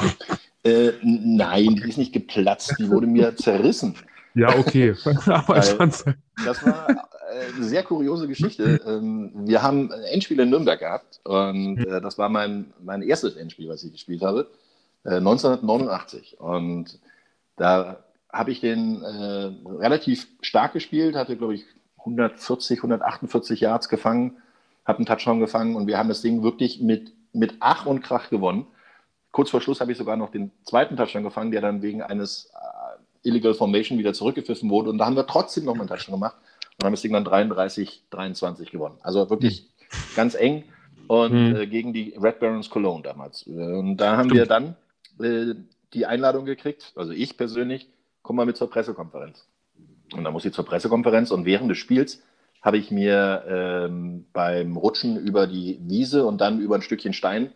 Äh, 0.66 0.94
nein, 1.04 1.76
die 1.76 1.90
ist 1.90 1.98
nicht 1.98 2.14
geplatzt, 2.14 2.76
die 2.80 2.90
wurde 2.90 3.06
mir 3.06 3.36
zerrissen. 3.36 3.96
Ja, 4.34 4.58
okay. 4.58 4.96
Aber 5.26 5.58
ich 5.58 5.66
fand's... 5.66 6.06
Das 6.46 6.66
war 6.66 6.90
äh, 6.90 7.56
eine 7.56 7.66
sehr 7.66 7.84
kuriose 7.84 8.28
Geschichte. 8.28 8.80
Ähm, 8.86 9.32
wir 9.46 9.62
haben 9.62 9.92
ein 9.92 10.04
Endspiel 10.04 10.40
in 10.40 10.50
Nürnberg 10.50 10.80
gehabt 10.80 11.20
und 11.24 11.78
hm. 11.78 11.88
äh, 11.88 12.02
das 12.02 12.18
war 12.18 12.30
mein, 12.30 12.74
mein 12.84 13.02
erstes 13.02 13.36
Endspiel, 13.36 13.70
was 13.70 13.84
ich 13.84 13.92
gespielt 13.92 14.22
habe. 14.22 14.48
1989. 15.06 16.34
Äh, 16.34 16.44
und 16.44 17.00
da 17.56 18.04
habe 18.32 18.52
ich 18.52 18.62
den 18.62 19.02
äh, 19.04 19.52
relativ 19.80 20.28
stark 20.42 20.74
gespielt, 20.74 21.16
hatte, 21.16 21.38
glaube 21.38 21.56
ich, 21.56 21.66
140, 22.00 22.80
148 22.80 23.62
Yards 23.62 23.90
gefangen, 23.90 24.38
habe 24.86 25.00
einen 25.00 25.06
Touchdown 25.06 25.40
gefangen 25.40 25.76
und 25.76 25.88
wir 25.88 25.98
haben 25.98 26.10
das 26.10 26.22
Ding 26.22 26.44
wirklich 26.44 26.82
mit, 26.82 27.14
mit 27.32 27.56
Ach 27.60 27.86
und 27.86 28.02
Krach 28.02 28.30
gewonnen. 28.30 28.68
Kurz 29.32 29.50
vor 29.50 29.62
Schluss 29.62 29.80
habe 29.80 29.92
ich 29.92 29.98
sogar 29.98 30.18
noch 30.18 30.30
den 30.30 30.52
zweiten 30.64 30.98
Touchdown 30.98 31.24
gefangen, 31.24 31.52
der 31.52 31.62
dann 31.62 31.82
wegen 31.82 32.02
eines 32.02 32.52
Illegal 33.24 33.54
Formation 33.54 33.98
wieder 33.98 34.14
zurückgepfiffen 34.14 34.70
wurde. 34.70 34.90
Und 34.90 34.98
da 34.98 35.06
haben 35.06 35.16
wir 35.16 35.26
trotzdem 35.26 35.66
noch 35.66 35.74
einen 35.74 35.88
Touchdown 35.88 36.16
gemacht 36.16 36.36
und 36.78 36.86
haben 36.86 36.94
das 36.94 37.02
Ding 37.02 37.14
dann 37.14 37.24
33, 37.24 38.04
23 38.10 38.72
gewonnen. 38.72 38.98
Also 39.02 39.30
wirklich 39.30 39.64
mhm. 39.64 40.16
ganz 40.16 40.36
eng 40.36 40.64
und 41.08 41.50
mhm. 41.50 41.56
äh, 41.56 41.68
gegen 41.68 41.94
die 41.94 42.16
Red 42.22 42.40
Barons 42.40 42.70
Cologne 42.70 43.02
damals. 43.02 43.44
Und 43.44 43.98
da 43.98 44.18
haben 44.18 44.30
Stimmt. 44.30 44.34
wir 44.34 44.46
dann 44.46 44.76
äh, 45.20 45.56
die 45.94 46.06
Einladung 46.06 46.46
gekriegt, 46.46 46.94
also 46.96 47.12
ich 47.12 47.38
persönlich, 47.38 47.90
komm 48.22 48.36
mal 48.36 48.46
mit 48.46 48.58
zur 48.58 48.70
Pressekonferenz. 48.70 49.46
Und 50.14 50.24
dann 50.24 50.34
muss 50.34 50.46
ich 50.46 50.54
zur 50.54 50.66
Pressekonferenz 50.66 51.32
und 51.32 51.46
während 51.46 51.70
des 51.70 51.78
Spiels 51.78 52.22
habe 52.62 52.78
ich 52.78 52.92
mir 52.92 53.44
ähm, 53.48 54.26
beim 54.32 54.78
Rutschen 54.78 55.18
über 55.18 55.48
die 55.48 55.80
Wiese 55.84 56.26
und 56.26 56.40
dann 56.40 56.62
über 56.62 56.76
ein 56.76 56.82
Stückchen 56.82 57.14
Stein, 57.14 57.52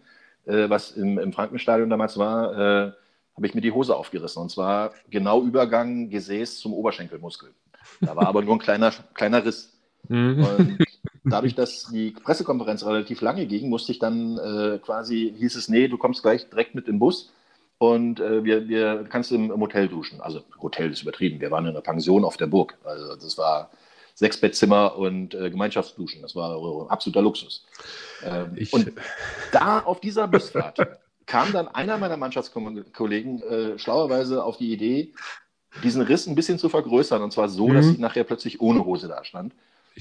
äh, 0.45 0.69
was 0.69 0.91
im, 0.91 1.17
im 1.17 1.31
Frankenstadion 1.33 1.89
damals 1.89 2.17
war, 2.17 2.53
äh, 2.53 2.91
habe 3.35 3.45
ich 3.47 3.55
mir 3.55 3.61
die 3.61 3.71
Hose 3.71 3.95
aufgerissen. 3.95 4.41
Und 4.41 4.49
zwar 4.49 4.93
genau 5.09 5.43
Übergang 5.43 6.09
Gesäß 6.09 6.59
zum 6.59 6.73
Oberschenkelmuskel. 6.73 7.49
Da 8.01 8.15
war 8.15 8.27
aber 8.27 8.41
nur 8.41 8.55
ein 8.55 8.59
kleiner, 8.59 8.91
kleiner 9.13 9.45
Riss. 9.45 9.77
Mhm. 10.09 10.43
Und 10.43 10.77
dadurch, 11.23 11.55
dass 11.55 11.87
die 11.91 12.11
Pressekonferenz 12.11 12.85
relativ 12.85 13.21
lange 13.21 13.45
ging, 13.45 13.69
musste 13.69 13.91
ich 13.91 13.99
dann 13.99 14.37
äh, 14.37 14.79
quasi, 14.79 15.33
hieß 15.37 15.55
es, 15.55 15.69
nee, 15.69 15.87
du 15.87 15.97
kommst 15.97 16.21
gleich 16.21 16.49
direkt 16.49 16.75
mit 16.75 16.87
im 16.87 16.99
Bus 16.99 17.31
und 17.79 18.19
äh, 18.19 18.43
wir, 18.43 18.67
wir 18.67 19.05
kannst 19.09 19.31
im, 19.31 19.51
im, 19.51 19.61
Hotel 19.61 19.87
duschen. 19.87 20.19
Also 20.21 20.41
Hotel 20.61 20.91
ist 20.91 21.03
übertrieben. 21.03 21.39
Wir 21.39 21.51
waren 21.51 21.65
in 21.65 21.71
einer 21.71 21.81
Pension 21.81 22.25
auf 22.25 22.37
der 22.37 22.47
Burg. 22.47 22.75
Also 22.83 23.15
das 23.15 23.37
war 23.37 23.69
Sechsbettzimmer 24.15 24.95
und 24.97 25.35
äh, 25.35 25.51
Gemeinschaftsduschen. 25.51 26.23
Das 26.23 26.35
war 26.35 26.89
absoluter 26.89 27.21
Luxus. 27.21 27.67
Ähm, 28.23 28.57
und 28.71 28.93
da 29.51 29.81
auf 29.81 29.99
dieser 29.99 30.27
Busfahrt 30.27 30.79
kam 31.27 31.51
dann 31.51 31.67
einer 31.67 31.97
meiner 31.97 32.17
Mannschaftskollegen 32.17 33.43
äh, 33.43 33.77
schlauerweise 33.77 34.43
auf 34.43 34.57
die 34.57 34.73
Idee, 34.73 35.13
diesen 35.83 36.01
Riss 36.01 36.25
ein 36.25 36.33
bisschen 36.33 36.57
zu 36.57 36.69
vergrößern. 36.69 37.21
Und 37.21 37.31
zwar 37.31 37.47
so, 37.47 37.67
mhm. 37.67 37.75
dass 37.75 37.85
ich 37.85 37.99
nachher 37.99 38.23
plötzlich 38.23 38.59
ohne 38.59 38.83
Hose 38.85 39.07
da 39.07 39.23
stand. 39.23 39.53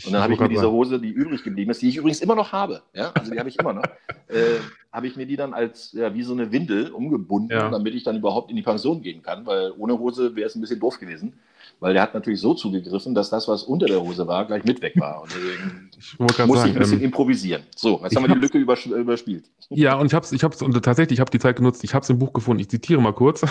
Und 0.05 0.13
dann 0.13 0.23
habe 0.23 0.35
ich 0.35 0.41
mir 0.41 0.49
diese 0.49 0.71
Hose, 0.71 1.01
die 1.01 1.11
übrig 1.11 1.43
geblieben 1.43 1.71
ist, 1.71 1.83
die 1.83 1.89
ich 1.89 1.97
übrigens 1.97 2.21
immer 2.21 2.35
noch 2.35 2.53
habe, 2.53 2.83
ja, 2.93 3.13
also 3.13 3.31
die 3.31 3.39
habe 3.39 3.49
ich 3.49 3.59
immer 3.59 3.73
noch, 3.73 3.85
äh, 4.29 4.59
habe 4.93 5.07
ich 5.07 5.17
mir 5.17 5.27
die 5.27 5.37
dann 5.37 5.55
als 5.55 5.93
ja, 5.93 6.13
wie 6.15 6.23
so 6.23 6.33
eine 6.33 6.53
Windel 6.53 6.91
umgebunden, 6.91 7.53
ja. 7.53 7.71
damit 7.71 7.95
ich 7.95 8.05
dann 8.05 8.17
überhaupt 8.17 8.51
in 8.51 8.57
die 8.57 8.63
Pension 8.63 9.03
gehen 9.03 9.23
kann, 9.23 9.47
weil 9.47 9.73
ohne 9.79 9.99
Hose 9.99 10.37
wäre 10.37 10.49
es 10.49 10.55
ein 10.55 10.61
bisschen 10.61 10.81
doof 10.81 10.99
gewesen 10.99 11.35
weil 11.81 11.93
der 11.93 12.03
hat 12.03 12.15
natürlich 12.15 12.41
so 12.41 12.55
zugegriffen, 12.55 13.15
dass 13.15 13.31
das, 13.31 13.49
was 13.49 13.63
unter 13.63 13.87
der 13.87 14.01
Hose 14.01 14.27
war, 14.27 14.47
gleich 14.47 14.65
mit 14.65 14.81
weg 14.81 14.95
war. 14.97 15.23
Und 15.23 15.35
deswegen 15.35 15.91
ich 15.97 16.19
muss 16.19 16.37
sagen, 16.37 16.51
ich 16.51 16.77
ein 16.77 16.79
bisschen 16.79 16.99
ähm, 16.99 17.05
improvisieren. 17.05 17.63
So, 17.75 18.01
jetzt 18.03 18.17
haben 18.17 18.27
wir 18.27 18.35
die 18.35 18.41
Lücke 18.41 18.59
übers 18.59 18.85
überspielt. 18.87 19.45
Ja, 19.69 19.97
und 19.97 20.07
ich 20.07 20.15
habe 20.15 20.25
es, 20.25 20.31
ich 20.31 20.45
hab's, 20.45 20.63
und 20.63 20.81
tatsächlich, 20.85 21.17
ich 21.17 21.21
habe 21.21 21.31
die 21.31 21.41
Zeit 21.41 21.57
genutzt, 21.57 21.83
ich 21.83 21.93
habe 21.93 22.05
es 22.05 22.09
im 22.09 22.21
Buch 22.21 22.33
gefunden, 22.33 22.61
ich 22.61 22.71
zitiere 22.71 23.01
mal 23.01 23.13
kurz. 23.13 23.45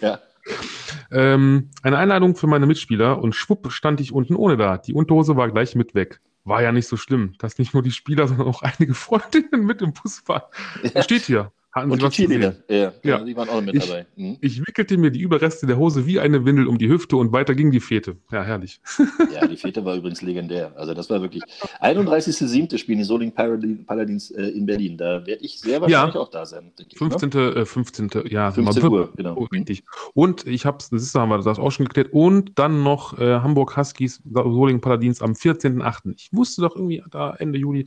Ja. 0.00 0.18
ähm, 1.10 1.70
eine 1.82 1.98
Einladung 1.98 2.36
für 2.36 2.46
meine 2.46 2.66
Mitspieler 2.66 3.22
und 3.22 3.34
schwupp 3.34 3.70
stand 3.72 4.00
ich 4.00 4.12
unten 4.12 4.34
ohne 4.34 4.56
da. 4.56 4.78
Die 4.78 4.94
Unterhose 4.94 5.36
war 5.36 5.50
gleich 5.50 5.74
mit 5.74 5.94
weg. 5.94 6.20
War 6.44 6.62
ja 6.62 6.70
nicht 6.72 6.86
so 6.86 6.96
schlimm, 6.96 7.34
dass 7.38 7.58
nicht 7.58 7.74
nur 7.74 7.82
die 7.82 7.90
Spieler, 7.90 8.28
sondern 8.28 8.46
auch 8.46 8.62
einige 8.62 8.94
Freundinnen 8.94 9.64
mit 9.64 9.82
im 9.82 9.92
Bus 9.92 10.22
waren. 10.26 10.42
Ja. 10.94 11.02
Steht 11.02 11.22
hier. 11.22 11.52
Hatten 11.76 11.90
und 11.90 12.00
die 12.00 12.08
Cheerleader, 12.08 12.54
ja, 12.70 12.92
ja, 13.02 13.18
die 13.22 13.36
waren 13.36 13.50
auch 13.50 13.60
mit 13.60 13.74
ich, 13.74 13.86
dabei. 13.86 14.06
Mhm. 14.16 14.38
Ich 14.40 14.66
wickelte 14.66 14.96
mir 14.96 15.10
die 15.10 15.20
Überreste 15.20 15.66
der 15.66 15.76
Hose 15.76 16.06
wie 16.06 16.18
eine 16.18 16.42
Windel 16.46 16.68
um 16.68 16.78
die 16.78 16.88
Hüfte 16.88 17.18
und 17.18 17.32
weiter 17.32 17.54
ging 17.54 17.70
die 17.70 17.80
Fete. 17.80 18.16
Ja, 18.32 18.42
herrlich. 18.42 18.80
Ja, 19.34 19.46
die 19.46 19.56
Fete 19.56 19.84
war 19.84 19.94
übrigens 19.96 20.22
legendär. 20.22 20.72
Also 20.76 20.94
das 20.94 21.10
war 21.10 21.20
wirklich 21.20 21.42
31.07. 21.82 22.78
spielen 22.78 22.98
die 22.98 23.04
Soling 23.04 23.32
Paladins 23.32 24.30
äh, 24.30 24.46
in 24.46 24.64
Berlin. 24.64 24.96
Da 24.96 25.26
werde 25.26 25.44
ich 25.44 25.60
sehr 25.60 25.80
wahrscheinlich 25.82 26.14
ja. 26.14 26.20
auch 26.20 26.30
da 26.30 26.46
sein. 26.46 26.72
Ich, 26.78 26.96
15. 26.96 27.28
Ne? 27.34 27.54
Äh, 27.56 27.66
15. 27.66 28.10
Ja, 28.28 28.50
15 28.50 28.84
Uhr, 28.84 29.12
genau. 29.14 29.34
Oh, 29.36 29.44
richtig. 29.52 29.84
Und 30.14 30.46
ich 30.46 30.64
habe 30.64 30.78
das 30.78 31.02
ist, 31.02 31.14
haben 31.14 31.28
wir 31.28 31.38
das 31.38 31.58
auch 31.58 31.70
schon 31.70 31.84
geklärt. 31.84 32.08
Und 32.12 32.58
dann 32.58 32.82
noch 32.82 33.18
äh, 33.18 33.40
Hamburg 33.40 33.76
Huskies 33.76 34.22
Soling 34.32 34.80
Paladins 34.80 35.20
am 35.20 35.32
14.08. 35.32 36.14
Ich 36.16 36.30
wusste 36.32 36.62
doch 36.62 36.74
irgendwie 36.74 37.02
da 37.10 37.34
Ende 37.34 37.58
Juli 37.58 37.84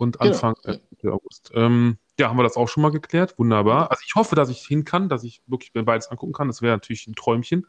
und 0.00 0.18
genau. 0.18 0.30
Anfang 0.30 0.54
genau. 0.62 0.78
äh, 1.02 1.08
August. 1.08 1.52
Ähm, 1.54 1.98
ja, 2.18 2.28
haben 2.28 2.38
wir 2.38 2.42
das 2.42 2.56
auch 2.56 2.68
schon 2.68 2.82
mal 2.82 2.90
geklärt. 2.90 3.38
Wunderbar. 3.38 3.90
Also 3.90 4.02
ich 4.06 4.14
hoffe, 4.14 4.34
dass 4.34 4.48
ich 4.48 4.66
hin 4.66 4.84
kann, 4.84 5.08
dass 5.08 5.24
ich 5.24 5.42
wirklich 5.46 5.74
mir 5.74 5.84
beides 5.84 6.08
angucken 6.08 6.32
kann. 6.32 6.48
Das 6.48 6.62
wäre 6.62 6.74
natürlich 6.74 7.06
ein 7.06 7.14
Träumchen. 7.14 7.66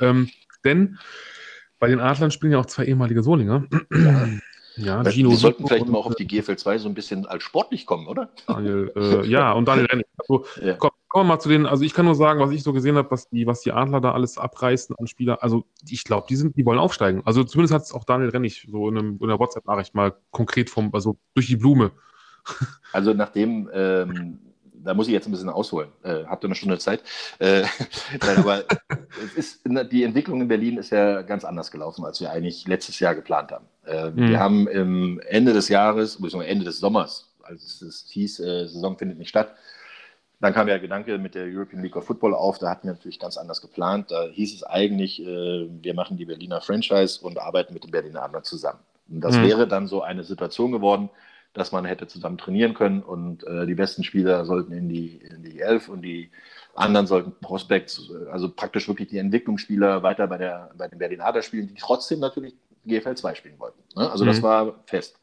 Ähm, 0.00 0.30
denn 0.64 0.98
bei 1.78 1.88
den 1.88 2.00
Adlern 2.00 2.30
spielen 2.30 2.52
ja 2.52 2.58
auch 2.58 2.66
zwei 2.66 2.84
ehemalige 2.84 3.22
Solinger. 3.22 3.64
Ja. 3.92 4.28
Ja, 4.78 5.02
Gino 5.04 5.30
Wir 5.30 5.38
sollten 5.38 5.66
vielleicht 5.66 5.86
mal 5.86 5.96
auch 5.96 6.04
auf 6.04 6.16
die 6.16 6.26
GFL 6.26 6.56
2 6.56 6.76
so 6.76 6.88
ein 6.90 6.92
bisschen 6.92 7.24
als 7.24 7.42
sportlich 7.42 7.86
kommen, 7.86 8.06
oder? 8.06 8.28
Daniel, 8.46 8.92
äh, 8.94 9.26
ja, 9.26 9.52
und 9.52 9.66
Daniel 9.66 9.86
Rennig. 9.86 10.06
Also, 10.18 10.44
ja. 10.60 10.74
komm, 10.74 10.90
kommen 11.16 11.30
wir 11.30 11.34
mal 11.36 11.40
zu 11.40 11.48
den, 11.48 11.64
also 11.64 11.82
ich 11.82 11.94
kann 11.94 12.04
nur 12.04 12.14
sagen, 12.14 12.40
was 12.40 12.50
ich 12.50 12.62
so 12.62 12.74
gesehen 12.74 12.96
habe, 12.96 13.10
was 13.10 13.30
die, 13.30 13.46
was 13.46 13.62
die 13.62 13.72
Adler 13.72 14.02
da 14.02 14.12
alles 14.12 14.36
abreißen 14.36 14.94
an 14.98 15.06
Spieler. 15.06 15.42
Also 15.42 15.64
ich 15.88 16.04
glaube, 16.04 16.26
die 16.28 16.36
sind, 16.36 16.58
die 16.58 16.66
wollen 16.66 16.78
aufsteigen. 16.78 17.22
Also 17.24 17.42
zumindest 17.42 17.72
hat 17.72 17.82
es 17.84 17.94
auch 17.94 18.04
Daniel 18.04 18.28
Rennig 18.28 18.68
so 18.70 18.86
in, 18.90 18.98
einem, 18.98 19.16
in 19.16 19.24
einer 19.24 19.38
WhatsApp-Nachricht 19.38 19.94
mal 19.94 20.14
konkret 20.30 20.68
vom, 20.68 20.90
also 20.92 21.16
durch 21.32 21.46
die 21.46 21.56
Blume 21.56 21.92
also 22.92 23.14
nachdem, 23.14 23.70
ähm, 23.72 24.40
da 24.74 24.92
muss 24.92 25.06
ich 25.06 25.14
jetzt 25.14 25.26
ein 25.26 25.30
bisschen 25.30 25.48
ausholen. 25.48 25.88
Äh, 26.02 26.24
habt 26.26 26.44
ihr 26.44 26.48
eine 26.48 26.54
Stunde 26.54 26.76
Zeit? 26.76 27.02
Äh, 27.38 27.62
nein, 28.20 28.36
aber 28.36 28.64
ist, 29.36 29.62
die 29.90 30.02
Entwicklung 30.02 30.42
in 30.42 30.48
Berlin 30.48 30.76
ist 30.76 30.90
ja 30.90 31.22
ganz 31.22 31.46
anders 31.46 31.70
gelaufen, 31.70 32.04
als 32.04 32.20
wir 32.20 32.30
eigentlich 32.30 32.68
letztes 32.68 33.00
Jahr 33.00 33.14
geplant 33.14 33.52
haben. 33.52 33.64
Äh, 33.86 34.10
mhm. 34.10 34.28
Wir 34.28 34.38
haben 34.38 34.68
im 34.68 35.18
Ende 35.20 35.54
des 35.54 35.70
Jahres, 35.70 36.20
beziehungsweise 36.20 36.50
Ende 36.50 36.66
des 36.66 36.78
Sommers, 36.78 37.34
als 37.42 37.80
es 37.80 38.04
hieß, 38.10 38.40
äh, 38.40 38.66
Saison 38.66 38.98
findet 38.98 39.16
nicht 39.16 39.30
statt, 39.30 39.54
dann 40.40 40.52
kam 40.52 40.66
der 40.66 40.78
Gedanke 40.78 41.16
mit 41.18 41.34
der 41.34 41.46
European 41.46 41.82
League 41.82 41.96
of 41.96 42.04
Football 42.04 42.34
auf, 42.34 42.58
da 42.58 42.68
hatten 42.68 42.86
wir 42.86 42.94
natürlich 42.94 43.18
ganz 43.18 43.38
anders 43.38 43.62
geplant. 43.62 44.10
Da 44.10 44.26
hieß 44.26 44.54
es 44.54 44.62
eigentlich, 44.62 45.22
äh, 45.22 45.68
wir 45.82 45.94
machen 45.94 46.16
die 46.16 46.26
Berliner 46.26 46.60
Franchise 46.60 47.24
und 47.24 47.38
arbeiten 47.38 47.72
mit 47.72 47.84
den 47.84 47.90
Berliner 47.90 48.22
Adlern 48.22 48.44
zusammen. 48.44 48.80
Und 49.08 49.22
das 49.22 49.36
mhm. 49.36 49.44
wäre 49.44 49.68
dann 49.68 49.86
so 49.86 50.02
eine 50.02 50.24
Situation 50.24 50.72
geworden, 50.72 51.08
dass 51.54 51.72
man 51.72 51.86
hätte 51.86 52.06
zusammen 52.06 52.36
trainieren 52.36 52.74
können 52.74 53.02
und 53.02 53.44
äh, 53.46 53.64
die 53.64 53.74
besten 53.74 54.04
Spieler 54.04 54.44
sollten 54.44 54.72
in 54.72 54.90
die, 54.90 55.16
in 55.16 55.42
die 55.42 55.60
Elf 55.60 55.88
und 55.88 56.02
die 56.02 56.30
anderen 56.74 57.06
sollten 57.06 57.32
Prospects, 57.40 58.10
also 58.30 58.50
praktisch 58.50 58.86
wirklich 58.88 59.08
die 59.08 59.16
Entwicklungsspieler 59.16 60.02
weiter 60.02 60.26
bei, 60.26 60.36
der, 60.36 60.70
bei 60.76 60.86
den 60.86 60.98
Berlin 60.98 61.22
Adler 61.22 61.40
spielen, 61.40 61.68
die 61.68 61.74
trotzdem 61.80 62.20
natürlich 62.20 62.54
GFL 62.84 63.14
2 63.14 63.34
spielen 63.36 63.58
wollten. 63.58 63.80
Ne? 63.96 64.10
Also 64.10 64.24
mhm. 64.24 64.28
das 64.28 64.42
war 64.42 64.74
fest. 64.84 65.18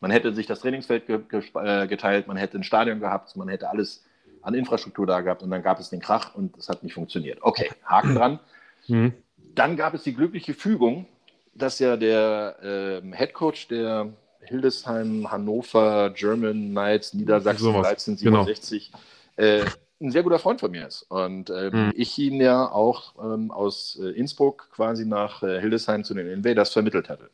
Man 0.00 0.10
hätte 0.10 0.32
sich 0.32 0.46
das 0.46 0.60
Trainingsfeld 0.60 1.06
ge 1.06 1.20
ge 1.28 1.42
äh, 1.54 1.86
geteilt, 1.86 2.28
man 2.28 2.38
hätte 2.38 2.58
ein 2.58 2.64
Stadion 2.64 3.00
gehabt, 3.00 3.36
man 3.36 3.48
hätte 3.48 3.68
alles 3.68 4.04
an 4.44 4.54
Infrastruktur 4.54 5.06
da 5.06 5.20
gehabt 5.22 5.42
und 5.42 5.50
dann 5.50 5.62
gab 5.62 5.80
es 5.80 5.90
den 5.90 6.00
Krach 6.00 6.34
und 6.34 6.56
es 6.56 6.68
hat 6.68 6.82
nicht 6.82 6.94
funktioniert. 6.94 7.38
Okay, 7.40 7.70
Haken 7.84 8.14
dran. 8.16 8.38
Mhm. 8.86 9.12
Dann 9.54 9.76
gab 9.76 9.94
es 9.94 10.02
die 10.02 10.14
glückliche 10.14 10.54
Fügung, 10.54 11.06
dass 11.54 11.78
ja 11.78 11.96
der 11.96 13.02
äh, 13.02 13.16
Head 13.16 13.32
Coach 13.32 13.68
der 13.68 14.08
Hildesheim, 14.40 15.30
Hannover, 15.30 16.10
German 16.10 16.70
Knights, 16.70 17.14
Niedersachsen 17.14 17.64
so 17.64 17.70
1367 17.70 18.92
genau. 19.36 19.48
äh, 19.48 19.64
ein 20.00 20.10
sehr 20.10 20.22
guter 20.22 20.38
Freund 20.38 20.60
von 20.60 20.70
mir 20.70 20.86
ist. 20.86 21.02
Und 21.08 21.48
ähm, 21.50 21.86
mhm. 21.86 21.92
ich 21.96 22.18
ihn 22.18 22.40
ja 22.40 22.70
auch 22.70 23.14
ähm, 23.22 23.50
aus 23.50 23.98
äh, 24.02 24.08
Innsbruck 24.08 24.68
quasi 24.72 25.06
nach 25.06 25.42
äh, 25.42 25.60
Hildesheim 25.60 26.04
zu 26.04 26.12
den 26.12 26.28
Invaders 26.28 26.72
vermittelt 26.72 27.08
hatte. 27.08 27.30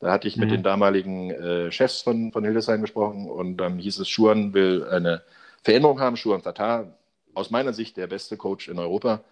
Da 0.00 0.10
hatte 0.10 0.26
ich 0.26 0.36
mhm. 0.36 0.40
mit 0.40 0.50
den 0.50 0.62
damaligen 0.62 1.30
äh, 1.30 1.70
Chefs 1.70 2.02
von, 2.02 2.32
von 2.32 2.42
Hildesheim 2.42 2.80
gesprochen 2.80 3.30
und 3.30 3.58
dann 3.58 3.78
hieß 3.78 4.00
es, 4.00 4.08
Schuan 4.08 4.54
will 4.54 4.84
eine 4.90 5.22
Veränderung 5.62 6.00
haben. 6.00 6.16
Schuan 6.16 6.42
Tatar, 6.42 6.98
aus 7.34 7.50
meiner 7.50 7.72
Sicht 7.72 7.96
der 7.96 8.06
beste 8.06 8.36
Coach 8.36 8.68
in 8.68 8.78
Europa 8.78 9.22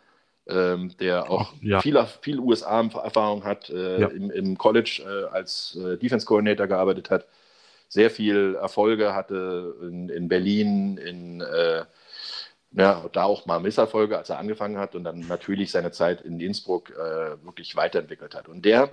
ähm, 0.48 0.96
der 0.98 1.30
auch 1.30 1.52
Ach, 1.52 1.62
ja. 1.62 1.80
viel, 1.80 2.02
viel 2.22 2.38
USA-Erfahrung 2.38 3.44
hat, 3.44 3.70
äh, 3.70 4.00
ja. 4.00 4.08
im, 4.08 4.30
im, 4.30 4.58
College 4.58 5.02
äh, 5.04 5.34
als 5.34 5.76
äh, 5.76 5.98
Defense 5.98 6.26
Coordinator 6.26 6.66
gearbeitet 6.66 7.10
hat, 7.10 7.26
sehr 7.88 8.10
viel 8.10 8.56
Erfolge 8.60 9.14
hatte 9.14 9.74
in, 9.82 10.08
in 10.08 10.28
Berlin, 10.28 10.96
in 10.98 11.40
äh, 11.40 11.84
ja, 12.72 13.04
da 13.12 13.24
auch 13.24 13.46
mal 13.46 13.60
Misserfolge, 13.60 14.16
als 14.18 14.30
er 14.30 14.38
angefangen 14.38 14.78
hat 14.78 14.94
und 14.94 15.04
dann 15.04 15.20
natürlich 15.20 15.70
seine 15.70 15.90
Zeit 15.90 16.20
in 16.20 16.38
Innsbruck 16.40 16.90
äh, 16.90 17.42
wirklich 17.44 17.76
weiterentwickelt 17.76 18.34
hat. 18.34 18.48
Und 18.48 18.64
der 18.64 18.90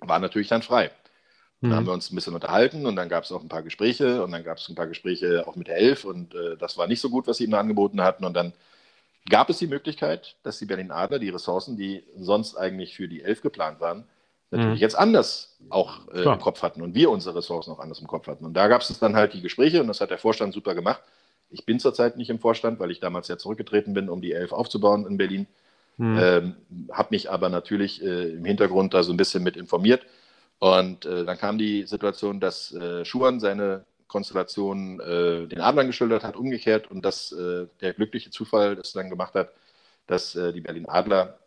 war 0.00 0.18
natürlich 0.18 0.48
dann 0.48 0.62
frei. 0.62 0.90
Mhm. 1.60 1.70
Da 1.70 1.76
haben 1.76 1.86
wir 1.86 1.92
uns 1.92 2.10
ein 2.10 2.14
bisschen 2.14 2.34
unterhalten 2.34 2.86
und 2.86 2.96
dann 2.96 3.08
gab 3.08 3.24
es 3.24 3.32
auch 3.32 3.42
ein 3.42 3.48
paar 3.48 3.62
Gespräche 3.62 4.22
und 4.22 4.32
dann 4.32 4.44
gab 4.44 4.58
es 4.58 4.68
ein 4.68 4.74
paar 4.74 4.86
Gespräche 4.86 5.46
auch 5.46 5.56
mit 5.56 5.68
der 5.68 5.76
Elf 5.76 6.04
und 6.04 6.34
äh, 6.34 6.56
das 6.56 6.76
war 6.78 6.86
nicht 6.86 7.00
so 7.00 7.10
gut, 7.10 7.26
was 7.26 7.38
sie 7.38 7.44
ihm 7.44 7.54
angeboten 7.54 8.02
hatten 8.02 8.24
und 8.24 8.34
dann 8.34 8.52
gab 9.28 9.48
es 9.48 9.58
die 9.58 9.66
Möglichkeit, 9.66 10.36
dass 10.42 10.58
die 10.58 10.66
Berlin 10.66 10.90
Adler 10.90 11.18
die 11.18 11.30
Ressourcen, 11.30 11.76
die 11.76 12.04
sonst 12.18 12.56
eigentlich 12.56 12.94
für 12.94 13.08
die 13.08 13.22
Elf 13.22 13.40
geplant 13.40 13.80
waren, 13.80 14.04
natürlich 14.50 14.78
mhm. 14.78 14.82
jetzt 14.82 14.96
anders 14.96 15.56
auch 15.70 16.08
äh, 16.12 16.22
im 16.22 16.38
Kopf 16.38 16.62
hatten 16.62 16.82
und 16.82 16.94
wir 16.94 17.10
unsere 17.10 17.36
Ressourcen 17.36 17.72
auch 17.72 17.78
anders 17.78 18.00
im 18.00 18.06
Kopf 18.06 18.26
hatten. 18.26 18.44
Und 18.44 18.54
da 18.54 18.68
gab 18.68 18.82
es 18.82 18.98
dann 18.98 19.16
halt 19.16 19.34
die 19.34 19.40
Gespräche 19.40 19.80
und 19.80 19.88
das 19.88 20.00
hat 20.00 20.10
der 20.10 20.18
Vorstand 20.18 20.54
super 20.54 20.74
gemacht. 20.74 21.00
Ich 21.50 21.64
bin 21.64 21.78
zurzeit 21.78 22.16
nicht 22.16 22.30
im 22.30 22.38
Vorstand, 22.38 22.80
weil 22.80 22.90
ich 22.90 23.00
damals 23.00 23.28
ja 23.28 23.38
zurückgetreten 23.38 23.94
bin, 23.94 24.08
um 24.08 24.20
die 24.20 24.32
Elf 24.32 24.52
aufzubauen 24.52 25.06
in 25.06 25.16
Berlin. 25.16 25.46
Mhm. 25.96 26.18
Ähm, 26.20 26.54
habe 26.90 27.08
mich 27.10 27.30
aber 27.30 27.48
natürlich 27.48 28.02
äh, 28.02 28.30
im 28.30 28.44
Hintergrund 28.44 28.94
da 28.94 29.02
so 29.02 29.12
ein 29.12 29.16
bisschen 29.16 29.42
mit 29.42 29.56
informiert. 29.56 30.04
Und 30.58 31.04
äh, 31.04 31.24
dann 31.24 31.38
kam 31.38 31.58
die 31.58 31.84
Situation, 31.84 32.40
dass 32.40 32.72
äh, 32.72 33.04
Schuhan 33.04 33.40
seine 33.40 33.84
Konstellation 34.06 35.00
äh, 35.00 35.46
den 35.48 35.60
Adlern 35.60 35.88
geschildert 35.88 36.22
hat, 36.22 36.36
umgekehrt 36.36 36.90
und 36.90 37.04
dass 37.04 37.32
äh, 37.32 37.66
der 37.80 37.94
glückliche 37.94 38.30
Zufall 38.30 38.76
das 38.76 38.92
dann 38.92 39.10
gemacht 39.10 39.34
hat, 39.34 39.50
dass 40.06 40.36
äh, 40.36 40.52
die 40.52 40.60
Berlin 40.60 40.88
Adler 40.88 41.38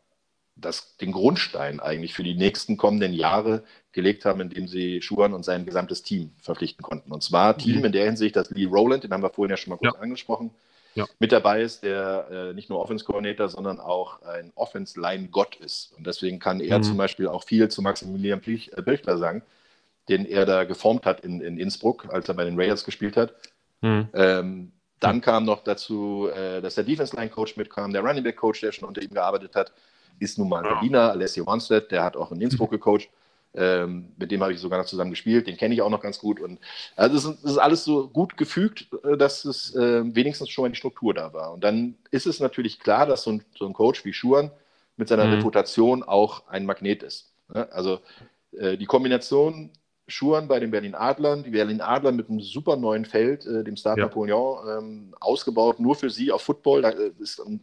das, 0.55 0.97
den 0.97 1.11
Grundstein 1.11 1.79
eigentlich 1.79 2.13
für 2.13 2.23
die 2.23 2.35
nächsten 2.35 2.77
kommenden 2.77 3.13
Jahre 3.13 3.63
gelegt 3.91 4.25
haben, 4.25 4.41
indem 4.41 4.67
sie 4.67 5.01
Schuhan 5.01 5.33
und 5.33 5.45
sein 5.45 5.65
gesamtes 5.65 6.03
Team 6.03 6.31
verpflichten 6.41 6.83
konnten. 6.83 7.11
Und 7.11 7.23
zwar 7.23 7.57
Team 7.57 7.79
mhm. 7.79 7.85
in 7.85 7.91
der 7.91 8.05
Hinsicht, 8.05 8.35
dass 8.35 8.49
Lee 8.49 8.65
Rowland, 8.65 9.03
den 9.03 9.13
haben 9.13 9.23
wir 9.23 9.29
vorhin 9.29 9.51
ja 9.51 9.57
schon 9.57 9.71
mal 9.71 9.77
kurz 9.77 9.95
ja. 9.95 10.01
angesprochen, 10.01 10.51
ja. 10.97 11.05
mit 11.19 11.31
dabei 11.31 11.61
ist, 11.61 11.83
der 11.83 12.27
äh, 12.31 12.53
nicht 12.53 12.69
nur 12.69 12.79
Offense-Coordinator, 12.79 13.49
sondern 13.49 13.79
auch 13.79 14.21
ein 14.23 14.51
Offense-Line-Gott 14.55 15.55
ist. 15.57 15.93
Und 15.95 16.07
deswegen 16.07 16.39
kann 16.39 16.59
er 16.59 16.79
mhm. 16.79 16.83
zum 16.83 16.97
Beispiel 16.97 17.27
auch 17.27 17.43
viel 17.43 17.69
zu 17.69 17.83
Maximilian 17.83 18.41
äh, 18.43 18.81
Birchler 18.81 19.17
sagen, 19.17 19.43
den 20.09 20.25
er 20.25 20.45
da 20.45 20.63
geformt 20.63 21.05
hat 21.05 21.21
in, 21.21 21.39
in 21.41 21.57
Innsbruck, 21.57 22.07
als 22.11 22.27
er 22.27 22.33
bei 22.33 22.45
den 22.45 22.59
Raiders 22.59 22.83
gespielt 22.83 23.15
hat. 23.15 23.35
Mhm. 23.81 24.09
Ähm, 24.13 24.71
dann 24.99 25.21
kam 25.21 25.45
noch 25.45 25.63
dazu, 25.63 26.29
äh, 26.33 26.61
dass 26.61 26.75
der 26.75 26.83
Defense-Line-Coach 26.83 27.57
mitkam, 27.57 27.93
der 27.93 28.01
Running 28.01 28.23
Back-Coach, 28.23 28.61
der 28.61 28.71
schon 28.71 28.87
unter 28.87 29.03
ihm 29.03 29.13
gearbeitet 29.13 29.55
hat, 29.55 29.71
ist 30.19 30.39
nun 30.39 30.49
mal 30.49 30.65
ein 30.65 30.73
Berliner, 30.73 31.11
Alessio 31.11 31.45
Wanstead, 31.45 31.91
der 31.91 32.03
hat 32.03 32.17
auch 32.17 32.31
in 32.31 32.41
Innsbruck 32.41 32.71
gecoacht. 32.71 33.09
Ähm, 33.57 34.09
mit 34.17 34.29
dem 34.29 34.43
habe 34.43 34.53
ich 34.53 34.59
sogar 34.59 34.77
noch 34.77 34.85
zusammen 34.85 35.09
gespielt, 35.09 35.47
den 35.47 35.57
kenne 35.57 35.73
ich 35.73 35.81
auch 35.81 35.89
noch 35.89 36.01
ganz 36.01 36.19
gut. 36.19 36.39
Und 36.39 36.59
also 36.95 37.17
es 37.17 37.25
ist, 37.25 37.43
es 37.43 37.51
ist 37.51 37.57
alles 37.57 37.83
so 37.83 38.07
gut 38.07 38.37
gefügt, 38.37 38.87
äh, 39.03 39.17
dass 39.17 39.45
es 39.45 39.75
äh, 39.75 40.03
wenigstens 40.15 40.49
schon 40.49 40.63
mal 40.63 40.69
die 40.69 40.77
Struktur 40.77 41.13
da 41.13 41.33
war. 41.33 41.53
Und 41.53 41.63
dann 41.63 41.95
ist 42.11 42.27
es 42.27 42.39
natürlich 42.39 42.79
klar, 42.79 43.07
dass 43.07 43.23
so 43.23 43.31
ein, 43.31 43.43
so 43.57 43.65
ein 43.65 43.73
Coach 43.73 44.05
wie 44.05 44.13
Schuhan 44.13 44.51
mit 44.95 45.07
seiner 45.07 45.25
mhm. 45.25 45.33
Reputation 45.33 46.03
auch 46.03 46.47
ein 46.47 46.65
Magnet 46.65 47.01
ist. 47.01 47.31
Ne? 47.51 47.67
Also 47.71 47.99
äh, 48.51 48.77
die 48.77 48.85
Kombination 48.85 49.71
Schuhen 50.07 50.47
bei 50.47 50.59
den 50.59 50.71
Berlin 50.71 50.95
Adlern. 50.95 51.43
Die 51.43 51.49
Berlin 51.49 51.81
Adler 51.81 52.13
mit 52.13 52.29
einem 52.29 52.39
super 52.39 52.77
neuen 52.77 53.03
Feld, 53.03 53.45
äh, 53.45 53.63
dem 53.63 53.75
Stade 53.75 53.99
ja. 53.99 54.07
Napoleon, 54.07 54.67
ähm, 54.69 55.15
ausgebaut, 55.19 55.79
nur 55.79 55.95
für 55.95 56.09
sie 56.09 56.31
auf 56.31 56.41
Football. 56.41 56.81
Da, 56.81 56.91
äh, 56.91 57.11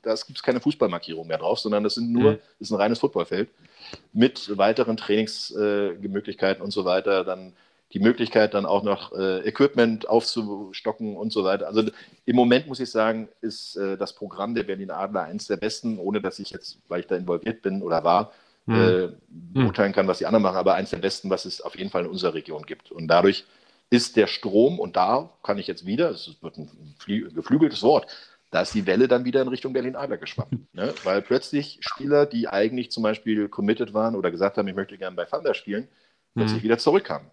da 0.02 0.14
gibt 0.14 0.36
es 0.36 0.42
keine 0.42 0.60
Fußballmarkierung 0.60 1.26
mehr 1.26 1.38
drauf, 1.38 1.58
sondern 1.58 1.82
das 1.82 1.94
sind 1.94 2.12
nur, 2.12 2.32
mhm. 2.32 2.38
ist 2.60 2.70
ein 2.70 2.76
reines 2.76 2.98
Footballfeld 2.98 3.48
mit 4.12 4.56
weiteren 4.58 4.96
Trainingsmöglichkeiten 4.96 6.60
äh, 6.60 6.64
und 6.64 6.70
so 6.70 6.84
weiter. 6.84 7.24
Dann 7.24 7.54
die 7.94 8.00
Möglichkeit, 8.00 8.54
dann 8.54 8.66
auch 8.66 8.82
noch 8.82 9.12
äh, 9.12 9.46
Equipment 9.48 10.08
aufzustocken 10.08 11.16
und 11.16 11.32
so 11.32 11.44
weiter. 11.44 11.68
Also 11.68 11.84
im 12.26 12.36
Moment 12.36 12.66
muss 12.66 12.80
ich 12.80 12.90
sagen, 12.90 13.28
ist 13.40 13.76
äh, 13.76 13.96
das 13.96 14.12
Programm 14.12 14.54
der 14.54 14.64
Berlin 14.64 14.90
Adler 14.90 15.22
eines 15.22 15.46
der 15.46 15.56
besten, 15.56 15.98
ohne 15.98 16.20
dass 16.20 16.40
ich 16.40 16.50
jetzt, 16.50 16.78
weil 16.88 17.00
ich 17.00 17.06
da 17.06 17.16
involviert 17.16 17.62
bin 17.62 17.82
oder 17.82 18.02
war, 18.02 18.32
hm. 18.66 18.74
äh, 18.74 19.08
beurteilen 19.28 19.92
kann, 19.92 20.08
was 20.08 20.18
die 20.18 20.26
anderen 20.26 20.42
machen, 20.42 20.56
aber 20.56 20.74
eins 20.74 20.90
der 20.90 20.98
besten, 20.98 21.30
was 21.30 21.44
es 21.44 21.60
auf 21.60 21.76
jeden 21.76 21.90
Fall 21.90 22.04
in 22.04 22.10
unserer 22.10 22.34
Region 22.34 22.64
gibt. 22.64 22.90
Und 22.90 23.08
dadurch 23.08 23.44
ist 23.90 24.16
der 24.16 24.26
Strom, 24.26 24.78
und 24.78 24.96
da 24.96 25.30
kann 25.42 25.58
ich 25.58 25.66
jetzt 25.66 25.86
wieder, 25.86 26.10
es 26.10 26.36
wird 26.40 26.56
ein 26.58 26.70
geflügeltes 27.34 27.82
Wort, 27.82 28.06
da 28.50 28.62
ist 28.62 28.74
die 28.74 28.86
Welle 28.86 29.08
dann 29.08 29.24
wieder 29.24 29.42
in 29.42 29.48
Richtung 29.48 29.72
Berlin-Adler 29.72 30.16
geschwappt. 30.16 30.54
Ne? 30.72 30.94
Weil 31.02 31.22
plötzlich 31.22 31.78
Spieler, 31.80 32.24
die 32.24 32.48
eigentlich 32.48 32.90
zum 32.90 33.02
Beispiel 33.02 33.48
committed 33.48 33.94
waren 33.94 34.14
oder 34.14 34.30
gesagt 34.30 34.58
haben, 34.58 34.68
ich 34.68 34.76
möchte 34.76 34.96
gerne 34.96 35.16
bei 35.16 35.24
Thunder 35.24 35.54
spielen, 35.54 35.88
plötzlich 36.34 36.60
mhm. 36.60 36.64
wieder 36.64 36.78
zurückkamen. 36.78 37.28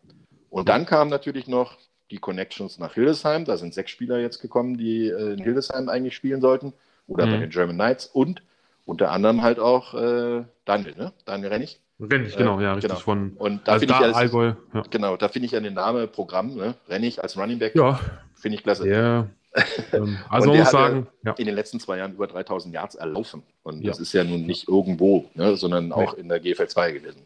Und 0.50 0.68
dann 0.68 0.86
kamen 0.86 1.10
natürlich 1.10 1.48
noch 1.48 1.78
die 2.12 2.18
Connections 2.18 2.78
nach 2.78 2.94
Hildesheim. 2.94 3.46
Da 3.46 3.58
sind 3.58 3.74
sechs 3.74 3.92
Spieler 3.92 4.20
jetzt 4.20 4.40
gekommen, 4.40 4.78
die 4.78 5.08
äh, 5.08 5.34
in 5.34 5.44
Hildesheim 5.44 5.90
eigentlich 5.90 6.16
spielen 6.16 6.42
sollten 6.42 6.74
oder 7.08 7.26
mhm. 7.26 7.32
bei 7.32 7.38
den 7.38 7.50
German 7.50 7.76
Knights. 7.76 8.08
Und 8.08 8.44
unter 8.92 9.10
anderem 9.12 9.42
halt 9.42 9.58
auch 9.58 9.94
äh, 9.94 10.44
Daniel, 10.66 10.96
ne? 10.98 11.14
Daniel 11.24 11.50
Rennig. 11.50 11.80
Rennig, 11.98 12.36
genau, 12.36 12.60
ja, 12.60 12.74
richtig. 12.74 12.90
Genau. 12.92 13.00
Von, 13.00 13.32
und 13.38 13.66
da 13.66 13.74
also 13.74 13.88
finde 13.88 14.10
ich, 14.10 14.16
Allgäu, 14.16 14.54
ja. 14.74 14.84
genau, 14.90 15.16
da 15.16 15.30
finde 15.30 15.46
ich 15.46 15.54
ja 15.54 15.62
den 15.62 15.76
Namen 15.76 16.12
Programm, 16.12 16.56
ne? 16.56 16.76
Rennig 16.90 17.24
als 17.24 17.38
Running 17.38 17.58
Back, 17.58 17.74
ja. 17.74 18.02
finde 18.36 18.58
ich 18.58 18.64
klasse. 18.64 18.90
Ja. 18.90 19.28
ähm, 19.94 20.18
also 20.30 20.50
man 20.50 20.60
muss 20.60 20.72
sagen, 20.72 21.08
ja. 21.24 21.34
in 21.38 21.46
den 21.46 21.56
letzten 21.56 21.80
zwei 21.80 22.00
Jahren 22.00 22.14
über 22.14 22.28
3000 22.28 22.74
Yards 22.74 22.96
erlaufen. 22.96 23.44
Und 23.64 23.86
das 23.86 24.00
ist 24.00 24.12
ja 24.12 24.26
nun 24.26 24.46
nicht 24.46 24.68
irgendwo, 24.68 25.26
ne, 25.36 25.56
sondern 25.56 25.94
auch 25.94 26.14
in 26.16 26.28
der 26.28 26.42
GFL 26.42 26.68
2 26.68 26.92
gewesen. 26.92 27.22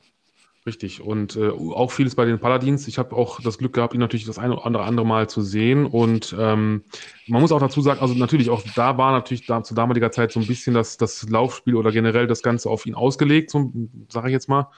Richtig. 0.66 1.00
Und 1.02 1.36
äh, 1.36 1.50
auch 1.50 1.92
vieles 1.92 2.16
bei 2.16 2.26
den 2.26 2.40
Paladins. 2.40 2.88
Ich 2.88 2.98
habe 2.98 3.16
auch 3.16 3.40
das 3.40 3.60
Glück 3.60 3.74
gehabt, 3.74 3.94
ihn 3.94 4.00
natürlich 4.00 4.26
das 4.26 4.40
eine 4.40 4.56
oder 4.56 4.86
andere, 4.86 5.06
Mal 5.06 5.30
zu 5.30 5.44
sehen. 5.44 5.86
Und 5.86 6.36
ähm, 6.40 6.84
man 7.28 7.42
muss 7.42 7.52
auch 7.52 7.60
dazu 7.60 7.82
sagen, 7.82 8.02
also 8.02 8.16
natürlich 8.16 8.50
auch 8.50 8.64
da 8.76 8.98
war 8.98 9.12
natürlich 9.12 9.46
da, 9.46 9.62
zu 9.62 9.76
damaliger 9.76 10.12
Zeit 10.12 10.32
so 10.32 10.40
ein 10.40 10.48
bisschen 10.48 10.74
das, 10.74 10.98
das 10.98 11.30
Laufspiel 11.30 11.76
oder 11.76 11.92
generell 11.92 12.26
das 12.26 12.42
Ganze 12.42 12.72
auf 12.72 12.88
ihn 12.88 12.96
ausgelegt, 12.96 13.52
so 13.52 13.72
sage 14.10 14.30
ich 14.30 14.34
jetzt 14.34 14.50
mal. 14.50 14.72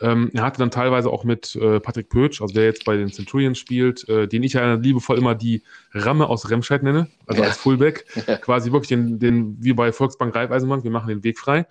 Ähm, 0.00 0.30
er 0.32 0.42
hatte 0.42 0.58
dann 0.58 0.72
teilweise 0.72 1.10
auch 1.10 1.22
mit 1.22 1.54
äh, 1.56 1.78
Patrick 1.80 2.08
Pötsch, 2.08 2.40
also 2.40 2.54
der 2.54 2.64
jetzt 2.64 2.84
bei 2.84 2.96
den 2.96 3.12
Centurions 3.12 3.58
spielt, 3.58 4.08
äh, 4.08 4.26
den 4.26 4.42
ich 4.42 4.54
ja 4.54 4.74
liebevoll 4.74 5.18
immer 5.18 5.34
die 5.34 5.62
Ramme 5.92 6.28
aus 6.28 6.50
Remscheid 6.50 6.82
nenne, 6.82 7.08
also 7.26 7.42
ja. 7.42 7.48
als 7.48 7.58
Fullback, 7.58 8.06
quasi 8.42 8.70
wirklich 8.70 8.88
den, 8.88 9.18
den, 9.18 9.56
wie 9.60 9.72
bei 9.72 9.92
Volksbank 9.92 10.34
Reifeisenbank, 10.34 10.84
wir 10.84 10.90
machen 10.90 11.08
den 11.08 11.24
Weg 11.24 11.38
frei. 11.38 11.66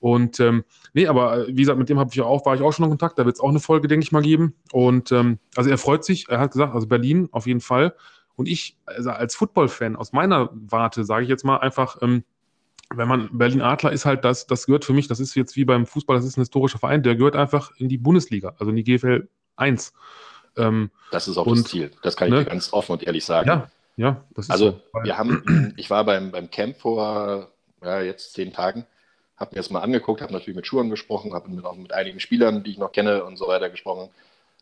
Und 0.00 0.40
ähm, 0.40 0.64
nee, 0.94 1.06
aber 1.06 1.46
äh, 1.46 1.48
wie 1.48 1.60
gesagt, 1.60 1.78
mit 1.78 1.88
dem 1.88 1.98
habe 1.98 2.10
ich 2.12 2.20
auch, 2.20 2.44
war 2.46 2.54
ich 2.54 2.62
auch 2.62 2.72
schon 2.72 2.84
in 2.84 2.90
Kontakt. 2.90 3.18
Da 3.18 3.26
wird 3.26 3.36
es 3.36 3.40
auch 3.40 3.50
eine 3.50 3.60
Folge, 3.60 3.86
denke 3.86 4.02
ich 4.02 4.12
mal, 4.12 4.22
geben. 4.22 4.54
Und 4.72 5.12
ähm, 5.12 5.38
also 5.56 5.70
er 5.70 5.78
freut 5.78 6.04
sich, 6.04 6.28
er 6.28 6.40
hat 6.40 6.52
gesagt, 6.52 6.74
also 6.74 6.86
Berlin 6.86 7.28
auf 7.32 7.46
jeden 7.46 7.60
Fall. 7.60 7.94
Und 8.34 8.48
ich, 8.48 8.78
also 8.86 9.10
als 9.10 9.34
Football-Fan 9.34 9.96
aus 9.96 10.12
meiner 10.12 10.48
Warte, 10.52 11.04
sage 11.04 11.24
ich 11.24 11.28
jetzt 11.28 11.44
mal 11.44 11.58
einfach, 11.58 11.98
ähm, 12.00 12.24
wenn 12.94 13.06
man 13.06 13.28
Berlin 13.32 13.60
Adler 13.60 13.92
ist 13.92 14.06
halt 14.06 14.24
das, 14.24 14.46
das 14.46 14.66
gehört 14.66 14.84
für 14.84 14.94
mich, 14.94 15.06
das 15.06 15.20
ist 15.20 15.34
jetzt 15.36 15.54
wie 15.56 15.64
beim 15.64 15.86
Fußball, 15.86 16.16
das 16.16 16.24
ist 16.24 16.38
ein 16.38 16.40
historischer 16.40 16.78
Verein, 16.78 17.02
der 17.02 17.14
gehört 17.14 17.36
einfach 17.36 17.70
in 17.76 17.88
die 17.88 17.98
Bundesliga, 17.98 18.54
also 18.58 18.70
in 18.70 18.76
die 18.76 18.84
GFL 18.84 19.28
1. 19.56 19.92
Ähm, 20.56 20.90
das 21.12 21.28
ist 21.28 21.36
auch 21.36 21.46
und, 21.46 21.58
das 21.58 21.66
Ziel, 21.66 21.90
das 22.02 22.16
kann 22.16 22.28
ich 22.28 22.34
ne? 22.34 22.44
dir 22.44 22.50
ganz 22.50 22.72
offen 22.72 22.92
und 22.92 23.02
ehrlich 23.04 23.24
sagen. 23.24 23.46
Ja, 23.46 23.70
ja, 23.96 24.24
das 24.34 24.46
ist 24.46 24.50
Also, 24.50 24.80
so. 24.92 25.04
wir 25.04 25.18
haben, 25.18 25.74
ich 25.76 25.90
war 25.90 26.04
beim, 26.04 26.30
beim 26.30 26.50
Camp 26.50 26.78
vor 26.78 27.52
ja, 27.82 28.00
jetzt 28.00 28.32
zehn 28.32 28.52
Tagen 28.52 28.86
habe 29.40 29.54
mir 29.54 29.60
das 29.60 29.70
mal 29.70 29.80
angeguckt, 29.80 30.20
habe 30.20 30.34
natürlich 30.34 30.54
mit 30.54 30.66
Schuhen 30.66 30.90
gesprochen, 30.90 31.32
habe 31.32 31.50
mit, 31.50 31.64
auch 31.64 31.76
mit 31.76 31.92
einigen 31.92 32.20
Spielern, 32.20 32.62
die 32.62 32.72
ich 32.72 32.78
noch 32.78 32.92
kenne 32.92 33.24
und 33.24 33.38
so 33.38 33.48
weiter 33.48 33.70
gesprochen. 33.70 34.10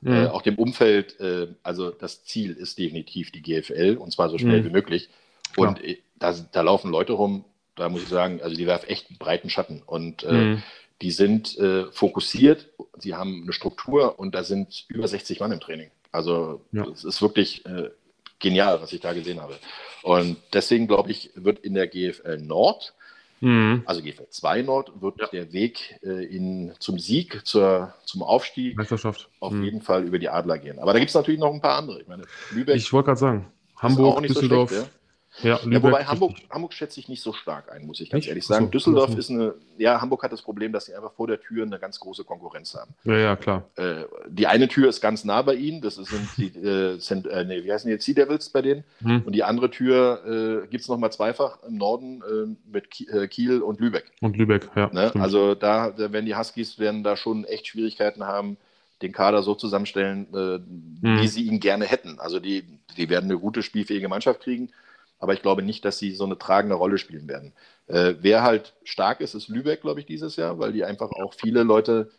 Mhm. 0.00 0.12
Äh, 0.12 0.26
auch 0.28 0.42
dem 0.42 0.54
Umfeld, 0.54 1.18
äh, 1.18 1.48
also 1.64 1.90
das 1.90 2.24
Ziel 2.24 2.52
ist 2.52 2.78
definitiv 2.78 3.32
die 3.32 3.42
GFL 3.42 3.96
und 3.98 4.12
zwar 4.12 4.30
so 4.30 4.38
schnell 4.38 4.62
mhm. 4.62 4.66
wie 4.66 4.70
möglich. 4.70 5.08
Und 5.56 5.80
ja. 5.82 5.94
da, 6.16 6.32
da, 6.52 6.60
laufen 6.60 6.92
Leute 6.92 7.14
rum, 7.14 7.44
da 7.74 7.88
muss 7.88 8.02
ich 8.02 8.08
sagen, 8.08 8.40
also 8.40 8.56
die 8.56 8.66
werfen 8.66 8.88
echt 8.88 9.10
einen 9.10 9.18
breiten 9.18 9.50
Schatten 9.50 9.82
und 9.84 10.22
äh, 10.22 10.32
mhm. 10.32 10.62
die 11.02 11.10
sind 11.10 11.58
äh, 11.58 11.90
fokussiert, 11.90 12.68
sie 12.98 13.16
haben 13.16 13.42
eine 13.42 13.52
Struktur 13.52 14.20
und 14.20 14.36
da 14.36 14.44
sind 14.44 14.84
über 14.86 15.08
60 15.08 15.40
Mann 15.40 15.50
im 15.50 15.60
Training. 15.60 15.90
Also 16.12 16.62
es 16.92 17.04
ist 17.04 17.20
wirklich 17.20 17.66
äh, 17.66 17.90
genial, 18.38 18.80
was 18.80 18.92
ich 18.92 19.00
da 19.00 19.12
gesehen 19.12 19.40
habe. 19.40 19.56
Und 20.02 20.36
deswegen 20.52 20.86
glaube 20.86 21.10
ich, 21.10 21.30
wird 21.34 21.58
in 21.58 21.74
der 21.74 21.88
GFL 21.88 22.38
Nord 22.38 22.94
Mhm. 23.40 23.82
Also 23.86 24.02
GFL 24.02 24.28
2 24.28 24.62
Nord 24.62 24.92
wird 25.00 25.20
ja. 25.20 25.26
der 25.28 25.52
Weg 25.52 25.98
äh, 26.02 26.24
in, 26.24 26.72
zum 26.78 26.98
Sieg, 26.98 27.46
zur, 27.46 27.94
zum 28.04 28.22
Aufstieg 28.22 28.76
Meisterschaft. 28.76 29.28
auf 29.40 29.52
mhm. 29.52 29.64
jeden 29.64 29.82
Fall 29.82 30.04
über 30.04 30.18
die 30.18 30.28
Adler 30.28 30.58
gehen. 30.58 30.78
Aber 30.78 30.92
da 30.92 30.98
gibt 30.98 31.10
es 31.10 31.14
natürlich 31.14 31.40
noch 31.40 31.52
ein 31.52 31.60
paar 31.60 31.76
andere. 31.76 32.00
Ich 32.00 32.08
meine, 32.08 32.24
Lübeck. 32.50 32.76
Ich 32.76 32.92
wollte 32.92 33.06
gerade 33.06 33.20
sagen, 33.20 33.46
Hamburg, 33.76 34.22
Düsseldorf. 34.26 34.70
So 34.70 34.76
schlecht, 34.76 34.92
ja? 34.92 34.97
Ja, 35.42 35.60
ja, 35.68 35.82
wobei 35.82 36.04
Hamburg, 36.04 36.36
Hamburg 36.50 36.72
schätze 36.72 36.98
ich 37.00 37.08
nicht 37.08 37.22
so 37.22 37.32
stark 37.32 37.70
ein, 37.70 37.86
muss 37.86 38.00
ich 38.00 38.10
ganz 38.10 38.22
nicht? 38.22 38.28
ehrlich 38.28 38.46
sagen. 38.46 38.66
So, 38.66 38.70
Düsseldorf 38.70 39.16
ist 39.16 39.30
eine, 39.30 39.54
ja, 39.76 40.00
Hamburg 40.00 40.22
hat 40.22 40.32
das 40.32 40.42
Problem, 40.42 40.72
dass 40.72 40.86
sie 40.86 40.94
einfach 40.94 41.12
vor 41.12 41.26
der 41.26 41.40
Tür 41.40 41.64
eine 41.64 41.78
ganz 41.78 42.00
große 42.00 42.24
Konkurrenz 42.24 42.74
haben. 42.74 42.94
Ja, 43.04 43.16
ja, 43.16 43.36
klar. 43.36 43.64
Äh, 43.76 44.04
die 44.28 44.46
eine 44.46 44.68
Tür 44.68 44.88
ist 44.88 45.00
ganz 45.00 45.24
nah 45.24 45.42
bei 45.42 45.54
ihnen, 45.54 45.80
das 45.80 45.96
sind 45.96 46.28
die, 46.36 46.46
äh, 46.58 46.98
sind, 46.98 47.26
äh, 47.26 47.44
nee, 47.44 47.64
wie 47.64 47.72
heißen 47.72 47.88
die 47.88 47.92
jetzt, 47.92 48.04
Sea 48.04 48.14
Devils 48.14 48.50
bei 48.50 48.62
denen. 48.62 48.84
Hm. 49.02 49.22
Und 49.24 49.32
die 49.32 49.44
andere 49.44 49.70
Tür 49.70 50.64
äh, 50.64 50.66
gibt 50.66 50.82
es 50.82 50.88
nochmal 50.88 51.12
zweifach 51.12 51.62
im 51.62 51.76
Norden 51.76 52.22
äh, 52.22 52.70
mit 52.70 52.88
äh, 53.08 53.28
Kiel 53.28 53.62
und 53.62 53.80
Lübeck. 53.80 54.10
Und 54.20 54.36
Lübeck, 54.36 54.68
ja. 54.74 54.90
Ne? 54.92 55.12
Also 55.14 55.54
da, 55.54 55.90
da 55.90 56.12
werden 56.12 56.26
die 56.26 56.36
Huskies 56.36 56.78
werden 56.78 57.04
da 57.04 57.16
schon 57.16 57.44
echt 57.44 57.68
Schwierigkeiten 57.68 58.24
haben, 58.24 58.56
den 59.02 59.12
Kader 59.12 59.44
so 59.44 59.54
zusammenstellen, 59.54 60.26
äh, 60.34 61.06
hm. 61.06 61.20
wie 61.20 61.28
sie 61.28 61.42
ihn 61.42 61.60
gerne 61.60 61.84
hätten. 61.84 62.18
Also 62.18 62.40
die, 62.40 62.64
die 62.96 63.08
werden 63.08 63.26
eine 63.26 63.38
gute, 63.38 63.62
spielfähige 63.62 64.08
Mannschaft 64.08 64.40
kriegen 64.40 64.70
aber 65.18 65.34
ich 65.34 65.42
glaube 65.42 65.62
nicht, 65.62 65.84
dass 65.84 65.98
sie 65.98 66.12
so 66.14 66.24
eine 66.24 66.38
tragende 66.38 66.76
Rolle 66.76 66.98
spielen 66.98 67.28
werden. 67.28 67.52
Äh, 67.86 68.14
wer 68.20 68.42
halt 68.42 68.74
stark 68.84 69.20
ist, 69.20 69.34
ist 69.34 69.48
Lübeck, 69.48 69.80
glaube 69.82 70.00
ich, 70.00 70.06
dieses 70.06 70.36
Jahr, 70.36 70.58
weil 70.58 70.72
die 70.72 70.84
einfach 70.84 71.10
auch 71.10 71.34
viele 71.34 71.62
Leute 71.62 72.10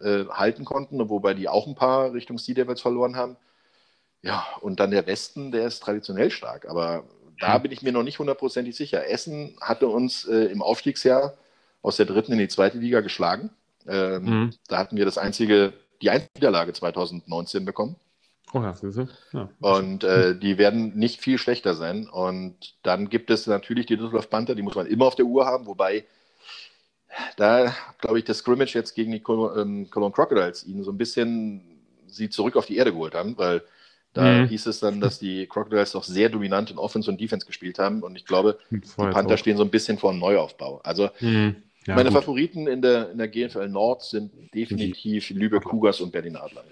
äh, 0.00 0.24
halten 0.26 0.64
konnten, 0.64 1.08
wobei 1.08 1.34
die 1.34 1.48
auch 1.48 1.66
ein 1.66 1.74
paar 1.74 2.12
Richtung 2.12 2.38
Sea 2.38 2.54
Devils 2.54 2.80
verloren 2.80 3.16
haben. 3.16 3.36
Ja, 4.22 4.46
und 4.60 4.80
dann 4.80 4.90
der 4.90 5.06
Westen, 5.06 5.52
der 5.52 5.66
ist 5.66 5.80
traditionell 5.80 6.30
stark, 6.30 6.66
aber 6.66 7.04
da 7.40 7.58
bin 7.58 7.72
ich 7.72 7.82
mir 7.82 7.92
noch 7.92 8.02
nicht 8.02 8.18
hundertprozentig 8.18 8.76
sicher. 8.76 9.08
Essen 9.08 9.56
hatte 9.60 9.88
uns 9.88 10.24
äh, 10.26 10.46
im 10.46 10.62
Aufstiegsjahr 10.62 11.34
aus 11.82 11.96
der 11.96 12.06
dritten 12.06 12.32
in 12.32 12.38
die 12.38 12.48
zweite 12.48 12.78
Liga 12.78 13.00
geschlagen. 13.00 13.50
Ähm, 13.86 14.24
mhm. 14.24 14.54
Da 14.68 14.78
hatten 14.78 14.96
wir 14.96 15.04
das 15.04 15.18
einzige, 15.18 15.74
die 16.00 16.10
einzige 16.10 16.30
Niederlage 16.36 16.72
2019 16.72 17.64
bekommen. 17.64 17.96
Oh 18.52 18.60
ja. 18.60 18.74
Ja. 19.32 19.48
Und 19.60 20.04
äh, 20.04 20.38
die 20.38 20.58
werden 20.58 20.96
nicht 20.96 21.20
viel 21.20 21.38
schlechter 21.38 21.74
sein. 21.74 22.08
Und 22.08 22.56
dann 22.82 23.08
gibt 23.08 23.30
es 23.30 23.46
natürlich 23.46 23.86
die 23.86 23.96
Düsseldorf 23.96 24.30
Panther, 24.30 24.54
die 24.54 24.62
muss 24.62 24.76
man 24.76 24.86
immer 24.86 25.06
auf 25.06 25.16
der 25.16 25.24
Uhr 25.24 25.46
haben, 25.46 25.66
wobei 25.66 26.04
da, 27.36 27.74
glaube 28.00 28.18
ich, 28.18 28.24
das 28.24 28.38
Scrimmage 28.38 28.74
jetzt 28.74 28.94
gegen 28.94 29.12
die 29.12 29.22
ähm, 29.26 29.88
Cologne 29.90 30.12
Crocodiles 30.12 30.64
ihnen 30.64 30.84
so 30.84 30.90
ein 30.90 30.98
bisschen 30.98 31.62
sie 32.06 32.28
zurück 32.28 32.56
auf 32.56 32.66
die 32.66 32.76
Erde 32.76 32.92
geholt 32.92 33.14
haben, 33.14 33.36
weil 33.38 33.62
da 34.12 34.22
mhm. 34.22 34.48
hieß 34.48 34.66
es 34.66 34.78
dann, 34.80 35.00
dass 35.00 35.18
die 35.18 35.46
Crocodiles 35.46 35.92
doch 35.92 36.04
sehr 36.04 36.28
dominant 36.28 36.70
in 36.70 36.78
Offense 36.78 37.10
und 37.10 37.20
Defense 37.20 37.46
gespielt 37.46 37.80
haben. 37.80 38.02
Und 38.02 38.14
ich 38.14 38.24
glaube, 38.24 38.58
die 38.70 38.80
Panther 38.96 39.36
stehen 39.36 39.56
so 39.56 39.64
ein 39.64 39.70
bisschen 39.70 39.98
vor 39.98 40.10
einem 40.10 40.20
Neuaufbau. 40.20 40.80
Also 40.84 41.10
mhm. 41.20 41.56
Ja, 41.86 41.96
Meine 41.96 42.10
gut. 42.10 42.18
Favoriten 42.18 42.66
in 42.66 42.80
der, 42.80 43.10
in 43.10 43.18
der 43.18 43.28
GFL 43.28 43.68
Nord 43.68 44.02
sind 44.02 44.32
definitiv 44.54 45.30
Lübeck 45.30 45.64
Cougars 45.64 46.00
und 46.00 46.12
Berlin 46.12 46.36
Adler. 46.36 46.64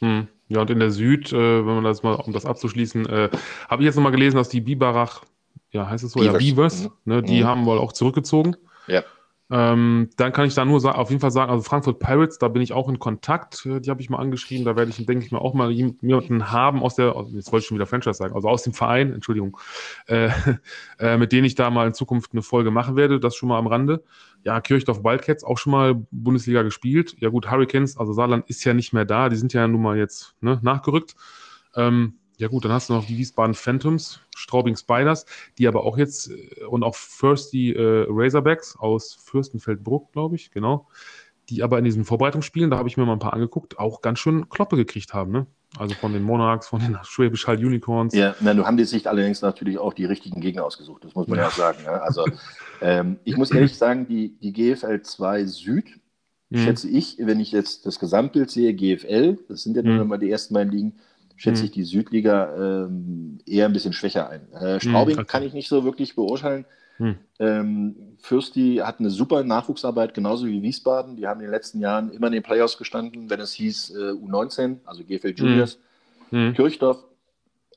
Hm. 0.00 0.28
Ja, 0.48 0.60
und 0.60 0.70
in 0.70 0.78
der 0.78 0.90
Süd, 0.90 1.32
äh, 1.32 1.66
wenn 1.66 1.74
man 1.74 1.84
das 1.84 2.02
mal, 2.02 2.14
um 2.14 2.32
das 2.32 2.44
abzuschließen, 2.44 3.06
äh, 3.06 3.30
habe 3.68 3.82
ich 3.82 3.86
jetzt 3.86 3.96
nochmal 3.96 4.12
gelesen, 4.12 4.36
dass 4.36 4.48
die 4.48 4.60
Biberach, 4.60 5.22
ja, 5.70 5.88
heißt 5.88 6.04
es 6.04 6.12
so, 6.12 6.20
Beavers. 6.20 6.32
ja, 6.32 6.38
Beavers, 6.38 6.84
mhm. 6.84 6.90
ne, 7.04 7.22
die 7.22 7.42
mhm. 7.42 7.46
haben 7.46 7.66
wohl 7.66 7.78
auch 7.78 7.92
zurückgezogen. 7.92 8.56
Ja. 8.86 9.02
Ähm, 9.50 10.08
dann 10.16 10.32
kann 10.32 10.46
ich 10.46 10.54
da 10.54 10.64
nur 10.64 10.82
auf 10.98 11.10
jeden 11.10 11.20
Fall 11.20 11.30
sagen, 11.30 11.50
also 11.50 11.62
Frankfurt 11.62 11.98
Pirates, 11.98 12.38
da 12.38 12.48
bin 12.48 12.62
ich 12.62 12.72
auch 12.72 12.88
in 12.88 12.98
Kontakt. 12.98 13.66
Äh, 13.66 13.80
die 13.80 13.90
habe 13.90 14.00
ich 14.00 14.08
mal 14.08 14.18
angeschrieben. 14.18 14.64
Da 14.64 14.74
werde 14.74 14.90
ich, 14.90 15.04
denke 15.04 15.24
ich 15.24 15.32
mal, 15.32 15.38
auch 15.38 15.52
mal 15.52 15.70
jemanden 15.70 16.50
haben 16.50 16.82
aus 16.82 16.94
der, 16.94 17.14
jetzt 17.32 17.52
wollte 17.52 17.62
ich 17.62 17.66
schon 17.68 17.76
wieder 17.76 17.86
Franchise 17.86 18.14
sagen, 18.14 18.34
also 18.34 18.48
aus 18.48 18.62
dem 18.62 18.72
Verein, 18.72 19.12
Entschuldigung, 19.12 19.58
äh, 20.06 20.30
äh, 20.98 21.18
mit 21.18 21.32
denen 21.32 21.44
ich 21.44 21.54
da 21.54 21.70
mal 21.70 21.86
in 21.86 21.94
Zukunft 21.94 22.32
eine 22.32 22.42
Folge 22.42 22.70
machen 22.70 22.96
werde. 22.96 23.20
Das 23.20 23.36
schon 23.36 23.48
mal 23.48 23.58
am 23.58 23.66
Rande. 23.66 24.02
Ja, 24.44 24.60
Kirchdorf 24.60 25.02
Wildcats 25.02 25.42
auch 25.42 25.58
schon 25.58 25.72
mal 25.72 26.06
Bundesliga 26.10 26.62
gespielt. 26.62 27.16
Ja, 27.18 27.30
gut, 27.30 27.50
Hurricanes, 27.50 27.96
also 27.96 28.12
Saarland 28.12 28.48
ist 28.48 28.64
ja 28.64 28.74
nicht 28.74 28.92
mehr 28.92 29.04
da. 29.04 29.28
Die 29.28 29.36
sind 29.36 29.52
ja 29.52 29.66
nun 29.66 29.82
mal 29.82 29.96
jetzt 29.96 30.34
ne, 30.40 30.60
nachgerückt. 30.62 31.16
Ähm, 31.74 32.18
ja 32.36 32.48
gut, 32.48 32.64
dann 32.64 32.72
hast 32.72 32.88
du 32.88 32.94
noch 32.94 33.06
die 33.06 33.16
Wiesbaden 33.16 33.54
Phantoms, 33.54 34.20
Straubing 34.34 34.76
Spiders, 34.76 35.24
die 35.58 35.68
aber 35.68 35.84
auch 35.84 35.96
jetzt 35.96 36.30
äh, 36.30 36.64
und 36.64 36.82
auch 36.82 36.94
Firsty 36.96 37.72
äh, 37.72 38.06
Razorbacks 38.08 38.76
aus 38.76 39.14
Fürstenfeldbruck, 39.14 40.12
glaube 40.12 40.36
ich, 40.36 40.50
genau, 40.50 40.88
die 41.48 41.62
aber 41.62 41.78
in 41.78 41.84
diesen 41.84 42.04
Vorbereitungsspielen, 42.04 42.70
da 42.70 42.78
habe 42.78 42.88
ich 42.88 42.96
mir 42.96 43.06
mal 43.06 43.12
ein 43.12 43.18
paar 43.18 43.34
angeguckt, 43.34 43.78
auch 43.78 44.00
ganz 44.02 44.18
schön 44.18 44.48
Kloppe 44.48 44.76
gekriegt 44.76 45.14
haben, 45.14 45.32
ne? 45.32 45.46
Also 45.78 45.94
von 45.94 46.12
den 46.12 46.22
Monarchs, 46.22 46.68
von 46.68 46.80
den 46.80 46.96
Schwäbisch 47.02 47.46
Hall 47.46 47.56
Unicorns. 47.56 48.14
Ja, 48.14 48.34
na, 48.40 48.54
du 48.54 48.64
haben 48.64 48.76
die 48.76 48.84
sich 48.84 49.08
allerdings 49.08 49.42
natürlich 49.42 49.78
auch 49.78 49.92
die 49.92 50.04
richtigen 50.04 50.40
Gegner 50.40 50.64
ausgesucht, 50.64 51.04
das 51.04 51.14
muss 51.14 51.26
man 51.26 51.38
ja, 51.38 51.44
ja 51.44 51.48
auch 51.48 51.54
sagen. 51.54 51.78
Ja? 51.84 51.92
Also 51.94 52.24
ähm, 52.80 53.18
ich 53.24 53.36
muss 53.36 53.50
ehrlich 53.50 53.76
sagen, 53.76 54.06
die, 54.06 54.36
die 54.40 54.52
GFL 54.52 55.02
2 55.02 55.46
Süd, 55.46 55.86
mhm. 56.50 56.58
schätze 56.58 56.88
ich, 56.88 57.16
wenn 57.18 57.40
ich 57.40 57.50
jetzt 57.50 57.86
das 57.86 57.98
Gesamtbild 57.98 58.50
sehe, 58.50 58.74
GFL, 58.74 59.38
das 59.48 59.62
sind 59.62 59.76
ja 59.76 59.82
mhm. 59.82 59.96
nun 59.96 60.08
mal 60.08 60.18
die 60.18 60.30
ersten 60.30 60.54
beiden 60.54 60.72
Ligen, 60.72 60.94
schätze 61.36 61.62
hm. 61.62 61.66
ich 61.66 61.72
die 61.72 61.84
Südliga 61.84 62.54
ähm, 62.56 63.38
eher 63.46 63.66
ein 63.66 63.72
bisschen 63.72 63.92
schwächer 63.92 64.28
ein. 64.28 64.42
Äh, 64.52 64.74
hm, 64.74 64.80
Straubing 64.80 65.18
okay. 65.18 65.26
kann 65.26 65.42
ich 65.42 65.52
nicht 65.52 65.68
so 65.68 65.84
wirklich 65.84 66.14
beurteilen. 66.14 66.64
Hm. 66.98 67.16
Ähm, 67.38 67.96
Fürsti 68.18 68.76
hat 68.76 69.00
eine 69.00 69.10
super 69.10 69.42
Nachwuchsarbeit, 69.42 70.14
genauso 70.14 70.46
wie 70.46 70.62
Wiesbaden. 70.62 71.16
Die 71.16 71.26
haben 71.26 71.40
in 71.40 71.46
den 71.46 71.52
letzten 71.52 71.80
Jahren 71.80 72.10
immer 72.10 72.28
in 72.28 72.34
den 72.34 72.42
Playoffs 72.42 72.78
gestanden, 72.78 73.30
wenn 73.30 73.40
es 73.40 73.52
hieß 73.52 73.90
äh, 73.90 74.12
U19, 74.12 74.78
also 74.84 75.02
GFL 75.02 75.34
Juniors. 75.36 75.78
Hm. 76.30 76.48
hm. 76.48 76.54
Kirchdorf 76.54 77.04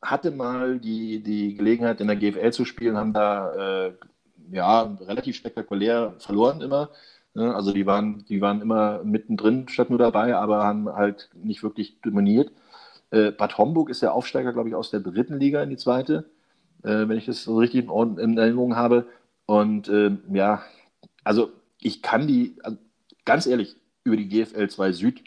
hatte 0.02 0.32
mal 0.32 0.80
die, 0.80 1.22
die 1.22 1.56
Gelegenheit, 1.56 2.02
in 2.02 2.08
der 2.08 2.16
GFL 2.16 2.52
zu 2.52 2.66
spielen, 2.66 2.98
haben 2.98 3.14
da 3.14 3.88
äh, 3.88 3.94
ja 4.52 4.96
relativ 5.02 5.36
spektakulär 5.36 6.14
verloren 6.20 6.62
immer. 6.62 6.90
Ne? 7.34 7.54
Also 7.54 7.72
die 7.72 7.86
waren, 7.86 8.26
die 8.30 8.42
waren 8.42 8.62
immer 8.62 9.04
mittendrin 9.04 9.68
statt 9.70 9.90
nur 9.90 10.00
dabei, 10.00 10.36
aber 10.36 10.64
haben 10.64 10.90
halt 10.90 11.30
nicht 11.36 11.64
wirklich 11.64 12.00
dominiert. 12.02 12.52
Äh, 13.12 13.32
Bad 13.32 13.58
Homburg 13.58 13.90
ist 13.90 14.02
der 14.02 14.14
Aufsteiger, 14.14 14.54
glaube 14.54 14.70
ich, 14.70 14.76
aus 14.76 14.92
der 14.92 15.00
dritten 15.00 15.40
Liga 15.40 15.62
in 15.64 15.70
die 15.70 15.78
zweite, 15.78 16.26
äh, 16.84 17.08
wenn 17.08 17.18
ich 17.18 17.26
das 17.26 17.44
so 17.44 17.58
richtig 17.58 17.86
in, 17.90 18.18
in 18.18 18.38
Erinnerung 18.38 18.76
habe. 18.76 19.08
Und 19.46 19.88
äh, 19.90 20.12
ja, 20.32 20.64
also 21.24 21.52
ich 21.80 22.02
kann 22.02 22.28
die, 22.28 22.56
also 22.64 22.78
ganz 23.26 23.46
ehrlich, 23.46 23.76
über 24.04 24.18
die 24.18 24.28
GFL 24.28 24.70
2 24.70 24.92
Süd, 24.92 25.24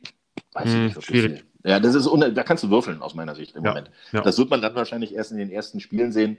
weiß 0.52 0.72
hm, 0.72 0.86
ich 0.86 0.96
nicht 0.96 1.06
schwierig. 1.06 1.44
Ja, 1.64 1.78
das 1.78 1.94
ist, 1.94 2.08
da 2.08 2.42
kannst 2.42 2.64
du 2.64 2.70
würfeln 2.70 3.02
aus 3.02 3.14
meiner 3.14 3.34
Sicht 3.34 3.54
im 3.54 3.64
ja, 3.64 3.70
Moment. 3.70 3.90
Ja. 4.12 4.22
Das 4.22 4.38
wird 4.38 4.50
man 4.50 4.62
dann 4.62 4.74
wahrscheinlich 4.74 5.14
erst 5.14 5.32
in 5.32 5.38
den 5.38 5.50
ersten 5.50 5.80
Spielen 5.80 6.10
sehen, 6.10 6.38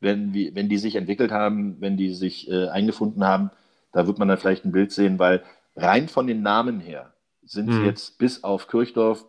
wenn, 0.00 0.32
wie, 0.32 0.54
wenn 0.54 0.68
die 0.68 0.78
sich 0.78 0.94
entwickelt 0.94 1.32
haben, 1.32 1.76
wenn 1.80 1.96
die 1.96 2.14
sich 2.14 2.48
äh, 2.48 2.68
eingefunden 2.68 3.24
haben. 3.24 3.50
Da 3.92 4.06
wird 4.06 4.18
man 4.18 4.28
dann 4.28 4.38
vielleicht 4.38 4.64
ein 4.64 4.72
Bild 4.72 4.92
sehen, 4.92 5.18
weil 5.18 5.42
rein 5.74 6.08
von 6.08 6.28
den 6.28 6.42
Namen 6.42 6.78
her 6.78 7.12
sind 7.44 7.68
hm. 7.68 7.74
sie 7.74 7.82
jetzt 7.82 8.18
bis 8.18 8.44
auf 8.44 8.68
Kirchdorf 8.68 9.26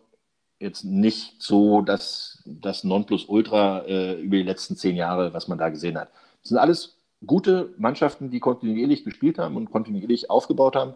jetzt 0.62 0.84
nicht 0.84 1.42
so 1.42 1.82
das, 1.82 2.42
das 2.46 2.84
Nonplusultra 2.84 3.80
äh, 3.80 4.20
über 4.20 4.36
die 4.36 4.42
letzten 4.42 4.76
zehn 4.76 4.96
Jahre, 4.96 5.34
was 5.34 5.48
man 5.48 5.58
da 5.58 5.68
gesehen 5.68 5.98
hat. 5.98 6.10
Das 6.40 6.50
sind 6.50 6.58
alles 6.58 6.96
gute 7.26 7.74
Mannschaften, 7.76 8.30
die 8.30 8.40
kontinuierlich 8.40 9.04
gespielt 9.04 9.38
haben 9.38 9.56
und 9.56 9.70
kontinuierlich 9.70 10.30
aufgebaut 10.30 10.76
haben 10.76 10.94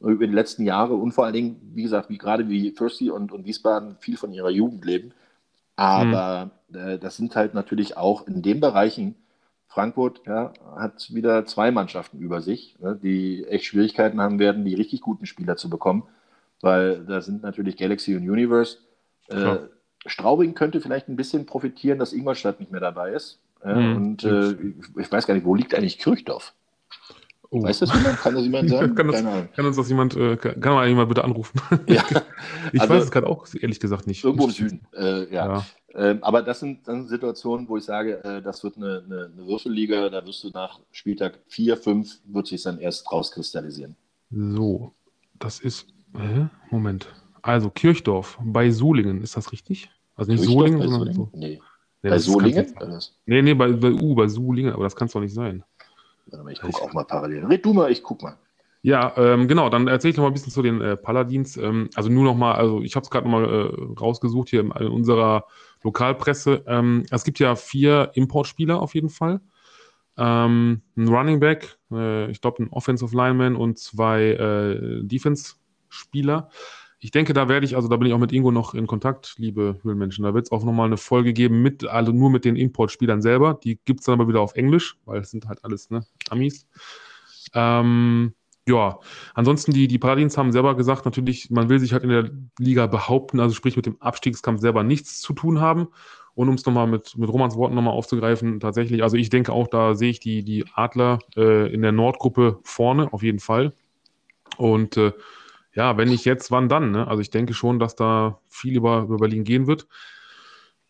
über 0.00 0.26
die 0.26 0.32
letzten 0.32 0.64
Jahre 0.64 0.94
und 0.94 1.12
vor 1.12 1.24
allen 1.24 1.34
Dingen, 1.34 1.60
wie 1.74 1.82
gesagt, 1.82 2.08
wie 2.08 2.18
gerade 2.18 2.48
wie 2.48 2.70
Fürsti 2.70 3.10
und, 3.10 3.32
und 3.32 3.44
Wiesbaden 3.44 3.96
viel 4.00 4.16
von 4.16 4.32
ihrer 4.32 4.50
Jugend 4.50 4.84
leben. 4.84 5.12
Aber 5.76 6.50
mhm. 6.68 6.78
äh, 6.78 6.98
das 6.98 7.16
sind 7.16 7.36
halt 7.36 7.54
natürlich 7.54 7.96
auch 7.96 8.26
in 8.26 8.42
den 8.42 8.60
Bereichen, 8.60 9.16
Frankfurt 9.66 10.22
ja, 10.26 10.52
hat 10.76 11.14
wieder 11.14 11.44
zwei 11.46 11.70
Mannschaften 11.70 12.18
über 12.18 12.40
sich, 12.40 12.76
ne, 12.80 12.98
die 13.00 13.44
echt 13.44 13.66
Schwierigkeiten 13.66 14.20
haben 14.20 14.38
werden, 14.38 14.64
die 14.64 14.74
richtig 14.74 15.00
guten 15.00 15.26
Spieler 15.26 15.56
zu 15.56 15.70
bekommen, 15.70 16.04
weil 16.60 17.04
da 17.04 17.20
sind 17.20 17.42
natürlich 17.42 17.76
Galaxy 17.76 18.16
und 18.16 18.28
Universe 18.28 18.78
äh, 19.30 19.58
Straubing 20.06 20.54
könnte 20.54 20.80
vielleicht 20.80 21.08
ein 21.08 21.16
bisschen 21.16 21.46
profitieren, 21.46 21.98
dass 21.98 22.12
Ingolstadt 22.12 22.60
nicht 22.60 22.72
mehr 22.72 22.80
dabei 22.80 23.12
ist. 23.12 23.38
Äh, 23.62 23.74
mhm. 23.74 23.96
Und 23.96 24.24
äh, 24.24 24.52
ich 25.00 25.10
weiß 25.10 25.26
gar 25.26 25.34
nicht, 25.34 25.44
wo 25.44 25.54
liegt 25.54 25.74
eigentlich 25.74 25.98
Kirchdorf? 25.98 26.54
Oh. 27.50 27.62
Weiß 27.64 27.80
das 27.80 27.92
jemand? 27.92 28.18
Kann 28.18 28.34
das 28.34 28.44
jemand 28.44 28.70
sagen? 28.70 28.94
kann, 28.94 29.08
das, 29.08 29.22
kann, 29.54 29.66
uns 29.66 29.76
das 29.76 29.88
jemand, 29.88 30.16
äh, 30.16 30.36
kann, 30.36 30.60
kann 30.60 30.74
mal 30.74 30.88
jemand 30.88 31.08
bitte 31.08 31.24
anrufen? 31.24 31.60
Ja. 31.86 32.04
ich 32.72 32.80
also, 32.80 32.94
weiß 32.94 33.04
es 33.04 33.10
gerade 33.10 33.26
auch, 33.26 33.46
ehrlich 33.60 33.80
gesagt 33.80 34.06
nicht. 34.06 34.24
Irgendwo 34.24 34.44
im 34.44 34.50
Süden, 34.50 34.80
äh, 34.94 35.32
ja. 35.34 35.54
ja. 35.54 35.66
Ähm, 35.92 36.22
aber 36.22 36.42
das 36.42 36.60
sind 36.60 36.86
dann 36.86 37.08
Situationen, 37.08 37.68
wo 37.68 37.76
ich 37.76 37.84
sage, 37.84 38.22
äh, 38.22 38.40
das 38.40 38.62
wird 38.62 38.76
eine, 38.76 39.02
eine, 39.04 39.30
eine, 39.36 39.46
Würfelliga, 39.46 40.08
da 40.08 40.24
wirst 40.24 40.44
du 40.44 40.50
nach 40.50 40.78
Spieltag 40.92 41.40
4, 41.48 41.76
5, 41.76 42.20
wird 42.26 42.46
sich 42.46 42.62
dann 42.62 42.78
erst 42.78 43.10
rauskristallisieren. 43.10 43.96
So, 44.30 44.92
das 45.40 45.58
ist, 45.58 45.88
Moment, 46.70 47.08
also 47.42 47.70
Kirchdorf 47.70 48.38
bei 48.42 48.70
Solingen, 48.70 49.22
ist 49.22 49.36
das 49.36 49.52
richtig? 49.52 49.90
Also 50.16 50.32
nicht 50.32 50.42
Kirchdorf 50.42 50.68
Solingen, 50.68 50.88
sondern 50.90 51.14
so. 51.14 51.28
Nee. 51.32 51.60
nee 52.02 52.10
bei 52.10 52.18
Solingen? 52.18 52.74
Nee, 53.26 53.42
nee, 53.42 53.54
bei, 53.54 53.72
bei 53.72 53.92
U, 53.92 54.14
bei 54.14 54.28
Solingen, 54.28 54.72
aber 54.72 54.84
das 54.84 54.96
kann 54.96 55.06
es 55.06 55.12
doch 55.12 55.20
nicht 55.20 55.34
sein. 55.34 55.64
Ich 56.50 56.60
gucke 56.60 56.82
auch 56.82 56.92
mal 56.92 57.04
parallel. 57.04 57.44
Red 57.46 57.64
du 57.64 57.72
mal, 57.72 57.90
ich 57.90 58.02
guck 58.02 58.22
mal. 58.22 58.36
Ja, 58.82 59.12
ähm, 59.16 59.46
genau, 59.46 59.68
dann 59.68 59.88
erzähle 59.88 60.12
ich 60.12 60.16
noch 60.16 60.24
mal 60.24 60.30
ein 60.30 60.32
bisschen 60.32 60.52
zu 60.52 60.62
den 60.62 60.80
äh, 60.80 60.96
Paladins. 60.96 61.56
Ähm, 61.56 61.90
also 61.94 62.08
nur 62.08 62.24
noch 62.24 62.36
mal, 62.36 62.54
also 62.54 62.80
ich 62.82 62.96
habe 62.96 63.04
es 63.04 63.10
gerade 63.10 63.28
noch 63.28 63.38
mal 63.38 63.44
äh, 63.44 64.00
rausgesucht 64.00 64.48
hier 64.48 64.60
in, 64.60 64.70
in 64.70 64.88
unserer 64.88 65.44
Lokalpresse. 65.82 66.64
Ähm, 66.66 67.04
es 67.10 67.24
gibt 67.24 67.38
ja 67.40 67.56
vier 67.56 68.10
Importspieler 68.14 68.80
auf 68.80 68.94
jeden 68.94 69.10
Fall. 69.10 69.40
Ähm, 70.16 70.80
ein 70.96 71.08
Running 71.08 71.40
Back, 71.40 71.78
äh, 71.92 72.30
ich 72.30 72.40
glaube 72.40 72.62
ein 72.62 72.68
Offensive 72.70 73.14
Lineman 73.14 73.54
und 73.54 73.78
zwei 73.78 74.22
äh, 74.22 75.02
Defense-Spieler. 75.02 76.48
Ich 77.02 77.10
denke, 77.10 77.32
da 77.32 77.48
werde 77.48 77.64
ich, 77.64 77.76
also 77.76 77.88
da 77.88 77.96
bin 77.96 78.06
ich 78.08 78.12
auch 78.12 78.18
mit 78.18 78.30
Ingo 78.30 78.52
noch 78.52 78.74
in 78.74 78.86
Kontakt, 78.86 79.34
liebe 79.38 79.78
Höhlenmenschen. 79.82 80.22
Da 80.22 80.34
wird 80.34 80.46
es 80.46 80.52
auch 80.52 80.64
nochmal 80.64 80.86
eine 80.86 80.98
Folge 80.98 81.32
geben 81.32 81.62
mit, 81.62 81.86
also 81.86 82.12
nur 82.12 82.28
mit 82.28 82.44
den 82.44 82.56
Importspielern 82.56 83.22
selber. 83.22 83.58
Die 83.64 83.78
gibt 83.86 84.00
es 84.00 84.06
dann 84.06 84.20
aber 84.20 84.28
wieder 84.28 84.42
auf 84.42 84.54
Englisch, 84.54 84.98
weil 85.06 85.20
es 85.20 85.30
sind 85.30 85.48
halt 85.48 85.64
alles 85.64 85.88
ne, 85.88 86.04
Amis. 86.28 86.66
Ähm, 87.54 88.34
ja, 88.68 88.98
ansonsten 89.34 89.72
die, 89.72 89.88
die 89.88 89.98
Paladins 89.98 90.36
haben 90.36 90.52
selber 90.52 90.76
gesagt, 90.76 91.06
natürlich, 91.06 91.50
man 91.50 91.70
will 91.70 91.80
sich 91.80 91.94
halt 91.94 92.04
in 92.04 92.10
der 92.10 92.30
Liga 92.58 92.86
behaupten, 92.86 93.40
also 93.40 93.54
sprich 93.54 93.76
mit 93.76 93.86
dem 93.86 94.00
Abstiegskampf 94.00 94.60
selber 94.60 94.82
nichts 94.82 95.20
zu 95.22 95.32
tun 95.32 95.60
haben. 95.60 95.88
Und 96.34 96.48
um 96.50 96.54
es 96.54 96.66
nochmal 96.66 96.86
mit, 96.86 97.16
mit 97.16 97.30
Romans 97.30 97.56
Worten 97.56 97.74
nochmal 97.74 97.94
aufzugreifen, 97.94 98.60
tatsächlich, 98.60 99.02
also 99.02 99.16
ich 99.16 99.30
denke 99.30 99.52
auch, 99.52 99.68
da 99.68 99.94
sehe 99.94 100.10
ich 100.10 100.20
die, 100.20 100.44
die 100.44 100.66
Adler 100.74 101.18
äh, 101.34 101.72
in 101.72 101.80
der 101.80 101.92
Nordgruppe 101.92 102.60
vorne, 102.62 103.12
auf 103.12 103.22
jeden 103.22 103.40
Fall. 103.40 103.72
Und 104.58 104.96
äh, 104.98 105.12
ja, 105.74 105.96
wenn 105.96 106.08
nicht 106.08 106.24
jetzt, 106.24 106.50
wann 106.50 106.68
dann? 106.68 106.90
Ne? 106.90 107.06
Also 107.06 107.20
ich 107.20 107.30
denke 107.30 107.54
schon, 107.54 107.78
dass 107.78 107.94
da 107.94 108.40
viel 108.48 108.76
über, 108.76 109.02
über 109.02 109.18
Berlin 109.18 109.44
gehen 109.44 109.66
wird. 109.66 109.86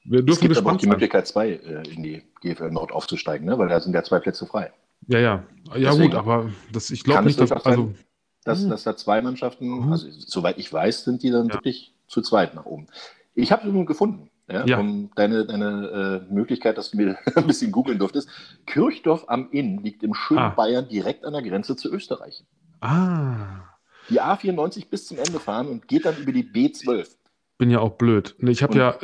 Wir 0.04 0.22
dürfen 0.22 0.30
es 0.30 0.40
gibt 0.40 0.56
aber 0.56 0.72
auch 0.72 0.76
die 0.76 0.86
sein. 0.86 0.90
Möglichkeit, 0.90 1.26
zwei 1.26 1.50
äh, 1.50 1.82
in 1.88 2.02
die 2.02 2.22
GFL 2.40 2.70
Nord 2.70 2.92
aufzusteigen, 2.92 3.46
ne? 3.46 3.58
weil 3.58 3.68
da 3.68 3.80
sind 3.80 3.94
ja 3.94 4.02
zwei 4.02 4.18
Plätze 4.18 4.46
frei. 4.46 4.72
Ja, 5.06 5.18
ja. 5.18 5.44
Ja, 5.74 5.90
Deswegen 5.90 6.10
gut, 6.10 6.14
aber 6.14 6.50
das, 6.72 6.90
ich 6.90 7.04
glaube 7.04 7.24
nicht, 7.24 7.40
dass. 7.40 7.52
Also, 7.52 7.92
dass, 8.44 8.66
dass 8.66 8.84
da 8.84 8.96
zwei 8.96 9.20
Mannschaften, 9.20 9.68
mhm. 9.68 9.92
also 9.92 10.06
soweit 10.10 10.58
ich 10.58 10.72
weiß, 10.72 11.04
sind 11.04 11.22
die 11.22 11.30
dann 11.30 11.48
ja. 11.48 11.54
wirklich 11.54 11.94
zu 12.06 12.22
zweit 12.22 12.54
nach 12.54 12.64
oben. 12.64 12.86
Ich 13.34 13.52
habe 13.52 13.68
nun 13.68 13.84
gefunden, 13.84 14.30
ja, 14.48 14.64
ja. 14.64 14.78
Um 14.78 15.10
deine, 15.14 15.44
deine 15.44 16.24
äh, 16.28 16.32
Möglichkeit, 16.32 16.78
dass 16.78 16.90
du 16.90 16.96
mir 16.96 17.18
ein 17.34 17.46
bisschen 17.46 17.70
googeln 17.70 17.98
durftest. 17.98 18.28
Kirchdorf 18.66 19.26
am 19.28 19.50
Inn 19.52 19.82
liegt 19.82 20.02
im 20.02 20.14
schönen 20.14 20.40
ah. 20.40 20.48
Bayern 20.50 20.88
direkt 20.88 21.24
an 21.24 21.34
der 21.34 21.42
Grenze 21.42 21.76
zu 21.76 21.92
Österreich. 21.92 22.44
Ah 22.80 23.69
die 24.10 24.20
A94 24.20 24.88
bis 24.88 25.06
zum 25.06 25.18
Ende 25.18 25.40
fahren 25.40 25.68
und 25.68 25.88
geht 25.88 26.04
dann 26.04 26.16
über 26.16 26.32
die 26.32 26.44
B12. 26.44 27.08
Bin 27.58 27.70
ja 27.70 27.80
auch 27.80 27.92
blöd. 27.92 28.34
Ich 28.40 28.62
habe 28.62 28.76
ja, 28.76 28.98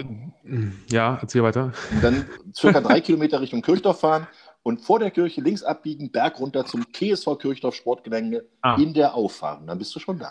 ja, 0.91 1.19
erzähl 1.20 1.43
weiter. 1.43 1.73
Dann 2.01 2.27
circa 2.55 2.81
drei 2.81 3.01
Kilometer 3.01 3.41
Richtung 3.41 3.62
Kirchdorf 3.62 4.01
fahren 4.01 4.27
und 4.62 4.81
vor 4.81 4.99
der 4.99 5.11
Kirche 5.11 5.43
links 5.43 5.62
abbiegen, 5.62 6.11
Berg 6.11 6.41
runter 6.41 6.65
zum 6.65 6.85
TSV 6.93 7.39
Kirchdorf 7.39 7.74
Sportgelände 7.74 8.49
ah. 8.62 8.77
in 8.81 8.95
der 8.95 9.15
Auffahrt. 9.15 9.69
Dann 9.69 9.78
bist 9.78 9.95
du 9.95 10.01
schon 10.01 10.19
da. 10.19 10.31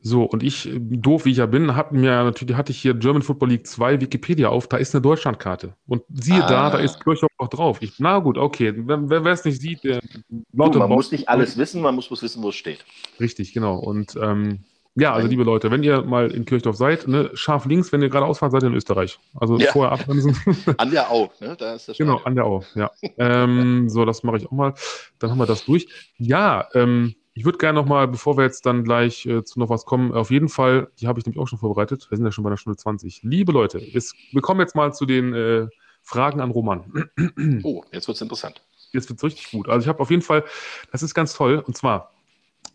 So, 0.00 0.22
und 0.22 0.42
ich, 0.42 0.70
doof 0.72 1.24
wie 1.24 1.32
ich 1.32 1.38
ja 1.38 1.46
bin, 1.46 1.74
hab 1.74 1.92
mir 1.92 2.22
natürlich, 2.24 2.56
hatte 2.56 2.72
ich 2.72 2.80
hier 2.80 2.94
German 2.94 3.22
Football 3.22 3.50
League 3.50 3.66
2 3.66 4.00
Wikipedia 4.00 4.48
auf, 4.48 4.68
da 4.68 4.76
ist 4.76 4.94
eine 4.94 5.02
Deutschlandkarte. 5.02 5.74
Und 5.86 6.02
siehe 6.08 6.42
ah. 6.44 6.48
da, 6.48 6.70
da 6.70 6.78
ist 6.78 7.02
Kirchhoff 7.02 7.30
auch 7.38 7.48
drauf. 7.48 7.78
Ich, 7.80 7.98
na 7.98 8.18
gut, 8.20 8.38
okay, 8.38 8.72
wer 8.76 9.26
es 9.26 9.44
nicht 9.44 9.60
sieht, 9.60 9.82
der 9.84 10.00
du, 10.28 10.78
Man 10.78 10.88
muss 10.88 11.10
nicht 11.10 11.28
alles 11.28 11.56
wissen, 11.58 11.82
man 11.82 11.94
muss 11.94 12.08
bloß 12.08 12.22
wissen, 12.22 12.42
wo 12.42 12.50
es 12.50 12.54
steht. 12.54 12.84
Richtig, 13.18 13.52
genau. 13.52 13.76
Und 13.76 14.16
ähm, 14.20 14.60
ja, 15.00 15.14
also 15.14 15.28
liebe 15.28 15.44
Leute, 15.44 15.70
wenn 15.70 15.82
ihr 15.82 16.02
mal 16.02 16.30
in 16.30 16.44
Kirchdorf 16.44 16.76
seid, 16.76 17.06
ne, 17.06 17.30
scharf 17.34 17.66
links, 17.66 17.92
wenn 17.92 18.02
ihr 18.02 18.08
gerade 18.08 18.26
ausfahrt, 18.26 18.52
seid 18.52 18.62
ihr 18.64 18.68
in 18.68 18.74
Österreich. 18.74 19.18
Also 19.34 19.56
ja. 19.56 19.70
vorher 19.70 19.92
abbremsen. 19.92 20.36
An 20.76 20.90
der 20.90 21.10
Au, 21.10 21.30
ne? 21.40 21.56
Da 21.56 21.74
ist 21.74 21.88
das 21.88 21.98
Genau, 21.98 22.16
an 22.24 22.34
der 22.34 22.44
Au, 22.44 22.64
ja. 22.74 22.90
ähm, 23.16 23.88
so, 23.88 24.04
das 24.04 24.24
mache 24.24 24.38
ich 24.38 24.46
auch 24.46 24.52
mal. 24.52 24.74
Dann 25.18 25.30
haben 25.30 25.38
wir 25.38 25.46
das 25.46 25.64
durch. 25.64 25.88
Ja, 26.16 26.66
ähm, 26.74 27.14
ich 27.38 27.44
würde 27.44 27.58
gerne 27.58 27.78
nochmal, 27.78 28.08
bevor 28.08 28.36
wir 28.36 28.42
jetzt 28.42 28.66
dann 28.66 28.82
gleich 28.82 29.24
äh, 29.24 29.44
zu 29.44 29.60
noch 29.60 29.68
was 29.68 29.84
kommen, 29.84 30.12
auf 30.12 30.32
jeden 30.32 30.48
Fall, 30.48 30.90
die 30.98 31.06
habe 31.06 31.20
ich 31.20 31.26
nämlich 31.26 31.40
auch 31.40 31.46
schon 31.46 31.60
vorbereitet. 31.60 32.08
Wir 32.10 32.16
sind 32.16 32.26
ja 32.26 32.32
schon 32.32 32.42
bei 32.42 32.50
einer 32.50 32.56
Stunde 32.56 32.76
20. 32.76 33.20
Liebe 33.22 33.52
Leute, 33.52 33.78
es, 33.78 34.12
wir 34.32 34.42
kommen 34.42 34.58
jetzt 34.58 34.74
mal 34.74 34.92
zu 34.92 35.06
den 35.06 35.34
äh, 35.34 35.68
Fragen 36.02 36.40
an 36.40 36.50
Roman. 36.50 37.10
Oh, 37.62 37.84
jetzt 37.92 38.08
wird 38.08 38.16
es 38.16 38.22
interessant. 38.22 38.64
Jetzt 38.90 39.08
wird 39.08 39.20
es 39.20 39.24
richtig 39.24 39.52
gut. 39.52 39.68
Also 39.68 39.84
ich 39.84 39.88
habe 39.88 40.00
auf 40.00 40.10
jeden 40.10 40.22
Fall, 40.22 40.42
das 40.90 41.04
ist 41.04 41.14
ganz 41.14 41.32
toll, 41.32 41.62
und 41.64 41.76
zwar 41.76 42.10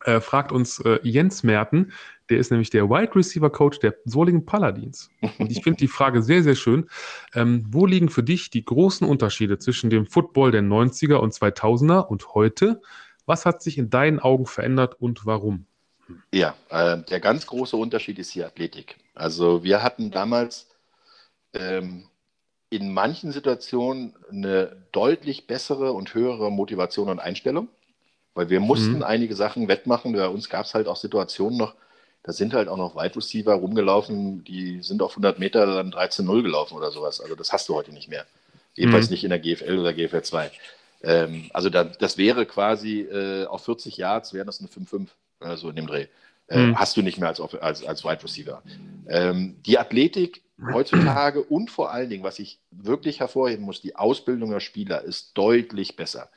äh, 0.06 0.22
fragt 0.22 0.53
uns 0.53 0.80
äh, 0.80 0.98
Jens 1.03 1.44
Merten, 1.44 1.91
der 2.30 2.38
ist 2.38 2.49
nämlich 2.49 2.69
der 2.69 2.90
Wide 2.90 3.14
Receiver 3.15 3.49
Coach 3.49 3.80
der 3.80 3.95
Solingen 4.06 4.45
Paladins. 4.45 5.10
Und 5.40 5.52
ich 5.52 5.61
finde 5.61 5.80
die 5.80 5.90
Frage 5.90 6.23
sehr, 6.23 6.41
sehr 6.41 6.56
schön. 6.56 6.88
Ähm, 7.34 7.65
wo 7.68 7.85
liegen 7.85 8.07
für 8.07 8.23
dich 8.23 8.49
die 8.49 8.64
großen 8.64 9.06
Unterschiede 9.06 9.57
zwischen 9.57 9.90
dem 9.90 10.06
Football 10.06 10.52
der 10.52 10.61
90er 10.61 11.15
und 11.15 11.34
2000er 11.34 12.07
und 12.07 12.34
heute? 12.34 12.81
Was 13.25 13.45
hat 13.45 13.61
sich 13.61 13.77
in 13.77 13.89
deinen 13.89 14.19
Augen 14.19 14.45
verändert 14.45 14.99
und 14.99 15.25
warum? 15.25 15.65
Ja, 16.31 16.55
äh, 16.69 16.97
der 16.97 17.19
ganz 17.19 17.45
große 17.45 17.77
Unterschied 17.77 18.19
ist 18.19 18.35
die 18.35 18.43
Athletik. 18.43 18.97
Also 19.15 19.63
wir 19.63 19.81
hatten 19.81 20.11
damals 20.11 20.67
ähm, 21.53 22.05
in 22.69 22.93
manchen 22.93 23.31
Situationen 23.31 24.15
eine 24.29 24.75
deutlich 24.91 25.47
bessere 25.47 25.93
und 25.93 26.13
höhere 26.13 26.51
Motivation 26.51 27.09
und 27.09 27.19
Einstellung, 27.19 27.67
weil 28.33 28.49
wir 28.49 28.59
mussten 28.59 28.97
mhm. 28.97 29.03
einige 29.03 29.35
Sachen 29.35 29.67
wettmachen. 29.67 30.13
Bei 30.13 30.27
uns 30.27 30.49
gab 30.49 30.65
es 30.65 30.73
halt 30.73 30.87
auch 30.87 30.97
Situationen 30.97 31.57
noch, 31.57 31.75
da 32.23 32.33
sind 32.33 32.53
halt 32.53 32.67
auch 32.67 32.77
noch 32.77 32.95
Wide 32.95 33.15
Receiver 33.15 33.53
rumgelaufen, 33.53 34.43
die 34.43 34.81
sind 34.81 35.01
auf 35.01 35.11
100 35.11 35.39
Meter 35.39 35.65
dann 35.65 35.91
13-0 35.91 36.41
gelaufen 36.41 36.75
oder 36.75 36.91
sowas. 36.91 37.21
Also 37.21 37.35
das 37.35 37.53
hast 37.53 37.69
du 37.69 37.75
heute 37.75 37.93
nicht 37.93 38.09
mehr. 38.09 38.25
Jedenfalls 38.75 39.09
mhm. 39.09 39.13
nicht 39.13 39.23
in 39.23 39.29
der 39.29 39.39
GFL 39.39 39.77
oder 39.77 39.93
GFL 39.93 40.23
2. 40.23 40.51
Ähm, 41.03 41.49
also 41.53 41.69
da, 41.69 41.84
das 41.84 42.17
wäre 42.17 42.45
quasi 42.45 43.01
äh, 43.01 43.45
auf 43.45 43.65
40 43.65 43.97
Yards, 43.97 44.34
wäre 44.34 44.45
das 44.45 44.59
eine 44.59 44.69
5-5, 44.69 45.09
also 45.39 45.69
in 45.69 45.75
dem 45.75 45.88
Dreh. 45.88 46.07
Äh, 46.47 46.59
mhm. 46.59 46.80
Hast 46.80 46.97
du 46.97 47.01
nicht 47.01 47.19
mehr 47.19 47.30
als, 47.30 47.39
als, 47.39 47.85
als 47.85 48.03
Wide 48.03 48.23
Receiver. 48.23 48.63
Ähm, 49.07 49.57
die 49.65 49.77
Athletik 49.77 50.41
heutzutage 50.71 51.41
und 51.41 51.71
vor 51.71 51.91
allen 51.91 52.09
Dingen, 52.09 52.23
was 52.23 52.39
ich 52.39 52.59
wirklich 52.71 53.19
hervorheben 53.19 53.65
muss, 53.65 53.81
die 53.81 53.95
Ausbildung 53.95 54.51
der 54.51 54.59
Spieler 54.59 55.01
ist 55.01 55.38
deutlich 55.38 55.95
besser. 55.95 56.30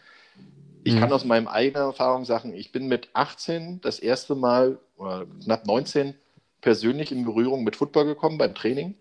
Ich 0.85 0.95
mhm. 0.95 1.01
kann 1.01 1.13
aus 1.13 1.25
meinem 1.25 1.49
eigenen 1.49 1.89
Erfahrung 1.89 2.25
sagen, 2.25 2.55
ich 2.55 2.73
bin 2.73 2.87
mit 2.89 3.09
18 3.13 3.81
das 3.81 3.99
erste 3.99 4.35
Mal, 4.35 4.79
oder 4.97 5.27
knapp 5.45 5.67
19, 5.67 6.15
persönlich 6.61 7.13
in 7.13 7.25
Berührung 7.25 7.65
mit 7.65 7.77
Football 7.77 8.07
gekommen 8.07 8.39
beim 8.39 8.55
Training. 8.55 8.95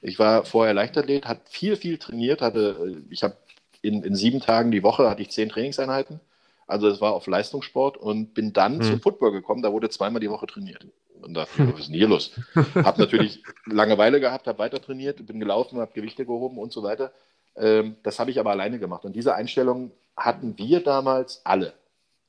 Ich 0.00 0.18
war 0.18 0.44
vorher 0.44 0.74
Leichtathlet, 0.74 1.26
hat 1.26 1.48
viel, 1.48 1.76
viel 1.76 1.98
trainiert, 1.98 2.40
hatte, 2.40 3.02
ich 3.10 3.22
habe 3.22 3.36
in, 3.82 4.02
in 4.02 4.14
sieben 4.14 4.40
Tagen 4.40 4.70
die 4.70 4.82
Woche 4.82 5.10
hatte 5.10 5.22
ich 5.22 5.30
zehn 5.30 5.48
Trainingseinheiten. 5.48 6.20
Also 6.66 6.88
es 6.88 7.00
war 7.00 7.12
auf 7.12 7.26
Leistungssport 7.26 7.98
und 7.98 8.34
bin 8.34 8.52
dann 8.52 8.78
hm. 8.78 8.82
zum 8.82 9.00
Football 9.00 9.32
gekommen. 9.32 9.62
Da 9.62 9.72
wurde 9.72 9.90
zweimal 9.90 10.20
die 10.20 10.30
Woche 10.30 10.46
trainiert. 10.46 10.86
Und 11.20 11.34
dachte, 11.34 11.72
was 11.72 11.80
ist 11.80 11.88
denn 11.88 11.94
hier 11.94 12.08
los? 12.08 12.32
habe 12.74 13.00
natürlich 13.00 13.42
Langeweile 13.66 14.20
gehabt, 14.20 14.46
habe 14.46 14.58
weiter 14.58 14.80
trainiert, 14.80 15.24
bin 15.24 15.38
gelaufen, 15.38 15.78
habe 15.78 15.92
Gewichte 15.92 16.24
gehoben 16.24 16.58
und 16.58 16.72
so 16.72 16.82
weiter. 16.82 17.12
Ähm, 17.56 17.96
das 18.02 18.18
habe 18.18 18.30
ich 18.30 18.40
aber 18.40 18.50
alleine 18.50 18.78
gemacht. 18.78 19.04
Und 19.04 19.14
diese 19.14 19.34
Einstellung 19.34 19.92
hatten 20.16 20.58
wir 20.58 20.80
damals 20.80 21.42
alle, 21.44 21.74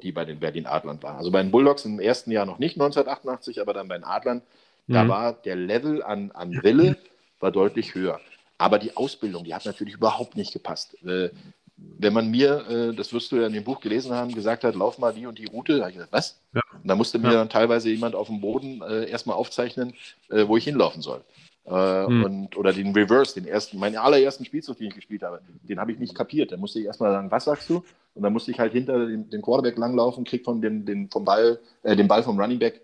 die 0.02 0.12
bei 0.12 0.26
den 0.26 0.40
Berlin 0.40 0.68
Adlern 0.68 1.02
waren. 1.02 1.18
Also 1.18 1.32
bei 1.32 1.42
den 1.42 1.52
Bulldogs 1.52 1.86
im 1.86 2.00
ersten 2.00 2.32
Jahr 2.32 2.46
noch 2.46 2.60
nicht 2.60 2.76
1988, 2.76 3.62
aber 3.62 3.74
dann 3.74 3.88
bei 3.88 3.98
den 3.98 4.04
Adlern, 4.04 4.42
mhm. 4.88 4.94
da 4.94 5.08
war 5.08 5.34
der 5.34 5.56
Level 5.56 6.04
an, 6.04 6.32
an 6.32 6.62
Wille 6.64 6.98
war 7.40 7.52
deutlich 7.52 7.96
höher. 7.96 8.20
Aber 8.64 8.80
die 8.80 8.96
Ausbildung, 8.96 9.44
die 9.44 9.54
hat 9.54 9.66
natürlich 9.66 9.96
überhaupt 9.96 10.38
nicht 10.38 10.54
gepasst. 10.54 10.96
Äh, 11.04 11.32
wenn 11.76 12.14
man 12.14 12.32
mir, 12.32 12.66
äh, 12.70 12.96
das 12.96 13.12
wirst 13.12 13.30
du 13.34 13.36
ja 13.36 13.48
in 13.48 13.52
dem 13.52 13.66
Buch 13.66 13.82
gelesen 13.82 14.14
haben, 14.14 14.34
gesagt 14.34 14.64
hat, 14.64 14.74
lauf 14.74 15.00
mal 15.00 15.14
die 15.14 15.26
und 15.26 15.38
die 15.38 15.48
Route, 15.48 15.74
da 15.74 15.82
habe 15.82 15.92
ich 15.92 15.98
gesagt, 15.98 16.14
was? 16.14 16.40
Ja. 16.54 16.62
Und 16.72 16.88
da 16.88 16.96
musste 16.96 17.20
mir 17.20 17.28
ja. 17.28 17.34
dann 17.34 17.50
teilweise 17.50 17.90
jemand 17.90 18.16
auf 18.16 18.28
dem 18.28 18.40
Boden 18.40 18.82
äh, 18.82 19.10
erstmal 19.10 19.36
aufzeichnen, 19.36 19.96
äh, 20.30 20.48
wo 20.48 20.56
ich 20.56 20.64
hinlaufen 20.64 21.02
soll. 21.02 21.26
Äh, 21.66 22.06
hm. 22.06 22.24
und, 22.24 22.56
oder 22.56 22.72
den 22.72 22.94
Reverse, 22.94 23.34
den 23.34 23.50
ersten, 23.50 23.80
meinen 23.80 23.98
allerersten 23.98 24.46
Spielzug, 24.46 24.78
den 24.78 24.88
ich 24.88 24.96
gespielt 24.96 25.24
habe, 25.24 25.42
den 25.64 25.78
habe 25.78 25.92
ich 25.92 26.00
nicht 26.00 26.16
kapiert. 26.16 26.54
Da 26.54 26.58
musste 26.58 26.80
ich 26.80 26.86
erstmal 26.86 27.12
sagen, 27.12 27.32
was 27.32 27.44
sagst 27.44 27.70
du? 27.70 27.84
Und 28.16 28.24
dann 28.24 28.32
musste 28.32 28.52
ich 28.52 28.60
halt 28.62 28.72
hinter 28.72 29.08
den, 29.08 29.30
den 29.30 29.42
Quarterback 29.42 29.78
langlaufen, 29.78 30.24
krieg 30.24 30.46
von 30.46 30.62
den, 30.62 30.86
den, 30.86 31.10
vom 31.10 31.26
Ball, 31.26 31.60
äh, 31.84 31.98
den 31.98 32.08
Ball 32.08 32.24
vom 32.24 32.40
Running 32.40 32.60
Back. 32.60 32.80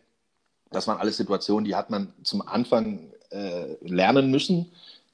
Das 0.72 0.90
waren 0.90 0.98
alles 0.98 1.16
Situationen, 1.16 1.64
die 1.64 1.76
hat 1.76 1.90
man 1.90 2.12
zum 2.24 2.42
Anfang 2.42 3.14
lernen 3.82 4.32
müssen 4.32 4.72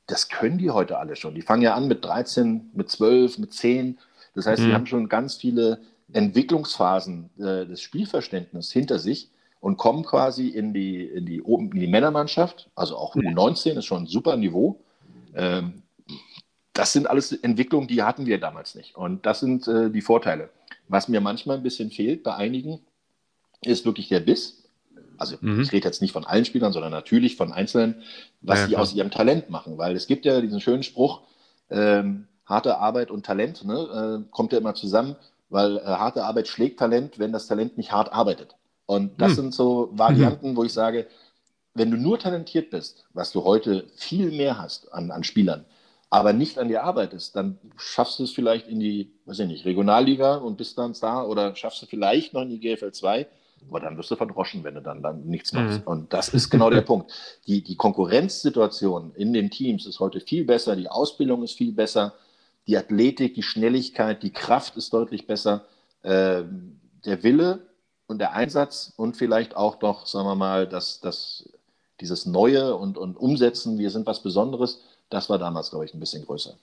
das 0.08 0.30
können 0.30 0.58
die 0.58 0.72
heute 0.72 0.98
alle 0.98 1.16
schon. 1.16 1.36
Die 1.36 1.42
fangen 1.42 1.62
ja 1.62 1.74
an 1.74 1.88
mit 1.88 2.06
13, 2.06 2.72
mit 2.74 2.90
12, 2.90 3.40
mit 3.40 3.54
10. 3.54 3.98
Das 4.34 4.46
heißt, 4.46 4.62
mhm. 4.62 4.68
die 4.68 4.74
haben 4.74 4.86
schon 4.86 5.10
ganz 5.10 5.36
viele 5.36 5.80
Entwicklungsphasen 6.14 7.30
äh, 7.38 7.66
des 7.66 7.82
Spielverständnisses 7.82 8.72
hinter 8.72 9.00
sich 9.00 9.32
und 9.60 9.78
kommen 9.78 10.04
quasi 10.04 10.50
in 10.50 10.74
die, 10.74 11.04
in 11.04 11.26
die, 11.26 11.38
in 11.38 11.72
die 11.72 11.88
Männermannschaft. 11.88 12.70
Also 12.76 12.98
auch 12.98 13.16
U19 13.16 13.78
ist 13.78 13.86
schon 13.86 14.04
ein 14.04 14.08
super 14.08 14.38
Niveau. 14.38 14.80
Ähm, 15.34 15.82
das 16.74 16.94
sind 16.94 17.10
alles 17.10 17.32
Entwicklungen, 17.32 17.88
die 17.88 18.04
hatten 18.04 18.26
wir 18.26 18.40
damals 18.40 18.76
nicht. 18.76 18.96
Und 18.96 19.26
das 19.26 19.40
sind 19.40 19.68
äh, 19.68 19.90
die 19.90 20.02
Vorteile. 20.02 20.50
Was 20.88 21.08
mir 21.08 21.22
manchmal 21.22 21.58
ein 21.58 21.64
bisschen 21.64 21.90
fehlt 21.90 22.22
bei 22.22 22.36
einigen, 22.36 22.82
ist 23.62 23.86
wirklich 23.86 24.10
der 24.10 24.20
Biss. 24.20 24.65
Also 25.18 25.38
mhm. 25.42 25.62
ich 25.62 25.72
rede 25.72 25.88
jetzt 25.88 26.02
nicht 26.02 26.12
von 26.12 26.26
allen 26.26 26.46
Spielern, 26.46 26.74
sondern 26.74 26.92
natürlich 26.92 27.36
von 27.36 27.52
Einzelnen, 27.52 28.02
was 28.42 28.60
ja, 28.62 28.68
sie 28.68 28.78
aus 28.78 28.94
ihrem 28.94 29.12
Talent 29.12 29.50
machen. 29.50 29.78
Weil 29.78 29.96
es 29.96 30.08
gibt 30.08 30.26
ja 30.26 30.42
diesen 30.42 30.62
schönen 30.62 30.84
Spruch, 30.84 31.22
ähm, 31.70 32.28
harte 32.46 32.78
Arbeit 32.78 33.12
und 33.12 33.26
Talent 33.26 33.66
ne, 33.66 34.22
äh, 34.24 34.32
kommt 34.32 34.54
ja 34.54 34.60
immer 34.60 34.76
zusammen, 34.76 35.16
weil 35.50 35.78
äh, 35.78 35.82
harte 35.84 36.24
Arbeit 36.24 36.48
schlägt 36.48 36.80
Talent, 36.80 37.20
wenn 37.20 37.32
das 37.32 37.48
Talent 37.48 37.78
nicht 37.78 37.92
hart 37.92 38.14
arbeitet. 38.14 38.56
Und 38.86 39.20
das 39.20 39.32
mhm. 39.32 39.36
sind 39.36 39.54
so 39.54 39.90
Varianten, 39.94 40.52
mhm. 40.52 40.56
wo 40.56 40.64
ich 40.64 40.74
sage, 40.74 41.08
wenn 41.74 41.92
du 41.92 41.98
nur 41.98 42.20
talentiert 42.20 42.70
bist, 42.70 43.06
was 43.14 43.32
du 43.32 43.44
heute 43.44 43.86
viel 43.96 44.32
mehr 44.32 44.58
hast 44.58 44.94
an, 44.94 45.12
an 45.12 45.24
Spielern, 45.24 45.66
aber 46.10 46.32
nicht 46.32 46.58
an 46.58 46.70
dir 46.70 46.84
arbeitest, 46.84 47.36
dann 47.36 47.58
schaffst 47.76 48.20
du 48.20 48.24
es 48.24 48.32
vielleicht 48.32 48.68
in 48.68 48.80
die, 48.80 49.12
weiß 49.26 49.40
ich 49.40 49.48
nicht, 49.48 49.66
Regionalliga 49.66 50.36
und 50.36 50.58
bist 50.58 50.78
dann 50.78 50.94
da 51.00 51.24
oder 51.24 51.56
schaffst 51.56 51.82
du 51.82 51.86
vielleicht 51.86 52.34
noch 52.34 52.44
in 52.44 52.50
die 52.50 52.60
GFL 52.60 52.92
2 52.92 53.28
aber 53.70 53.80
dann 53.80 53.98
wirst 53.98 54.12
du 54.12 54.16
verdroschen, 54.16 54.64
wenn 54.64 54.76
du 54.76 54.82
dann, 54.82 55.02
dann 55.02 55.26
nichts 55.26 55.54
machst. 55.54 55.82
Mhm. 55.82 55.88
Und 55.88 56.14
das 56.14 56.30
ist 56.30 56.50
genau 56.50 56.70
der 56.70 56.82
Punkt. 56.90 57.12
Die, 57.48 57.64
die 57.64 57.76
Konkurrenzsituation 57.76 59.14
in 59.16 59.34
den 59.34 59.50
Teams 59.50 59.86
ist 59.86 60.00
heute 60.00 60.20
viel 60.20 60.46
besser, 60.46 60.76
die 60.76 60.90
Ausbildung 60.90 61.44
ist 61.44 61.54
viel 61.54 61.72
besser, 61.72 62.14
die 62.68 62.78
Athletik, 62.78 63.36
die 63.36 63.44
Schnelligkeit, 63.44 64.24
die 64.24 64.32
Kraft 64.32 64.76
ist 64.78 64.94
deutlich 64.94 65.28
besser. 65.28 65.66
Äh, 66.04 66.44
der 67.06 67.24
Wille 67.24 67.68
und 68.08 68.20
der 68.20 68.34
Einsatz 68.34 68.94
und 68.96 69.18
vielleicht 69.18 69.56
auch 69.56 69.76
doch, 69.76 70.06
sagen 70.06 70.28
wir 70.28 70.36
mal, 70.36 70.68
das, 70.68 71.00
das, 71.00 71.50
dieses 72.00 72.26
Neue 72.26 72.76
und, 72.76 72.98
und 72.98 73.18
Umsetzen, 73.18 73.78
wir 73.78 73.90
sind 73.92 74.06
was 74.06 74.22
Besonderes, 74.22 74.82
das 75.10 75.30
war 75.30 75.38
damals, 75.38 75.70
glaube 75.70 75.86
ich, 75.86 75.94
ein 75.94 76.00
bisschen 76.00 76.26
größer. 76.26 76.56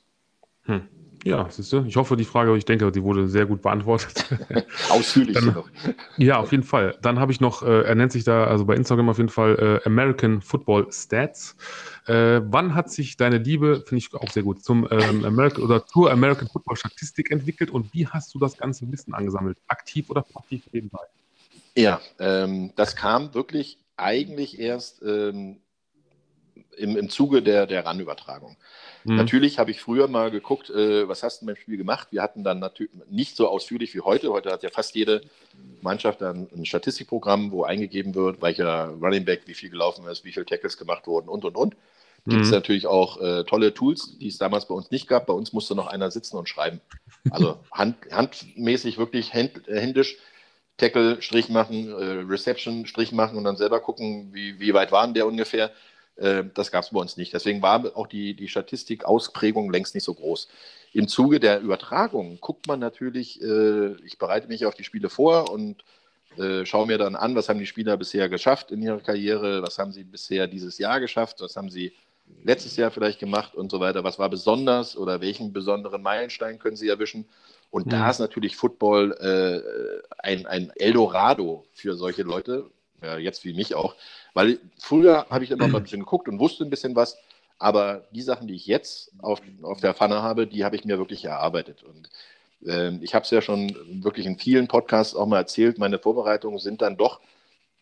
Hm. 0.64 0.88
Ja, 1.24 1.49
siehst 1.49 1.73
du, 1.73 1.85
ich 1.85 1.97
hoffe, 1.97 2.16
die 2.16 2.24
Frage, 2.24 2.57
ich 2.57 2.65
denke, 2.65 2.90
die 2.90 3.03
wurde 3.03 3.28
sehr 3.28 3.47
gut 3.47 3.62
beantwortet. 3.62 4.24
Ausführlich. 4.90 5.35
Dann, 5.35 5.62
ja, 6.16 6.39
auf 6.39 6.51
jeden 6.51 6.65
Fall. 6.65 6.97
Dann 7.01 7.20
habe 7.20 7.31
ich 7.31 7.40
noch, 7.40 7.62
äh, 7.62 7.82
er 7.82 7.94
nennt 7.94 8.11
sich 8.11 8.24
da, 8.24 8.44
also 8.44 8.65
bei 8.65 8.74
Instagram 8.74 9.09
auf 9.09 9.19
jeden 9.19 9.28
Fall 9.28 9.81
äh, 9.85 9.86
American 9.86 10.40
Football 10.40 10.90
Stats. 10.90 11.57
Äh, 12.07 12.40
wann 12.44 12.74
hat 12.74 12.90
sich 12.90 13.16
deine 13.16 13.39
Liebe, 13.39 13.85
finde 13.86 13.99
ich 13.99 14.12
auch 14.15 14.31
sehr 14.31 14.43
gut, 14.43 14.65
zum 14.65 14.89
ähm, 14.90 15.24
American 15.24 15.62
oder 15.62 15.86
zur 15.86 16.11
American 16.11 16.49
Football 16.49 16.77
Statistik 16.77 17.31
entwickelt 17.31 17.70
und 17.70 17.94
wie 17.94 18.07
hast 18.09 18.35
du 18.35 18.40
das 18.40 18.57
ganze 18.57 18.90
Wissen 18.90 19.15
angesammelt? 19.15 19.59
Aktiv 19.69 20.11
oder 20.11 20.23
passiv 20.23 20.65
nebenbei? 20.73 21.05
Ja, 21.77 22.01
ähm, 22.19 22.73
das 22.74 22.97
kam 22.97 23.32
wirklich 23.32 23.78
eigentlich 23.97 24.59
erst 24.59 25.03
ähm, 25.03 25.59
im, 26.76 26.96
im 26.96 27.08
Zuge 27.08 27.42
der, 27.42 27.66
der 27.66 27.84
RAN-Übertragung. 27.84 28.56
Mhm. 29.04 29.16
Natürlich 29.16 29.58
habe 29.58 29.70
ich 29.70 29.80
früher 29.80 30.08
mal 30.08 30.30
geguckt, 30.30 30.70
äh, 30.70 31.08
was 31.08 31.22
hast 31.22 31.42
du 31.42 31.46
beim 31.46 31.56
Spiel 31.56 31.76
gemacht? 31.76 32.08
Wir 32.10 32.22
hatten 32.22 32.44
dann 32.44 32.58
natürlich 32.58 32.92
nicht 33.08 33.36
so 33.36 33.48
ausführlich 33.48 33.94
wie 33.94 34.00
heute. 34.00 34.32
Heute 34.32 34.50
hat 34.50 34.62
ja 34.62 34.70
fast 34.70 34.94
jede 34.94 35.22
Mannschaft 35.80 36.20
dann 36.20 36.48
ein 36.54 36.64
Statistikprogramm, 36.64 37.50
wo 37.50 37.64
eingegeben 37.64 38.14
wird, 38.14 38.42
welcher 38.42 38.88
Running 39.00 39.24
Back 39.24 39.42
wie 39.46 39.54
viel 39.54 39.70
gelaufen 39.70 40.06
ist, 40.06 40.24
wie 40.24 40.32
viele 40.32 40.46
Tackles 40.46 40.76
gemacht 40.76 41.06
wurden 41.06 41.28
und 41.28 41.44
und 41.44 41.56
und. 41.56 41.76
Gibt 42.24 42.42
es 42.42 42.48
mhm. 42.48 42.54
natürlich 42.54 42.86
auch 42.86 43.20
äh, 43.20 43.42
tolle 43.42 43.74
Tools, 43.74 44.16
die 44.18 44.28
es 44.28 44.38
damals 44.38 44.68
bei 44.68 44.74
uns 44.74 44.92
nicht 44.92 45.08
gab. 45.08 45.26
Bei 45.26 45.32
uns 45.32 45.52
musste 45.52 45.74
noch 45.74 45.88
einer 45.88 46.10
sitzen 46.12 46.36
und 46.36 46.48
schreiben. 46.48 46.80
Also 47.30 47.58
hand, 47.72 47.96
handmäßig 48.12 48.96
wirklich 48.96 49.32
händ, 49.32 49.66
äh, 49.66 49.80
händisch 49.80 50.18
Tackle, 50.76 51.20
Strich 51.20 51.48
machen, 51.48 51.90
äh, 51.90 52.24
Reception, 52.28 52.86
Strich 52.86 53.12
machen 53.12 53.36
und 53.36 53.44
dann 53.44 53.56
selber 53.56 53.80
gucken, 53.80 54.30
wie, 54.32 54.60
wie 54.60 54.72
weit 54.72 54.92
waren 54.92 55.14
der 55.14 55.26
ungefähr. 55.26 55.72
Äh, 56.16 56.44
das 56.55 56.70
gab 56.70 56.84
es 56.84 56.90
bei 56.90 57.01
uns 57.01 57.16
nicht. 57.16 57.32
Deswegen 57.32 57.62
war 57.62 57.97
auch 57.97 58.06
die, 58.06 58.34
die 58.34 58.48
Statistikausprägung 58.48 59.70
längst 59.70 59.94
nicht 59.94 60.05
so 60.05 60.14
groß. 60.14 60.48
Im 60.93 61.09
Zuge 61.09 61.40
der 61.40 61.60
Übertragung 61.60 62.39
guckt 62.40 62.66
man 62.66 62.78
natürlich, 62.78 63.40
äh, 63.43 63.93
ich 64.05 64.18
bereite 64.18 64.48
mich 64.48 64.66
auf 64.66 64.74
die 64.74 64.84
Spiele 64.84 65.09
vor 65.09 65.51
und 65.51 65.84
äh, 66.39 66.64
schaue 66.66 66.86
mir 66.86 66.98
dann 66.98 67.16
an, 67.16 67.34
was 67.34 67.48
haben 67.48 67.59
die 67.59 67.66
Spieler 67.66 67.97
bisher 67.97 68.28
geschafft 68.28 68.70
in 68.70 68.82
ihrer 68.82 69.01
Karriere, 69.01 69.62
was 69.62 69.78
haben 69.78 69.93
sie 69.93 70.05
bisher 70.05 70.47
dieses 70.47 70.78
Jahr 70.78 71.01
geschafft, 71.01 71.40
was 71.40 71.56
haben 71.56 71.70
sie 71.70 71.93
letztes 72.44 72.76
Jahr 72.76 72.90
vielleicht 72.90 73.18
gemacht 73.18 73.55
und 73.55 73.70
so 73.70 73.80
weiter, 73.80 74.05
was 74.05 74.18
war 74.18 74.28
besonders 74.28 74.97
oder 74.97 75.20
welchen 75.20 75.52
besonderen 75.52 76.02
Meilenstein 76.02 76.59
können 76.59 76.76
sie 76.76 76.89
erwischen. 76.89 77.26
Und 77.70 77.86
mhm. 77.86 77.90
da 77.90 78.10
ist 78.10 78.18
natürlich 78.18 78.56
Football 78.56 79.12
äh, 79.20 80.02
ein, 80.18 80.47
ein 80.47 80.70
Eldorado 80.76 81.64
für 81.72 81.97
solche 81.97 82.22
Leute, 82.22 82.70
ja, 83.02 83.18
jetzt 83.18 83.44
wie 83.44 83.55
mich 83.55 83.74
auch, 83.74 83.94
weil 84.34 84.59
früher 84.78 85.26
habe 85.30 85.44
ich 85.44 85.50
immer 85.50 85.68
mal 85.68 85.78
ein 85.78 85.82
bisschen 85.82 86.00
geguckt 86.00 86.28
und 86.28 86.38
wusste 86.38 86.64
ein 86.64 86.70
bisschen 86.70 86.96
was, 86.96 87.18
aber 87.59 88.06
die 88.12 88.22
Sachen, 88.22 88.48
die 88.48 88.54
ich 88.54 88.66
jetzt 88.66 89.12
auf, 89.18 89.40
auf 89.62 89.80
der 89.80 89.94
Pfanne 89.94 90.22
habe, 90.22 90.46
die 90.46 90.64
habe 90.64 90.76
ich 90.76 90.84
mir 90.84 90.98
wirklich 90.98 91.24
erarbeitet. 91.24 91.84
Und 91.84 92.10
äh, 92.66 92.96
ich 93.02 93.14
habe 93.14 93.24
es 93.24 93.30
ja 93.30 93.40
schon 93.40 93.76
wirklich 94.02 94.26
in 94.26 94.38
vielen 94.38 94.68
Podcasts 94.68 95.14
auch 95.14 95.26
mal 95.26 95.38
erzählt, 95.38 95.78
meine 95.78 95.98
Vorbereitungen 95.98 96.59
sind 96.59 96.82
dann 96.82 96.96
doch 96.96 97.20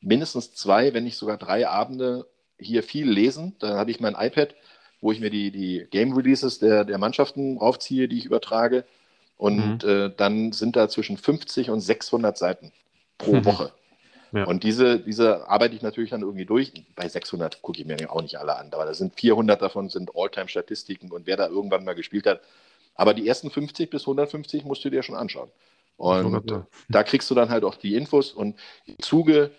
mindestens 0.01 0.55
zwei, 0.55 0.93
wenn 0.93 1.05
nicht 1.05 1.17
sogar 1.17 1.37
drei 1.37 1.69
Abende 1.69 2.27
hier 2.59 2.83
viel 2.83 3.09
lesen. 3.11 3.57
Da 3.59 3.77
habe 3.77 3.91
ich 3.91 4.01
mein 4.01 4.17
iPad, 4.19 4.55
wo 5.01 5.13
ich 5.13 5.21
mir 5.21 5.31
die, 5.31 5.51
die 5.51 5.87
Game 5.91 6.13
Releases 6.15 6.59
der, 6.59 6.85
der 6.85 6.99
Mannschaften 6.99 7.59
raufziehe, 7.59 8.09
die 8.09 8.19
ich 8.19 8.27
übertrage. 8.27 8.85
Und 9.37 9.83
mhm. 9.85 9.89
äh, 9.89 10.11
dann 10.15 10.53
sind 10.53 10.77
da 10.77 10.89
zwischen 10.89 11.17
50 11.17 11.71
und 11.71 11.81
600 11.81 12.37
Seiten 12.37 12.73
pro 13.17 13.37
mhm. 13.37 13.45
Woche. 13.47 13.73
Ja. 14.33 14.45
Und 14.45 14.63
diese, 14.65 15.01
diese 15.01 15.49
arbeite 15.49 15.75
ich 15.75 15.83
natürlich 15.83 16.11
dann 16.11 16.23
irgendwie 16.23 16.47
durch. 16.47 16.73
Bei 16.95 17.09
600 17.09 17.63
gucke 17.63 17.81
ich 17.81 17.87
mir 17.87 17.97
auch 18.11 18.23
nicht 18.23 18.39
alle 18.39 18.57
an, 18.57 18.69
aber 18.73 18.85
da 18.85 18.95
sind 18.95 19.15
400 19.19 19.61
davon 19.61 19.89
sind 19.89 20.13
Alltime-Statistiken 20.15 21.11
und 21.11 21.27
wer 21.27 21.37
da 21.37 21.49
irgendwann 21.49 21.85
mal 21.85 21.95
gespielt 21.95 22.27
hat. 22.27 22.41
Aber 22.95 23.15
die 23.15 23.27
ersten 23.27 23.51
50 23.51 23.91
bis 23.91 24.03
150 24.03 24.65
musst 24.65 24.85
du 24.85 24.91
dir 24.91 25.03
schon 25.03 25.17
anschauen. 25.17 25.51
Und 25.97 26.65
da 26.89 27.03
kriegst 27.03 27.31
du 27.31 27.35
dann 27.35 27.51
halt 27.51 27.65
auch 27.65 27.75
die 27.75 27.95
Infos 27.95 28.33
und 28.33 28.59
im 28.87 28.97
Zuge 29.01 29.51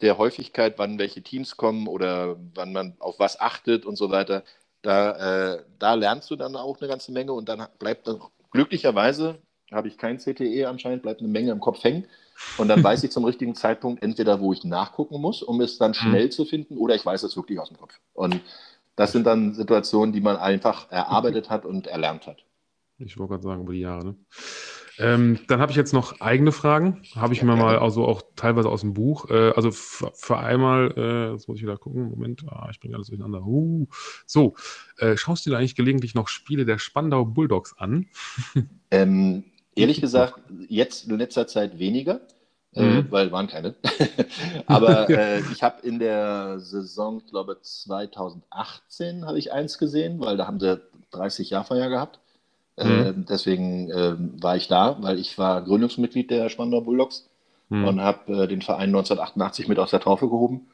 der 0.00 0.16
Häufigkeit, 0.16 0.78
wann 0.78 0.98
welche 0.98 1.22
Teams 1.22 1.56
kommen 1.56 1.86
oder 1.86 2.36
wann 2.54 2.72
man 2.72 2.94
auf 3.00 3.18
was 3.18 3.38
achtet 3.38 3.84
und 3.84 3.96
so 3.96 4.10
weiter, 4.10 4.42
da, 4.80 5.56
äh, 5.56 5.62
da 5.78 5.94
lernst 5.94 6.30
du 6.30 6.36
dann 6.36 6.56
auch 6.56 6.80
eine 6.80 6.88
ganze 6.88 7.12
Menge 7.12 7.34
und 7.34 7.50
dann 7.50 7.66
bleibt 7.78 8.08
dann 8.08 8.20
glücklicherweise 8.50 9.38
habe 9.70 9.88
ich 9.88 9.98
kein 9.98 10.18
CTE 10.18 10.66
anscheinend, 10.68 11.02
bleibt 11.02 11.20
eine 11.20 11.28
Menge 11.28 11.52
im 11.52 11.60
Kopf 11.60 11.82
hängen. 11.84 12.06
Und 12.58 12.68
dann 12.68 12.82
weiß 12.82 13.02
ich 13.04 13.10
zum 13.10 13.24
richtigen 13.24 13.54
Zeitpunkt 13.54 14.02
entweder, 14.02 14.40
wo 14.40 14.52
ich 14.52 14.64
nachgucken 14.64 15.20
muss, 15.20 15.42
um 15.42 15.60
es 15.60 15.78
dann 15.78 15.94
schnell 15.94 16.26
mhm. 16.26 16.30
zu 16.30 16.44
finden, 16.44 16.76
oder 16.76 16.94
ich 16.94 17.04
weiß 17.04 17.22
es 17.22 17.36
wirklich 17.36 17.58
aus 17.58 17.68
dem 17.68 17.78
Kopf. 17.78 17.98
Und 18.14 18.40
das 18.96 19.12
sind 19.12 19.26
dann 19.26 19.54
Situationen, 19.54 20.12
die 20.12 20.20
man 20.20 20.36
einfach 20.36 20.90
erarbeitet 20.90 21.50
hat 21.50 21.64
und 21.64 21.86
erlernt 21.86 22.26
hat. 22.26 22.44
Ich 22.98 23.18
wollte 23.18 23.30
gerade 23.30 23.42
sagen, 23.44 23.62
über 23.62 23.72
die 23.72 23.80
Jahre. 23.80 24.04
Ne? 24.04 24.16
Ähm, 24.98 25.38
dann 25.48 25.60
habe 25.60 25.72
ich 25.72 25.76
jetzt 25.76 25.94
noch 25.94 26.20
eigene 26.20 26.52
Fragen. 26.52 27.02
Habe 27.16 27.32
ich 27.32 27.42
mir 27.42 27.56
mal 27.56 27.78
also 27.78 28.04
auch 28.04 28.20
teilweise 28.36 28.68
aus 28.68 28.82
dem 28.82 28.92
Buch. 28.92 29.30
Äh, 29.30 29.52
also 29.56 29.70
für 29.70 30.36
einmal, 30.36 30.92
äh, 30.96 31.32
jetzt 31.32 31.48
muss 31.48 31.56
ich 31.56 31.62
wieder 31.62 31.78
gucken. 31.78 32.10
Moment, 32.10 32.44
ah, 32.48 32.68
ich 32.70 32.80
bringe 32.80 32.96
alles 32.96 33.08
durcheinander. 33.08 33.42
Uh, 33.42 33.86
so, 34.26 34.54
äh, 34.98 35.16
schaust 35.16 35.46
du 35.46 35.50
dir 35.50 35.56
eigentlich 35.56 35.76
gelegentlich 35.76 36.14
noch 36.14 36.28
Spiele 36.28 36.66
der 36.66 36.78
Spandau 36.78 37.24
Bulldogs 37.24 37.74
an? 37.78 38.08
ähm, 38.90 39.44
ehrlich 39.80 40.00
gesagt, 40.00 40.34
jetzt 40.68 41.08
in 41.08 41.18
letzter 41.18 41.46
Zeit 41.46 41.78
weniger. 41.78 42.20
Äh, 42.72 42.82
mhm. 42.82 43.06
weil 43.10 43.32
waren 43.32 43.48
keine. 43.48 43.74
Aber 44.66 45.10
äh, 45.10 45.40
ich 45.52 45.62
habe 45.62 45.84
in 45.84 45.98
der 45.98 46.60
Saison, 46.60 47.20
ich 47.24 47.30
glaube 47.30 47.58
2018, 47.60 49.26
habe 49.26 49.38
ich 49.38 49.52
eins 49.52 49.78
gesehen, 49.78 50.20
weil 50.20 50.36
da 50.36 50.46
haben 50.46 50.60
sie 50.60 50.80
30 51.10 51.50
Jahrfeier 51.50 51.88
gehabt. 51.88 52.20
Mhm. 52.78 52.90
Äh, 52.90 53.12
deswegen 53.28 53.90
äh, 53.90 54.14
war 54.40 54.56
ich 54.56 54.68
da, 54.68 54.96
weil 55.00 55.18
ich 55.18 55.36
war 55.36 55.62
Gründungsmitglied 55.62 56.30
der 56.30 56.48
Spandau 56.48 56.80
Bulldogs 56.80 57.28
mhm. 57.70 57.86
und 57.86 58.00
habe 58.00 58.44
äh, 58.44 58.46
den 58.46 58.62
Verein 58.62 58.90
1988 58.90 59.66
mit 59.66 59.78
aus 59.80 59.90
der 59.90 60.00
Taufe 60.00 60.28
gehoben. 60.28 60.69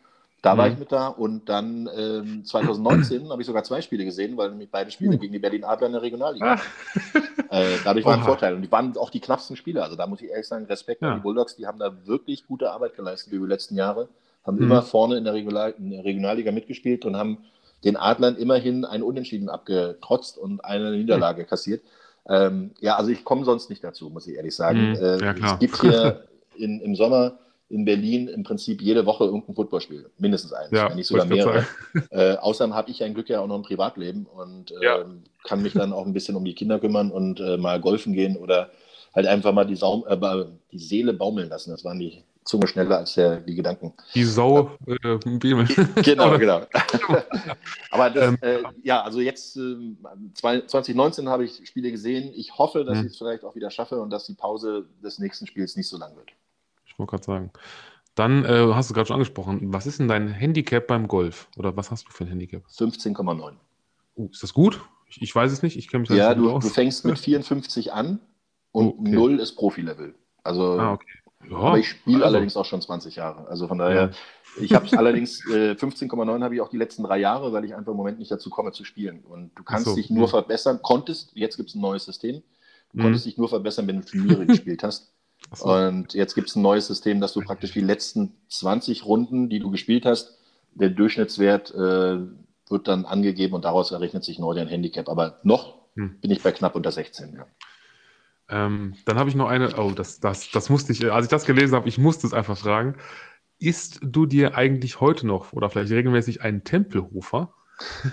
Da 0.47 0.55
mhm. 0.55 0.59
war 0.59 0.69
ich 0.69 0.79
mit 0.79 0.93
da 0.93 1.09
und 1.09 1.49
dann 1.49 1.91
ähm, 1.99 2.45
2019 2.45 3.31
habe 3.31 3.43
ich 3.43 3.49
sogar 3.49 3.65
zwei 3.65 3.81
Spiele 3.81 4.05
gesehen, 4.05 4.37
weil 4.37 4.51
nämlich 4.51 4.71
beide 4.71 4.93
Spiele 4.93 5.17
uh. 5.17 5.19
gegen 5.19 5.33
die 5.33 5.41
Berlin 5.41 5.65
Adler 5.65 5.89
in 5.89 5.93
der 5.95 6.03
Regionalliga. 6.03 6.55
Ah. 6.55 7.19
äh, 7.51 7.79
dadurch 7.83 8.07
war 8.07 8.15
ein 8.15 8.23
Vorteil 8.23 8.55
und 8.55 8.63
die 8.63 8.71
waren 8.71 8.97
auch 8.97 9.11
die 9.11 9.19
knappsten 9.19 9.57
Spiele. 9.57 9.83
Also 9.83 9.97
da 9.97 10.07
muss 10.07 10.21
ich 10.21 10.31
ehrlich 10.31 10.47
sagen, 10.47 10.67
Respekt 10.67 11.03
ja. 11.03 11.09
an 11.09 11.17
die 11.17 11.23
Bulldogs, 11.23 11.57
die 11.57 11.67
haben 11.67 11.81
da 11.81 11.93
wirklich 12.05 12.47
gute 12.47 12.71
Arbeit 12.71 12.95
geleistet 12.95 13.33
über 13.33 13.47
die 13.47 13.51
letzten 13.51 13.75
Jahre, 13.75 14.09
haben 14.45 14.59
mhm. 14.59 14.63
immer 14.63 14.83
vorne 14.83 15.17
in 15.17 15.25
der, 15.25 15.35
Regional 15.35 15.75
in 15.79 15.91
der 15.91 16.05
Regionalliga 16.05 16.53
mitgespielt 16.53 17.05
und 17.05 17.17
haben 17.17 17.39
den 17.83 17.97
Adlern 17.97 18.37
immerhin 18.37 18.85
ein 18.85 19.03
Unentschieden 19.03 19.49
abgetrotzt 19.49 20.39
und 20.39 20.65
eine 20.65 20.93
Niederlage 20.93 21.43
mhm. 21.43 21.47
kassiert. 21.49 21.83
Ähm, 22.29 22.71
ja, 22.79 22.95
also 22.95 23.11
ich 23.11 23.25
komme 23.25 23.45
sonst 23.45 23.69
nicht 23.69 23.83
dazu, 23.83 24.11
muss 24.11 24.29
ich 24.29 24.37
ehrlich 24.37 24.55
sagen. 24.55 24.91
Mhm. 24.91 24.95
Äh, 24.95 25.25
ja, 25.25 25.35
es 25.55 25.59
gibt 25.59 25.81
hier 25.81 26.25
in, 26.57 26.81
im 26.83 26.95
Sommer 26.95 27.33
in 27.69 27.85
Berlin 27.85 28.29
im 28.29 28.45
Prinzip 28.45 28.81
jede 28.81 29.07
Woche 29.07 29.25
irgendein 29.25 29.55
Footballspiel. 29.55 30.09
Mindestens 30.19 30.53
eins, 30.53 30.71
ja, 30.71 30.89
wenn 30.89 30.97
nicht 30.97 31.09
sogar 31.09 31.27
mehrere. 31.27 31.67
Äh, 32.11 32.37
außerdem 32.37 32.75
habe 32.75 32.91
ich 32.91 33.03
ein 33.03 33.15
Glück 33.15 33.29
ja 33.29 33.41
auch 33.41 33.47
noch 33.47 33.57
ein 33.57 33.63
Privatleben 33.63 34.27
und 34.27 34.71
äh, 34.71 34.85
ja. 34.85 35.05
kann 35.45 35.63
mich 35.63 35.73
dann 35.73 35.93
auch 35.93 36.07
ein 36.07 36.13
bisschen 36.13 36.37
um 36.37 36.45
die 36.45 36.55
Kinder 36.55 36.79
kümmern 36.79 37.11
und 37.11 37.41
äh, 37.41 37.57
mal 37.57 37.81
golfen 37.81 38.13
gehen 38.13 38.37
oder 38.37 38.71
halt 39.15 39.27
einfach 39.27 39.53
mal 39.53 39.65
die, 39.65 39.77
Saum, 39.77 40.05
äh, 40.07 40.45
die 40.73 40.79
Seele 40.79 41.15
baumeln 41.15 41.49
lassen. 41.49 41.71
Das 41.71 41.85
waren 41.85 41.99
die 41.99 42.23
Zunge 42.45 42.69
schneller 42.69 42.99
als 42.99 43.15
der, 43.15 43.41
die 43.41 43.55
Gedanken. 43.55 43.93
Die 44.15 44.25
Sau 44.25 44.71
äh, 44.87 45.17
Bemel. 45.39 45.67
Genau, 46.03 46.39
genau. 46.39 46.63
Aber 47.91 48.11
das, 48.11 48.29
ähm, 48.29 48.39
äh, 48.41 48.59
ja, 48.85 49.03
also 49.03 49.21
jetzt 49.21 49.57
äh, 49.57 49.97
2019 50.35 51.29
habe 51.29 51.45
ich 51.45 51.67
Spiele 51.67 51.91
gesehen. 51.91 52.33
Ich 52.37 52.57
hoffe, 52.57 52.85
dass 52.85 52.99
hm. 52.99 53.07
ich 53.07 53.13
es 53.13 53.19
vielleicht 53.19 53.45
auch 53.45 53.57
wieder 53.57 53.71
schaffe 53.71 54.01
und 54.01 54.11
dass 54.11 54.27
die 54.27 54.35
Pause 54.35 54.87
des 55.03 55.19
nächsten 55.19 55.47
Spiels 55.47 55.77
nicht 55.77 55.89
so 55.89 55.97
lang 55.97 56.15
wird. 56.15 56.31
Ich 56.97 56.99
wollte 56.99 57.11
gerade 57.11 57.25
sagen. 57.25 57.51
Dann 58.15 58.47
äh, 58.47 58.73
hast 58.73 58.89
du 58.89 58.95
gerade 58.95 59.07
schon 59.07 59.17
angesprochen. 59.17 59.75
Was 59.75 59.87
ist 59.87 59.99
denn 59.99 60.09
dein 60.09 60.29
Handicap 60.29 60.87
beim 60.87 61.07
Golf? 61.07 61.49
Oder 61.59 61.77
was 61.77 61.91
hast 61.91 62.09
du 62.09 62.11
für 62.11 62.25
ein 62.25 62.29
Handicap? 62.29 62.63
15,9. 62.67 63.53
Uh, 64.17 64.29
ist 64.31 64.43
das 64.43 64.55
gut? 64.55 64.81
Ich, 65.11 65.21
ich, 65.21 65.35
weiß 65.35 65.53
es 65.53 65.63
nicht. 65.63 65.77
Ich 65.77 65.89
kenne 65.89 66.01
mich 66.01 66.09
Ja, 66.09 66.35
du, 66.35 66.59
du, 66.59 66.69
fängst 66.69 67.05
mit 67.05 67.19
54 67.19 67.93
an 67.93 68.19
und 68.73 68.99
okay. 69.01 69.11
0 69.11 69.41
ist 69.41 69.57
Profilevel. 69.57 70.15
Also 70.43 70.79
ah, 70.79 70.93
okay. 70.95 71.07
Ja, 71.51 71.57
aber 71.59 71.79
ich 71.79 71.89
spiele 71.91 72.17
also. 72.17 72.29
allerdings 72.29 72.57
auch 72.57 72.65
schon 72.65 72.81
20 72.81 73.17
Jahre. 73.17 73.47
Also 73.49 73.69
von 73.69 73.77
daher, 73.77 74.11
ja. 74.57 74.63
ich 74.63 74.73
habe 74.73 74.87
es 74.87 74.95
allerdings, 74.95 75.45
äh, 75.51 75.73
15,9 75.73 76.43
habe 76.43 76.55
ich 76.55 76.61
auch 76.63 76.71
die 76.71 76.79
letzten 76.79 77.03
drei 77.03 77.19
Jahre, 77.19 77.53
weil 77.53 77.67
ich 77.67 77.75
einfach 77.75 77.93
im 77.93 77.99
Moment 77.99 78.19
nicht 78.19 78.31
dazu 78.31 78.49
komme 78.49 78.73
zu 78.73 78.85
spielen. 78.85 79.21
Und 79.25 79.51
du 79.55 79.63
kannst 79.63 79.85
so, 79.85 79.95
dich 79.95 80.09
nur 80.09 80.25
ja. 80.25 80.29
verbessern, 80.29 80.81
konntest, 80.83 81.33
jetzt 81.35 81.59
gibt 81.59 81.69
es 81.69 81.75
ein 81.75 81.83
neues 81.83 82.07
System, 82.07 82.43
du 82.93 82.99
mhm. 82.99 83.03
konntest 83.03 83.27
dich 83.27 83.37
nur 83.37 83.51
verbessern, 83.51 83.87
wenn 83.87 84.01
du 84.01 84.07
Turniere 84.07 84.47
gespielt 84.47 84.83
hast. 84.83 85.13
So. 85.53 85.73
Und 85.73 86.15
jetzt 86.15 86.35
gibt 86.35 86.49
es 86.49 86.57
ein 86.57 86.63
neues 86.63 86.87
System, 86.87 87.21
dass 87.21 87.33
du 87.33 87.41
praktisch 87.41 87.73
die 87.73 87.81
letzten 87.81 88.35
20 88.49 89.05
Runden, 89.05 89.49
die 89.49 89.61
du 89.61 89.71
gespielt 89.71 90.05
hast, 90.05 90.39
der 90.75 90.91
Durchschnittswert 90.91 91.75
äh, 91.75 92.19
wird 92.69 92.89
dann 92.89 93.05
angegeben 93.05 93.55
und 93.55 93.65
daraus 93.65 93.91
errechnet 93.91 94.25
sich 94.25 94.39
neu 94.39 94.55
dein 94.55 94.69
Handicap. 94.69 95.09
Aber 95.09 95.41
noch 95.43 95.79
hm. 95.95 96.21
bin 96.21 96.31
ich 96.31 96.43
bei 96.43 96.53
knapp 96.53 96.75
unter 96.75 96.93
16. 96.93 97.35
Ja. 97.35 97.47
Ähm, 98.49 98.95
dann 99.05 99.19
habe 99.19 99.29
ich 99.29 99.35
noch 99.35 99.49
eine, 99.49 99.77
oh, 99.77 99.91
das, 99.91 100.21
das, 100.21 100.51
das 100.51 100.71
musste 100.71 100.93
ich, 100.93 101.11
als 101.11 101.27
ich 101.27 101.31
das 101.31 101.47
gelesen 101.47 101.75
habe, 101.75 101.89
ich 101.89 101.99
musste 101.99 102.27
es 102.27 102.33
einfach 102.33 102.57
fragen. 102.57 102.97
Isst 103.59 104.01
du 104.03 104.27
dir 104.27 104.57
eigentlich 104.57 105.01
heute 105.01 105.27
noch 105.27 105.53
oder 105.53 105.71
vielleicht 105.71 105.91
regelmäßig 105.91 106.43
einen 106.43 106.63
Tempelhofer? 106.63 107.55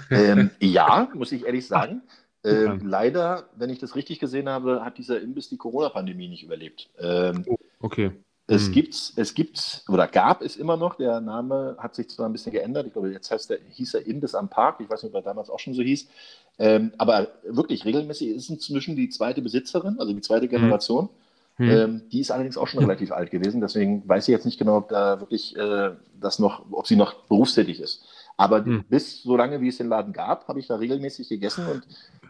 Ähm, 0.10 0.52
ja, 0.60 1.10
muss 1.14 1.32
ich 1.32 1.46
ehrlich 1.46 1.68
sagen. 1.68 2.02
Ähm, 2.44 2.82
leider, 2.84 3.46
wenn 3.56 3.70
ich 3.70 3.80
das 3.80 3.96
richtig 3.96 4.20
gesehen 4.20 4.50
habe, 4.50 4.84
hat 4.84 4.98
dieser 4.98 5.22
Imbiss 5.22 5.50
die 5.50 5.58
Corona-Pandemie 5.58 6.28
nicht 6.28 6.44
überlebt. 6.44 6.90
Ähm, 7.00 7.46
oh, 7.48 7.58
okay. 7.80 8.12
Es 8.46 8.66
hm. 8.66 8.74
gibt, 8.74 9.14
es 9.16 9.34
gibt 9.34 9.86
oder 9.88 10.08
gab 10.08 10.42
es 10.42 10.58
immer 10.58 10.76
noch, 10.76 10.96
der 10.96 11.22
Name 11.22 11.78
hat 11.80 11.96
sich 11.96 12.10
zwar 12.10 12.28
ein 12.28 12.34
bisschen 12.34 12.52
geändert, 12.52 12.86
ich 12.86 12.94
glaube, 12.94 13.10
jetzt 13.10 13.32
heißt 13.32 13.50
der, 13.50 13.60
hieß 13.70 13.94
er 13.94 14.06
Imbiss 14.06 14.36
am 14.36 14.50
Park, 14.50 14.82
ich 14.82 14.90
weiß 14.90 15.04
nicht, 15.04 15.14
ob 15.14 15.22
er 15.22 15.22
damals 15.22 15.50
auch 15.50 15.60
schon 15.60 15.74
so 15.74 15.82
hieß, 15.82 16.10
ähm, 16.60 16.92
aber 16.98 17.30
wirklich 17.48 17.86
regelmäßig 17.86 18.36
ist 18.36 18.50
inzwischen 18.50 18.98
die 18.98 19.08
zweite 19.08 19.42
Besitzerin, 19.42 19.98
also 19.98 20.12
die 20.12 20.22
zweite 20.22 20.44
hm. 20.44 20.50
Generation. 20.50 21.10
Hm. 21.56 21.70
Ähm, 21.70 22.02
die 22.12 22.20
ist 22.20 22.32
allerdings 22.32 22.58
auch 22.58 22.68
schon 22.68 22.80
relativ 22.80 23.12
alt 23.12 23.32
gewesen, 23.32 23.62
deswegen 23.62 24.08
weiß 24.10 24.28
ich 24.28 24.34
jetzt 24.34 24.46
nicht 24.46 24.58
genau, 24.58 24.78
ob 24.78 24.90
da 24.90 25.22
wirklich 25.22 25.56
äh, 25.56 25.92
das 26.20 26.40
noch, 26.40 26.66
ob 26.72 26.88
sie 26.88 26.96
noch 26.96 27.14
berufstätig 27.26 27.80
ist. 27.80 28.04
Aber 28.38 28.66
hm. 28.66 28.86
bis 28.90 29.22
so 29.24 29.38
lange, 29.38 29.62
wie 29.62 29.68
es 29.68 29.78
den 29.78 29.90
Laden 29.90 30.14
gab, 30.14 30.48
habe 30.48 30.60
ich 30.60 30.68
da 30.68 30.76
regelmäßig 30.76 31.30
gegessen 31.30 31.66
und 31.68 31.84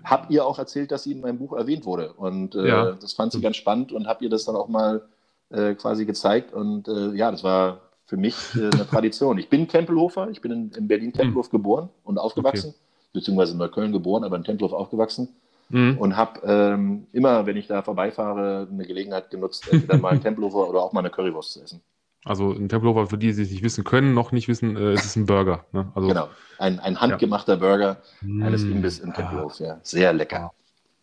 habe 0.04 0.34
ihr 0.34 0.46
auch 0.46 0.60
erzählt, 0.60 0.92
dass 0.92 1.04
sie 1.04 1.14
in 1.14 1.22
meinem 1.22 1.38
Buch 1.38 1.54
erwähnt 1.54 1.86
wurde. 1.86 2.14
Und 2.14 2.56
äh, 2.56 2.68
ja. 2.68 2.92
das 2.94 3.14
fand 3.14 3.32
sie 3.32 3.42
ganz 3.42 3.56
spannend 3.56 3.92
und 3.92 4.08
habe 4.08 4.24
ihr 4.24 4.30
das 4.30 4.46
dann 4.46 4.56
auch 4.56 4.68
mal 4.68 5.04
äh, 5.50 5.76
quasi 5.76 6.06
gezeigt. 6.06 6.54
Und 6.54 6.88
äh, 6.88 7.14
ja, 7.14 7.32
das 7.32 7.44
war 7.44 7.82
für 8.06 8.18
mich 8.18 8.36
äh, 8.56 8.70
eine 8.74 8.88
Tradition. 8.88 9.38
Ich 9.38 9.50
bin 9.50 9.68
Tempelhofer, 9.68 10.30
ich 10.30 10.42
bin 10.42 10.52
in, 10.52 10.72
in 10.72 10.88
Berlin-Tempelhof 10.88 11.48
hm. 11.48 11.52
geboren 11.52 11.90
und 12.04 12.18
aufgewachsen, 12.18 12.72
okay. 12.72 13.10
beziehungsweise 13.14 13.54
in 13.54 13.60
Neukölln 13.60 13.94
geboren, 13.94 14.24
aber 14.24 14.36
in 14.36 14.44
Tempelhof 14.44 14.74
aufgewachsen. 14.74 15.30
mhm. 15.70 15.98
und 15.98 16.16
habe 16.16 16.42
ähm, 16.46 17.08
immer, 17.12 17.46
wenn 17.46 17.58
ich 17.58 17.68
da 17.68 17.82
vorbeifahre, 17.82 18.68
eine 18.72 18.86
Gelegenheit 18.86 19.30
genutzt, 19.30 19.68
entweder 19.72 19.98
mal 19.98 20.14
ein 20.14 20.22
Tempelhofer 20.24 20.70
oder 20.70 20.82
auch 20.82 20.94
mal 20.94 21.00
eine 21.00 21.10
Currywurst 21.10 21.54
zu 21.54 21.62
essen. 21.62 21.82
Also 22.26 22.52
ein 22.52 22.70
Tempelhofer, 22.70 23.08
für 23.08 23.18
die, 23.18 23.34
die 23.34 23.42
es 23.42 23.52
nicht 23.52 23.64
wissen 23.64 23.84
können, 23.84 24.14
noch 24.14 24.32
nicht 24.32 24.48
wissen, 24.48 24.78
äh, 24.78 24.94
ist 24.94 25.06
es 25.06 25.16
ein 25.16 25.26
Burger. 25.26 25.66
Ne? 25.74 25.92
Also, 25.94 26.08
genau, 26.08 26.30
ein, 26.58 26.80
ein 26.80 27.00
handgemachter 27.00 27.54
ja. 27.54 27.60
Burger 27.60 28.02
eines 28.22 28.64
mmh, 28.64 28.72
Imbiss 28.72 29.00
in 29.00 29.14
Tempelhof. 29.14 29.60
Ja. 29.60 29.80
Sehr 29.84 30.14
lecker. 30.14 30.54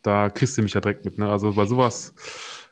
Da 0.03 0.31
kriegst 0.31 0.57
du 0.57 0.63
mich 0.63 0.73
ja 0.73 0.81
direkt 0.81 1.05
mit. 1.05 1.19
Ne? 1.19 1.31
Also 1.31 1.53
bei 1.53 1.67
sowas, 1.67 2.15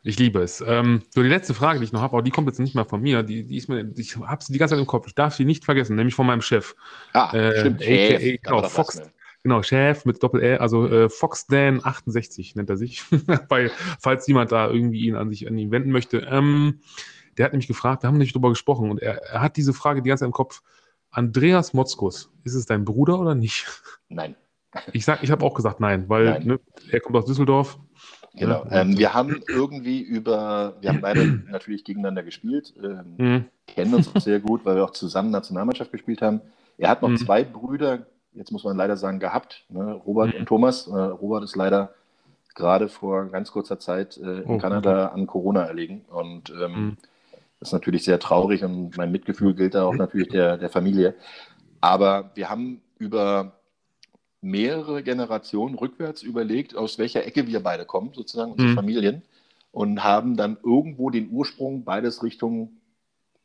ich 0.02 0.18
liebe 0.18 0.40
es. 0.40 0.64
Ähm, 0.66 1.02
so, 1.10 1.22
die 1.22 1.28
letzte 1.28 1.52
Frage, 1.52 1.78
die 1.78 1.84
ich 1.84 1.92
noch 1.92 2.00
habe, 2.00 2.14
aber 2.14 2.22
die 2.22 2.30
kommt 2.30 2.48
jetzt 2.48 2.58
nicht 2.58 2.74
mal 2.74 2.84
von 2.84 3.02
mir. 3.02 3.22
Die, 3.22 3.44
die 3.44 3.56
ist 3.56 3.68
mir, 3.68 3.92
ich 3.96 4.16
habe 4.16 4.42
sie 4.42 4.54
die 4.54 4.58
ganze 4.58 4.74
Zeit 4.74 4.80
im 4.80 4.86
Kopf. 4.86 5.06
Ich 5.06 5.14
darf 5.14 5.34
sie 5.34 5.44
nicht 5.44 5.66
vergessen, 5.66 5.96
nämlich 5.96 6.14
von 6.14 6.26
meinem 6.26 6.40
Chef. 6.40 6.74
Ah, 7.12 7.30
äh, 7.34 7.60
stimmt. 7.60 7.82
AKA, 7.82 8.38
genau, 8.42 8.62
Fox, 8.68 9.02
Genau, 9.44 9.62
Chef 9.62 10.04
mit 10.04 10.22
Doppel-L, 10.22 10.58
also 10.58 10.86
äh, 10.88 11.06
FoxDan68 11.06 12.52
nennt 12.56 12.70
er 12.70 12.76
sich, 12.76 13.02
Weil, 13.48 13.70
falls 14.00 14.26
jemand 14.26 14.50
da 14.52 14.68
irgendwie 14.68 15.06
ihn 15.06 15.14
an 15.14 15.30
sich 15.30 15.46
an 15.46 15.56
ihn 15.56 15.70
wenden 15.70 15.90
möchte. 15.90 16.18
Ähm, 16.28 16.80
der 17.38 17.46
hat 17.46 17.52
nämlich 17.52 17.68
gefragt, 17.68 18.02
wir 18.02 18.08
haben 18.08 18.18
nicht 18.18 18.34
drüber 18.34 18.50
gesprochen 18.50 18.90
und 18.90 19.00
er, 19.00 19.22
er 19.22 19.40
hat 19.40 19.56
diese 19.56 19.72
Frage 19.72 20.02
die 20.02 20.08
ganze 20.08 20.22
Zeit 20.22 20.28
im 20.28 20.32
Kopf. 20.32 20.62
Andreas 21.10 21.72
Motzkus, 21.72 22.30
ist 22.44 22.54
es 22.54 22.66
dein 22.66 22.84
Bruder 22.84 23.18
oder 23.18 23.34
nicht? 23.34 23.66
Nein. 24.08 24.34
Ich 24.92 25.04
sag, 25.04 25.22
ich 25.22 25.30
habe 25.30 25.44
auch 25.44 25.54
gesagt 25.54 25.80
nein, 25.80 26.08
weil 26.08 26.24
nein. 26.26 26.46
Ne, 26.46 26.60
er 26.90 27.00
kommt 27.00 27.16
aus 27.16 27.24
Düsseldorf. 27.24 27.78
Genau. 28.34 28.66
Ja, 28.66 28.82
ähm, 28.82 28.98
wir 28.98 29.14
haben 29.14 29.40
irgendwie 29.48 30.00
über, 30.00 30.76
wir 30.80 30.90
haben 30.90 31.00
beide 31.00 31.26
natürlich 31.50 31.84
gegeneinander 31.84 32.22
gespielt, 32.22 32.74
ähm, 32.82 33.14
mhm. 33.16 33.44
kennen 33.66 33.94
uns 33.94 34.14
auch 34.14 34.20
sehr 34.20 34.40
gut, 34.40 34.64
weil 34.64 34.76
wir 34.76 34.84
auch 34.84 34.90
zusammen 34.90 35.30
Nationalmannschaft 35.30 35.90
gespielt 35.90 36.20
haben. 36.20 36.40
Er 36.76 36.90
hat 36.90 37.02
noch 37.02 37.08
mhm. 37.08 37.16
zwei 37.16 37.42
Brüder, 37.42 38.06
jetzt 38.34 38.52
muss 38.52 38.64
man 38.64 38.76
leider 38.76 38.96
sagen, 38.96 39.18
gehabt, 39.18 39.64
ne? 39.70 39.92
Robert 40.06 40.34
mhm. 40.34 40.40
und 40.40 40.46
Thomas. 40.46 40.86
Äh, 40.86 40.92
Robert 40.92 41.44
ist 41.44 41.56
leider 41.56 41.94
gerade 42.54 42.88
vor 42.88 43.26
ganz 43.26 43.50
kurzer 43.50 43.78
Zeit 43.78 44.18
äh, 44.18 44.40
in 44.40 44.50
oh, 44.50 44.58
Kanada 44.58 45.06
an 45.06 45.26
Corona 45.26 45.64
erlegen 45.64 46.04
und 46.10 46.50
ähm, 46.50 46.72
mhm. 46.72 46.96
Das 47.60 47.70
ist 47.70 47.72
natürlich 47.72 48.04
sehr 48.04 48.20
traurig 48.20 48.62
und 48.64 48.96
mein 48.96 49.10
Mitgefühl 49.10 49.54
gilt 49.54 49.74
da 49.74 49.84
auch 49.84 49.94
natürlich 49.94 50.28
der, 50.28 50.56
der 50.56 50.70
Familie. 50.70 51.14
Aber 51.80 52.30
wir 52.34 52.48
haben 52.48 52.80
über 52.98 53.58
mehrere 54.40 55.02
Generationen 55.02 55.74
rückwärts 55.74 56.22
überlegt, 56.22 56.76
aus 56.76 56.98
welcher 56.98 57.26
Ecke 57.26 57.46
wir 57.46 57.60
beide 57.60 57.84
kommen, 57.84 58.12
sozusagen 58.14 58.52
unsere 58.52 58.70
mhm. 58.70 58.76
Familien, 58.76 59.22
und 59.72 60.02
haben 60.02 60.36
dann 60.36 60.56
irgendwo 60.64 61.10
den 61.10 61.30
Ursprung 61.30 61.84
beides 61.84 62.22
Richtung 62.22 62.70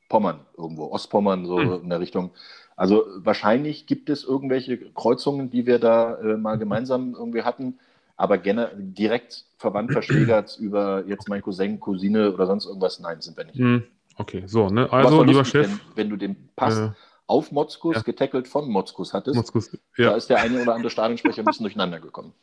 Pommern, 0.09 0.41
irgendwo, 0.57 0.85
Ostpommern, 0.91 1.45
so 1.45 1.57
mhm. 1.57 1.83
in 1.83 1.89
der 1.89 1.99
Richtung. 1.99 2.31
Also 2.75 3.03
wahrscheinlich 3.17 3.87
gibt 3.87 4.09
es 4.09 4.23
irgendwelche 4.23 4.77
Kreuzungen, 4.77 5.49
die 5.49 5.65
wir 5.65 5.79
da 5.79 6.15
äh, 6.19 6.37
mal 6.37 6.57
gemeinsam 6.57 7.13
irgendwie 7.13 7.43
hatten, 7.43 7.79
aber 8.15 8.37
direkt 8.37 9.45
verwandt, 9.57 9.91
verschwägert 9.91 10.57
über 10.59 11.03
jetzt 11.07 11.29
mein 11.29 11.41
Cousin, 11.41 11.79
Cousine 11.79 12.31
oder 12.31 12.45
sonst 12.45 12.65
irgendwas, 12.65 12.99
nein, 12.99 13.21
sind 13.21 13.37
wir 13.37 13.45
nicht. 13.45 13.59
Mhm. 13.59 13.83
Okay, 14.15 14.43
so, 14.45 14.67
ne? 14.67 14.91
Also, 14.91 15.23
lieber 15.23 15.45
Chef. 15.45 15.67
Wenn, 15.67 15.79
wenn, 15.95 16.09
du 16.09 16.17
den 16.17 16.49
Pass 16.55 16.77
äh, 16.77 16.89
auf 17.27 17.51
Motzkus, 17.51 17.95
ja. 17.95 18.01
getackelt 18.01 18.47
von 18.47 18.69
Motzkus 18.69 19.13
hattest. 19.13 19.35
Motzkus, 19.35 19.77
ja. 19.97 20.11
Da 20.11 20.15
ist 20.15 20.29
der 20.29 20.39
eine 20.39 20.61
oder 20.61 20.75
andere 20.75 20.89
Stadionsprecher 20.89 21.41
ein 21.41 21.45
bisschen 21.45 21.63
durcheinander 21.63 21.99
gekommen. 21.99 22.33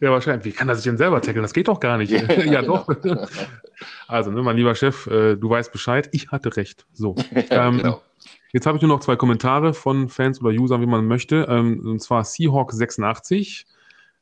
Ja, 0.00 0.10
wahrscheinlich. 0.10 0.44
Wie 0.44 0.52
kann 0.52 0.68
er 0.68 0.76
sich 0.76 0.84
denn 0.84 0.96
selber 0.96 1.20
tackeln? 1.20 1.42
Das 1.42 1.52
geht 1.52 1.68
doch 1.68 1.80
gar 1.80 1.98
nicht. 1.98 2.10
Ja, 2.10 2.22
ja 2.32 2.60
genau. 2.60 2.86
doch. 2.86 2.96
also, 4.08 4.30
ne, 4.30 4.42
mein 4.42 4.56
lieber 4.56 4.74
Chef, 4.74 5.06
äh, 5.08 5.36
du 5.36 5.50
weißt 5.50 5.72
Bescheid. 5.72 6.08
Ich 6.12 6.28
hatte 6.28 6.56
recht. 6.56 6.86
So. 6.92 7.16
ähm, 7.50 7.78
genau. 7.78 8.02
Jetzt 8.52 8.66
habe 8.66 8.76
ich 8.76 8.82
nur 8.82 8.88
noch 8.88 9.00
zwei 9.00 9.16
Kommentare 9.16 9.74
von 9.74 10.08
Fans 10.08 10.40
oder 10.40 10.50
Usern, 10.50 10.80
wie 10.80 10.86
man 10.86 11.06
möchte. 11.06 11.46
Ähm, 11.48 11.86
und 11.86 12.00
zwar 12.00 12.22
Seahawk86 12.22 13.66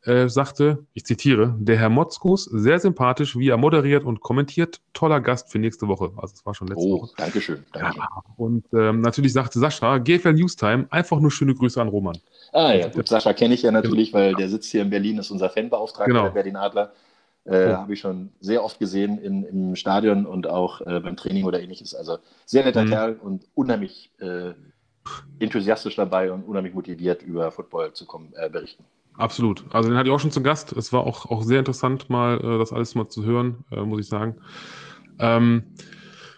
äh, 0.04 0.28
sagte, 0.28 0.86
ich 0.94 1.04
zitiere, 1.04 1.54
der 1.58 1.76
Herr 1.76 1.88
Motzkus, 1.88 2.44
sehr 2.44 2.78
sympathisch, 2.78 3.36
wie 3.36 3.48
er 3.48 3.56
moderiert 3.56 4.04
und 4.04 4.20
kommentiert, 4.20 4.80
toller 4.92 5.20
Gast 5.20 5.50
für 5.50 5.58
nächste 5.58 5.88
Woche. 5.88 6.12
Also 6.16 6.34
es 6.34 6.46
war 6.46 6.54
schon 6.54 6.68
letzte 6.68 6.86
oh, 6.86 7.02
Woche. 7.02 7.12
Dankeschön. 7.16 7.64
Danke. 7.72 7.98
Ja, 7.98 8.08
und 8.36 8.64
ähm, 8.72 9.00
natürlich 9.00 9.32
sagte 9.32 9.58
Sascha, 9.58 9.98
GFL 9.98 10.34
Newstime, 10.34 10.86
einfach 10.90 11.20
nur 11.20 11.30
schöne 11.30 11.54
Grüße 11.54 11.80
an 11.80 11.88
Roman. 11.88 12.18
Ah 12.52 12.72
ja, 12.72 12.88
gut, 12.88 13.08
Sascha 13.08 13.32
kenne 13.32 13.54
ich 13.54 13.62
ja 13.62 13.70
natürlich, 13.70 14.12
weil 14.12 14.34
der 14.34 14.48
sitzt 14.48 14.70
hier 14.70 14.82
in 14.82 14.90
Berlin, 14.90 15.18
ist 15.18 15.30
unser 15.30 15.50
Fanbeauftragter 15.50 16.12
genau. 16.12 16.24
der 16.24 16.30
Berlin 16.30 16.56
Adler. 16.56 16.92
Äh, 17.44 17.70
oh. 17.70 17.76
Habe 17.78 17.94
ich 17.94 18.00
schon 18.00 18.30
sehr 18.40 18.62
oft 18.62 18.78
gesehen 18.78 19.18
in, 19.18 19.42
im 19.44 19.76
Stadion 19.76 20.26
und 20.26 20.46
auch 20.46 20.80
äh, 20.82 21.00
beim 21.00 21.16
Training 21.16 21.44
oder 21.44 21.60
ähnliches. 21.60 21.94
Also 21.94 22.18
sehr 22.44 22.64
netter 22.64 22.84
mhm. 22.84 22.90
Kerl 22.90 23.16
und 23.16 23.46
unheimlich 23.54 24.10
äh, 24.20 24.52
enthusiastisch 25.38 25.96
dabei 25.96 26.30
und 26.30 26.44
unheimlich 26.44 26.74
motiviert 26.74 27.22
über 27.22 27.50
Football 27.50 27.94
zu 27.94 28.06
kommen, 28.06 28.32
äh, 28.36 28.50
berichten. 28.50 28.84
Absolut. 29.18 29.64
Also 29.70 29.88
den 29.88 29.98
hatte 29.98 30.08
ich 30.08 30.14
auch 30.14 30.20
schon 30.20 30.30
zu 30.30 30.42
Gast. 30.42 30.72
Es 30.72 30.92
war 30.92 31.04
auch, 31.04 31.26
auch 31.26 31.42
sehr 31.42 31.58
interessant, 31.58 32.08
mal 32.08 32.38
äh, 32.38 32.58
das 32.58 32.72
alles 32.72 32.94
mal 32.94 33.08
zu 33.08 33.24
hören, 33.24 33.64
äh, 33.72 33.80
muss 33.80 34.00
ich 34.00 34.06
sagen. 34.06 34.36
Ähm, 35.18 35.64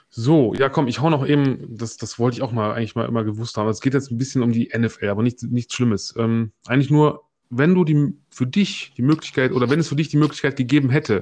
so, 0.09 0.55
ja, 0.55 0.69
komm, 0.71 0.89
ich 0.89 1.01
hau 1.01 1.11
noch 1.11 1.25
eben, 1.25 1.77
das, 1.77 1.99
das 1.99 2.19
wollte 2.19 2.39
ich 2.39 2.43
auch 2.43 2.53
mal 2.53 2.73
eigentlich 2.73 2.97
mal 2.97 3.07
immer 3.07 3.23
gewusst 3.23 3.57
haben. 3.59 3.69
Es 3.69 3.83
geht 3.83 3.95
jetzt 3.95 4.11
ein 4.11 4.19
bisschen 4.19 4.43
um 4.43 4.51
die 4.51 4.73
NFL, 4.77 5.09
aber 5.09 5.23
nichts, 5.23 5.43
nichts 5.43 5.75
Schlimmes. 5.75 6.15
Ähm, 6.17 6.53
eigentlich 6.67 6.91
nur, 6.91 7.25
wenn 7.51 7.75
du 7.75 7.85
die 7.85 8.15
für 8.31 8.47
dich 8.47 8.95
die 8.97 9.03
Möglichkeit 9.03 9.53
oder 9.53 9.69
wenn 9.69 9.79
es 9.79 9.89
für 9.89 9.97
dich 9.97 10.09
die 10.09 10.17
Möglichkeit 10.17 10.57
gegeben 10.57 10.89
hätte, 10.89 11.21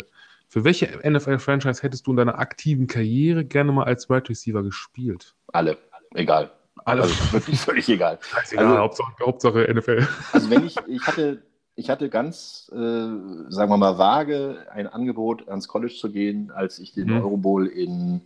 für 0.48 0.64
welche 0.64 0.86
NFL-Franchise 0.86 1.82
hättest 1.82 2.06
du 2.06 2.12
in 2.12 2.16
deiner 2.16 2.38
aktiven 2.38 2.86
Karriere 2.86 3.44
gerne 3.44 3.72
mal 3.72 3.84
als 3.84 4.08
Wide 4.08 4.28
Receiver 4.28 4.62
gespielt? 4.62 5.34
Alle, 5.52 5.76
egal. 6.14 6.50
Alle. 6.84 7.02
Also 7.02 7.32
wirklich 7.32 7.60
völlig 7.60 7.88
egal. 7.88 8.18
Egal, 8.50 8.64
also, 8.64 8.78
Hauptsache, 8.78 9.12
Hauptsache, 9.20 9.74
NFL. 9.74 10.08
Also 10.32 10.48
wenn 10.48 10.64
ich, 10.64 10.76
ich 10.86 11.06
hatte, 11.06 11.42
ich 11.78 11.88
hatte 11.90 12.08
ganz, 12.08 12.68
äh, 12.72 12.76
sagen 12.76 13.70
wir 13.70 13.76
mal, 13.76 13.98
vage 13.98 14.66
ein 14.72 14.88
Angebot, 14.88 15.48
ans 15.48 15.68
College 15.68 15.94
zu 15.94 16.10
gehen, 16.10 16.50
als 16.50 16.80
ich 16.80 16.92
den 16.92 17.08
mhm. 17.08 17.22
Eurobowl 17.22 17.68
in 17.68 18.20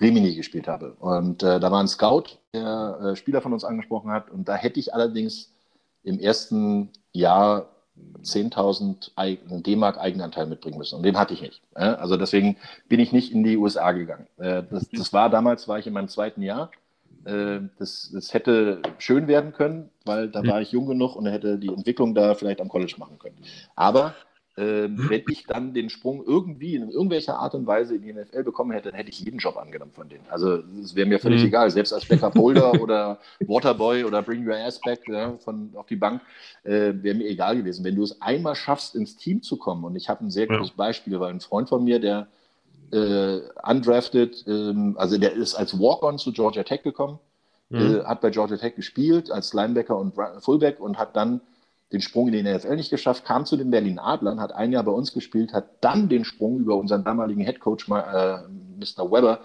Rimini 0.00 0.34
gespielt 0.34 0.66
habe. 0.66 0.92
Und 0.98 1.42
äh, 1.42 1.60
da 1.60 1.70
war 1.70 1.80
ein 1.80 1.88
Scout, 1.88 2.38
der 2.54 2.98
äh, 3.02 3.16
Spieler 3.16 3.42
von 3.42 3.52
uns 3.52 3.64
angesprochen 3.64 4.10
hat. 4.10 4.30
Und 4.30 4.48
da 4.48 4.54
hätte 4.54 4.80
ich 4.80 4.94
allerdings 4.94 5.52
im 6.04 6.18
ersten 6.18 6.88
Jahr 7.12 7.68
10.000 8.22 9.62
D-Mark 9.62 9.98
Eigenanteil 9.98 10.46
mitbringen 10.46 10.78
müssen. 10.78 10.96
Und 10.96 11.02
den 11.02 11.18
hatte 11.18 11.34
ich 11.34 11.42
nicht. 11.42 11.60
Also 11.74 12.16
deswegen 12.16 12.56
bin 12.88 13.00
ich 13.00 13.12
nicht 13.12 13.30
in 13.30 13.44
die 13.44 13.58
USA 13.58 13.92
gegangen. 13.92 14.26
Äh, 14.38 14.62
das, 14.70 14.88
das 14.88 15.12
war 15.12 15.28
damals, 15.28 15.68
war 15.68 15.78
ich 15.78 15.86
in 15.86 15.92
meinem 15.92 16.08
zweiten 16.08 16.40
Jahr. 16.40 16.70
Äh, 17.26 17.60
das, 17.78 18.10
das 18.12 18.32
hätte 18.32 18.80
schön 18.98 19.26
werden 19.26 19.52
können, 19.52 19.90
weil 20.04 20.28
da 20.28 20.46
war 20.46 20.60
ich 20.60 20.72
jung 20.72 20.86
genug 20.86 21.16
und 21.16 21.26
hätte 21.26 21.58
die 21.58 21.68
Entwicklung 21.68 22.14
da 22.14 22.34
vielleicht 22.34 22.60
am 22.60 22.68
College 22.68 22.94
machen 22.98 23.18
können. 23.18 23.36
Aber 23.74 24.14
äh, 24.56 24.88
wenn 24.88 25.22
ich 25.28 25.44
dann 25.44 25.74
den 25.74 25.90
Sprung 25.90 26.24
irgendwie 26.24 26.76
in 26.76 26.88
irgendwelcher 26.88 27.38
Art 27.38 27.54
und 27.54 27.66
Weise 27.66 27.96
in 27.96 28.02
die 28.02 28.12
NFL 28.12 28.44
bekommen 28.44 28.70
hätte, 28.70 28.90
dann 28.90 28.96
hätte 28.96 29.10
ich 29.10 29.20
jeden 29.20 29.38
Job 29.38 29.56
angenommen 29.56 29.92
von 29.92 30.08
denen. 30.08 30.24
Also 30.30 30.62
es 30.80 30.94
wäre 30.94 31.06
mir 31.06 31.18
völlig 31.18 31.42
mhm. 31.42 31.48
egal, 31.48 31.70
selbst 31.70 31.92
als 31.92 32.06
Backup 32.06 32.36
Holder 32.36 32.72
oder 32.80 33.18
Waterboy 33.40 34.04
oder 34.04 34.22
Bring 34.22 34.46
Your 34.46 34.56
Ass 34.56 34.80
Back 34.80 35.00
ja, 35.08 35.36
von, 35.38 35.72
auf 35.74 35.86
die 35.86 35.96
Bank, 35.96 36.22
äh, 36.62 36.92
wäre 36.94 37.16
mir 37.16 37.28
egal 37.28 37.56
gewesen. 37.56 37.84
Wenn 37.84 37.96
du 37.96 38.04
es 38.04 38.22
einmal 38.22 38.54
schaffst, 38.54 38.94
ins 38.94 39.16
Team 39.16 39.42
zu 39.42 39.58
kommen, 39.58 39.84
und 39.84 39.96
ich 39.96 40.08
habe 40.08 40.24
ein 40.24 40.30
sehr 40.30 40.46
gutes. 40.46 40.70
Beispiel, 40.70 41.18
weil 41.20 41.30
ein 41.30 41.40
Freund 41.40 41.68
von 41.68 41.84
mir, 41.84 41.98
der 41.98 42.28
äh, 42.92 43.40
undrafted, 43.68 44.44
ähm, 44.46 44.94
also 44.98 45.18
der 45.18 45.32
ist 45.32 45.54
als 45.54 45.78
Walk-on 45.78 46.18
zu 46.18 46.32
Georgia 46.32 46.62
Tech 46.62 46.82
gekommen, 46.82 47.18
mhm. 47.68 47.78
äh, 47.78 48.04
hat 48.04 48.20
bei 48.20 48.30
Georgia 48.30 48.56
Tech 48.56 48.74
gespielt 48.74 49.30
als 49.30 49.52
Linebacker 49.52 49.96
und 49.96 50.14
Fullback 50.40 50.80
und 50.80 50.98
hat 50.98 51.16
dann 51.16 51.40
den 51.92 52.00
Sprung 52.00 52.28
in 52.28 52.44
den 52.44 52.56
NFL 52.56 52.76
nicht 52.76 52.90
geschafft, 52.90 53.24
kam 53.24 53.46
zu 53.46 53.56
den 53.56 53.70
Berlin 53.70 53.98
Adlern, 53.98 54.40
hat 54.40 54.52
ein 54.52 54.72
Jahr 54.72 54.82
bei 54.82 54.90
uns 54.90 55.12
gespielt, 55.12 55.52
hat 55.52 55.68
dann 55.80 56.08
den 56.08 56.24
Sprung 56.24 56.58
über 56.58 56.76
unseren 56.76 57.04
damaligen 57.04 57.42
Headcoach 57.42 57.88
äh, 57.88 58.38
Mr. 58.78 59.10
Weber, 59.10 59.40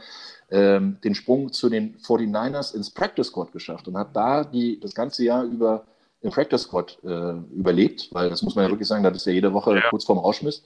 äh, 0.49 0.79
den 1.03 1.13
Sprung 1.13 1.51
zu 1.51 1.69
den 1.69 1.97
49ers 1.97 2.73
ins 2.75 2.89
Practice 2.89 3.27
Squad 3.27 3.51
geschafft 3.51 3.87
und 3.87 3.97
hat 3.97 4.15
da 4.15 4.43
die, 4.43 4.79
das 4.79 4.95
ganze 4.95 5.23
Jahr 5.23 5.43
über 5.43 5.85
im 6.21 6.31
Practice 6.31 6.63
Squad 6.63 6.97
äh, 7.03 7.33
überlebt, 7.55 8.09
weil 8.11 8.29
das 8.29 8.41
muss 8.41 8.55
man 8.55 8.65
ja 8.65 8.71
wirklich 8.71 8.87
sagen, 8.87 9.03
das 9.03 9.17
ist 9.17 9.25
ja 9.25 9.33
jede 9.33 9.53
Woche 9.53 9.75
ja. 9.75 9.89
kurz 9.89 10.03
vorm 10.03 10.19
Rauschmiss. 10.19 10.63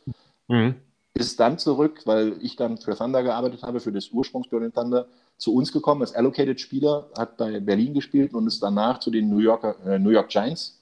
Mhm 0.47 0.75
ist 1.17 1.39
dann 1.39 1.57
zurück, 1.57 2.01
weil 2.05 2.35
ich 2.41 2.55
dann 2.55 2.77
für 2.77 2.95
Thunder 2.95 3.23
gearbeitet 3.23 3.63
habe, 3.63 3.79
für 3.79 3.91
das 3.91 4.09
Ursprungs 4.09 4.49
Berlin 4.49 4.73
Thunder, 4.73 5.07
zu 5.37 5.53
uns 5.53 5.71
gekommen 5.71 6.01
als 6.01 6.13
Allocated 6.13 6.59
Spieler, 6.59 7.09
hat 7.17 7.37
bei 7.37 7.59
Berlin 7.59 7.93
gespielt 7.93 8.33
und 8.33 8.47
ist 8.47 8.61
danach 8.61 8.99
zu 8.99 9.11
den 9.11 9.29
New, 9.29 9.39
Yorker, 9.39 9.75
äh, 9.85 9.99
New 9.99 10.11
York 10.11 10.29
Giants 10.29 10.79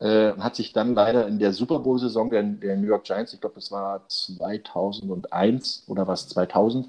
äh, 0.00 0.32
hat 0.38 0.56
sich 0.56 0.72
dann 0.72 0.94
leider 0.94 1.26
in 1.26 1.38
der 1.38 1.52
Super 1.52 1.78
Bowl-Saison 1.78 2.28
der, 2.28 2.42
der, 2.42 2.76
New 2.76 2.88
York 2.88 3.04
Giants, 3.04 3.32
ich 3.32 3.40
glaube, 3.40 3.54
das 3.54 3.70
war 3.70 4.06
2001 4.08 5.84
oder 5.86 6.06
was, 6.06 6.28
2000, 6.28 6.88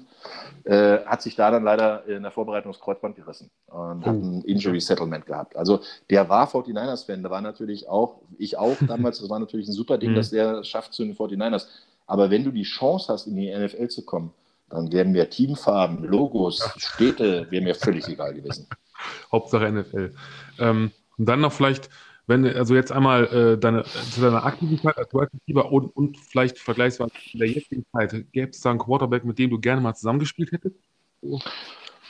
äh, 0.64 0.98
hat 1.06 1.22
sich 1.22 1.36
da 1.36 1.50
dann 1.50 1.62
leider 1.62 2.04
in 2.06 2.22
der 2.22 2.32
Vorbereitung 2.32 2.72
das 2.72 2.80
Kreuzband 2.80 3.16
gerissen 3.16 3.48
und 3.68 4.04
hat 4.04 4.14
ein 4.14 4.42
Injury 4.42 4.80
Settlement 4.80 5.24
gehabt. 5.24 5.56
Also 5.56 5.80
der 6.10 6.28
war 6.28 6.48
49ers-Fan, 6.48 7.22
da 7.22 7.30
war 7.30 7.40
natürlich 7.40 7.88
auch, 7.88 8.20
ich 8.38 8.58
auch 8.58 8.76
damals, 8.86 9.20
das 9.20 9.30
war 9.30 9.38
natürlich 9.38 9.68
ein 9.68 9.72
super 9.72 9.98
Ding, 9.98 10.10
mhm. 10.10 10.16
dass 10.16 10.30
der 10.30 10.58
es 10.58 10.68
schafft 10.68 10.92
zu 10.92 11.04
den 11.04 11.16
49ers. 11.16 11.68
Aber 12.06 12.30
wenn 12.30 12.44
du 12.44 12.50
die 12.50 12.62
Chance 12.62 13.12
hast, 13.12 13.26
in 13.26 13.36
die 13.36 13.54
NFL 13.54 13.88
zu 13.88 14.04
kommen, 14.04 14.32
dann 14.68 14.90
wären 14.92 15.12
mir 15.12 15.28
Teamfarben, 15.28 16.04
Logos, 16.04 16.62
Städte, 16.76 17.46
wäre 17.50 17.62
mir 17.62 17.74
völlig 17.74 18.06
egal 18.08 18.34
gewesen. 18.34 18.68
Hauptsache 19.32 19.70
NFL. 19.70 20.14
Ähm, 20.58 20.90
und 21.18 21.26
dann 21.26 21.40
noch 21.40 21.52
vielleicht, 21.52 21.88
wenn 22.26 22.44
also 22.46 22.74
jetzt 22.74 22.90
einmal 22.90 23.26
äh, 23.26 23.58
deine, 23.58 23.84
zu 23.84 24.20
deiner 24.20 24.44
Aktivität 24.44 24.96
als 24.96 25.14
Receiver 25.14 25.70
und, 25.70 25.96
und 25.96 26.18
vielleicht 26.18 26.58
vergleichsweise 26.58 27.12
in 27.32 27.38
der 27.38 27.48
jetzigen 27.48 27.84
Zeit, 27.92 28.12
gäbe 28.32 28.50
es 28.50 28.60
da 28.60 28.70
einen 28.70 28.78
Quarterback, 28.78 29.24
mit 29.24 29.38
dem 29.38 29.50
du 29.50 29.60
gerne 29.60 29.80
mal 29.80 29.94
zusammengespielt 29.94 30.52
hättest? 30.52 30.76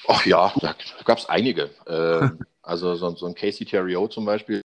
Ach 0.09 0.25
ja, 0.25 0.53
da 0.61 0.75
gab 1.05 1.19
es 1.19 1.27
einige. 1.27 1.71
Äh, 1.87 2.29
also 2.63 2.95
so, 2.95 3.15
so, 3.15 3.27
ein 3.27 3.35
Casey 3.35 3.67
Terrio 3.67 4.09
zum 4.09 4.25
Beispiel 4.25 4.63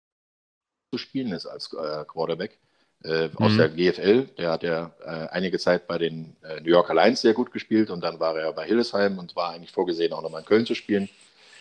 zu 0.91 0.97
spielen 0.97 1.31
ist 1.33 1.45
als 1.45 1.71
äh, 1.73 2.05
Quarterback 2.05 2.59
äh, 3.05 3.29
aus 3.35 3.53
mhm. 3.53 3.57
der 3.57 3.69
GFL. 3.69 4.23
Der 4.37 4.51
hat 4.51 4.63
ja 4.63 4.91
äh, 5.05 5.27
einige 5.31 5.59
Zeit 5.59 5.87
bei 5.87 5.97
den 5.97 6.35
äh, 6.43 6.61
New 6.61 6.69
Yorker 6.69 6.93
Lions 6.93 7.21
sehr 7.21 7.33
gut 7.33 7.51
gespielt 7.51 7.89
und 7.89 8.03
dann 8.03 8.19
war 8.19 8.37
er 8.37 8.51
bei 8.53 8.65
Hillesheim 8.65 9.17
und 9.19 9.35
war 9.35 9.51
eigentlich 9.51 9.71
vorgesehen, 9.71 10.13
auch 10.13 10.21
nochmal 10.21 10.41
in 10.41 10.47
Köln 10.47 10.65
zu 10.65 10.75
spielen. 10.75 11.09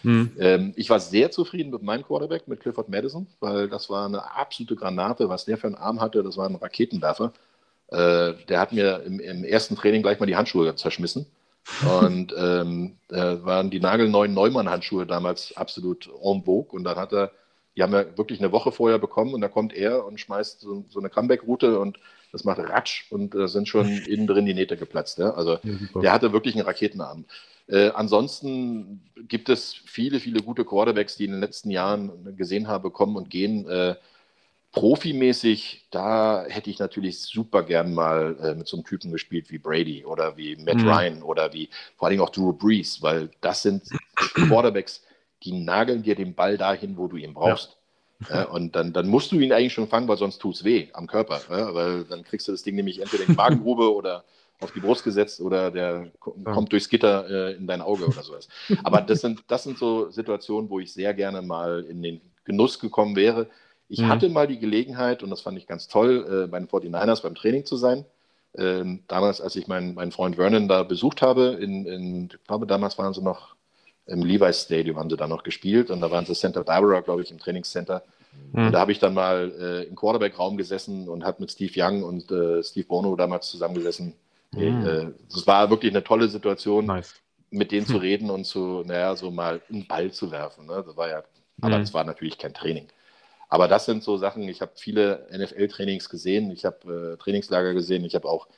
Mhm. 0.03 0.33
Ähm, 0.39 0.73
ich 0.77 0.91
war 0.91 1.01
sehr 1.01 1.31
zufrieden 1.31 1.71
mit 1.71 1.83
meinem 1.83 2.05
Quarterback, 2.05 2.47
mit 2.47 2.61
Clifford 2.61 2.89
Madison, 2.89 3.27
weil 3.41 3.69
das 3.69 3.89
war 3.89 4.07
eine 4.07 4.37
absolute 4.37 4.77
Granate. 4.77 5.29
Was 5.29 5.45
der 5.45 5.57
für 5.57 5.67
einen 5.67 5.77
Arm 5.77 6.01
hatte, 6.01 6.23
das 6.23 6.37
war 6.37 6.49
ein 6.49 6.57
Raketenwerfer. 6.57 7.33
Äh, 7.89 8.35
der 8.49 8.61
hat 8.61 8.73
mir 8.73 9.03
im, 9.05 9.19
im, 9.21 9.45
ersten 9.45 9.77
Training 9.77 10.03
gleich 10.03 10.21
mal 10.21 10.27
die 10.27 10.37
Handschuhe 10.37 10.75
zerschmissen. 10.77 11.27
Und 12.03 12.35
ähm, 12.37 12.99
da 13.09 13.43
waren 13.45 13.71
die 13.71 13.81
nagelneuen 13.81 14.35
Neumann-Handschuhe 14.35 15.07
damals 15.07 15.57
absolut 15.57 16.11
en 16.23 16.45
vogue. 16.45 16.77
Und 16.77 16.85
dann 16.85 16.97
hat 16.97 17.13
er 17.15 17.31
die 17.77 17.83
haben 17.83 17.93
wir 17.93 18.17
wirklich 18.17 18.41
eine 18.41 18.53
Woche 18.53 18.73
vorher 18.73 18.99
bekommen 18.99 19.35
und 19.35 19.41
da 19.41 19.49
kommt 19.49 19.73
er 19.73 20.05
und 20.07 20.21
schmeißt 20.21 20.61
so, 20.61 20.85
so 20.89 21.01
eine 21.01 21.11
Comeback-Route 21.11 21.79
und 21.79 21.99
das 22.33 22.45
macht 22.45 22.59
Ratsch 22.59 23.11
und 23.11 23.35
da 23.35 23.49
sind 23.49 23.69
schon 23.69 23.89
innen 24.07 24.27
drin 24.27 24.47
die 24.47 24.55
Nähte 24.55 24.77
geplatzt. 24.77 25.19
Ja? 25.19 25.31
Also 25.35 25.59
ja, 25.63 26.01
der 26.01 26.13
hatte 26.13 26.33
wirklich 26.33 26.55
einen 26.55 26.67
Raketenarm. 26.67 27.25
Äh, 27.67 27.91
ansonsten 27.91 29.03
gibt 29.29 29.49
es 29.49 29.73
viele, 29.73 30.21
viele 30.21 30.43
gute 30.43 30.65
Quarterbacks, 30.65 31.17
die 31.17 31.25
in 31.25 31.33
den 31.33 31.41
letzten 31.41 31.71
Jahren 31.71 32.37
gesehen 32.37 32.69
habe, 32.69 32.91
kommen 32.91 33.17
und 33.17 33.31
gehen. 33.31 33.69
Äh, 33.69 33.97
profimäßig, 34.73 35.87
da 35.91 36.45
hätte 36.49 36.69
ich 36.69 36.81
natürlich 36.81 37.21
super 37.21 37.63
gern 37.63 37.95
mal 37.95 38.37
äh, 38.43 38.55
mit 38.57 38.67
so 38.67 38.77
einem 38.77 38.85
Typen 38.85 39.13
gespielt 39.13 39.51
wie 39.51 39.59
Brady 39.59 40.05
oder 40.05 40.37
wie 40.37 40.57
Matt 40.57 40.79
mhm. 40.79 40.89
Ryan 40.89 41.23
oder 41.23 41.53
wie 41.53 41.71
vor 41.97 42.07
allen 42.07 42.17
Dingen 42.17 42.25
auch 42.25 42.31
Drew 42.31 42.53
Brees, 42.53 43.01
weil 43.01 43.31
das 43.41 43.63
sind 43.63 43.85
Quarterbacks, 44.17 45.03
die 45.45 45.53
nageln 45.53 46.03
dir 46.03 46.15
den 46.15 46.35
Ball 46.35 46.57
dahin, 46.57 46.97
wo 46.97 47.09
du 47.09 47.17
ihn 47.17 47.35
brauchst. 47.35 47.71
Ja. 47.71 47.77
Ja, 48.31 48.45
und 48.45 48.75
dann, 48.75 48.93
dann 48.93 49.09
musst 49.09 49.33
du 49.33 49.41
ihn 49.41 49.53
eigentlich 49.53 49.73
schon 49.73 49.89
fangen, 49.89 50.09
weil 50.09 50.17
sonst 50.17 50.39
tut 50.39 50.55
es 50.55 50.65
weh 50.65 50.89
am 50.93 51.07
Körper. 51.07 51.41
Ja, 51.51 51.75
weil 51.75 52.05
dann 52.05 52.23
kriegst 52.23 52.49
du 52.49 52.53
das 52.53 52.63
Ding 52.63 52.75
nämlich 52.77 53.01
entweder 53.01 53.25
in 53.25 53.31
die 53.31 53.37
Magengrube 53.37 53.93
oder 53.95 54.25
auf 54.61 54.73
die 54.73 54.81
Brust 54.81 55.05
gesetzt 55.05 55.41
oder 55.41 55.71
der 55.71 56.11
kommt 56.21 56.73
durchs 56.73 56.89
Gitter 56.89 57.29
äh, 57.29 57.55
in 57.55 57.67
dein 57.67 57.83
Auge 57.83 58.07
oder 58.07 58.23
sowas. 58.23 58.49
Aber 58.83 59.01
das 59.01 59.21
sind, 59.21 59.43
das 59.49 59.65
sind 59.65 59.79
so 59.79 60.11
Situationen, 60.11 60.71
wo 60.71 60.81
ich 60.81 60.93
sehr 60.93 61.13
gerne 61.13 61.43
mal 61.43 61.85
in 61.85 62.03
den 62.03 62.21
Genuss 62.45 62.79
gekommen 62.79 63.17
wäre. 63.17 63.49
Ich 63.89 64.01
mhm. 64.01 64.09
hatte 64.09 64.29
mal 64.29 64.47
die 64.47 64.59
Gelegenheit, 64.59 65.23
und 65.23 65.31
das 65.31 65.43
fand 65.43 65.59
ich 65.59 65.67
ganz 65.67 65.89
toll, 65.89 66.45
äh, 66.45 66.47
bei 66.47 66.59
den 66.59 66.69
49ers 66.69 67.23
beim 67.23 67.35
Training 67.35 67.67
zu 67.67 67.77
sein. 67.77 68.05
Ähm, 68.57 69.03
damals, 69.09 69.41
als 69.41 69.57
ich 69.57 69.67
meinen, 69.67 69.95
meinen 69.95 70.13
Freund 70.13 70.37
Vernon 70.37 70.69
da 70.69 70.85
besucht 70.85 71.21
habe, 71.21 71.59
in, 71.61 71.85
in, 71.87 72.25
ich 72.33 72.45
glaube, 72.47 72.67
damals 72.67 72.97
waren 72.97 73.13
sie 73.13 73.23
noch 73.23 73.57
im 74.07 74.23
Levi's 74.23 74.63
Stadium 74.63 74.99
haben 74.99 75.11
sie 75.11 75.17
dann 75.17 75.31
noch 75.31 75.43
gespielt 75.43 75.91
und 75.91 76.01
da 76.01 76.11
waren 76.11 76.27
sie 76.27 76.35
Center 76.35 76.63
Barbara, 76.63 77.01
glaube 77.01 77.23
ich, 77.23 77.31
im 77.31 77.39
Trainingscenter. 77.39 78.03
Mhm. 78.53 78.67
Und 78.67 78.73
da 78.73 78.81
habe 78.81 78.93
ich 78.93 78.99
dann 78.99 79.15
mal 79.15 79.53
äh, 79.59 79.85
im 79.85 79.95
Quarterback-Raum 79.95 80.57
gesessen 80.57 81.09
und 81.09 81.25
habe 81.25 81.41
mit 81.41 81.51
Steve 81.51 81.73
Young 81.77 82.03
und 82.03 82.31
äh, 82.31 82.63
Steve 82.63 82.87
Bono 82.87 83.17
damals 83.17 83.49
zusammengesessen. 83.49 84.15
Mhm. 84.53 84.87
Äh, 84.87 85.07
es 85.35 85.47
war 85.47 85.71
wirklich 85.71 85.93
eine 85.93 86.05
tolle 86.05 86.29
Situation, 86.29 86.87
nice. 86.87 87.15
mit 87.51 87.73
denen 87.73 87.87
zu 87.87 87.95
hm. 87.95 88.01
reden 88.01 88.31
und 88.31 88.45
zu, 88.45 88.83
naja, 88.85 89.17
so 89.17 89.31
mal 89.31 89.61
einen 89.71 89.87
Ball 89.87 90.11
zu 90.13 90.31
werfen. 90.31 90.67
Ne? 90.67 90.85
Das 90.87 90.97
war 90.97 91.09
ja, 91.09 91.19
mhm. 91.19 91.65
aber 91.65 91.79
das 91.79 91.95
war 91.95 92.05
natürlich 92.05 92.39
kein 92.39 92.55
Training. 92.55 92.89
Aber 93.49 93.69
das 93.69 93.85
sind 93.85 94.03
so 94.03 94.17
Sachen, 94.17 94.49
ich 94.49 94.61
habe 94.61 94.73
viele 94.75 95.27
NFL-Trainings 95.33 96.09
gesehen, 96.09 96.51
ich 96.51 96.65
habe 96.65 97.15
äh, 97.15 97.23
Trainingslager 97.23 97.75
gesehen, 97.75 98.05
ich 98.05 98.15
habe 98.15 98.29
auch 98.29 98.49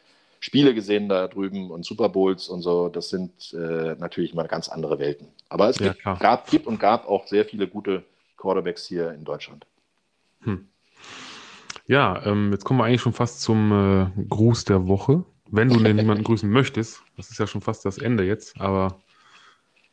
Spiele 0.40 0.74
gesehen 0.74 1.08
da 1.08 1.28
drüben 1.28 1.70
und 1.70 1.84
Super 1.84 2.08
Bowls 2.08 2.48
und 2.48 2.62
so. 2.62 2.88
Das 2.88 3.08
sind 3.08 3.54
äh, 3.54 3.94
natürlich 3.98 4.34
mal 4.34 4.46
ganz 4.46 4.68
andere 4.68 4.98
Welten. 4.98 5.28
Aber 5.48 5.68
es 5.68 5.78
ja, 5.78 5.92
gibt, 5.92 6.04
gab, 6.20 6.50
gibt 6.50 6.66
und 6.66 6.78
gab 6.78 7.08
auch 7.08 7.26
sehr 7.26 7.44
viele 7.44 7.66
gute 7.66 8.04
Quarterbacks 8.36 8.86
hier 8.86 9.12
in 9.12 9.24
Deutschland. 9.24 9.66
Hm. 10.42 10.68
Ja, 11.86 12.24
ähm, 12.24 12.50
jetzt 12.52 12.64
kommen 12.64 12.80
wir 12.80 12.84
eigentlich 12.84 13.00
schon 13.00 13.12
fast 13.12 13.40
zum 13.40 13.72
äh, 13.72 14.24
Gruß 14.28 14.64
der 14.64 14.88
Woche. 14.88 15.24
Wenn 15.48 15.68
du 15.68 15.78
denn 15.78 15.96
jemanden 15.96 16.24
grüßen 16.24 16.50
möchtest, 16.50 17.02
das 17.16 17.30
ist 17.30 17.38
ja 17.38 17.46
schon 17.46 17.60
fast 17.60 17.84
das 17.84 17.98
Ende 17.98 18.24
jetzt, 18.24 18.60
aber 18.60 18.98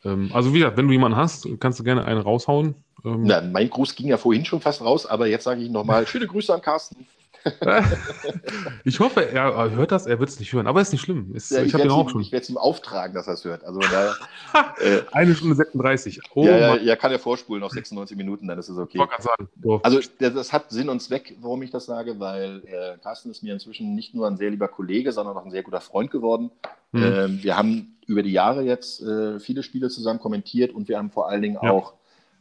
ähm, 0.03 0.31
also 0.33 0.53
wie 0.53 0.59
gesagt, 0.59 0.77
wenn 0.77 0.87
du 0.87 0.93
jemanden 0.93 1.17
hast, 1.17 1.47
kannst 1.59 1.79
du 1.79 1.83
gerne 1.83 2.05
einen 2.05 2.21
raushauen. 2.21 2.75
Ähm, 3.05 3.23
Na, 3.23 3.41
mein 3.41 3.69
Gruß 3.69 3.95
ging 3.95 4.07
ja 4.07 4.17
vorhin 4.17 4.45
schon 4.45 4.61
fast 4.61 4.81
raus, 4.81 5.05
aber 5.05 5.27
jetzt 5.27 5.43
sage 5.43 5.61
ich 5.61 5.69
nochmal, 5.69 6.07
schöne 6.07 6.27
Grüße 6.27 6.53
an 6.53 6.61
Carsten. 6.61 7.05
ich 8.83 8.99
hoffe, 8.99 9.29
er 9.29 9.71
hört 9.71 9.91
das, 9.91 10.05
er 10.05 10.19
wird 10.19 10.29
es 10.29 10.39
nicht 10.39 10.53
hören, 10.53 10.67
aber 10.67 10.81
ist 10.81 10.91
nicht 10.91 11.01
schlimm. 11.01 11.35
Ist, 11.35 11.51
ja, 11.51 11.61
ich, 11.61 11.73
ich, 11.73 11.75
ich 11.75 12.31
werde 12.31 12.43
es 12.43 12.49
ihm 12.49 12.57
auftragen, 12.57 13.13
dass 13.13 13.27
er 13.27 13.33
es 13.33 13.43
hört. 13.43 13.63
Also, 13.63 13.79
da, 13.79 14.15
äh, 14.79 15.01
Eine 15.11 15.35
Stunde 15.35 15.55
36. 15.55 16.21
Oh, 16.35 16.45
ja, 16.45 16.57
ja, 16.57 16.75
ja, 16.77 16.95
kann 16.95 17.11
er 17.11 17.19
vorspulen 17.19 17.63
auf 17.63 17.71
96 17.71 18.15
Minuten, 18.17 18.47
dann 18.47 18.57
ist 18.59 18.69
es 18.69 18.77
okay. 18.77 18.99
Sagen, 19.19 19.49
also 19.83 19.99
das 20.19 20.53
hat 20.53 20.71
Sinn 20.71 20.89
und 20.89 21.01
Zweck, 21.01 21.35
warum 21.41 21.61
ich 21.63 21.71
das 21.71 21.85
sage, 21.85 22.19
weil 22.19 22.63
äh, 22.65 22.97
Carsten 23.01 23.31
ist 23.31 23.43
mir 23.43 23.53
inzwischen 23.53 23.95
nicht 23.95 24.13
nur 24.13 24.27
ein 24.27 24.37
sehr 24.37 24.49
lieber 24.49 24.67
Kollege, 24.67 25.11
sondern 25.11 25.37
auch 25.37 25.45
ein 25.45 25.51
sehr 25.51 25.63
guter 25.63 25.81
Freund 25.81 26.11
geworden. 26.11 26.51
Mhm. 26.91 27.03
Äh, 27.03 27.43
wir 27.43 27.57
haben 27.57 27.97
über 28.05 28.23
die 28.23 28.31
Jahre 28.31 28.63
jetzt 28.63 29.01
äh, 29.01 29.39
viele 29.39 29.63
Spiele 29.63 29.89
zusammen 29.89 30.19
kommentiert 30.19 30.73
und 30.73 30.87
wir 30.87 30.97
haben 30.97 31.11
vor 31.11 31.29
allen 31.29 31.41
Dingen 31.41 31.57
auch 31.57 31.93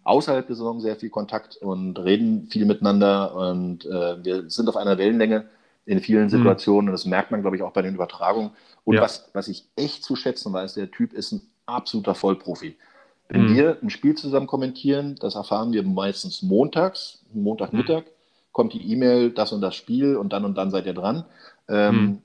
außerhalb 0.04 0.46
der 0.46 0.56
Saison 0.56 0.80
sehr 0.80 0.96
viel 0.96 1.10
Kontakt 1.10 1.56
und 1.56 1.98
reden 1.98 2.48
viel 2.48 2.64
miteinander 2.64 3.34
und 3.34 3.86
äh, 3.86 4.24
wir 4.24 4.50
sind 4.50 4.68
auf 4.68 4.76
einer 4.76 4.98
Wellenlänge 4.98 5.46
in 5.84 6.00
vielen 6.00 6.24
mhm. 6.24 6.30
Situationen 6.30 6.88
und 6.88 6.92
das 6.92 7.06
merkt 7.06 7.30
man, 7.30 7.40
glaube 7.42 7.56
ich, 7.56 7.62
auch 7.62 7.72
bei 7.72 7.82
den 7.82 7.94
Übertragungen. 7.94 8.50
Und 8.84 8.96
ja. 8.96 9.02
was, 9.02 9.28
was 9.32 9.48
ich 9.48 9.66
echt 9.76 10.04
zu 10.04 10.16
schätzen 10.16 10.52
weiß, 10.52 10.74
der 10.74 10.90
Typ 10.90 11.12
ist 11.12 11.32
ein 11.32 11.42
absoluter 11.66 12.14
Vollprofi. 12.14 12.76
Wenn 13.28 13.46
mhm. 13.46 13.56
wir 13.56 13.78
ein 13.82 13.90
Spiel 13.90 14.14
zusammen 14.14 14.46
kommentieren, 14.46 15.16
das 15.20 15.34
erfahren 15.34 15.72
wir 15.72 15.82
meistens 15.82 16.42
montags, 16.42 17.24
Montagmittag, 17.32 18.02
mhm. 18.02 18.10
kommt 18.52 18.72
die 18.74 18.92
E-Mail, 18.92 19.30
das 19.30 19.52
und 19.52 19.60
das 19.60 19.74
Spiel 19.74 20.16
und 20.16 20.32
dann 20.32 20.44
und 20.44 20.56
dann 20.56 20.70
seid 20.70 20.86
ihr 20.86 20.94
dran. 20.94 21.24
Ähm, 21.68 21.94
mhm. 21.94 22.18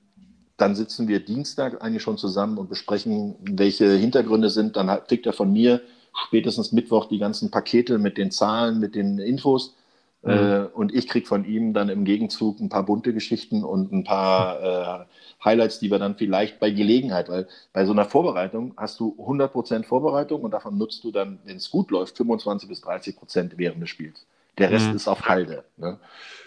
Dann 0.56 0.74
sitzen 0.74 1.06
wir 1.08 1.20
Dienstag 1.20 1.82
eigentlich 1.82 2.02
schon 2.02 2.18
zusammen 2.18 2.58
und 2.58 2.68
besprechen, 2.68 3.36
welche 3.40 3.92
Hintergründe 3.92 4.50
sind. 4.50 4.76
Dann 4.76 4.88
kriegt 5.06 5.24
er 5.24 5.32
von 5.32 5.52
mir 5.52 5.80
spätestens 6.26 6.72
Mittwoch 6.72 7.06
die 7.06 7.18
ganzen 7.18 7.50
Pakete 7.50 7.98
mit 7.98 8.18
den 8.18 8.30
Zahlen, 8.30 8.80
mit 8.80 8.94
den 8.94 9.18
Infos. 9.18 9.74
Mhm. 10.22 10.30
Äh, 10.30 10.64
und 10.74 10.94
ich 10.94 11.08
kriege 11.08 11.26
von 11.26 11.44
ihm 11.44 11.74
dann 11.74 11.88
im 11.88 12.04
Gegenzug 12.04 12.60
ein 12.60 12.68
paar 12.68 12.84
bunte 12.84 13.12
Geschichten 13.12 13.64
und 13.64 13.92
ein 13.92 14.04
paar 14.04 15.02
äh, 15.02 15.04
Highlights, 15.44 15.78
die 15.78 15.90
wir 15.90 15.98
dann 15.98 16.16
vielleicht 16.16 16.58
bei 16.58 16.70
Gelegenheit, 16.70 17.28
weil 17.28 17.46
bei 17.72 17.84
so 17.84 17.92
einer 17.92 18.04
Vorbereitung 18.04 18.74
hast 18.76 18.98
du 18.98 19.16
100% 19.18 19.84
Vorbereitung 19.84 20.42
und 20.42 20.50
davon 20.50 20.76
nutzt 20.76 21.04
du 21.04 21.12
dann, 21.12 21.38
wenn 21.44 21.56
es 21.56 21.70
gut 21.70 21.90
läuft, 21.90 22.16
25 22.16 22.68
bis 22.68 22.80
30 22.80 23.16
Prozent 23.16 23.52
während 23.56 23.80
des 23.80 23.90
Spiels. 23.90 24.26
Der 24.58 24.70
Rest 24.70 24.88
mhm. 24.88 24.96
ist 24.96 25.06
auf 25.06 25.28
Halde. 25.28 25.64
Ne? 25.76 25.98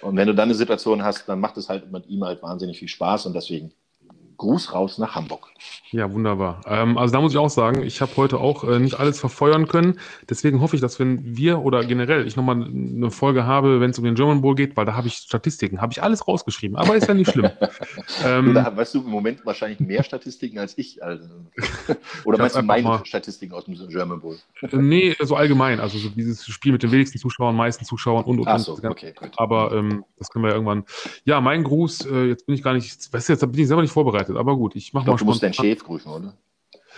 Und 0.02 0.18
wenn 0.18 0.27
du 0.27 0.35
dann 0.35 0.49
eine 0.49 0.56
Situation 0.56 1.03
hast, 1.03 1.30
dann 1.30 1.39
macht 1.39 1.56
es 1.56 1.69
halt 1.69 1.89
mit 1.91 2.07
ihm 2.07 2.26
halt 2.26 2.43
wahnsinnig 2.43 2.77
viel 2.77 2.89
Spaß 2.89 3.26
und 3.26 3.34
deswegen 3.34 3.72
Gruß 4.41 4.73
raus 4.73 4.97
nach 4.97 5.13
Hamburg. 5.13 5.51
Ja, 5.91 6.11
wunderbar. 6.11 6.61
Ähm, 6.65 6.97
also 6.97 7.13
da 7.13 7.22
muss 7.22 7.31
ich 7.31 7.38
auch 7.38 7.51
sagen, 7.51 7.84
ich 7.84 8.01
habe 8.01 8.11
heute 8.18 8.39
auch 8.39 8.63
äh, 8.63 8.80
nicht 8.80 8.95
alles 8.95 9.19
verfeuern 9.19 9.68
können. 9.68 9.99
Deswegen 10.27 10.61
hoffe 10.61 10.76
ich, 10.76 10.81
dass 10.81 10.99
wenn 10.99 11.38
wir 11.38 11.59
oder 11.59 11.84
generell 11.84 12.26
ich 12.26 12.35
nochmal 12.35 12.63
eine 12.63 13.11
Folge 13.11 13.45
habe, 13.45 13.81
wenn 13.81 13.91
es 13.91 13.99
um 13.99 14.05
den 14.05 14.15
German 14.15 14.41
Bowl 14.41 14.55
geht, 14.55 14.76
weil 14.76 14.85
da 14.85 14.95
habe 14.95 15.07
ich 15.07 15.15
Statistiken, 15.15 15.80
habe 15.80 15.93
ich 15.93 16.01
alles 16.01 16.27
rausgeschrieben. 16.27 16.76
Aber 16.76 16.95
ist 16.95 17.07
ja 17.07 17.13
nicht 17.13 17.30
schlimm. 17.30 17.51
ähm, 18.26 18.55
da 18.55 18.76
weißt 18.76 18.95
du 18.95 19.01
im 19.01 19.11
Moment 19.11 19.45
wahrscheinlich 19.45 19.80
mehr 19.80 20.01
Statistiken 20.01 20.57
als 20.57 20.76
ich. 20.76 21.03
Also, 21.03 21.26
oder 22.26 22.39
meinst 22.39 22.55
du 22.55 22.63
meine 22.63 22.84
mal, 22.84 23.05
Statistiken 23.05 23.53
aus 23.53 23.65
dem 23.65 23.76
German 23.89 24.22
Bowl? 24.22 24.39
Äh, 24.61 24.76
nee, 24.77 25.15
so 25.19 25.35
allgemein. 25.35 25.80
Also 25.80 25.99
so 25.99 26.09
dieses 26.09 26.47
Spiel 26.47 26.72
mit 26.72 26.81
den 26.81 26.91
wenigsten 26.91 27.19
Zuschauern, 27.19 27.55
meisten 27.55 27.85
Zuschauern 27.85 28.23
und 28.23 28.39
und. 28.39 28.47
Ach 28.47 28.57
so, 28.57 28.80
okay, 28.84 29.13
gut. 29.15 29.34
Aber 29.38 29.72
ähm, 29.73 30.03
das 30.18 30.30
können 30.30 30.45
wir 30.45 30.49
ja 30.49 30.55
irgendwann. 30.55 30.85
Ja, 31.26 31.41
mein 31.41 31.63
Gruß, 31.63 32.07
äh, 32.07 32.26
jetzt 32.30 32.47
bin 32.47 32.55
ich 32.55 32.63
gar 32.63 32.73
nicht, 32.73 33.13
weißt 33.13 33.30
du, 33.30 33.34
jetzt 33.34 33.41
bin 33.41 33.61
ich 33.61 33.68
selber 33.68 33.84
nicht 33.84 33.91
vorbereitet 33.91 34.30
vorbereitet, 34.31 34.37
aber 34.37 34.57
gut, 34.57 34.75
ich 34.75 34.93
mache 34.93 35.09
mal 35.09 35.15
Du 35.15 35.25
musst 35.25 35.43
deinen 35.43 35.53
Chef 35.53 35.83
grüßen, 35.83 36.11
oder? 36.11 36.33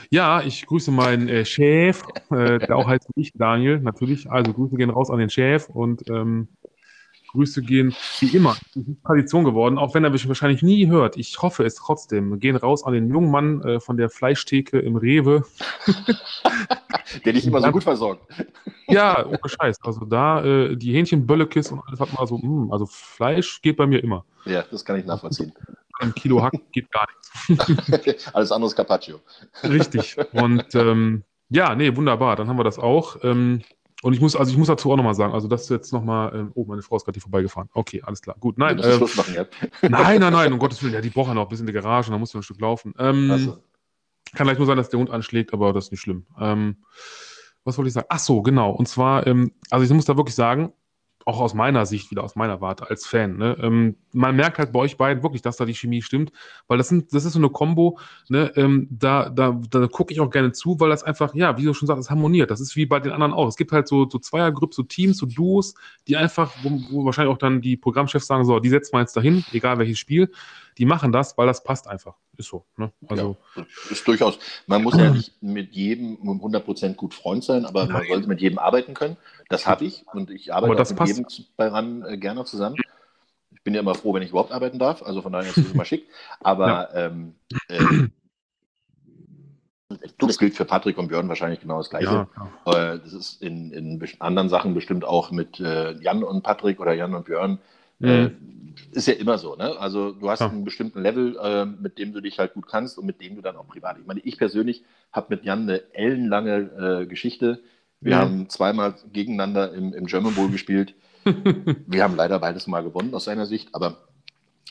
Ja, 0.09 0.41
ich 0.41 0.65
grüße 0.65 0.91
meinen 0.91 1.29
äh, 1.29 1.45
Chef, 1.45 2.03
äh, 2.31 2.59
der 2.59 2.75
auch 2.75 2.87
heißt 2.87 3.09
ich, 3.15 3.31
Daniel, 3.33 3.79
natürlich. 3.79 4.29
Also 4.29 4.53
Grüße 4.53 4.75
gehen 4.75 4.89
raus 4.89 5.09
an 5.09 5.19
den 5.19 5.29
Chef 5.29 5.69
und 5.69 6.09
ähm, 6.09 6.47
Grüße 7.31 7.61
gehen 7.61 7.95
wie 8.19 8.35
immer. 8.35 8.55
Das 8.73 8.83
ist 8.87 9.03
Tradition 9.03 9.43
geworden, 9.43 9.77
auch 9.77 9.93
wenn 9.93 10.03
er 10.03 10.09
mich 10.09 10.27
wahrscheinlich 10.27 10.61
nie 10.61 10.87
hört. 10.87 11.17
Ich 11.17 11.41
hoffe 11.41 11.63
es 11.63 11.75
trotzdem. 11.75 12.39
Gehen 12.39 12.55
raus 12.55 12.83
an 12.83 12.93
den 12.93 13.07
jungen 13.09 13.31
Mann 13.31 13.61
äh, 13.61 13.79
von 13.79 13.97
der 13.97 14.09
Fleischtheke 14.09 14.79
im 14.79 14.95
Rewe. 14.95 15.43
der 17.25 17.33
dich 17.33 17.45
immer 17.45 17.61
so 17.61 17.71
gut 17.71 17.83
versorgt. 17.83 18.23
Ja, 18.87 19.25
ohne 19.25 19.39
Scheiß. 19.45 19.77
Also 19.83 20.05
da 20.05 20.43
äh, 20.43 20.75
die 20.75 20.93
Hähnchenböllekis 20.93 21.71
und 21.71 21.81
alles 21.87 21.99
hat 21.99 22.13
mal 22.13 22.27
so, 22.27 22.37
mh, 22.37 22.43
hm, 22.43 22.71
also 22.71 22.85
Fleisch 22.87 23.61
geht 23.61 23.77
bei 23.77 23.85
mir 23.85 24.03
immer. 24.03 24.25
Ja, 24.45 24.63
das 24.69 24.83
kann 24.83 24.99
ich 24.99 25.05
nachvollziehen 25.05 25.53
ein 26.03 26.13
Kilo 26.15 26.41
Hack 26.43 26.53
geht 26.71 26.91
gar 26.91 27.07
nichts. 27.47 28.27
Alles 28.33 28.51
andere 28.51 28.67
ist 28.67 28.75
Carpaccio. 28.75 29.19
Richtig. 29.63 30.17
Und 30.33 30.75
ähm, 30.75 31.23
ja, 31.49 31.75
nee, 31.75 31.95
wunderbar. 31.95 32.35
Dann 32.35 32.47
haben 32.47 32.57
wir 32.57 32.63
das 32.63 32.79
auch. 32.79 33.17
Ähm, 33.23 33.61
Und 34.03 34.13
ich 34.13 34.19
muss, 34.19 34.35
also 34.35 34.51
ich 34.51 34.57
muss 34.57 34.67
dazu 34.67 34.91
auch 34.91 34.97
nochmal 34.97 35.15
sagen, 35.15 35.33
also 35.33 35.47
das 35.47 35.69
jetzt 35.69 35.93
nochmal, 35.93 36.35
ähm, 36.35 36.51
oh, 36.55 36.65
meine 36.65 36.81
Frau 36.81 36.97
ist 36.97 37.05
gerade 37.05 37.15
hier 37.15 37.21
vorbeigefahren. 37.21 37.69
Okay, 37.73 38.01
alles 38.05 38.21
klar. 38.21 38.35
Gut, 38.39 38.57
nein. 38.57 38.77
Ja, 38.77 38.95
äh, 38.95 38.99
machen, 38.99 39.33
ja. 39.33 39.45
nein, 39.81 40.19
nein, 40.19 40.33
nein, 40.33 40.51
um 40.51 40.59
Gottes 40.59 40.83
Willen, 40.83 40.93
ja, 40.93 41.01
die 41.01 41.09
braucht 41.09 41.29
ja 41.29 41.33
noch 41.33 41.43
ein 41.43 41.47
bisschen 41.47 41.67
in 41.67 41.73
die 41.73 41.79
Garage, 41.81 42.11
da 42.11 42.17
muss 42.17 42.33
man 42.33 42.41
ein 42.41 42.43
Stück 42.43 42.59
laufen. 42.59 42.93
Ähm, 42.99 43.37
so. 43.37 43.57
Kann 44.33 44.45
vielleicht 44.45 44.59
nur 44.59 44.67
sein, 44.67 44.77
dass 44.77 44.89
der 44.89 44.99
Hund 44.99 45.09
anschlägt, 45.09 45.53
aber 45.53 45.71
das 45.71 45.85
ist 45.85 45.91
nicht 45.91 46.01
schlimm. 46.01 46.25
Ähm, 46.39 46.83
was 47.63 47.77
wollte 47.77 47.87
ich 47.87 47.93
sagen? 47.93 48.07
Ach 48.09 48.19
so, 48.19 48.41
genau. 48.41 48.71
Und 48.71 48.87
zwar, 48.87 49.25
ähm, 49.25 49.53
also 49.69 49.85
ich 49.85 49.91
muss 49.91 50.05
da 50.05 50.17
wirklich 50.17 50.35
sagen, 50.35 50.73
auch 51.25 51.39
aus 51.39 51.53
meiner 51.53 51.85
Sicht, 51.85 52.11
wieder 52.11 52.23
aus 52.23 52.35
meiner 52.35 52.61
Warte 52.61 52.89
als 52.89 53.05
Fan, 53.05 53.37
ne, 53.37 53.57
ähm, 53.61 53.95
man 54.13 54.35
merkt 54.35 54.59
halt 54.59 54.71
bei 54.71 54.79
euch 54.79 54.97
beiden 54.97 55.23
wirklich, 55.23 55.41
dass 55.41 55.57
da 55.57 55.65
die 55.65 55.73
Chemie 55.73 56.01
stimmt, 56.01 56.31
weil 56.67 56.77
das, 56.77 56.89
sind, 56.89 57.13
das 57.13 57.25
ist 57.25 57.33
so 57.33 57.39
eine 57.39 57.49
Kombo, 57.49 57.99
ne, 58.29 58.51
ähm, 58.55 58.87
da, 58.89 59.29
da, 59.29 59.59
da 59.69 59.87
gucke 59.87 60.13
ich 60.13 60.21
auch 60.21 60.29
gerne 60.29 60.51
zu, 60.51 60.79
weil 60.79 60.89
das 60.89 61.03
einfach, 61.03 61.33
ja, 61.35 61.57
wie 61.57 61.63
du 61.63 61.73
schon 61.73 61.87
sagst, 61.87 62.01
es 62.01 62.09
harmoniert. 62.09 62.51
Das 62.51 62.61
ist 62.61 62.75
wie 62.75 62.85
bei 62.85 62.99
den 62.99 63.11
anderen 63.11 63.33
auch. 63.33 63.47
Es 63.47 63.55
gibt 63.55 63.71
halt 63.71 63.87
so, 63.87 64.07
so 64.09 64.19
Zweiergruppen, 64.19 64.73
so 64.73 64.83
Teams, 64.83 65.17
so 65.17 65.25
Duos, 65.25 65.75
die 66.07 66.17
einfach, 66.17 66.51
wo, 66.63 66.69
wo 66.89 67.05
wahrscheinlich 67.05 67.33
auch 67.33 67.39
dann 67.39 67.61
die 67.61 67.77
Programmchefs 67.77 68.27
sagen, 68.27 68.45
so, 68.45 68.59
die 68.59 68.69
setzen 68.69 68.93
wir 68.93 69.01
jetzt 69.01 69.15
dahin, 69.15 69.43
egal 69.51 69.77
welches 69.79 69.99
Spiel 69.99 70.29
die 70.77 70.85
machen 70.85 71.11
das, 71.11 71.37
weil 71.37 71.47
das 71.47 71.63
passt 71.63 71.87
einfach. 71.87 72.15
Ist 72.37 72.49
so. 72.49 72.65
Ne? 72.77 72.91
Also, 73.07 73.37
ja, 73.55 73.65
ist 73.89 74.07
durchaus. 74.07 74.39
Man 74.67 74.83
muss 74.83 74.97
ja 74.97 75.11
nicht 75.11 75.41
mit 75.41 75.73
jedem 75.73 76.17
100% 76.17 76.95
gut 76.95 77.13
Freund 77.13 77.43
sein, 77.43 77.65
aber 77.65 77.85
man 77.85 78.07
sollte 78.07 78.27
mit 78.27 78.41
jedem 78.41 78.59
arbeiten 78.59 78.93
können. 78.93 79.17
Das 79.49 79.67
habe 79.67 79.85
ich 79.85 80.05
und 80.13 80.31
ich 80.31 80.53
arbeite 80.53 80.75
mit 80.75 80.97
passt. 80.97 81.17
jedem 81.17 81.27
bei 81.57 81.67
RAN 81.67 82.03
äh, 82.05 82.17
gerne 82.17 82.43
zusammen. 82.45 82.77
Ich 83.51 83.61
bin 83.63 83.73
ja 83.73 83.81
immer 83.81 83.95
froh, 83.95 84.13
wenn 84.13 84.23
ich 84.23 84.29
überhaupt 84.29 84.51
arbeiten 84.51 84.79
darf. 84.79 85.03
Also 85.03 85.21
von 85.21 85.31
daher 85.31 85.49
ist 85.49 85.57
es 85.57 85.71
immer 85.71 85.85
schick. 85.85 86.07
Aber 86.41 86.67
ja. 86.67 87.05
ähm, 87.05 87.35
äh, 87.67 88.07
das 90.17 90.37
gilt 90.37 90.55
für 90.55 90.65
Patrick 90.65 90.97
und 90.97 91.07
Björn 91.07 91.29
wahrscheinlich 91.29 91.59
genau 91.59 91.77
das 91.77 91.89
Gleiche. 91.89 92.27
Ja, 92.65 92.93
äh, 92.93 92.99
das 92.99 93.13
ist 93.13 93.41
in, 93.41 93.71
in, 93.71 94.03
anderen 94.19 94.49
Sachen 94.49 94.73
bestimmt 94.73 95.05
auch 95.05 95.31
mit 95.31 95.59
äh, 95.59 95.91
Jan 95.99 96.23
und 96.23 96.43
Patrick 96.43 96.79
oder 96.79 96.93
Jan 96.93 97.13
und 97.13 97.25
Björn. 97.25 97.59
Äh, 98.03 98.23
mhm 98.23 98.43
ist 98.95 99.07
ja 99.07 99.13
immer 99.13 99.37
so, 99.37 99.55
ne? 99.55 99.77
Also 99.79 100.11
du 100.11 100.29
hast 100.29 100.39
ja. 100.39 100.49
einen 100.49 100.63
bestimmten 100.63 101.01
Level, 101.01 101.37
äh, 101.41 101.65
mit 101.65 101.97
dem 101.97 102.13
du 102.13 102.21
dich 102.21 102.39
halt 102.39 102.53
gut 102.53 102.67
kannst 102.67 102.97
und 102.97 103.05
mit 103.05 103.21
dem 103.21 103.35
du 103.35 103.41
dann 103.41 103.55
auch 103.55 103.67
privat. 103.67 103.97
Ich 103.99 104.05
meine, 104.05 104.19
ich 104.21 104.37
persönlich 104.37 104.83
habe 105.11 105.27
mit 105.29 105.43
Jan 105.43 105.63
eine 105.63 105.93
ellenlange 105.93 107.01
äh, 107.01 107.05
Geschichte. 107.05 107.61
Wir 108.01 108.15
mhm. 108.15 108.19
haben 108.19 108.49
zweimal 108.49 108.95
gegeneinander 109.11 109.73
im, 109.73 109.93
im 109.93 110.05
German 110.05 110.35
Bowl 110.35 110.49
gespielt. 110.49 110.93
wir 111.25 112.03
haben 112.03 112.15
leider 112.15 112.39
beides 112.39 112.67
mal 112.67 112.83
gewonnen 112.83 113.13
aus 113.13 113.25
seiner 113.25 113.45
Sicht, 113.45 113.69
aber 113.73 113.97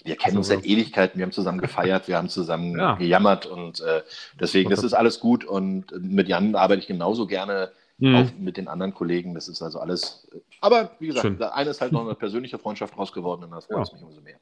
wir 0.04 0.16
kennen 0.16 0.36
uns 0.36 0.48
seit 0.48 0.66
Ewigkeiten, 0.66 1.18
wir 1.18 1.24
haben 1.24 1.32
zusammen 1.32 1.60
gefeiert, 1.60 2.08
wir 2.08 2.16
haben 2.16 2.28
zusammen 2.28 2.76
ja. 2.76 2.96
gejammert 2.96 3.46
und 3.46 3.80
äh, 3.80 4.02
deswegen, 4.40 4.68
das 4.68 4.82
ist 4.82 4.94
alles 4.94 5.20
gut 5.20 5.44
und 5.44 5.92
mit 6.02 6.28
Jan 6.28 6.56
arbeite 6.56 6.80
ich 6.80 6.88
genauso 6.88 7.26
gerne 7.26 7.70
mhm. 7.98 8.14
auch 8.16 8.26
mit 8.38 8.56
den 8.56 8.68
anderen 8.68 8.94
Kollegen. 8.94 9.34
Das 9.34 9.48
ist 9.48 9.62
also 9.62 9.78
alles. 9.78 10.28
Aber 10.62 10.92
wie 11.00 11.08
gesagt, 11.08 11.26
Schön. 11.26 11.42
eine 11.42 11.70
ist 11.70 11.80
halt 11.80 11.92
noch 11.92 12.04
eine 12.04 12.14
persönliche 12.24 12.58
Freundschaft 12.58 12.96
raus 12.96 13.12
geworden 13.12 13.44
und 13.44 13.50
das 13.50 13.66
freut 13.66 13.86
ja. 13.88 13.94
mich 13.94 14.02
umso 14.02 14.20
mehr. 14.22 14.38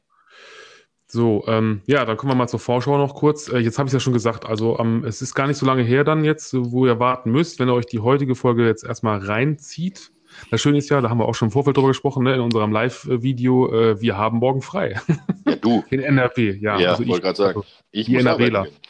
So, 1.08 1.42
ähm, 1.48 1.80
ja, 1.86 2.04
dann 2.04 2.16
kommen 2.16 2.30
wir 2.30 2.36
mal 2.36 2.46
zur 2.46 2.60
Vorschau 2.60 2.96
noch 2.96 3.16
kurz. 3.16 3.48
Äh, 3.48 3.58
jetzt 3.58 3.78
habe 3.78 3.88
ich 3.88 3.90
es 3.90 3.94
ja 3.94 4.00
schon 4.00 4.12
gesagt, 4.12 4.46
also 4.46 4.78
ähm, 4.78 5.02
es 5.04 5.22
ist 5.22 5.34
gar 5.34 5.48
nicht 5.48 5.56
so 5.56 5.66
lange 5.66 5.82
her 5.82 6.04
dann 6.04 6.24
jetzt, 6.24 6.54
wo 6.54 6.86
ihr 6.86 7.00
warten 7.00 7.32
müsst, 7.32 7.58
wenn 7.58 7.68
ihr 7.68 7.74
euch 7.74 7.86
die 7.86 7.98
heutige 7.98 8.36
Folge 8.36 8.64
jetzt 8.64 8.84
erstmal 8.84 9.18
reinzieht. 9.18 10.12
Das 10.50 10.60
Schöne 10.60 10.78
ist 10.78 10.88
ja, 10.88 11.00
da 11.00 11.10
haben 11.10 11.18
wir 11.18 11.24
auch 11.26 11.34
schon 11.34 11.48
im 11.48 11.52
Vorfeld 11.52 11.76
drüber 11.76 11.88
gesprochen, 11.88 12.22
ne, 12.22 12.34
in 12.34 12.40
unserem 12.40 12.70
Live-Video, 12.70 13.72
äh, 13.72 14.00
wir 14.00 14.16
haben 14.16 14.38
morgen 14.38 14.62
frei. 14.62 15.00
Ja, 15.46 15.56
du. 15.56 15.82
In 15.90 16.00
NRW, 16.00 16.58
ja. 16.60 16.78
Ja, 16.78 16.90
also 16.90 17.08
wollte 17.08 17.22
gerade 17.22 17.36
sagen. 17.36 17.58
Also, 17.58 17.68
ich 17.90 18.06
die 18.06 18.16
NRWler. 18.16 18.66
Ja. 18.66 18.70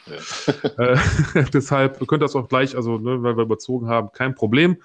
Äh, 0.77 0.97
deshalb 1.53 1.99
könnt 1.99 2.21
ihr 2.21 2.25
das 2.25 2.35
auch 2.35 2.49
gleich, 2.49 2.75
also 2.75 2.97
ne, 2.97 3.23
weil 3.23 3.37
wir 3.37 3.43
überzogen 3.43 3.87
haben, 3.87 4.11
kein 4.11 4.35
Problem. 4.35 4.77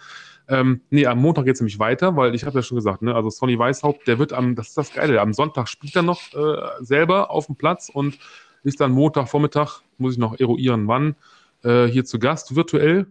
Ähm, 0.49 0.81
nee, 0.91 1.07
am 1.07 1.21
Montag 1.21 1.45
geht 1.45 1.55
es 1.55 1.61
nämlich 1.61 1.79
weiter, 1.79 2.17
weil 2.17 2.35
ich 2.35 2.45
habe 2.45 2.59
ja 2.59 2.63
schon 2.63 2.77
gesagt, 2.77 3.03
ne, 3.03 3.15
also 3.15 3.31
Sonny 3.31 3.59
Weishaupt, 3.59 4.07
der 4.07 4.19
wird 4.19 4.33
am, 4.33 4.55
das 4.55 4.69
ist 4.69 4.79
das 4.79 4.93
Geile, 4.93 5.21
am 5.21 5.33
Sonntag 5.33 5.69
spielt 5.69 5.97
er 5.97 6.03
noch 6.03 6.21
äh, 6.35 6.57
selber 6.81 7.31
auf 7.31 7.47
dem 7.47 7.57
Platz 7.57 7.91
und 7.93 8.19
ist 8.63 8.81
dann 8.81 8.93
Montagvormittag, 8.93 9.81
muss 9.99 10.15
ich 10.15 10.19
noch 10.19 10.39
eruieren, 10.39 10.87
wann, 10.87 11.17
äh, 11.63 11.87
hier 11.87 12.05
zu 12.05 12.19
Gast 12.19 12.55
virtuell. 12.55 13.07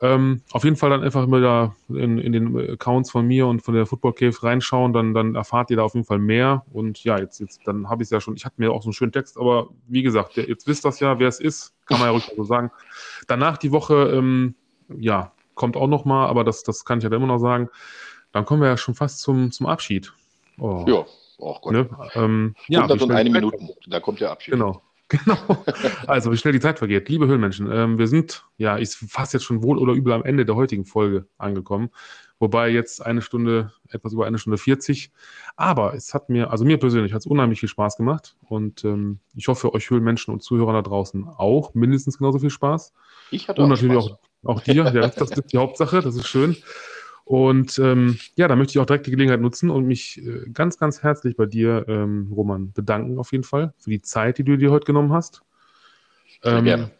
Ähm, 0.00 0.42
auf 0.50 0.64
jeden 0.64 0.74
Fall 0.74 0.90
dann 0.90 1.04
einfach 1.04 1.22
immer 1.22 1.40
da 1.40 1.76
in, 1.88 2.18
in, 2.18 2.32
den 2.32 2.72
Accounts 2.72 3.12
von 3.12 3.24
mir 3.24 3.46
und 3.46 3.62
von 3.62 3.74
der 3.74 3.86
Football 3.86 4.14
Cave 4.14 4.42
reinschauen, 4.42 4.92
dann, 4.92 5.14
dann 5.14 5.36
erfahrt 5.36 5.70
ihr 5.70 5.76
da 5.76 5.84
auf 5.84 5.94
jeden 5.94 6.06
Fall 6.06 6.18
mehr. 6.18 6.64
Und 6.72 7.04
ja, 7.04 7.18
jetzt, 7.18 7.38
jetzt 7.38 7.60
dann 7.66 7.88
habe 7.88 8.02
ich 8.02 8.06
es 8.08 8.10
ja 8.10 8.20
schon, 8.20 8.34
ich 8.34 8.44
hatte 8.44 8.56
mir 8.58 8.72
auch 8.72 8.82
so 8.82 8.88
einen 8.88 8.94
schönen 8.94 9.12
Text, 9.12 9.38
aber 9.38 9.68
wie 9.86 10.02
gesagt, 10.02 10.36
jetzt 10.36 10.66
wisst 10.66 10.84
das 10.84 10.98
ja, 10.98 11.20
wer 11.20 11.28
es 11.28 11.38
ist, 11.38 11.72
kann 11.86 12.00
man 12.00 12.08
ja 12.08 12.12
ruhig 12.12 12.28
so 12.36 12.42
sagen. 12.42 12.72
Danach 13.28 13.58
die 13.58 13.70
Woche, 13.70 14.10
ähm, 14.12 14.56
ja, 14.88 15.30
kommt 15.54 15.76
auch 15.76 15.86
noch 15.86 16.04
mal, 16.04 16.26
aber 16.26 16.44
das, 16.44 16.62
das 16.62 16.84
kann 16.84 16.98
ich 16.98 17.04
ja 17.04 17.12
immer 17.12 17.26
noch 17.26 17.38
sagen. 17.38 17.68
Dann 18.32 18.44
kommen 18.44 18.62
wir 18.62 18.68
ja 18.68 18.76
schon 18.76 18.94
fast 18.94 19.20
zum, 19.20 19.52
zum 19.52 19.66
Abschied. 19.66 20.12
Oh. 20.58 20.84
Ja, 20.88 21.04
oh 21.38 21.58
Gott. 21.60 21.72
Ne? 21.72 21.88
Ähm, 22.14 22.54
101 22.70 23.30
Minuten, 23.30 23.70
da 23.86 24.00
kommt 24.00 24.20
der 24.20 24.30
Abschied. 24.30 24.52
Genau. 24.52 24.82
Genau. 25.12 25.36
Also, 26.06 26.32
wie 26.32 26.38
schnell 26.38 26.54
die 26.54 26.60
Zeit 26.60 26.78
vergeht. 26.78 27.06
Liebe 27.10 27.26
Höhlenmenschen, 27.26 27.70
ähm, 27.70 27.98
wir 27.98 28.08
sind, 28.08 28.46
ja, 28.56 28.78
ich 28.78 28.92
fast 28.92 29.34
jetzt 29.34 29.42
schon 29.42 29.62
wohl 29.62 29.76
oder 29.76 29.92
übel 29.92 30.14
am 30.14 30.24
Ende 30.24 30.46
der 30.46 30.56
heutigen 30.56 30.86
Folge 30.86 31.26
angekommen. 31.36 31.90
Wobei 32.42 32.70
jetzt 32.70 33.06
eine 33.06 33.22
Stunde, 33.22 33.72
etwas 33.88 34.14
über 34.14 34.26
eine 34.26 34.36
Stunde 34.36 34.58
40. 34.58 35.12
Aber 35.54 35.94
es 35.94 36.12
hat 36.12 36.28
mir, 36.28 36.50
also 36.50 36.64
mir 36.64 36.76
persönlich 36.76 37.12
hat 37.12 37.20
es 37.20 37.26
unheimlich 37.26 37.60
viel 37.60 37.68
Spaß 37.68 37.96
gemacht. 37.96 38.34
Und 38.48 38.82
ähm, 38.82 39.20
ich 39.36 39.46
hoffe, 39.46 39.72
euch 39.72 39.88
Höhlenmenschen 39.88 40.34
und 40.34 40.42
Zuhörer 40.42 40.72
da 40.72 40.82
draußen 40.82 41.24
auch 41.24 41.72
mindestens 41.74 42.18
genauso 42.18 42.40
viel 42.40 42.50
Spaß. 42.50 42.92
Ich 43.30 43.46
hatte 43.46 43.62
und 43.62 43.66
auch 43.66 43.76
natürlich 43.76 43.94
Spaß. 43.94 44.18
auch, 44.42 44.56
auch 44.56 44.60
dir. 44.60 44.90
Ja, 44.92 45.06
das 45.06 45.30
ist 45.30 45.52
die 45.52 45.58
Hauptsache, 45.58 46.00
das 46.00 46.16
ist 46.16 46.26
schön. 46.26 46.56
Und 47.24 47.78
ähm, 47.78 48.18
ja, 48.34 48.48
da 48.48 48.56
möchte 48.56 48.72
ich 48.72 48.80
auch 48.80 48.86
direkt 48.86 49.06
die 49.06 49.12
Gelegenheit 49.12 49.40
nutzen 49.40 49.70
und 49.70 49.86
mich 49.86 50.18
äh, 50.18 50.50
ganz, 50.52 50.78
ganz 50.78 51.04
herzlich 51.04 51.36
bei 51.36 51.46
dir, 51.46 51.84
ähm, 51.86 52.32
Roman, 52.34 52.72
bedanken 52.72 53.20
auf 53.20 53.30
jeden 53.30 53.44
Fall 53.44 53.72
für 53.78 53.90
die 53.90 54.02
Zeit, 54.02 54.38
die 54.38 54.44
du 54.44 54.58
dir 54.58 54.72
heute 54.72 54.86
genommen 54.86 55.12
hast. 55.12 55.42
Ähm, 56.42 56.64
gerne. 56.64 56.90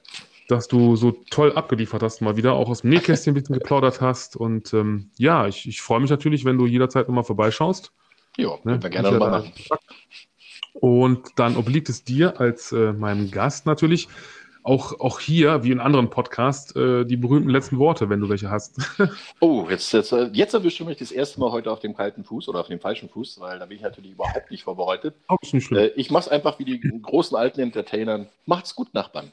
Dass 0.53 0.69
du 0.69 0.97
so 0.97 1.13
toll 1.31 1.55
abgeliefert 1.55 2.03
hast, 2.03 2.21
mal 2.21 2.37
wieder 2.37 2.53
auch 2.53 2.69
aus 2.69 2.83
dem 2.83 2.91
Nähkästchen 2.91 3.33
ein 3.33 3.41
bisschen 3.41 3.55
geplaudert 3.55 4.03
hast. 4.03 4.37
Und 4.37 4.75
ähm, 4.75 5.11
ja, 5.17 5.47
ich, 5.47 5.67
ich 5.67 5.81
freue 5.81 6.01
mich 6.01 6.11
natürlich, 6.11 6.45
wenn 6.45 6.59
du 6.59 6.67
jederzeit 6.67 7.09
nochmal 7.09 7.25
vorbeischaust. 7.25 7.91
Ja, 8.37 8.59
ne? 8.65 8.83
wir 8.83 8.91
gerne 8.91 9.13
nochmal 9.13 9.31
machen. 9.31 9.53
Und 10.75 11.31
dann 11.37 11.57
obliegt 11.57 11.89
es 11.89 12.05
dir 12.05 12.39
als 12.39 12.71
äh, 12.71 12.93
meinem 12.93 13.31
Gast 13.31 13.65
natürlich, 13.65 14.09
auch, 14.63 15.01
auch 15.01 15.21
hier, 15.21 15.65
wie 15.65 15.73
in 15.73 15.81
anderen 15.81 16.11
Podcasts, 16.11 16.77
äh, 16.77 17.07
die 17.07 17.17
berühmten 17.17 17.49
letzten 17.49 17.79
Worte, 17.79 18.11
wenn 18.11 18.21
du 18.21 18.29
welche 18.29 18.51
hast. 18.51 18.79
oh, 19.41 19.67
jetzt, 19.71 19.91
jetzt, 19.93 20.15
jetzt 20.33 20.53
erwischst 20.53 20.81
du 20.81 20.85
mich 20.85 20.99
das 20.99 21.13
erste 21.13 21.41
Mal 21.41 21.51
heute 21.51 21.73
auf 21.73 21.81
dem 21.81 21.97
kalten 21.97 22.25
Fuß 22.25 22.49
oder 22.49 22.61
auf 22.61 22.69
dem 22.69 22.79
falschen 22.79 23.09
Fuß, 23.09 23.41
weil 23.41 23.59
da 23.59 23.65
bin 23.65 23.79
ich 23.79 23.83
natürlich 23.83 24.13
überhaupt 24.13 24.51
nicht 24.51 24.65
vorbereitet. 24.65 25.15
Ist 25.41 25.55
nicht 25.55 25.65
schlimm. 25.65 25.83
Äh, 25.83 25.87
ich 25.97 26.11
mache 26.11 26.25
es 26.25 26.29
einfach 26.29 26.59
wie 26.59 26.65
die 26.65 26.79
großen 26.81 27.37
alten 27.37 27.61
Entertainern. 27.61 28.29
Macht's 28.45 28.75
gut, 28.75 28.93
Nachbarn. 28.93 29.33